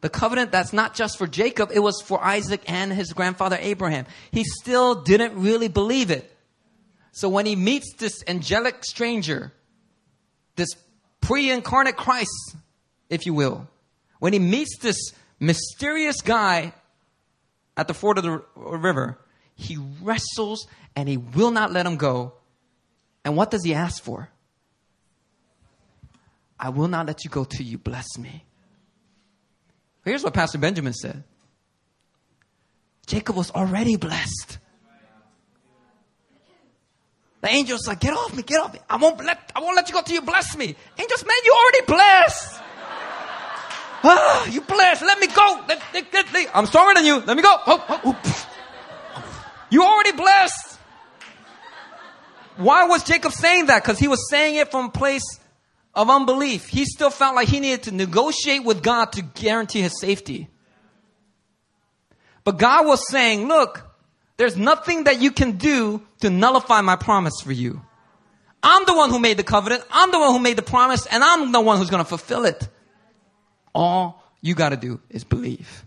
The 0.01 0.09
covenant 0.09 0.51
that's 0.51 0.73
not 0.73 0.93
just 0.93 1.17
for 1.17 1.25
Jacob, 1.25 1.71
it 1.73 1.79
was 1.79 2.01
for 2.01 2.23
Isaac 2.23 2.61
and 2.67 2.91
his 2.91 3.13
grandfather 3.13 3.57
Abraham. 3.59 4.05
He 4.31 4.43
still 4.43 5.01
didn't 5.01 5.41
really 5.41 5.67
believe 5.67 6.11
it. 6.11 6.31
So 7.11 7.29
when 7.29 7.45
he 7.45 7.55
meets 7.55 7.93
this 7.97 8.23
angelic 8.27 8.83
stranger, 8.83 9.53
this 10.57 10.69
pre 11.21 11.49
incarnate 11.49 11.95
Christ, 11.95 12.55
if 13.09 13.25
you 13.25 13.33
will, 13.33 13.67
when 14.19 14.33
he 14.33 14.39
meets 14.39 14.77
this 14.79 14.97
mysterious 15.39 16.21
guy 16.21 16.73
at 17.77 17.87
the 17.87 17.93
ford 17.93 18.17
of 18.17 18.23
the 18.23 18.43
river, 18.55 19.17
he 19.55 19.77
wrestles 20.01 20.67
and 20.95 21.07
he 21.07 21.17
will 21.17 21.51
not 21.51 21.71
let 21.71 21.85
him 21.85 21.97
go. 21.97 22.33
And 23.23 23.35
what 23.35 23.49
does 23.49 23.63
he 23.63 23.73
ask 23.73 24.03
for? 24.03 24.29
I 26.59 26.69
will 26.69 26.87
not 26.87 27.05
let 27.05 27.23
you 27.23 27.29
go 27.29 27.43
till 27.43 27.65
you 27.65 27.77
bless 27.77 28.17
me. 28.17 28.43
Here's 30.05 30.23
what 30.23 30.33
Pastor 30.33 30.59
Benjamin 30.59 30.93
said 30.93 31.23
Jacob 33.07 33.35
was 33.35 33.51
already 33.51 33.97
blessed. 33.97 34.59
The 37.41 37.51
angel's 37.51 37.87
like, 37.87 37.99
get 37.99 38.13
off 38.13 38.35
me, 38.35 38.41
get 38.41 38.59
off 38.59 38.73
me. 38.73 38.79
I 38.89 38.97
won't 38.97 39.23
let, 39.23 39.51
I 39.55 39.59
won't 39.59 39.75
let 39.75 39.87
you 39.87 39.93
go 39.93 40.01
till 40.01 40.15
you 40.15 40.21
bless 40.21 40.57
me. 40.57 40.75
Angels, 40.97 41.23
man, 41.23 41.35
you 41.43 41.53
already 41.53 41.85
blessed. 41.85 42.53
ah, 44.03 44.47
you 44.47 44.61
blessed. 44.61 45.03
Let 45.03 45.19
me 45.19 45.27
go. 45.27 45.63
Let, 45.67 45.81
let, 45.93 46.33
let, 46.33 46.55
I'm 46.55 46.65
stronger 46.65 46.95
than 46.95 47.05
you. 47.05 47.19
Let 47.19 47.37
me 47.37 47.43
go. 47.43 47.55
Oh, 47.67 48.01
oh, 48.03 48.45
you 49.69 49.83
already 49.83 50.13
blessed. 50.13 50.79
Why 52.57 52.85
was 52.85 53.03
Jacob 53.03 53.31
saying 53.31 53.67
that? 53.67 53.83
Because 53.83 53.99
he 53.99 54.07
was 54.07 54.27
saying 54.27 54.55
it 54.55 54.71
from 54.71 54.89
place 54.89 55.39
of 55.95 56.09
unbelief. 56.09 56.67
He 56.67 56.85
still 56.85 57.09
felt 57.09 57.35
like 57.35 57.47
he 57.47 57.59
needed 57.59 57.83
to 57.83 57.91
negotiate 57.91 58.63
with 58.63 58.83
God 58.83 59.13
to 59.13 59.21
guarantee 59.21 59.81
his 59.81 59.99
safety. 59.99 60.49
But 62.43 62.59
God 62.59 62.85
was 62.85 63.09
saying, 63.09 63.47
look, 63.47 63.89
there's 64.37 64.57
nothing 64.57 65.05
that 65.05 65.21
you 65.21 65.31
can 65.31 65.53
do 65.53 66.05
to 66.19 66.29
nullify 66.29 66.81
my 66.81 66.95
promise 66.95 67.41
for 67.41 67.51
you. 67.51 67.81
I'm 68.61 68.85
the 68.85 68.95
one 68.95 69.09
who 69.09 69.19
made 69.19 69.37
the 69.37 69.43
covenant. 69.43 69.83
I'm 69.91 70.11
the 70.11 70.19
one 70.19 70.33
who 70.33 70.39
made 70.39 70.57
the 70.57 70.63
promise 70.63 71.05
and 71.05 71.23
I'm 71.23 71.51
the 71.51 71.61
one 71.61 71.77
who's 71.77 71.89
going 71.89 72.03
to 72.03 72.09
fulfill 72.09 72.45
it. 72.45 72.67
All 73.73 74.23
you 74.41 74.55
got 74.55 74.69
to 74.69 74.77
do 74.77 74.99
is 75.09 75.23
believe. 75.23 75.85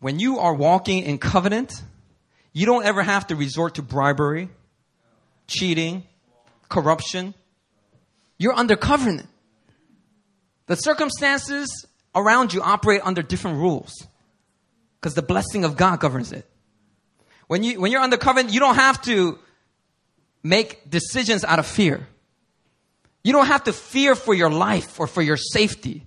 When 0.00 0.18
you 0.18 0.38
are 0.38 0.52
walking 0.52 1.04
in 1.04 1.18
covenant, 1.18 1.82
you 2.52 2.66
don't 2.66 2.84
ever 2.84 3.02
have 3.02 3.28
to 3.28 3.36
resort 3.36 3.76
to 3.76 3.82
bribery 3.82 4.50
cheating, 5.46 6.04
corruption. 6.68 7.34
You're 8.38 8.54
under 8.54 8.76
covenant. 8.76 9.28
The 10.66 10.76
circumstances 10.76 11.86
around 12.14 12.52
you 12.52 12.62
operate 12.62 13.00
under 13.04 13.22
different 13.22 13.58
rules 13.58 13.92
because 15.00 15.14
the 15.14 15.22
blessing 15.22 15.64
of 15.64 15.76
God 15.76 16.00
governs 16.00 16.32
it. 16.32 16.48
When, 17.46 17.62
you, 17.62 17.80
when 17.80 17.92
you're 17.92 18.00
under 18.00 18.16
covenant, 18.16 18.54
you 18.54 18.60
don't 18.60 18.76
have 18.76 19.02
to 19.02 19.38
make 20.42 20.88
decisions 20.88 21.44
out 21.44 21.58
of 21.58 21.66
fear. 21.66 22.06
You 23.22 23.32
don't 23.32 23.46
have 23.46 23.64
to 23.64 23.72
fear 23.72 24.14
for 24.14 24.34
your 24.34 24.50
life 24.50 24.98
or 24.98 25.06
for 25.06 25.22
your 25.22 25.36
safety. 25.36 26.06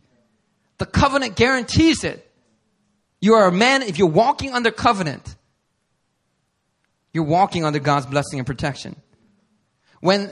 The 0.77 0.85
covenant 0.85 1.35
guarantees 1.35 2.03
it. 2.03 2.23
You 3.19 3.33
are 3.33 3.47
a 3.47 3.51
man, 3.51 3.81
if 3.81 3.97
you're 3.97 4.07
walking 4.07 4.53
under 4.53 4.69
covenant, 4.69 5.35
you're 7.13 7.23
walking 7.23 7.65
under 7.65 7.79
God's 7.79 8.05
blessing 8.05 8.39
and 8.39 8.45
protection. 8.45 8.95
When, 9.99 10.31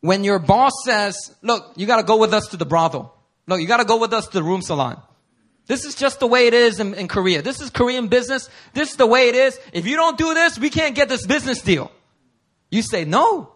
when 0.00 0.24
your 0.24 0.38
boss 0.38 0.72
says, 0.84 1.16
look, 1.42 1.72
you 1.76 1.86
gotta 1.86 2.02
go 2.02 2.16
with 2.16 2.34
us 2.34 2.48
to 2.48 2.56
the 2.56 2.66
brothel. 2.66 3.14
Look, 3.46 3.60
you 3.60 3.66
gotta 3.66 3.84
go 3.84 3.98
with 3.98 4.12
us 4.12 4.26
to 4.28 4.32
the 4.32 4.42
room 4.42 4.62
salon. 4.62 5.00
This 5.66 5.84
is 5.84 5.94
just 5.94 6.20
the 6.20 6.26
way 6.26 6.46
it 6.46 6.54
is 6.54 6.78
in, 6.78 6.94
in 6.94 7.08
Korea. 7.08 7.40
This 7.40 7.60
is 7.60 7.70
Korean 7.70 8.08
business. 8.08 8.50
This 8.74 8.90
is 8.90 8.96
the 8.96 9.06
way 9.06 9.28
it 9.28 9.34
is. 9.34 9.58
If 9.72 9.86
you 9.86 9.96
don't 9.96 10.18
do 10.18 10.34
this, 10.34 10.58
we 10.58 10.68
can't 10.68 10.94
get 10.94 11.08
this 11.08 11.26
business 11.26 11.62
deal. 11.62 11.90
You 12.70 12.82
say, 12.82 13.04
no. 13.04 13.50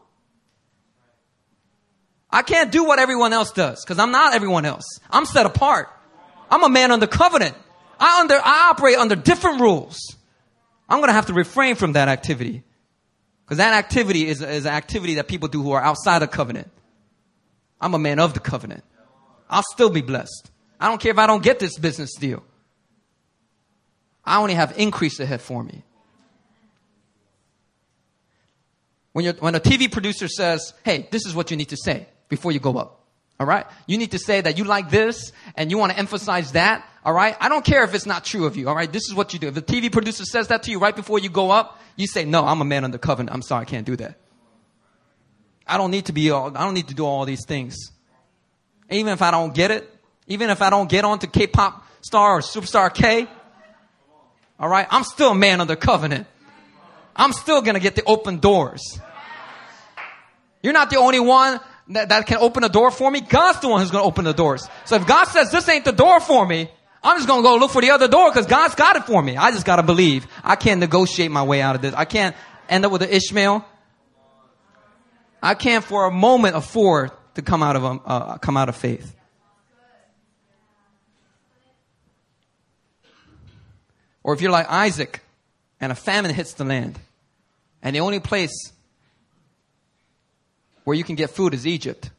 I 2.31 2.43
can't 2.43 2.71
do 2.73 2.85
what 2.85 2.99
everyone 2.99 3.33
else 3.33 3.53
does 3.53 3.85
because 3.85 3.99
I'm 3.99 4.11
not 4.11 4.35
everyone 4.35 4.65
else. 4.65 5.01
I'm 5.11 5.27
set 5.27 5.45
apart. 5.45 5.89
I'm 6.51 6.63
a 6.63 6.69
man 6.69 6.93
under 6.93 7.07
covenant. 7.07 7.55
I 8.01 8.21
under, 8.21 8.37
I 8.37 8.71
operate 8.71 8.97
under 8.97 9.17
different 9.17 9.61
rules. 9.61 9.99
I'm 10.89 10.99
going 10.99 11.09
to 11.09 11.15
have 11.15 11.27
to 11.27 11.35
refrain 11.35 11.75
from 11.75 11.93
that 11.93 12.09
activity. 12.09 12.63
Because 13.49 13.59
that 13.59 13.73
activity 13.73 14.27
is, 14.27 14.43
is 14.43 14.67
an 14.67 14.75
activity 14.75 15.15
that 15.15 15.27
people 15.27 15.49
do 15.49 15.63
who 15.63 15.73
are 15.73 15.83
outside 15.83 16.19
the 16.19 16.29
covenant. 16.29 16.71
I'm 17.81 17.95
a 17.95 17.99
man 17.99 18.19
of 18.19 18.35
the 18.35 18.41
covenant. 18.41 18.85
I'll 19.49 19.65
still 19.73 19.89
be 19.89 20.03
blessed. 20.03 20.51
I 20.79 20.89
don't 20.89 21.01
care 21.01 21.13
if 21.13 21.19
I 21.19 21.27
don't 21.27 21.43
get 21.43 21.59
this 21.59 21.79
business 21.79 22.15
deal. 22.15 22.43
I 24.25 24.39
only 24.39 24.55
have 24.55 24.77
increase 24.77 25.19
ahead 25.19 25.41
for 25.41 25.65
me. 25.65 25.83
when, 29.19 29.35
when 29.37 29.55
a 29.57 29.61
TV 29.61 29.91
producer 29.91 30.29
says, 30.29 30.75
hey, 30.85 31.09
this 31.11 31.27
is 31.27 31.35
what 31.35 31.51
you 31.51 31.57
need 31.57 31.71
to 31.71 31.77
say 31.77 32.07
before 32.29 32.53
you 32.53 32.61
go 32.61 32.77
up. 32.77 32.98
All 33.41 33.47
right? 33.47 33.67
You 33.87 33.99
need 33.99 34.11
to 34.13 34.19
say 34.19 34.41
that 34.41 34.59
you 34.59 34.65
like 34.65 34.91
this 34.91 35.33
and 35.55 35.71
you 35.71 35.79
want 35.79 35.93
to 35.93 35.99
emphasize 35.99 36.53
that. 36.53 36.85
All 37.05 37.13
right? 37.13 37.37
I 37.41 37.49
don't 37.49 37.65
care 37.65 37.85
if 37.85 37.95
it's 37.95 38.07
not 38.07 38.25
true 38.25 38.47
of 38.47 38.57
you. 38.57 38.69
All 38.69 38.75
right? 38.75 38.91
This 38.91 39.09
is 39.09 39.15
what 39.15 39.33
you 39.33 39.39
do. 39.39 39.49
If 39.49 39.55
the 39.55 39.63
TV 39.63 39.93
producer 39.93 40.25
says 40.25 40.49
that 40.49 40.65
to 40.65 40.71
you 40.71 40.81
right 40.81 40.95
before 40.95 41.19
you 41.19 41.29
go 41.29 41.51
up, 41.51 41.81
you 41.97 42.07
say, 42.07 42.25
no, 42.25 42.45
I'm 42.45 42.61
a 42.61 42.65
man 42.65 42.85
under 42.85 42.99
covenant. 42.99 43.35
I'm 43.35 43.43
sorry, 43.43 43.63
I 43.63 43.65
can't 43.65 43.87
do 43.87 43.97
that. 43.97 44.19
I 45.67 45.77
don't 45.77 45.91
need 45.91 46.07
to 46.07 46.13
be 46.13 46.31
all, 46.31 46.57
I 46.57 46.65
don't 46.65 46.75
need 46.75 46.89
to 46.89 46.95
do 46.95 47.05
all 47.05 47.25
these 47.27 47.45
things. 47.45 47.77
Even 48.91 49.13
if 49.13 49.21
I 49.21 49.31
don't 49.31 49.55
get 49.55 49.71
it, 49.71 49.89
even 50.27 50.51
if 50.51 50.63
I 50.63 50.71
don't 50.71 50.89
get 50.89 51.05
onto 51.05 51.27
K-pop 51.27 51.87
star 52.01 52.39
or 52.39 52.41
superstar 52.41 52.93
K, 52.93 53.27
all 54.59 54.69
right, 54.69 54.87
I'm 54.91 55.05
still 55.05 55.33
a 55.33 55.35
man 55.35 55.61
under 55.61 55.77
covenant. 55.77 56.27
I'm 57.15 57.33
still 57.33 57.61
gonna 57.63 57.81
get 57.81 57.97
the 57.97 58.05
open 58.05 58.39
doors. 58.39 58.99
You're 60.63 60.73
not 60.73 60.91
the 60.91 60.97
only 60.97 61.21
one 61.21 61.61
that, 61.91 62.11
that 62.11 62.27
can 62.27 62.39
open 62.39 62.65
a 62.65 62.69
door 62.69 62.91
for 62.91 63.11
me. 63.11 63.21
God's 63.21 63.61
the 63.61 63.69
one 63.69 63.81
who's 63.81 63.91
gonna 63.91 64.05
open 64.05 64.25
the 64.25 64.35
doors. 64.35 64.69
So 64.85 64.97
if 64.97 65.07
God 65.07 65.25
says 65.27 65.51
this 65.51 65.69
ain't 65.69 65.85
the 65.85 65.93
door 65.93 66.21
for 66.21 66.47
me, 66.47 66.71
I'm 67.03 67.17
just 67.17 67.29
gonna 67.29 67.43
go 67.43 67.57
look 67.57 67.71
for 67.71 67.83
the 67.83 67.91
other 67.91 68.09
door 68.09 68.31
because 68.31 68.47
God's 68.47 68.75
got 68.75 68.97
it 68.97 69.05
for 69.05 69.23
me. 69.23 69.37
I 69.37 69.51
just 69.51 69.65
gotta 69.65 69.83
believe. 69.83 70.27
I 70.45 70.57
can't 70.57 70.81
negotiate 70.81 71.31
my 71.31 71.43
way 71.43 71.63
out 71.63 71.77
of 71.77 71.83
this. 71.83 71.95
I 71.95 72.05
can't 72.05 72.37
end 72.69 72.85
up 72.85 72.93
with 72.93 73.03
an 73.03 73.11
Ishmael. 73.11 73.65
I 75.43 75.55
can't 75.55 75.85
for 75.85 76.07
a 76.07 76.11
moment 76.11 76.57
afford 76.57 77.13
to 77.35 77.43
come 77.43 77.63
out 77.63 77.77
of 77.77 77.85
um, 77.85 78.01
uh, 78.05 78.39
come 78.39 78.57
out 78.57 78.69
of 78.69 78.77
faith. 78.77 79.15
Or 84.23 84.35
if 84.35 84.43
you're 84.43 84.51
like 84.51 84.69
Isaac 84.69 85.23
and 85.81 85.91
a 85.91 85.95
famine 85.95 86.35
hits 86.35 86.55
the 86.55 86.65
land, 86.65 86.99
and 87.83 87.95
the 87.95 88.01
only 88.01 88.21
place 88.21 88.73
where 90.89 90.97
you 90.97 91.05
can 91.05 91.17
get 91.17 91.29
food 91.29 91.53
is 91.53 91.67
Egypt. 91.67 92.11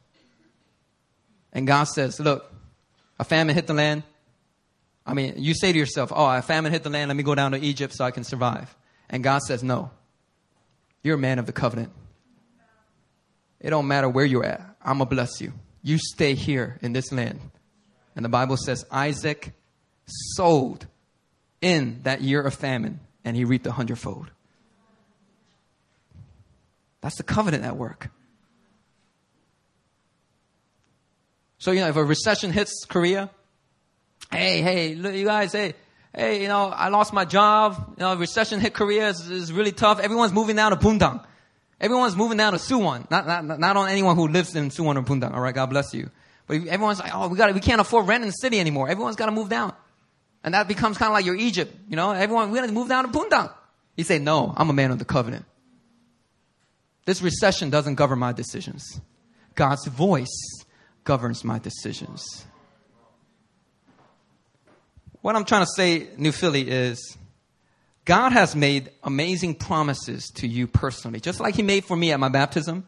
And 1.52 1.66
God 1.66 1.86
says, 1.86 2.20
Look, 2.20 2.54
a 3.18 3.24
famine 3.24 3.56
hit 3.56 3.66
the 3.66 3.74
land. 3.74 4.04
I 5.08 5.16
mean, 5.16 5.34
you 5.38 5.56
say 5.56 5.74
to 5.74 5.78
yourself, 5.80 6.14
Oh, 6.16 6.28
a 6.30 6.44
famine 6.44 6.72
hit 6.72 6.84
the 6.84 6.92
land, 6.92 7.10
let 7.10 7.18
me 7.18 7.24
go 7.24 7.34
down 7.34 7.54
to 7.54 7.60
Egypt 7.60 7.96
so 7.96 8.06
I 8.06 8.12
can 8.12 8.24
survive. 8.24 8.76
And 9.10 9.24
God 9.24 9.42
says, 9.42 9.64
No. 9.64 9.90
You're 11.02 11.16
a 11.16 11.18
man 11.18 11.40
of 11.40 11.48
the 11.48 11.52
covenant. 11.52 11.92
It 13.60 13.72
don't 13.72 13.88
matter 13.88 14.08
where 14.08 14.24
you're 14.24 14.46
at. 14.46 14.62
I'm 14.84 15.00
going 15.00 15.10
to 15.10 15.16
bless 15.16 15.42
you. 15.42 15.52
You 15.82 15.98
stay 15.98 16.36
here 16.36 16.78
in 16.84 16.94
this 16.94 17.12
land. 17.12 17.40
And 18.16 18.24
the 18.24 18.30
Bible 18.30 18.56
says 18.56 18.86
Isaac 18.92 19.52
sold 20.36 20.86
in 21.60 22.02
that 22.04 22.22
year 22.22 22.40
of 22.40 22.54
famine, 22.54 23.00
and 23.26 23.36
he 23.36 23.46
reaped 23.46 23.66
a 23.66 23.72
hundredfold. 23.72 24.30
That's 27.02 27.18
the 27.18 27.24
covenant 27.24 27.64
at 27.64 27.76
work. 27.76 28.12
So, 31.60 31.72
you 31.72 31.82
know, 31.82 31.90
if 31.90 31.96
a 31.98 32.04
recession 32.04 32.52
hits 32.52 32.86
Korea, 32.86 33.30
hey, 34.32 34.62
hey, 34.62 34.96
look, 34.96 35.14
you 35.14 35.26
guys, 35.26 35.52
hey, 35.52 35.74
hey, 36.16 36.42
you 36.42 36.48
know, 36.48 36.68
I 36.68 36.88
lost 36.88 37.14
my 37.14 37.26
job. 37.26 37.96
You 37.98 38.04
know, 38.04 38.16
recession 38.16 38.60
hit 38.60 38.74
Korea 38.74 39.10
is, 39.10 39.52
really 39.52 39.74
tough. 39.74 40.00
Everyone's 40.00 40.34
moving 40.34 40.56
down 40.56 40.72
to 40.72 40.78
Bundang. 40.78 41.24
Everyone's 41.80 42.16
moving 42.16 42.38
down 42.38 42.54
to 42.54 42.60
Suwon. 42.60 43.10
Not, 43.12 43.28
not, 43.28 43.60
not 43.60 43.78
on 43.78 43.90
anyone 43.90 44.16
who 44.16 44.28
lives 44.28 44.56
in 44.56 44.70
Suwon 44.70 44.96
or 44.96 45.04
Bundang. 45.04 45.34
All 45.34 45.42
right, 45.42 45.54
God 45.56 45.70
bless 45.70 45.94
you. 45.94 46.10
But 46.48 46.66
everyone's 46.68 47.00
like, 47.00 47.12
oh, 47.14 47.28
we 47.28 47.38
got 47.38 47.54
we 47.54 47.60
can't 47.60 47.80
afford 47.80 48.08
rent 48.08 48.24
in 48.24 48.30
the 48.30 48.34
city 48.34 48.60
anymore. 48.60 48.90
Everyone's 48.90 49.16
got 49.16 49.28
to 49.28 49.32
move 49.32 49.50
down. 49.50 49.74
And 50.44 50.54
that 50.54 50.68
becomes 50.68 50.98
kind 50.98 51.10
of 51.10 51.14
like 51.14 51.26
your 51.26 51.36
Egypt, 51.36 51.76
you 51.90 51.96
know? 51.96 52.12
Everyone, 52.12 52.50
we're 52.50 52.58
going 52.58 52.70
to 52.70 52.74
move 52.74 52.88
down 52.88 53.04
to 53.04 53.12
Bundang. 53.12 53.52
He 53.98 54.04
say, 54.04 54.18
no, 54.20 54.54
I'm 54.56 54.70
a 54.70 54.74
man 54.74 54.92
of 54.92 55.00
the 55.00 55.06
covenant. 55.06 55.46
This 57.06 57.22
recession 57.22 57.70
doesn't 57.70 57.96
govern 57.96 58.20
my 58.20 58.32
decisions. 58.32 59.02
God's 59.56 59.86
voice 59.88 60.59
governs 61.10 61.44
my 61.44 61.58
decisions. 61.58 62.46
What 65.22 65.36
I'm 65.36 65.44
trying 65.44 65.64
to 65.66 65.72
say, 65.76 66.08
New 66.18 66.32
Philly, 66.32 66.70
is 66.70 67.18
God 68.06 68.32
has 68.32 68.56
made 68.56 68.92
amazing 69.04 69.56
promises 69.56 70.28
to 70.36 70.48
you 70.48 70.68
personally, 70.68 71.20
just 71.20 71.40
like 71.40 71.56
He 71.56 71.64
made 71.64 71.84
for 71.84 71.98
me 71.98 72.12
at 72.12 72.20
my 72.20 72.30
baptism. 72.30 72.88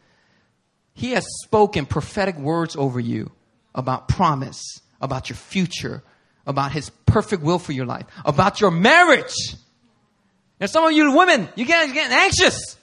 He 0.93 1.13
has 1.13 1.26
spoken 1.41 1.88
prophetic 1.88 2.38
words 2.38 2.76
over 2.76 2.99
you 2.99 3.32
about 3.74 4.07
promise, 4.07 4.61
about 5.01 5.32
your 5.32 5.38
future, 5.38 6.03
about 6.45 6.72
His 6.72 6.91
perfect 7.07 7.41
will 7.41 7.57
for 7.57 7.72
your 7.72 7.88
life, 7.88 8.05
about 8.24 8.61
your 8.61 8.69
marriage. 8.69 9.34
And 10.59 10.69
some 10.69 10.86
of 10.86 10.91
you 10.91 11.11
women, 11.11 11.49
you 11.55 11.65
get, 11.65 11.88
you're 11.88 11.95
getting 11.95 12.15
anxious. 12.15 12.78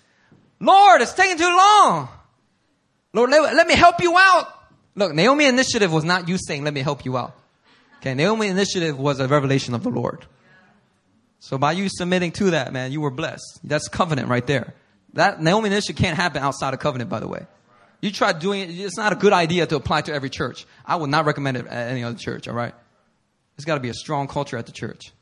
Lord, 0.59 1.01
it's 1.01 1.15
taking 1.15 1.39
too 1.39 1.45
long. 1.45 2.09
Lord, 3.13 3.31
let, 3.31 3.55
let 3.55 3.69
me 3.69 3.77
help 3.77 4.03
you 4.03 4.19
out. 4.19 4.58
Look, 4.99 5.15
Naomi 5.15 5.45
initiative 5.45 5.93
was 5.93 6.03
not 6.03 6.29
you 6.29 6.37
saying, 6.37 6.65
let 6.65 6.75
me 6.75 6.81
help 6.81 7.05
you 7.05 7.17
out. 7.17 7.37
Okay, 8.01 8.15
Naomi 8.15 8.49
initiative 8.49 8.99
was 8.99 9.21
a 9.21 9.29
revelation 9.29 9.75
of 9.75 9.85
the 9.85 9.91
Lord. 9.91 10.27
So 11.39 11.57
by 11.57 11.71
you 11.71 11.89
submitting 11.89 12.33
to 12.33 12.51
that, 12.51 12.73
man, 12.73 12.91
you 12.91 13.01
were 13.01 13.13
blessed. 13.13 13.61
That's 13.63 13.87
covenant 13.87 14.27
right 14.27 14.45
there. 14.45 14.75
That 15.13 15.41
Naomi 15.41 15.69
initiative 15.69 15.95
can't 15.95 16.17
happen 16.17 16.43
outside 16.43 16.75
of 16.75 16.81
covenant, 16.81 17.11
by 17.11 17.21
the 17.21 17.29
way. 17.29 17.47
You 18.01 18.11
try 18.11 18.33
doing 18.33 18.63
it, 18.63 18.71
it's 18.71 18.97
not 18.97 19.13
a 19.13 19.17
good 19.17 19.33
idea 19.33 19.67
to 19.67 19.77
apply 19.77 20.01
to 20.03 20.13
every 20.13 20.31
church. 20.31 20.67
I 20.85 20.97
would 20.97 21.11
not 21.11 21.27
recommend 21.27 21.59
it 21.59 21.69
at 21.69 21.93
any 21.93 22.03
other 22.03 22.19
church, 22.19 22.49
all 22.49 22.55
right? 22.55 22.75
There's 23.57 23.65
got 23.65 23.77
to 23.77 23.81
be 23.81 23.91
a 23.91 23.95
strong 23.95 24.27
culture 24.27 24.57
at 24.57 24.67
the 24.67 24.73
church. 24.73 25.13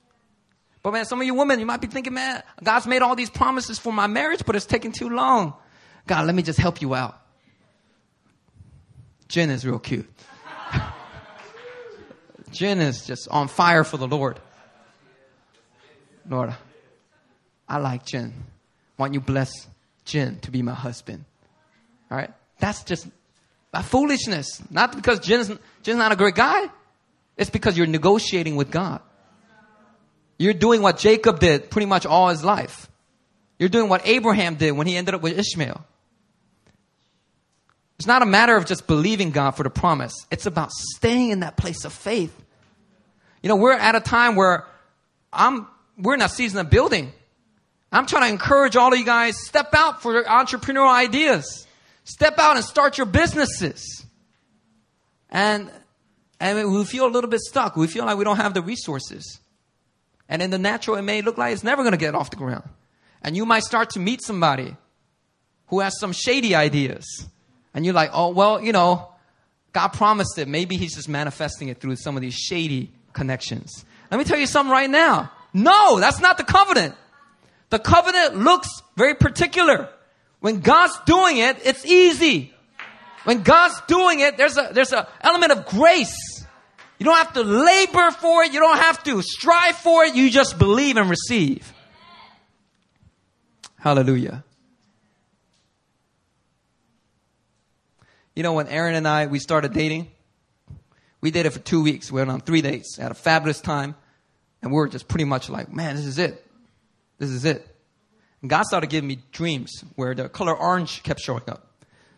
But 0.82 0.94
man, 0.94 1.04
some 1.04 1.20
of 1.20 1.26
you 1.26 1.34
women, 1.34 1.60
you 1.60 1.66
might 1.66 1.82
be 1.82 1.86
thinking, 1.86 2.14
man, 2.14 2.42
God's 2.64 2.86
made 2.86 3.02
all 3.02 3.14
these 3.14 3.28
promises 3.28 3.78
for 3.78 3.92
my 3.92 4.06
marriage, 4.06 4.42
but 4.46 4.56
it's 4.56 4.64
taking 4.64 4.92
too 4.92 5.10
long. 5.10 5.52
God, 6.06 6.24
let 6.24 6.34
me 6.34 6.42
just 6.42 6.58
help 6.58 6.80
you 6.80 6.94
out. 6.94 7.20
Jen 9.28 9.50
is 9.50 9.66
real 9.66 9.78
cute. 9.78 10.08
Jen 12.52 12.80
is 12.80 13.06
just 13.06 13.28
on 13.28 13.48
fire 13.48 13.84
for 13.84 13.96
the 13.96 14.06
Lord. 14.06 14.40
Lord, 16.28 16.54
I 17.68 17.78
like 17.78 18.04
Jen. 18.04 18.32
Don't 18.98 19.14
you 19.14 19.20
bless 19.20 19.68
Jen 20.04 20.38
to 20.40 20.50
be 20.50 20.62
my 20.62 20.74
husband? 20.74 21.24
All 22.10 22.16
right? 22.16 22.30
That's 22.58 22.82
just 22.84 23.06
a 23.72 23.82
foolishness. 23.82 24.62
Not 24.70 24.96
because 24.96 25.20
Jen's, 25.20 25.48
Jen's 25.82 25.98
not 25.98 26.12
a 26.12 26.16
great 26.16 26.34
guy. 26.34 26.66
It's 27.36 27.50
because 27.50 27.76
you're 27.76 27.86
negotiating 27.86 28.56
with 28.56 28.70
God. 28.70 29.00
You're 30.38 30.54
doing 30.54 30.82
what 30.82 30.98
Jacob 30.98 31.40
did 31.40 31.70
pretty 31.70 31.86
much 31.86 32.06
all 32.06 32.28
his 32.28 32.44
life. 32.44 32.88
You're 33.58 33.68
doing 33.68 33.88
what 33.88 34.06
Abraham 34.06 34.56
did 34.56 34.72
when 34.72 34.86
he 34.86 34.96
ended 34.96 35.14
up 35.14 35.22
with 35.22 35.38
Ishmael. 35.38 35.84
It's 37.98 38.06
not 38.06 38.22
a 38.22 38.26
matter 38.26 38.56
of 38.56 38.66
just 38.66 38.86
believing 38.86 39.30
God 39.30 39.52
for 39.52 39.62
the 39.62 39.70
promise. 39.70 40.12
It's 40.30 40.46
about 40.46 40.70
staying 40.70 41.30
in 41.30 41.40
that 41.40 41.56
place 41.56 41.84
of 41.84 41.92
faith. 41.92 42.34
You 43.42 43.48
know, 43.48 43.56
we're 43.56 43.72
at 43.72 43.94
a 43.94 44.00
time 44.00 44.36
where 44.36 44.66
I'm, 45.32 45.66
we're 45.96 46.14
in 46.14 46.22
a 46.22 46.28
season 46.28 46.58
of 46.60 46.68
building. 46.70 47.12
I'm 47.90 48.06
trying 48.06 48.24
to 48.24 48.28
encourage 48.28 48.76
all 48.76 48.92
of 48.92 48.98
you 48.98 49.04
guys, 49.04 49.40
step 49.40 49.70
out 49.72 50.02
for 50.02 50.22
entrepreneurial 50.24 50.92
ideas. 50.92 51.66
Step 52.04 52.38
out 52.38 52.56
and 52.56 52.64
start 52.64 52.98
your 52.98 53.06
businesses. 53.06 54.04
And 55.28 55.70
and 56.38 56.72
we 56.72 56.84
feel 56.84 57.06
a 57.06 57.08
little 57.08 57.30
bit 57.30 57.40
stuck. 57.40 57.76
We 57.76 57.86
feel 57.86 58.04
like 58.04 58.18
we 58.18 58.24
don't 58.24 58.36
have 58.36 58.54
the 58.54 58.62
resources. 58.62 59.40
And 60.28 60.42
in 60.42 60.50
the 60.50 60.58
natural, 60.58 60.96
it 60.96 61.02
may 61.02 61.22
look 61.22 61.38
like 61.38 61.52
it's 61.52 61.64
never 61.64 61.82
going 61.82 61.92
to 61.92 61.98
get 61.98 62.14
off 62.14 62.30
the 62.30 62.36
ground. 62.36 62.68
And 63.22 63.36
you 63.36 63.46
might 63.46 63.62
start 63.62 63.90
to 63.90 63.98
meet 63.98 64.22
somebody 64.22 64.76
who 65.68 65.80
has 65.80 65.98
some 65.98 66.12
shady 66.12 66.54
ideas. 66.54 67.26
And 67.76 67.84
you're 67.84 67.94
like, 67.94 68.10
oh, 68.14 68.30
well, 68.30 68.60
you 68.64 68.72
know, 68.72 69.10
God 69.74 69.88
promised 69.88 70.38
it. 70.38 70.48
Maybe 70.48 70.78
He's 70.78 70.94
just 70.94 71.10
manifesting 71.10 71.68
it 71.68 71.78
through 71.78 71.96
some 71.96 72.16
of 72.16 72.22
these 72.22 72.34
shady 72.34 72.90
connections. 73.12 73.84
Let 74.10 74.16
me 74.16 74.24
tell 74.24 74.38
you 74.38 74.46
something 74.46 74.72
right 74.72 74.88
now. 74.88 75.30
No, 75.52 76.00
that's 76.00 76.18
not 76.18 76.38
the 76.38 76.44
covenant. 76.44 76.94
The 77.68 77.78
covenant 77.78 78.38
looks 78.38 78.68
very 78.96 79.14
particular. 79.14 79.90
When 80.40 80.60
God's 80.60 80.98
doing 81.04 81.36
it, 81.36 81.58
it's 81.64 81.84
easy. 81.84 82.54
When 83.24 83.42
God's 83.42 83.78
doing 83.82 84.20
it, 84.20 84.38
there's 84.38 84.56
a, 84.56 84.70
there's 84.72 84.94
an 84.94 85.04
element 85.20 85.52
of 85.52 85.66
grace. 85.66 86.46
You 86.98 87.04
don't 87.04 87.18
have 87.18 87.34
to 87.34 87.42
labor 87.42 88.10
for 88.10 88.42
it. 88.44 88.54
You 88.54 88.60
don't 88.60 88.78
have 88.78 89.04
to 89.04 89.20
strive 89.20 89.76
for 89.76 90.04
it. 90.04 90.14
You 90.14 90.30
just 90.30 90.58
believe 90.58 90.96
and 90.96 91.10
receive. 91.10 91.74
Hallelujah. 93.78 94.45
You 98.36 98.42
know, 98.42 98.52
when 98.52 98.68
Erin 98.68 98.94
and 98.94 99.08
I, 99.08 99.26
we 99.26 99.38
started 99.38 99.72
dating, 99.72 100.08
we 101.22 101.30
dated 101.30 101.54
for 101.54 101.58
two 101.58 101.82
weeks. 101.82 102.12
We 102.12 102.20
went 102.20 102.30
on 102.30 102.42
three 102.42 102.60
dates, 102.60 102.98
had 102.98 103.10
a 103.10 103.14
fabulous 103.14 103.62
time, 103.62 103.94
and 104.60 104.70
we 104.70 104.76
were 104.76 104.88
just 104.88 105.08
pretty 105.08 105.24
much 105.24 105.48
like, 105.48 105.72
man, 105.72 105.96
this 105.96 106.04
is 106.04 106.18
it. 106.18 106.46
This 107.18 107.30
is 107.30 107.46
it. 107.46 107.66
And 108.42 108.50
God 108.50 108.64
started 108.64 108.90
giving 108.90 109.08
me 109.08 109.20
dreams 109.32 109.82
where 109.94 110.14
the 110.14 110.28
color 110.28 110.54
orange 110.54 111.02
kept 111.02 111.20
showing 111.20 111.44
up. 111.48 111.66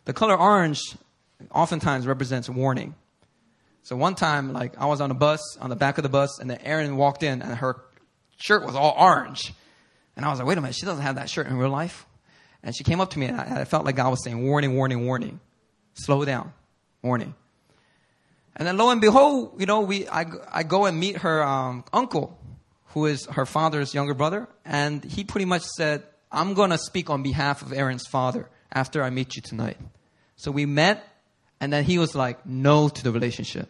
The 0.07 0.13
color 0.13 0.37
orange 0.37 0.81
oftentimes 1.53 2.05
represents 2.05 2.51
warning. 2.51 2.97
So 3.85 3.95
one 3.95 4.17
time, 4.17 4.53
like 4.53 4.77
I 4.77 4.87
was 4.87 5.01
on 5.01 5.13
a 5.13 5.15
bus, 5.15 5.57
on 5.61 5.71
the 5.71 5.77
back 5.77 5.99
of 5.99 6.03
the 6.03 6.09
bus, 6.09 6.41
and 6.41 6.51
then 6.51 6.59
Erin 6.63 6.97
walked 6.97 7.23
in, 7.23 7.43
and 7.43 7.55
her 7.59 7.77
shirt 8.39 8.67
was 8.67 8.75
all 8.75 8.95
orange. 8.99 9.55
And 10.17 10.27
I 10.27 10.31
was 10.31 10.41
like, 10.41 10.49
wait 10.49 10.59
a 10.59 10.61
minute, 10.61 10.75
she 10.75 10.85
doesn't 10.85 11.05
have 11.05 11.15
that 11.15 11.31
shirt 11.31 11.47
in 11.47 11.57
real 11.57 11.71
life. 11.71 12.07
And 12.65 12.75
she 12.75 12.83
came 12.83 13.01
up 13.01 13.11
to 13.11 13.21
me, 13.21 13.27
and 13.27 13.41
I, 13.41 13.61
I 13.61 13.65
felt 13.65 13.85
like 13.85 13.95
God 13.95 14.11
was 14.11 14.25
saying, 14.25 14.45
warning, 14.45 14.75
warning, 14.75 15.07
warning. 15.07 15.39
Slow 15.99 16.25
down. 16.25 16.53
Warning. 17.03 17.35
And 18.57 18.67
then 18.67 18.77
lo 18.77 18.91
and 18.91 19.01
behold, 19.01 19.61
you 19.61 19.67
know, 19.67 19.81
we, 19.81 20.09
I, 20.09 20.27
I 20.51 20.63
go 20.65 20.87
and 20.87 20.99
meet 20.99 21.19
her 21.19 21.43
um, 21.45 21.85
uncle, 21.93 22.37
who 22.87 23.07
is 23.07 23.27
her 23.27 23.47
father's 23.47 23.95
younger 23.95 24.15
brother. 24.15 24.49
And 24.65 25.05
he 25.05 25.23
pretty 25.25 25.45
much 25.45 25.63
said, 25.63 26.03
I'm 26.33 26.55
going 26.55 26.71
to 26.71 26.79
speak 26.79 27.09
on 27.09 27.23
behalf 27.23 27.63
of 27.63 27.73
Erin's 27.73 28.07
father 28.07 28.49
after 28.73 29.03
I 29.03 29.11
meet 29.11 29.37
you 29.37 29.43
tonight. 29.43 29.79
So 30.37 30.51
we 30.51 30.67
met, 30.67 31.07
and 31.61 31.73
then 31.73 31.85
he 31.85 31.99
was 31.99 32.15
like, 32.15 32.45
no 32.47 32.89
to 32.89 33.03
the 33.05 33.13
relationship. 33.13 33.69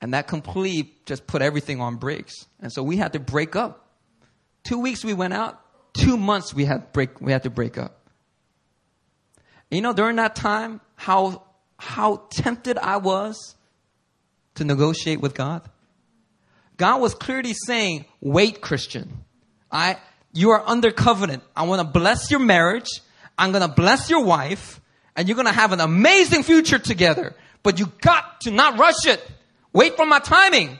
And 0.00 0.12
that 0.12 0.28
completely 0.28 0.92
just 1.06 1.26
put 1.26 1.40
everything 1.40 1.80
on 1.80 1.96
brakes. 1.96 2.34
And 2.60 2.70
so 2.72 2.82
we 2.82 2.98
had 2.98 3.14
to 3.14 3.20
break 3.20 3.56
up. 3.56 3.88
Two 4.62 4.78
weeks 4.78 5.04
we 5.04 5.14
went 5.14 5.32
out. 5.32 5.60
Two 5.94 6.18
months 6.18 6.52
we 6.52 6.66
had 6.66 6.92
break, 6.92 7.20
we 7.20 7.32
had 7.32 7.44
to 7.44 7.50
break 7.50 7.78
up. 7.78 8.05
You 9.70 9.80
know, 9.80 9.92
during 9.92 10.16
that 10.16 10.36
time, 10.36 10.80
how, 10.94 11.42
how 11.78 12.22
tempted 12.30 12.78
I 12.78 12.98
was 12.98 13.56
to 14.54 14.64
negotiate 14.64 15.20
with 15.20 15.34
God. 15.34 15.62
God 16.76 17.00
was 17.00 17.14
clearly 17.14 17.54
saying, 17.54 18.04
wait, 18.20 18.60
Christian. 18.60 19.24
I, 19.70 19.96
you 20.32 20.50
are 20.50 20.62
under 20.66 20.90
covenant. 20.90 21.42
I 21.54 21.64
want 21.64 21.80
to 21.80 21.86
bless 21.86 22.30
your 22.30 22.40
marriage. 22.40 22.88
I'm 23.38 23.52
going 23.52 23.66
to 23.66 23.74
bless 23.74 24.08
your 24.10 24.24
wife 24.24 24.80
and 25.16 25.26
you're 25.28 25.34
going 25.34 25.46
to 25.46 25.52
have 25.52 25.72
an 25.72 25.80
amazing 25.80 26.42
future 26.42 26.78
together. 26.78 27.34
But 27.62 27.78
you 27.78 27.90
got 28.00 28.42
to 28.42 28.50
not 28.50 28.78
rush 28.78 29.06
it. 29.06 29.26
Wait 29.72 29.96
for 29.96 30.06
my 30.06 30.18
timing. 30.20 30.78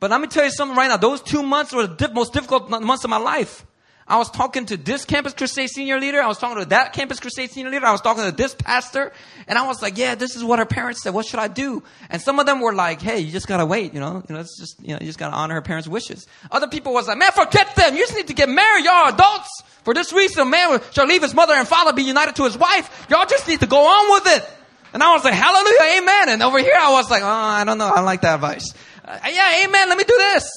But 0.00 0.10
let 0.10 0.20
me 0.20 0.26
tell 0.26 0.44
you 0.44 0.50
something 0.50 0.76
right 0.76 0.88
now. 0.88 0.96
Those 0.96 1.22
two 1.22 1.42
months 1.42 1.72
were 1.72 1.86
the 1.86 2.10
most 2.12 2.32
difficult 2.32 2.68
months 2.68 3.04
of 3.04 3.10
my 3.10 3.18
life. 3.18 3.64
I 4.08 4.18
was 4.18 4.30
talking 4.30 4.66
to 4.66 4.76
this 4.76 5.04
campus 5.04 5.32
crusade 5.32 5.68
senior 5.68 5.98
leader. 5.98 6.22
I 6.22 6.28
was 6.28 6.38
talking 6.38 6.62
to 6.62 6.68
that 6.68 6.92
campus 6.92 7.18
crusade 7.18 7.50
senior 7.50 7.70
leader. 7.70 7.86
I 7.86 7.90
was 7.90 8.00
talking 8.00 8.22
to 8.24 8.30
this 8.30 8.54
pastor. 8.54 9.12
And 9.48 9.58
I 9.58 9.66
was 9.66 9.82
like, 9.82 9.98
yeah, 9.98 10.14
this 10.14 10.36
is 10.36 10.44
what 10.44 10.60
her 10.60 10.64
parents 10.64 11.02
said. 11.02 11.12
What 11.12 11.26
should 11.26 11.40
I 11.40 11.48
do? 11.48 11.82
And 12.08 12.22
some 12.22 12.38
of 12.38 12.46
them 12.46 12.60
were 12.60 12.72
like, 12.72 13.02
hey, 13.02 13.18
you 13.18 13.32
just 13.32 13.48
gotta 13.48 13.66
wait, 13.66 13.94
you 13.94 14.00
know, 14.00 14.22
you 14.28 14.34
know, 14.34 14.40
it's 14.40 14.58
just, 14.60 14.80
you 14.80 14.94
know, 14.94 14.98
you 15.00 15.06
just 15.06 15.18
gotta 15.18 15.34
honor 15.34 15.54
her 15.54 15.62
parents' 15.62 15.88
wishes. 15.88 16.28
Other 16.52 16.68
people 16.68 16.92
was 16.92 17.08
like, 17.08 17.18
man, 17.18 17.32
forget 17.32 17.74
them. 17.74 17.94
You 17.94 18.00
just 18.00 18.14
need 18.14 18.28
to 18.28 18.34
get 18.34 18.48
married. 18.48 18.84
Y'all 18.84 19.08
adults. 19.12 19.62
For 19.82 19.92
this 19.92 20.12
reason, 20.12 20.50
man 20.50 20.80
shall 20.92 21.06
leave 21.06 21.22
his 21.22 21.34
mother 21.34 21.54
and 21.54 21.66
father, 21.66 21.92
be 21.92 22.02
united 22.02 22.36
to 22.36 22.44
his 22.44 22.56
wife. 22.56 23.06
Y'all 23.10 23.26
just 23.26 23.48
need 23.48 23.60
to 23.60 23.66
go 23.66 23.78
on 23.78 24.12
with 24.12 24.36
it. 24.36 24.50
And 24.92 25.02
I 25.02 25.14
was 25.14 25.24
like, 25.24 25.34
hallelujah, 25.34 26.00
amen. 26.00 26.28
And 26.28 26.42
over 26.44 26.58
here 26.58 26.76
I 26.78 26.92
was 26.92 27.10
like, 27.10 27.22
oh, 27.22 27.26
I 27.26 27.64
don't 27.64 27.78
know. 27.78 27.90
I 27.92 28.00
like 28.00 28.20
that 28.20 28.36
advice. 28.36 28.72
Uh, 29.04 29.18
yeah, 29.28 29.64
amen. 29.64 29.88
Let 29.88 29.98
me 29.98 30.04
do 30.04 30.16
this. 30.16 30.48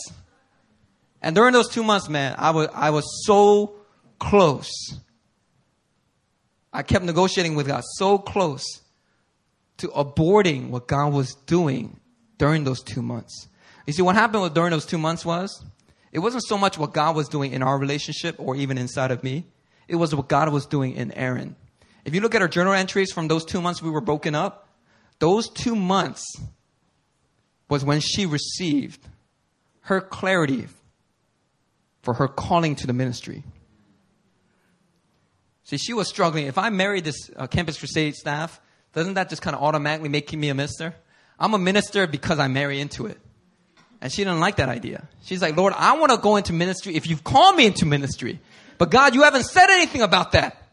And 1.21 1.35
during 1.35 1.53
those 1.53 1.69
two 1.69 1.83
months, 1.83 2.09
man, 2.09 2.35
I 2.37 2.51
was, 2.51 2.69
I 2.73 2.91
was 2.91 3.25
so 3.25 3.75
close. 4.19 4.71
I 6.71 6.83
kept 6.83 7.03
negotiating 7.03 7.55
with 7.55 7.67
God 7.67 7.83
so 7.95 8.17
close 8.17 8.63
to 9.77 9.87
aborting 9.89 10.69
what 10.69 10.87
God 10.87 11.13
was 11.13 11.35
doing 11.45 11.99
during 12.37 12.63
those 12.63 12.81
two 12.81 13.01
months. 13.01 13.47
You 13.85 13.93
see, 13.93 14.01
what 14.01 14.15
happened 14.15 14.53
during 14.53 14.71
those 14.71 14.85
two 14.85 14.97
months 14.97 15.25
was, 15.25 15.63
it 16.11 16.19
wasn't 16.19 16.43
so 16.45 16.57
much 16.57 16.77
what 16.77 16.93
God 16.93 17.15
was 17.15 17.27
doing 17.27 17.53
in 17.53 17.63
our 17.63 17.77
relationship 17.77 18.35
or 18.37 18.55
even 18.55 18.77
inside 18.77 19.11
of 19.11 19.23
me. 19.23 19.45
It 19.87 19.95
was 19.95 20.13
what 20.13 20.29
God 20.29 20.51
was 20.51 20.65
doing 20.65 20.95
in 20.95 21.11
Erin. 21.11 21.55
If 22.05 22.15
you 22.15 22.21
look 22.21 22.35
at 22.35 22.41
our 22.41 22.47
journal 22.47 22.73
entries 22.73 23.11
from 23.11 23.27
those 23.27 23.45
two 23.45 23.61
months 23.61 23.81
we 23.81 23.89
were 23.89 24.01
broken 24.01 24.35
up, 24.35 24.67
those 25.19 25.49
two 25.49 25.75
months 25.75 26.23
was 27.69 27.83
when 27.83 27.99
she 27.99 28.25
received 28.25 29.07
her 29.81 30.01
clarity 30.01 30.67
for 32.01 32.13
her 32.15 32.27
calling 32.27 32.75
to 32.75 32.87
the 32.87 32.93
ministry. 32.93 33.43
See, 35.63 35.77
she 35.77 35.93
was 35.93 36.07
struggling. 36.07 36.47
If 36.47 36.57
I 36.57 36.69
marry 36.69 37.01
this 37.01 37.29
uh, 37.35 37.47
Campus 37.47 37.77
Crusade 37.77 38.15
staff, 38.15 38.59
doesn't 38.93 39.13
that 39.13 39.29
just 39.29 39.41
kind 39.41 39.55
of 39.55 39.61
automatically 39.61 40.09
make 40.09 40.33
me 40.33 40.49
a 40.49 40.55
minister? 40.55 40.95
I'm 41.39 41.53
a 41.53 41.59
minister 41.59 42.07
because 42.07 42.39
I 42.39 42.47
marry 42.47 42.79
into 42.79 43.05
it. 43.05 43.19
And 44.01 44.11
she 44.11 44.23
didn't 44.23 44.39
like 44.39 44.55
that 44.55 44.69
idea. 44.69 45.07
She's 45.23 45.41
like, 45.41 45.57
Lord, 45.57 45.73
I 45.75 45.97
want 45.97 46.11
to 46.11 46.17
go 46.17 46.37
into 46.37 46.53
ministry 46.53 46.95
if 46.95 47.07
you've 47.07 47.23
called 47.23 47.55
me 47.55 47.65
into 47.65 47.85
ministry. 47.85 48.39
But 48.77 48.91
God, 48.91 49.13
you 49.13 49.23
haven't 49.23 49.43
said 49.43 49.69
anything 49.69 50.01
about 50.01 50.31
that. 50.31 50.68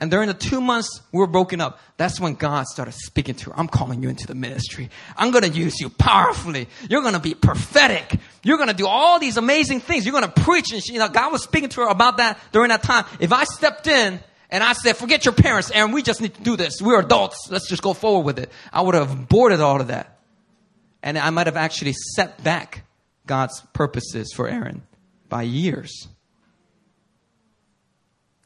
And 0.00 0.10
during 0.10 0.28
the 0.28 0.34
two 0.34 0.62
months 0.62 1.02
we 1.12 1.18
were 1.18 1.26
broken 1.26 1.60
up, 1.60 1.78
that's 1.98 2.18
when 2.18 2.34
God 2.34 2.66
started 2.66 2.92
speaking 2.92 3.34
to 3.34 3.50
her. 3.50 3.60
I'm 3.60 3.68
calling 3.68 4.02
you 4.02 4.08
into 4.08 4.26
the 4.26 4.34
ministry. 4.34 4.88
I'm 5.14 5.30
going 5.30 5.44
to 5.44 5.50
use 5.50 5.78
you 5.78 5.90
powerfully. 5.90 6.68
You're 6.88 7.02
going 7.02 7.12
to 7.12 7.20
be 7.20 7.34
prophetic. 7.34 8.18
You're 8.42 8.56
going 8.56 8.70
to 8.70 8.74
do 8.74 8.86
all 8.86 9.18
these 9.18 9.36
amazing 9.36 9.80
things. 9.80 10.06
You're 10.06 10.18
going 10.18 10.32
to 10.32 10.40
preach. 10.42 10.72
And 10.72 10.82
she, 10.82 10.94
you 10.94 10.98
know, 10.98 11.10
God 11.10 11.30
was 11.30 11.42
speaking 11.42 11.68
to 11.68 11.82
her 11.82 11.88
about 11.88 12.16
that 12.16 12.40
during 12.50 12.70
that 12.70 12.82
time. 12.82 13.04
If 13.20 13.30
I 13.30 13.44
stepped 13.44 13.86
in 13.86 14.18
and 14.48 14.64
I 14.64 14.72
said, 14.72 14.96
forget 14.96 15.26
your 15.26 15.34
parents, 15.34 15.70
and 15.70 15.92
we 15.92 16.02
just 16.02 16.22
need 16.22 16.34
to 16.34 16.42
do 16.42 16.56
this. 16.56 16.80
We're 16.80 17.00
adults. 17.00 17.48
Let's 17.50 17.68
just 17.68 17.82
go 17.82 17.92
forward 17.92 18.24
with 18.24 18.38
it. 18.38 18.50
I 18.72 18.80
would 18.80 18.94
have 18.94 19.12
aborted 19.12 19.60
all 19.60 19.82
of 19.82 19.88
that. 19.88 20.18
And 21.02 21.18
I 21.18 21.28
might 21.28 21.46
have 21.46 21.58
actually 21.58 21.92
set 21.92 22.42
back 22.42 22.84
God's 23.26 23.60
purposes 23.74 24.32
for 24.34 24.48
Erin 24.48 24.82
by 25.28 25.42
years. 25.42 26.08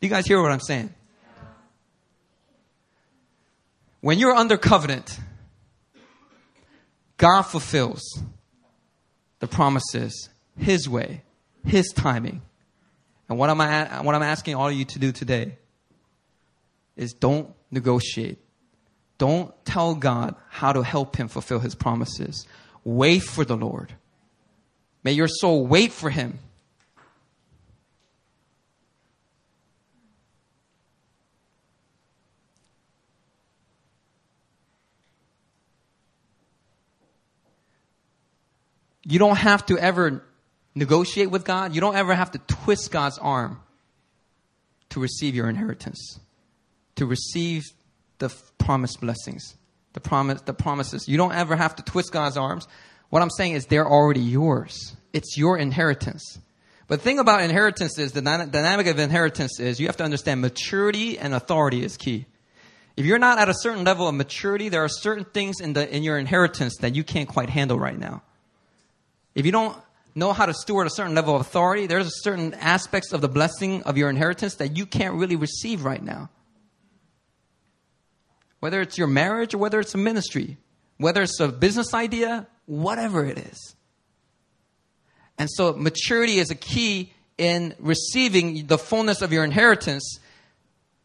You 0.00 0.08
guys 0.08 0.26
hear 0.26 0.42
what 0.42 0.50
I'm 0.50 0.60
saying? 0.60 0.92
When 4.04 4.18
you're 4.18 4.34
under 4.34 4.58
covenant, 4.58 5.18
God 7.16 7.40
fulfills 7.40 8.02
the 9.38 9.46
promises 9.46 10.28
His 10.58 10.86
way, 10.86 11.22
His 11.64 11.88
timing. 11.88 12.42
And 13.30 13.38
what, 13.38 13.48
am 13.48 13.62
I, 13.62 14.02
what 14.02 14.14
I'm 14.14 14.22
asking 14.22 14.56
all 14.56 14.68
of 14.68 14.74
you 14.74 14.84
to 14.84 14.98
do 14.98 15.10
today 15.10 15.56
is 16.96 17.14
don't 17.14 17.48
negotiate. 17.70 18.36
Don't 19.16 19.54
tell 19.64 19.94
God 19.94 20.34
how 20.50 20.74
to 20.74 20.82
help 20.82 21.16
Him 21.16 21.28
fulfill 21.28 21.60
His 21.60 21.74
promises. 21.74 22.46
Wait 22.84 23.20
for 23.20 23.46
the 23.46 23.56
Lord. 23.56 23.94
May 25.02 25.12
your 25.12 25.28
soul 25.28 25.66
wait 25.66 25.92
for 25.92 26.10
Him 26.10 26.40
You 39.04 39.18
don't 39.18 39.36
have 39.36 39.66
to 39.66 39.78
ever 39.78 40.24
negotiate 40.74 41.30
with 41.30 41.44
God. 41.44 41.74
You 41.74 41.80
don't 41.80 41.96
ever 41.96 42.14
have 42.14 42.30
to 42.32 42.38
twist 42.38 42.90
God's 42.90 43.18
arm 43.18 43.60
to 44.90 45.00
receive 45.00 45.34
your 45.34 45.48
inheritance, 45.48 46.18
to 46.96 47.06
receive 47.06 47.64
the 48.18 48.34
promised 48.58 49.00
blessings, 49.00 49.56
the 49.92 50.00
promise, 50.00 50.40
the 50.42 50.54
promises. 50.54 51.08
You 51.08 51.16
don't 51.16 51.34
ever 51.34 51.56
have 51.56 51.76
to 51.76 51.82
twist 51.82 52.12
God's 52.12 52.36
arms. 52.36 52.66
What 53.10 53.22
I'm 53.22 53.30
saying 53.30 53.52
is 53.52 53.66
they're 53.66 53.88
already 53.88 54.20
yours. 54.20 54.96
It's 55.12 55.36
your 55.36 55.58
inheritance. 55.58 56.38
But 56.86 57.00
the 57.00 57.04
thing 57.04 57.18
about 57.18 57.42
inheritance 57.42 57.98
is 57.98 58.12
the 58.12 58.22
dynamic 58.22 58.86
of 58.86 58.98
inheritance 58.98 59.58
is 59.58 59.80
you 59.80 59.86
have 59.86 59.96
to 59.98 60.04
understand 60.04 60.40
maturity 60.40 61.18
and 61.18 61.34
authority 61.34 61.84
is 61.84 61.96
key. 61.96 62.26
If 62.96 63.06
you're 63.06 63.18
not 63.18 63.38
at 63.38 63.48
a 63.48 63.54
certain 63.54 63.84
level 63.84 64.06
of 64.06 64.14
maturity, 64.14 64.68
there 64.68 64.84
are 64.84 64.88
certain 64.88 65.24
things 65.24 65.60
in 65.60 65.72
the 65.72 65.92
in 65.94 66.02
your 66.02 66.18
inheritance 66.18 66.76
that 66.80 66.94
you 66.94 67.02
can't 67.02 67.28
quite 67.28 67.50
handle 67.50 67.78
right 67.78 67.98
now. 67.98 68.22
If 69.34 69.46
you 69.46 69.52
don't 69.52 69.76
know 70.14 70.32
how 70.32 70.46
to 70.46 70.54
steward 70.54 70.86
a 70.86 70.90
certain 70.90 71.14
level 71.14 71.34
of 71.34 71.40
authority, 71.40 71.86
there's 71.86 72.22
certain 72.22 72.54
aspects 72.54 73.12
of 73.12 73.20
the 73.20 73.28
blessing 73.28 73.82
of 73.82 73.96
your 73.96 74.08
inheritance 74.08 74.56
that 74.56 74.76
you 74.76 74.86
can't 74.86 75.14
really 75.14 75.36
receive 75.36 75.84
right 75.84 76.02
now. 76.02 76.30
Whether 78.60 78.80
it's 78.80 78.96
your 78.96 79.08
marriage 79.08 79.54
or 79.54 79.58
whether 79.58 79.80
it's 79.80 79.94
a 79.94 79.98
ministry, 79.98 80.56
whether 80.98 81.22
it's 81.22 81.40
a 81.40 81.48
business 81.48 81.92
idea, 81.92 82.46
whatever 82.66 83.24
it 83.24 83.38
is. 83.38 83.74
And 85.36 85.50
so 85.50 85.72
maturity 85.72 86.38
is 86.38 86.50
a 86.50 86.54
key 86.54 87.12
in 87.36 87.74
receiving 87.78 88.66
the 88.66 88.78
fullness 88.78 89.20
of 89.20 89.32
your 89.32 89.44
inheritance. 89.44 90.18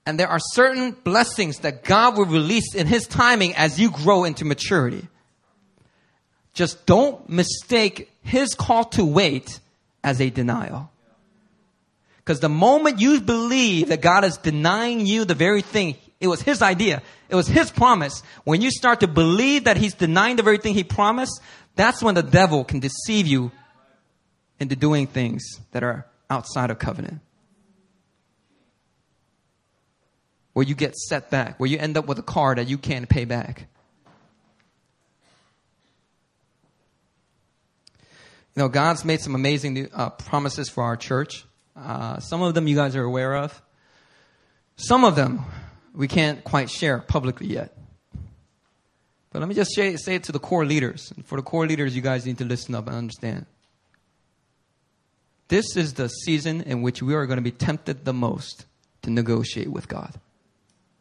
And 0.06 0.20
there 0.20 0.28
are 0.28 0.40
certain 0.40 0.92
blessings 0.92 1.60
that 1.60 1.84
God 1.84 2.18
will 2.18 2.26
release 2.26 2.76
in 2.76 2.88
His 2.88 3.08
timing 3.08 3.56
as 3.56 3.80
you 3.80 3.90
grow 3.90 4.24
into 4.24 4.46
maturity. 4.46 5.08
Just 6.54 6.86
don't 6.86 7.28
mistake 7.30 8.12
his 8.30 8.54
call 8.54 8.86
to 8.86 9.04
wait 9.04 9.60
as 10.04 10.22
a 10.22 10.30
denial. 10.30 10.92
Because 12.18 12.40
the 12.40 12.50
moment 12.50 13.02
you 13.02 13.22
believe 13.22 13.90
that 13.90 14.02
God 14.02 14.24
is 14.24 14.38
denying 14.38 15.06
you 15.06 15.26
the 15.26 15.34
very 15.34 15.64
thing, 15.64 15.96
it 16.20 16.28
was 16.28 16.42
his 16.42 16.62
idea, 16.62 17.02
it 17.28 17.36
was 17.36 17.48
his 17.48 17.72
promise. 17.72 18.22
When 18.44 18.62
you 18.62 18.70
start 18.70 19.00
to 19.00 19.08
believe 19.08 19.64
that 19.64 19.78
he's 19.78 19.96
denying 19.96 20.36
the 20.36 20.44
very 20.44 20.60
thing 20.60 20.76
he 20.76 20.84
promised, 20.84 21.42
that's 21.76 22.04
when 22.04 22.14
the 22.14 22.24
devil 22.24 22.64
can 22.64 22.80
deceive 22.80 23.26
you 23.26 23.52
into 24.60 24.76
doing 24.76 25.08
things 25.08 25.44
that 25.72 25.84
are 25.84 26.06
outside 26.30 26.70
of 26.70 26.78
covenant. 26.78 27.22
Where 30.54 30.66
you 30.66 30.76
get 30.76 30.96
set 30.96 31.32
back, 31.32 31.60
where 31.60 31.70
you 31.70 31.80
end 31.80 31.98
up 31.98 32.06
with 32.06 32.20
a 32.20 32.24
car 32.24 32.54
that 32.54 32.68
you 32.68 32.78
can't 32.78 33.10
pay 33.10 33.26
back. 33.26 33.68
Know, 38.60 38.68
God's 38.68 39.06
made 39.06 39.22
some 39.22 39.36
amazing 39.36 39.88
uh, 39.94 40.10
promises 40.10 40.68
for 40.68 40.84
our 40.84 40.98
church. 40.98 41.46
Uh, 41.78 42.20
some 42.20 42.42
of 42.42 42.54
them 42.54 42.68
you 42.68 42.76
guys 42.76 42.94
are 42.98 43.04
aware 43.06 43.38
of. 43.38 43.62
Some 44.76 45.06
of 45.06 45.16
them 45.16 45.46
we 45.96 46.10
can't 46.10 46.44
quite 46.44 46.70
share 46.70 47.00
publicly 47.00 47.48
yet. 47.48 47.74
But 49.32 49.40
let 49.40 49.48
me 49.48 49.56
just 49.56 49.74
say, 49.74 49.96
say 49.96 50.16
it 50.16 50.24
to 50.24 50.34
the 50.34 50.40
core 50.40 50.66
leaders. 50.66 51.14
And 51.16 51.26
for 51.26 51.38
the 51.38 51.42
core 51.42 51.68
leaders, 51.68 51.96
you 51.96 52.02
guys 52.02 52.26
need 52.26 52.38
to 52.40 52.44
listen 52.44 52.76
up 52.76 52.88
and 52.88 52.98
understand. 52.98 53.46
This 55.48 55.78
is 55.78 55.94
the 55.94 56.10
season 56.10 56.60
in 56.64 56.82
which 56.82 57.02
we 57.02 57.16
are 57.16 57.26
going 57.28 57.38
to 57.38 57.42
be 57.42 57.52
tempted 57.52 58.04
the 58.04 58.12
most 58.12 58.66
to 59.04 59.10
negotiate 59.10 59.72
with 59.72 59.88
God. 59.88 60.16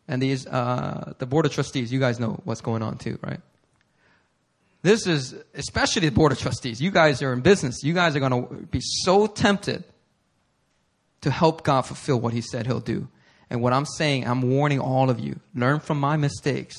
And 0.06 0.22
these, 0.22 0.46
uh, 0.46 1.14
the 1.18 1.26
board 1.26 1.44
of 1.44 1.50
trustees, 1.50 1.92
you 1.92 1.98
guys 1.98 2.20
know 2.20 2.40
what's 2.44 2.60
going 2.60 2.82
on 2.82 2.98
too, 2.98 3.18
right? 3.20 3.40
This 4.88 5.06
is 5.06 5.34
especially 5.52 6.08
the 6.08 6.14
board 6.14 6.32
of 6.32 6.38
trustees. 6.38 6.80
You 6.80 6.90
guys 6.90 7.20
are 7.20 7.34
in 7.34 7.42
business. 7.42 7.82
You 7.82 7.92
guys 7.92 8.16
are 8.16 8.20
going 8.20 8.32
to 8.32 8.54
be 8.68 8.80
so 8.80 9.26
tempted 9.26 9.84
to 11.20 11.30
help 11.30 11.62
God 11.62 11.82
fulfill 11.82 12.18
what 12.18 12.32
He 12.32 12.40
said 12.40 12.66
He'll 12.66 12.80
do. 12.80 13.06
And 13.50 13.60
what 13.60 13.74
I'm 13.74 13.84
saying, 13.84 14.26
I'm 14.26 14.40
warning 14.40 14.80
all 14.80 15.10
of 15.10 15.20
you 15.20 15.40
learn 15.54 15.80
from 15.80 16.00
my 16.00 16.16
mistakes. 16.16 16.74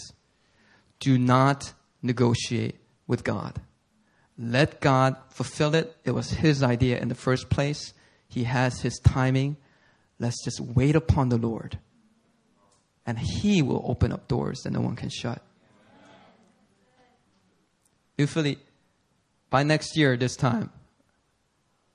Do 0.99 1.19
not 1.19 1.71
negotiate 2.01 2.79
with 3.05 3.23
God. 3.23 3.61
Let 4.39 4.81
God 4.81 5.15
fulfill 5.29 5.75
it. 5.75 5.95
It 6.03 6.11
was 6.15 6.31
His 6.31 6.63
idea 6.63 6.97
in 6.97 7.09
the 7.09 7.13
first 7.13 7.51
place. 7.51 7.93
He 8.27 8.45
has 8.45 8.81
His 8.81 8.97
timing. 8.97 9.55
Let's 10.17 10.43
just 10.43 10.59
wait 10.59 10.95
upon 10.95 11.29
the 11.29 11.37
Lord. 11.37 11.77
And 13.05 13.19
He 13.19 13.61
will 13.61 13.83
open 13.85 14.11
up 14.11 14.27
doors 14.27 14.61
that 14.63 14.71
no 14.71 14.81
one 14.81 14.95
can 14.95 15.09
shut. 15.09 15.43
Usually, 18.19 18.57
by 19.49 19.63
next 19.63 19.95
year, 19.95 20.17
this 20.17 20.35
time, 20.35 20.69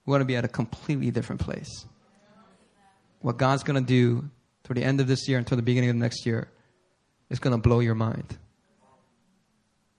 we're 0.06 0.12
going 0.12 0.20
to 0.20 0.24
be 0.24 0.36
at 0.36 0.44
a 0.46 0.48
completely 0.48 1.10
different 1.10 1.42
place. 1.42 1.84
What 3.20 3.36
God's 3.36 3.62
going 3.62 3.78
to 3.78 3.86
do 3.86 4.30
through 4.62 4.76
the 4.76 4.84
end 4.84 5.02
of 5.02 5.06
this 5.06 5.28
year 5.28 5.36
until 5.36 5.56
the 5.56 5.62
beginning 5.62 5.90
of 5.90 5.96
next 5.96 6.24
year 6.24 6.48
is 7.28 7.38
going 7.38 7.54
to 7.54 7.60
blow 7.60 7.80
your 7.80 7.94
mind. 7.94 8.38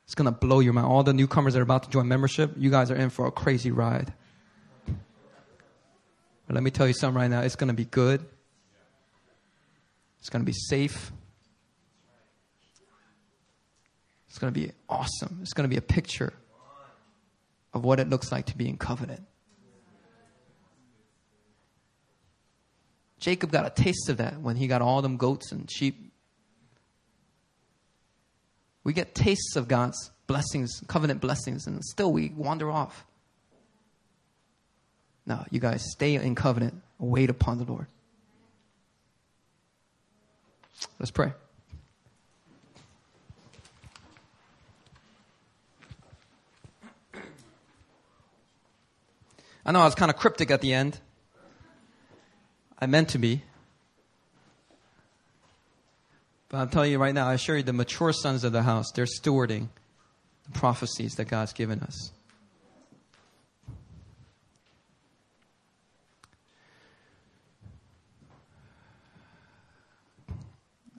It's 0.05 0.15
going 0.15 0.25
to 0.25 0.31
blow 0.31 0.61
your 0.61 0.73
mind. 0.73 0.87
All 0.87 1.03
the 1.03 1.13
newcomers 1.13 1.53
that 1.53 1.59
are 1.59 1.63
about 1.63 1.83
to 1.83 1.91
join 1.91 2.07
membership, 2.07 2.53
you 2.57 2.71
guys 2.71 2.89
are 2.89 2.95
in 2.95 3.11
for 3.11 3.27
a 3.27 3.31
crazy 3.31 3.69
ride. 3.69 4.11
But 4.87 6.55
let 6.55 6.63
me 6.63 6.71
tell 6.71 6.87
you 6.87 6.93
something 6.93 7.21
right 7.21 7.29
now 7.29 7.41
it's 7.41 7.55
going 7.55 7.67
to 7.67 7.75
be 7.75 7.85
good, 7.85 8.25
it's 10.19 10.31
going 10.31 10.41
to 10.41 10.45
be 10.45 10.57
safe. 10.57 11.11
It's 14.35 14.39
going 14.41 14.53
to 14.53 14.59
be 14.59 14.73
awesome. 14.89 15.39
It's 15.41 15.53
going 15.53 15.63
to 15.63 15.73
be 15.73 15.77
a 15.77 15.81
picture 15.81 16.33
of 17.73 17.85
what 17.85 18.01
it 18.01 18.09
looks 18.09 18.33
like 18.33 18.47
to 18.47 18.57
be 18.57 18.67
in 18.67 18.75
covenant. 18.75 19.21
Jacob 23.17 23.49
got 23.49 23.65
a 23.65 23.69
taste 23.69 24.09
of 24.09 24.17
that 24.17 24.41
when 24.41 24.57
he 24.57 24.67
got 24.67 24.81
all 24.81 25.01
them 25.01 25.15
goats 25.15 25.53
and 25.53 25.71
sheep. 25.71 26.11
We 28.83 28.91
get 28.91 29.15
tastes 29.15 29.55
of 29.55 29.69
God's 29.69 30.11
blessings, 30.27 30.81
covenant 30.85 31.21
blessings, 31.21 31.65
and 31.65 31.81
still 31.81 32.11
we 32.11 32.27
wander 32.35 32.69
off. 32.69 33.05
Now, 35.25 35.45
you 35.49 35.61
guys 35.61 35.81
stay 35.93 36.15
in 36.15 36.35
covenant, 36.35 36.81
wait 36.99 37.29
upon 37.29 37.57
the 37.57 37.63
Lord. 37.63 37.87
Let's 40.99 41.11
pray. 41.11 41.31
I 49.65 49.71
know 49.71 49.81
I 49.81 49.85
was 49.85 49.95
kind 49.95 50.11
of 50.11 50.17
cryptic 50.17 50.51
at 50.51 50.61
the 50.61 50.73
end. 50.73 50.99
I 52.77 52.85
meant 52.85 53.09
to 53.09 53.17
be. 53.17 53.41
But 56.49 56.57
I'm 56.59 56.69
telling 56.69 56.91
you 56.91 56.99
right 56.99 57.15
now, 57.15 57.27
I 57.27 57.33
assure 57.33 57.57
you, 57.57 57.63
the 57.63 57.73
mature 57.73 58.13
sons 58.13 58.43
of 58.43 58.51
the 58.51 58.61
house, 58.61 58.91
they're 58.91 59.05
stewarding 59.05 59.69
the 60.45 60.51
prophecies 60.51 61.13
that 61.15 61.25
God's 61.25 61.53
given 61.53 61.79
us. 61.81 62.11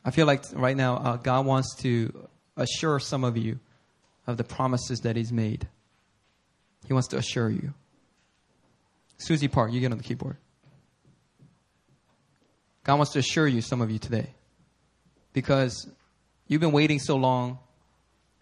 I 0.04 0.10
feel 0.10 0.26
like 0.26 0.42
right 0.52 0.76
now, 0.76 0.96
uh, 0.96 1.16
God 1.16 1.46
wants 1.46 1.74
to 1.76 2.28
assure 2.56 2.98
some 2.98 3.22
of 3.22 3.36
you 3.36 3.60
of 4.26 4.36
the 4.36 4.44
promises 4.44 5.00
that 5.00 5.14
He's 5.14 5.32
made. 5.32 5.68
He 6.86 6.92
wants 6.92 7.08
to 7.08 7.16
assure 7.16 7.50
you. 7.50 7.74
Susie 9.18 9.48
Park, 9.48 9.72
you 9.72 9.80
get 9.80 9.92
on 9.92 9.98
the 9.98 10.04
keyboard. 10.04 10.36
God 12.84 12.96
wants 12.96 13.12
to 13.12 13.18
assure 13.18 13.48
you, 13.48 13.60
some 13.62 13.80
of 13.80 13.90
you 13.90 13.98
today, 13.98 14.28
because 15.32 15.88
you've 16.46 16.60
been 16.60 16.72
waiting 16.72 16.98
so 16.98 17.16
long, 17.16 17.58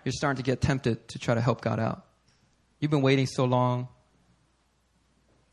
you're 0.04 0.12
starting 0.12 0.36
to 0.36 0.42
get 0.42 0.60
tempted 0.60 1.08
to 1.08 1.18
try 1.18 1.34
to 1.34 1.40
help 1.40 1.62
God 1.62 1.80
out. 1.80 2.04
You've 2.78 2.90
been 2.90 3.02
waiting 3.02 3.26
so 3.26 3.46
long, 3.46 3.88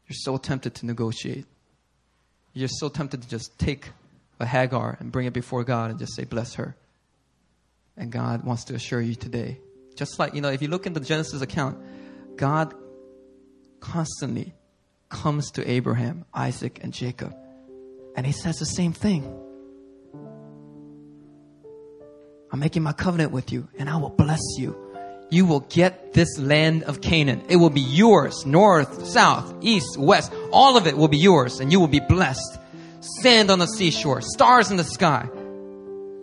you're 0.08 0.18
so 0.20 0.36
tempted 0.36 0.76
to 0.76 0.86
negotiate. 0.86 1.46
You're 2.54 2.68
so 2.68 2.90
tempted 2.90 3.22
to 3.22 3.30
just 3.30 3.58
take 3.58 3.90
a 4.42 4.46
Hagar 4.46 4.98
and 5.00 5.10
bring 5.10 5.26
it 5.26 5.32
before 5.32 5.64
God 5.64 5.90
and 5.90 6.00
just 6.00 6.14
say, 6.16 6.26
Bless 6.26 6.56
her. 6.56 6.76
And 7.96 8.12
God 8.12 8.44
wants 8.44 8.66
to 8.66 8.76
assure 8.76 9.00
you 9.00 9.16
today. 9.16 9.60
Just 9.96 10.20
like, 10.20 10.34
you 10.34 10.42
know, 10.42 10.50
if 10.50 10.62
you 10.62 10.68
look 10.68 10.86
in 10.86 10.92
the 10.92 11.00
Genesis 11.00 11.42
account, 11.42 11.78
God 12.36 12.74
constantly 13.80 14.54
comes 15.12 15.52
to 15.52 15.70
Abraham, 15.70 16.26
Isaac, 16.34 16.80
and 16.82 16.92
Jacob. 16.92 17.36
And 18.16 18.26
he 18.26 18.32
says 18.32 18.58
the 18.58 18.66
same 18.66 18.94
thing. 18.94 19.24
I'm 22.52 22.60
making 22.60 22.84
my 22.84 22.94
covenant 22.94 23.32
with 23.32 23.52
you, 23.52 23.68
and 23.78 23.90
I 23.90 23.98
will 23.98 24.10
bless 24.10 24.42
you. 24.58 24.76
You 25.30 25.46
will 25.46 25.62
get 25.62 26.14
this 26.14 26.38
land 26.38 26.84
of 26.84 27.00
Canaan. 27.00 27.44
It 27.48 27.56
will 27.56 27.70
be 27.70 27.82
yours, 27.82 28.46
north, 28.46 29.06
south, 29.08 29.54
east, 29.62 29.98
west. 29.98 30.34
All 30.52 30.76
of 30.76 30.88
it 30.88 30.98
will 30.98 31.08
be 31.08 31.18
yours, 31.18 31.62
and 31.62 31.72
you 31.72 31.80
will 31.80 31.88
be 31.88 32.02
blessed. 32.02 32.58
Sand 33.22 33.50
on 33.50 33.60
the 33.60 33.68
seashore, 33.68 34.22
stars 34.22 34.72
in 34.72 34.78
the 34.78 34.84
sky. 34.84 35.30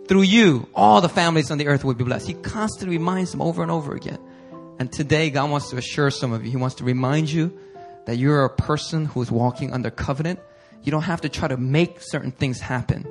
Through 0.07 0.23
you, 0.23 0.67
all 0.75 1.01
the 1.01 1.09
families 1.09 1.49
on 1.49 1.57
the 1.57 1.67
earth 1.67 1.83
will 1.83 1.95
be 1.95 2.03
blessed. 2.03 2.27
He 2.27 2.33
constantly 2.35 2.97
reminds 2.97 3.31
them 3.31 3.41
over 3.41 3.63
and 3.63 3.71
over 3.71 3.95
again. 3.95 4.19
And 4.77 4.91
today, 4.91 5.29
God 5.29 5.49
wants 5.49 5.71
to 5.71 5.77
assure 5.77 6.11
some 6.11 6.31
of 6.31 6.45
you. 6.45 6.51
He 6.51 6.57
wants 6.57 6.75
to 6.75 6.83
remind 6.83 7.31
you 7.31 7.57
that 8.09 8.17
you're 8.17 8.43
a 8.43 8.49
person 8.49 9.05
who 9.05 9.21
is 9.21 9.29
walking 9.29 9.71
under 9.71 9.91
covenant, 9.91 10.39
you 10.81 10.91
don't 10.91 11.03
have 11.03 11.21
to 11.21 11.29
try 11.29 11.47
to 11.47 11.57
make 11.57 12.01
certain 12.01 12.31
things 12.31 12.59
happen. 12.59 13.03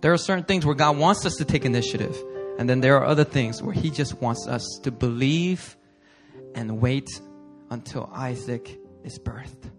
There 0.00 0.12
are 0.12 0.16
certain 0.16 0.44
things 0.44 0.64
where 0.64 0.76
God 0.76 0.96
wants 0.96 1.26
us 1.26 1.34
to 1.38 1.44
take 1.44 1.64
initiative, 1.64 2.16
and 2.56 2.70
then 2.70 2.82
there 2.82 2.96
are 2.98 3.04
other 3.04 3.24
things 3.24 3.60
where 3.60 3.74
He 3.74 3.90
just 3.90 4.20
wants 4.22 4.46
us 4.46 4.64
to 4.84 4.92
believe 4.92 5.76
and 6.54 6.80
wait 6.80 7.08
until 7.68 8.08
Isaac 8.14 8.78
is 9.02 9.18
birthed. 9.18 9.72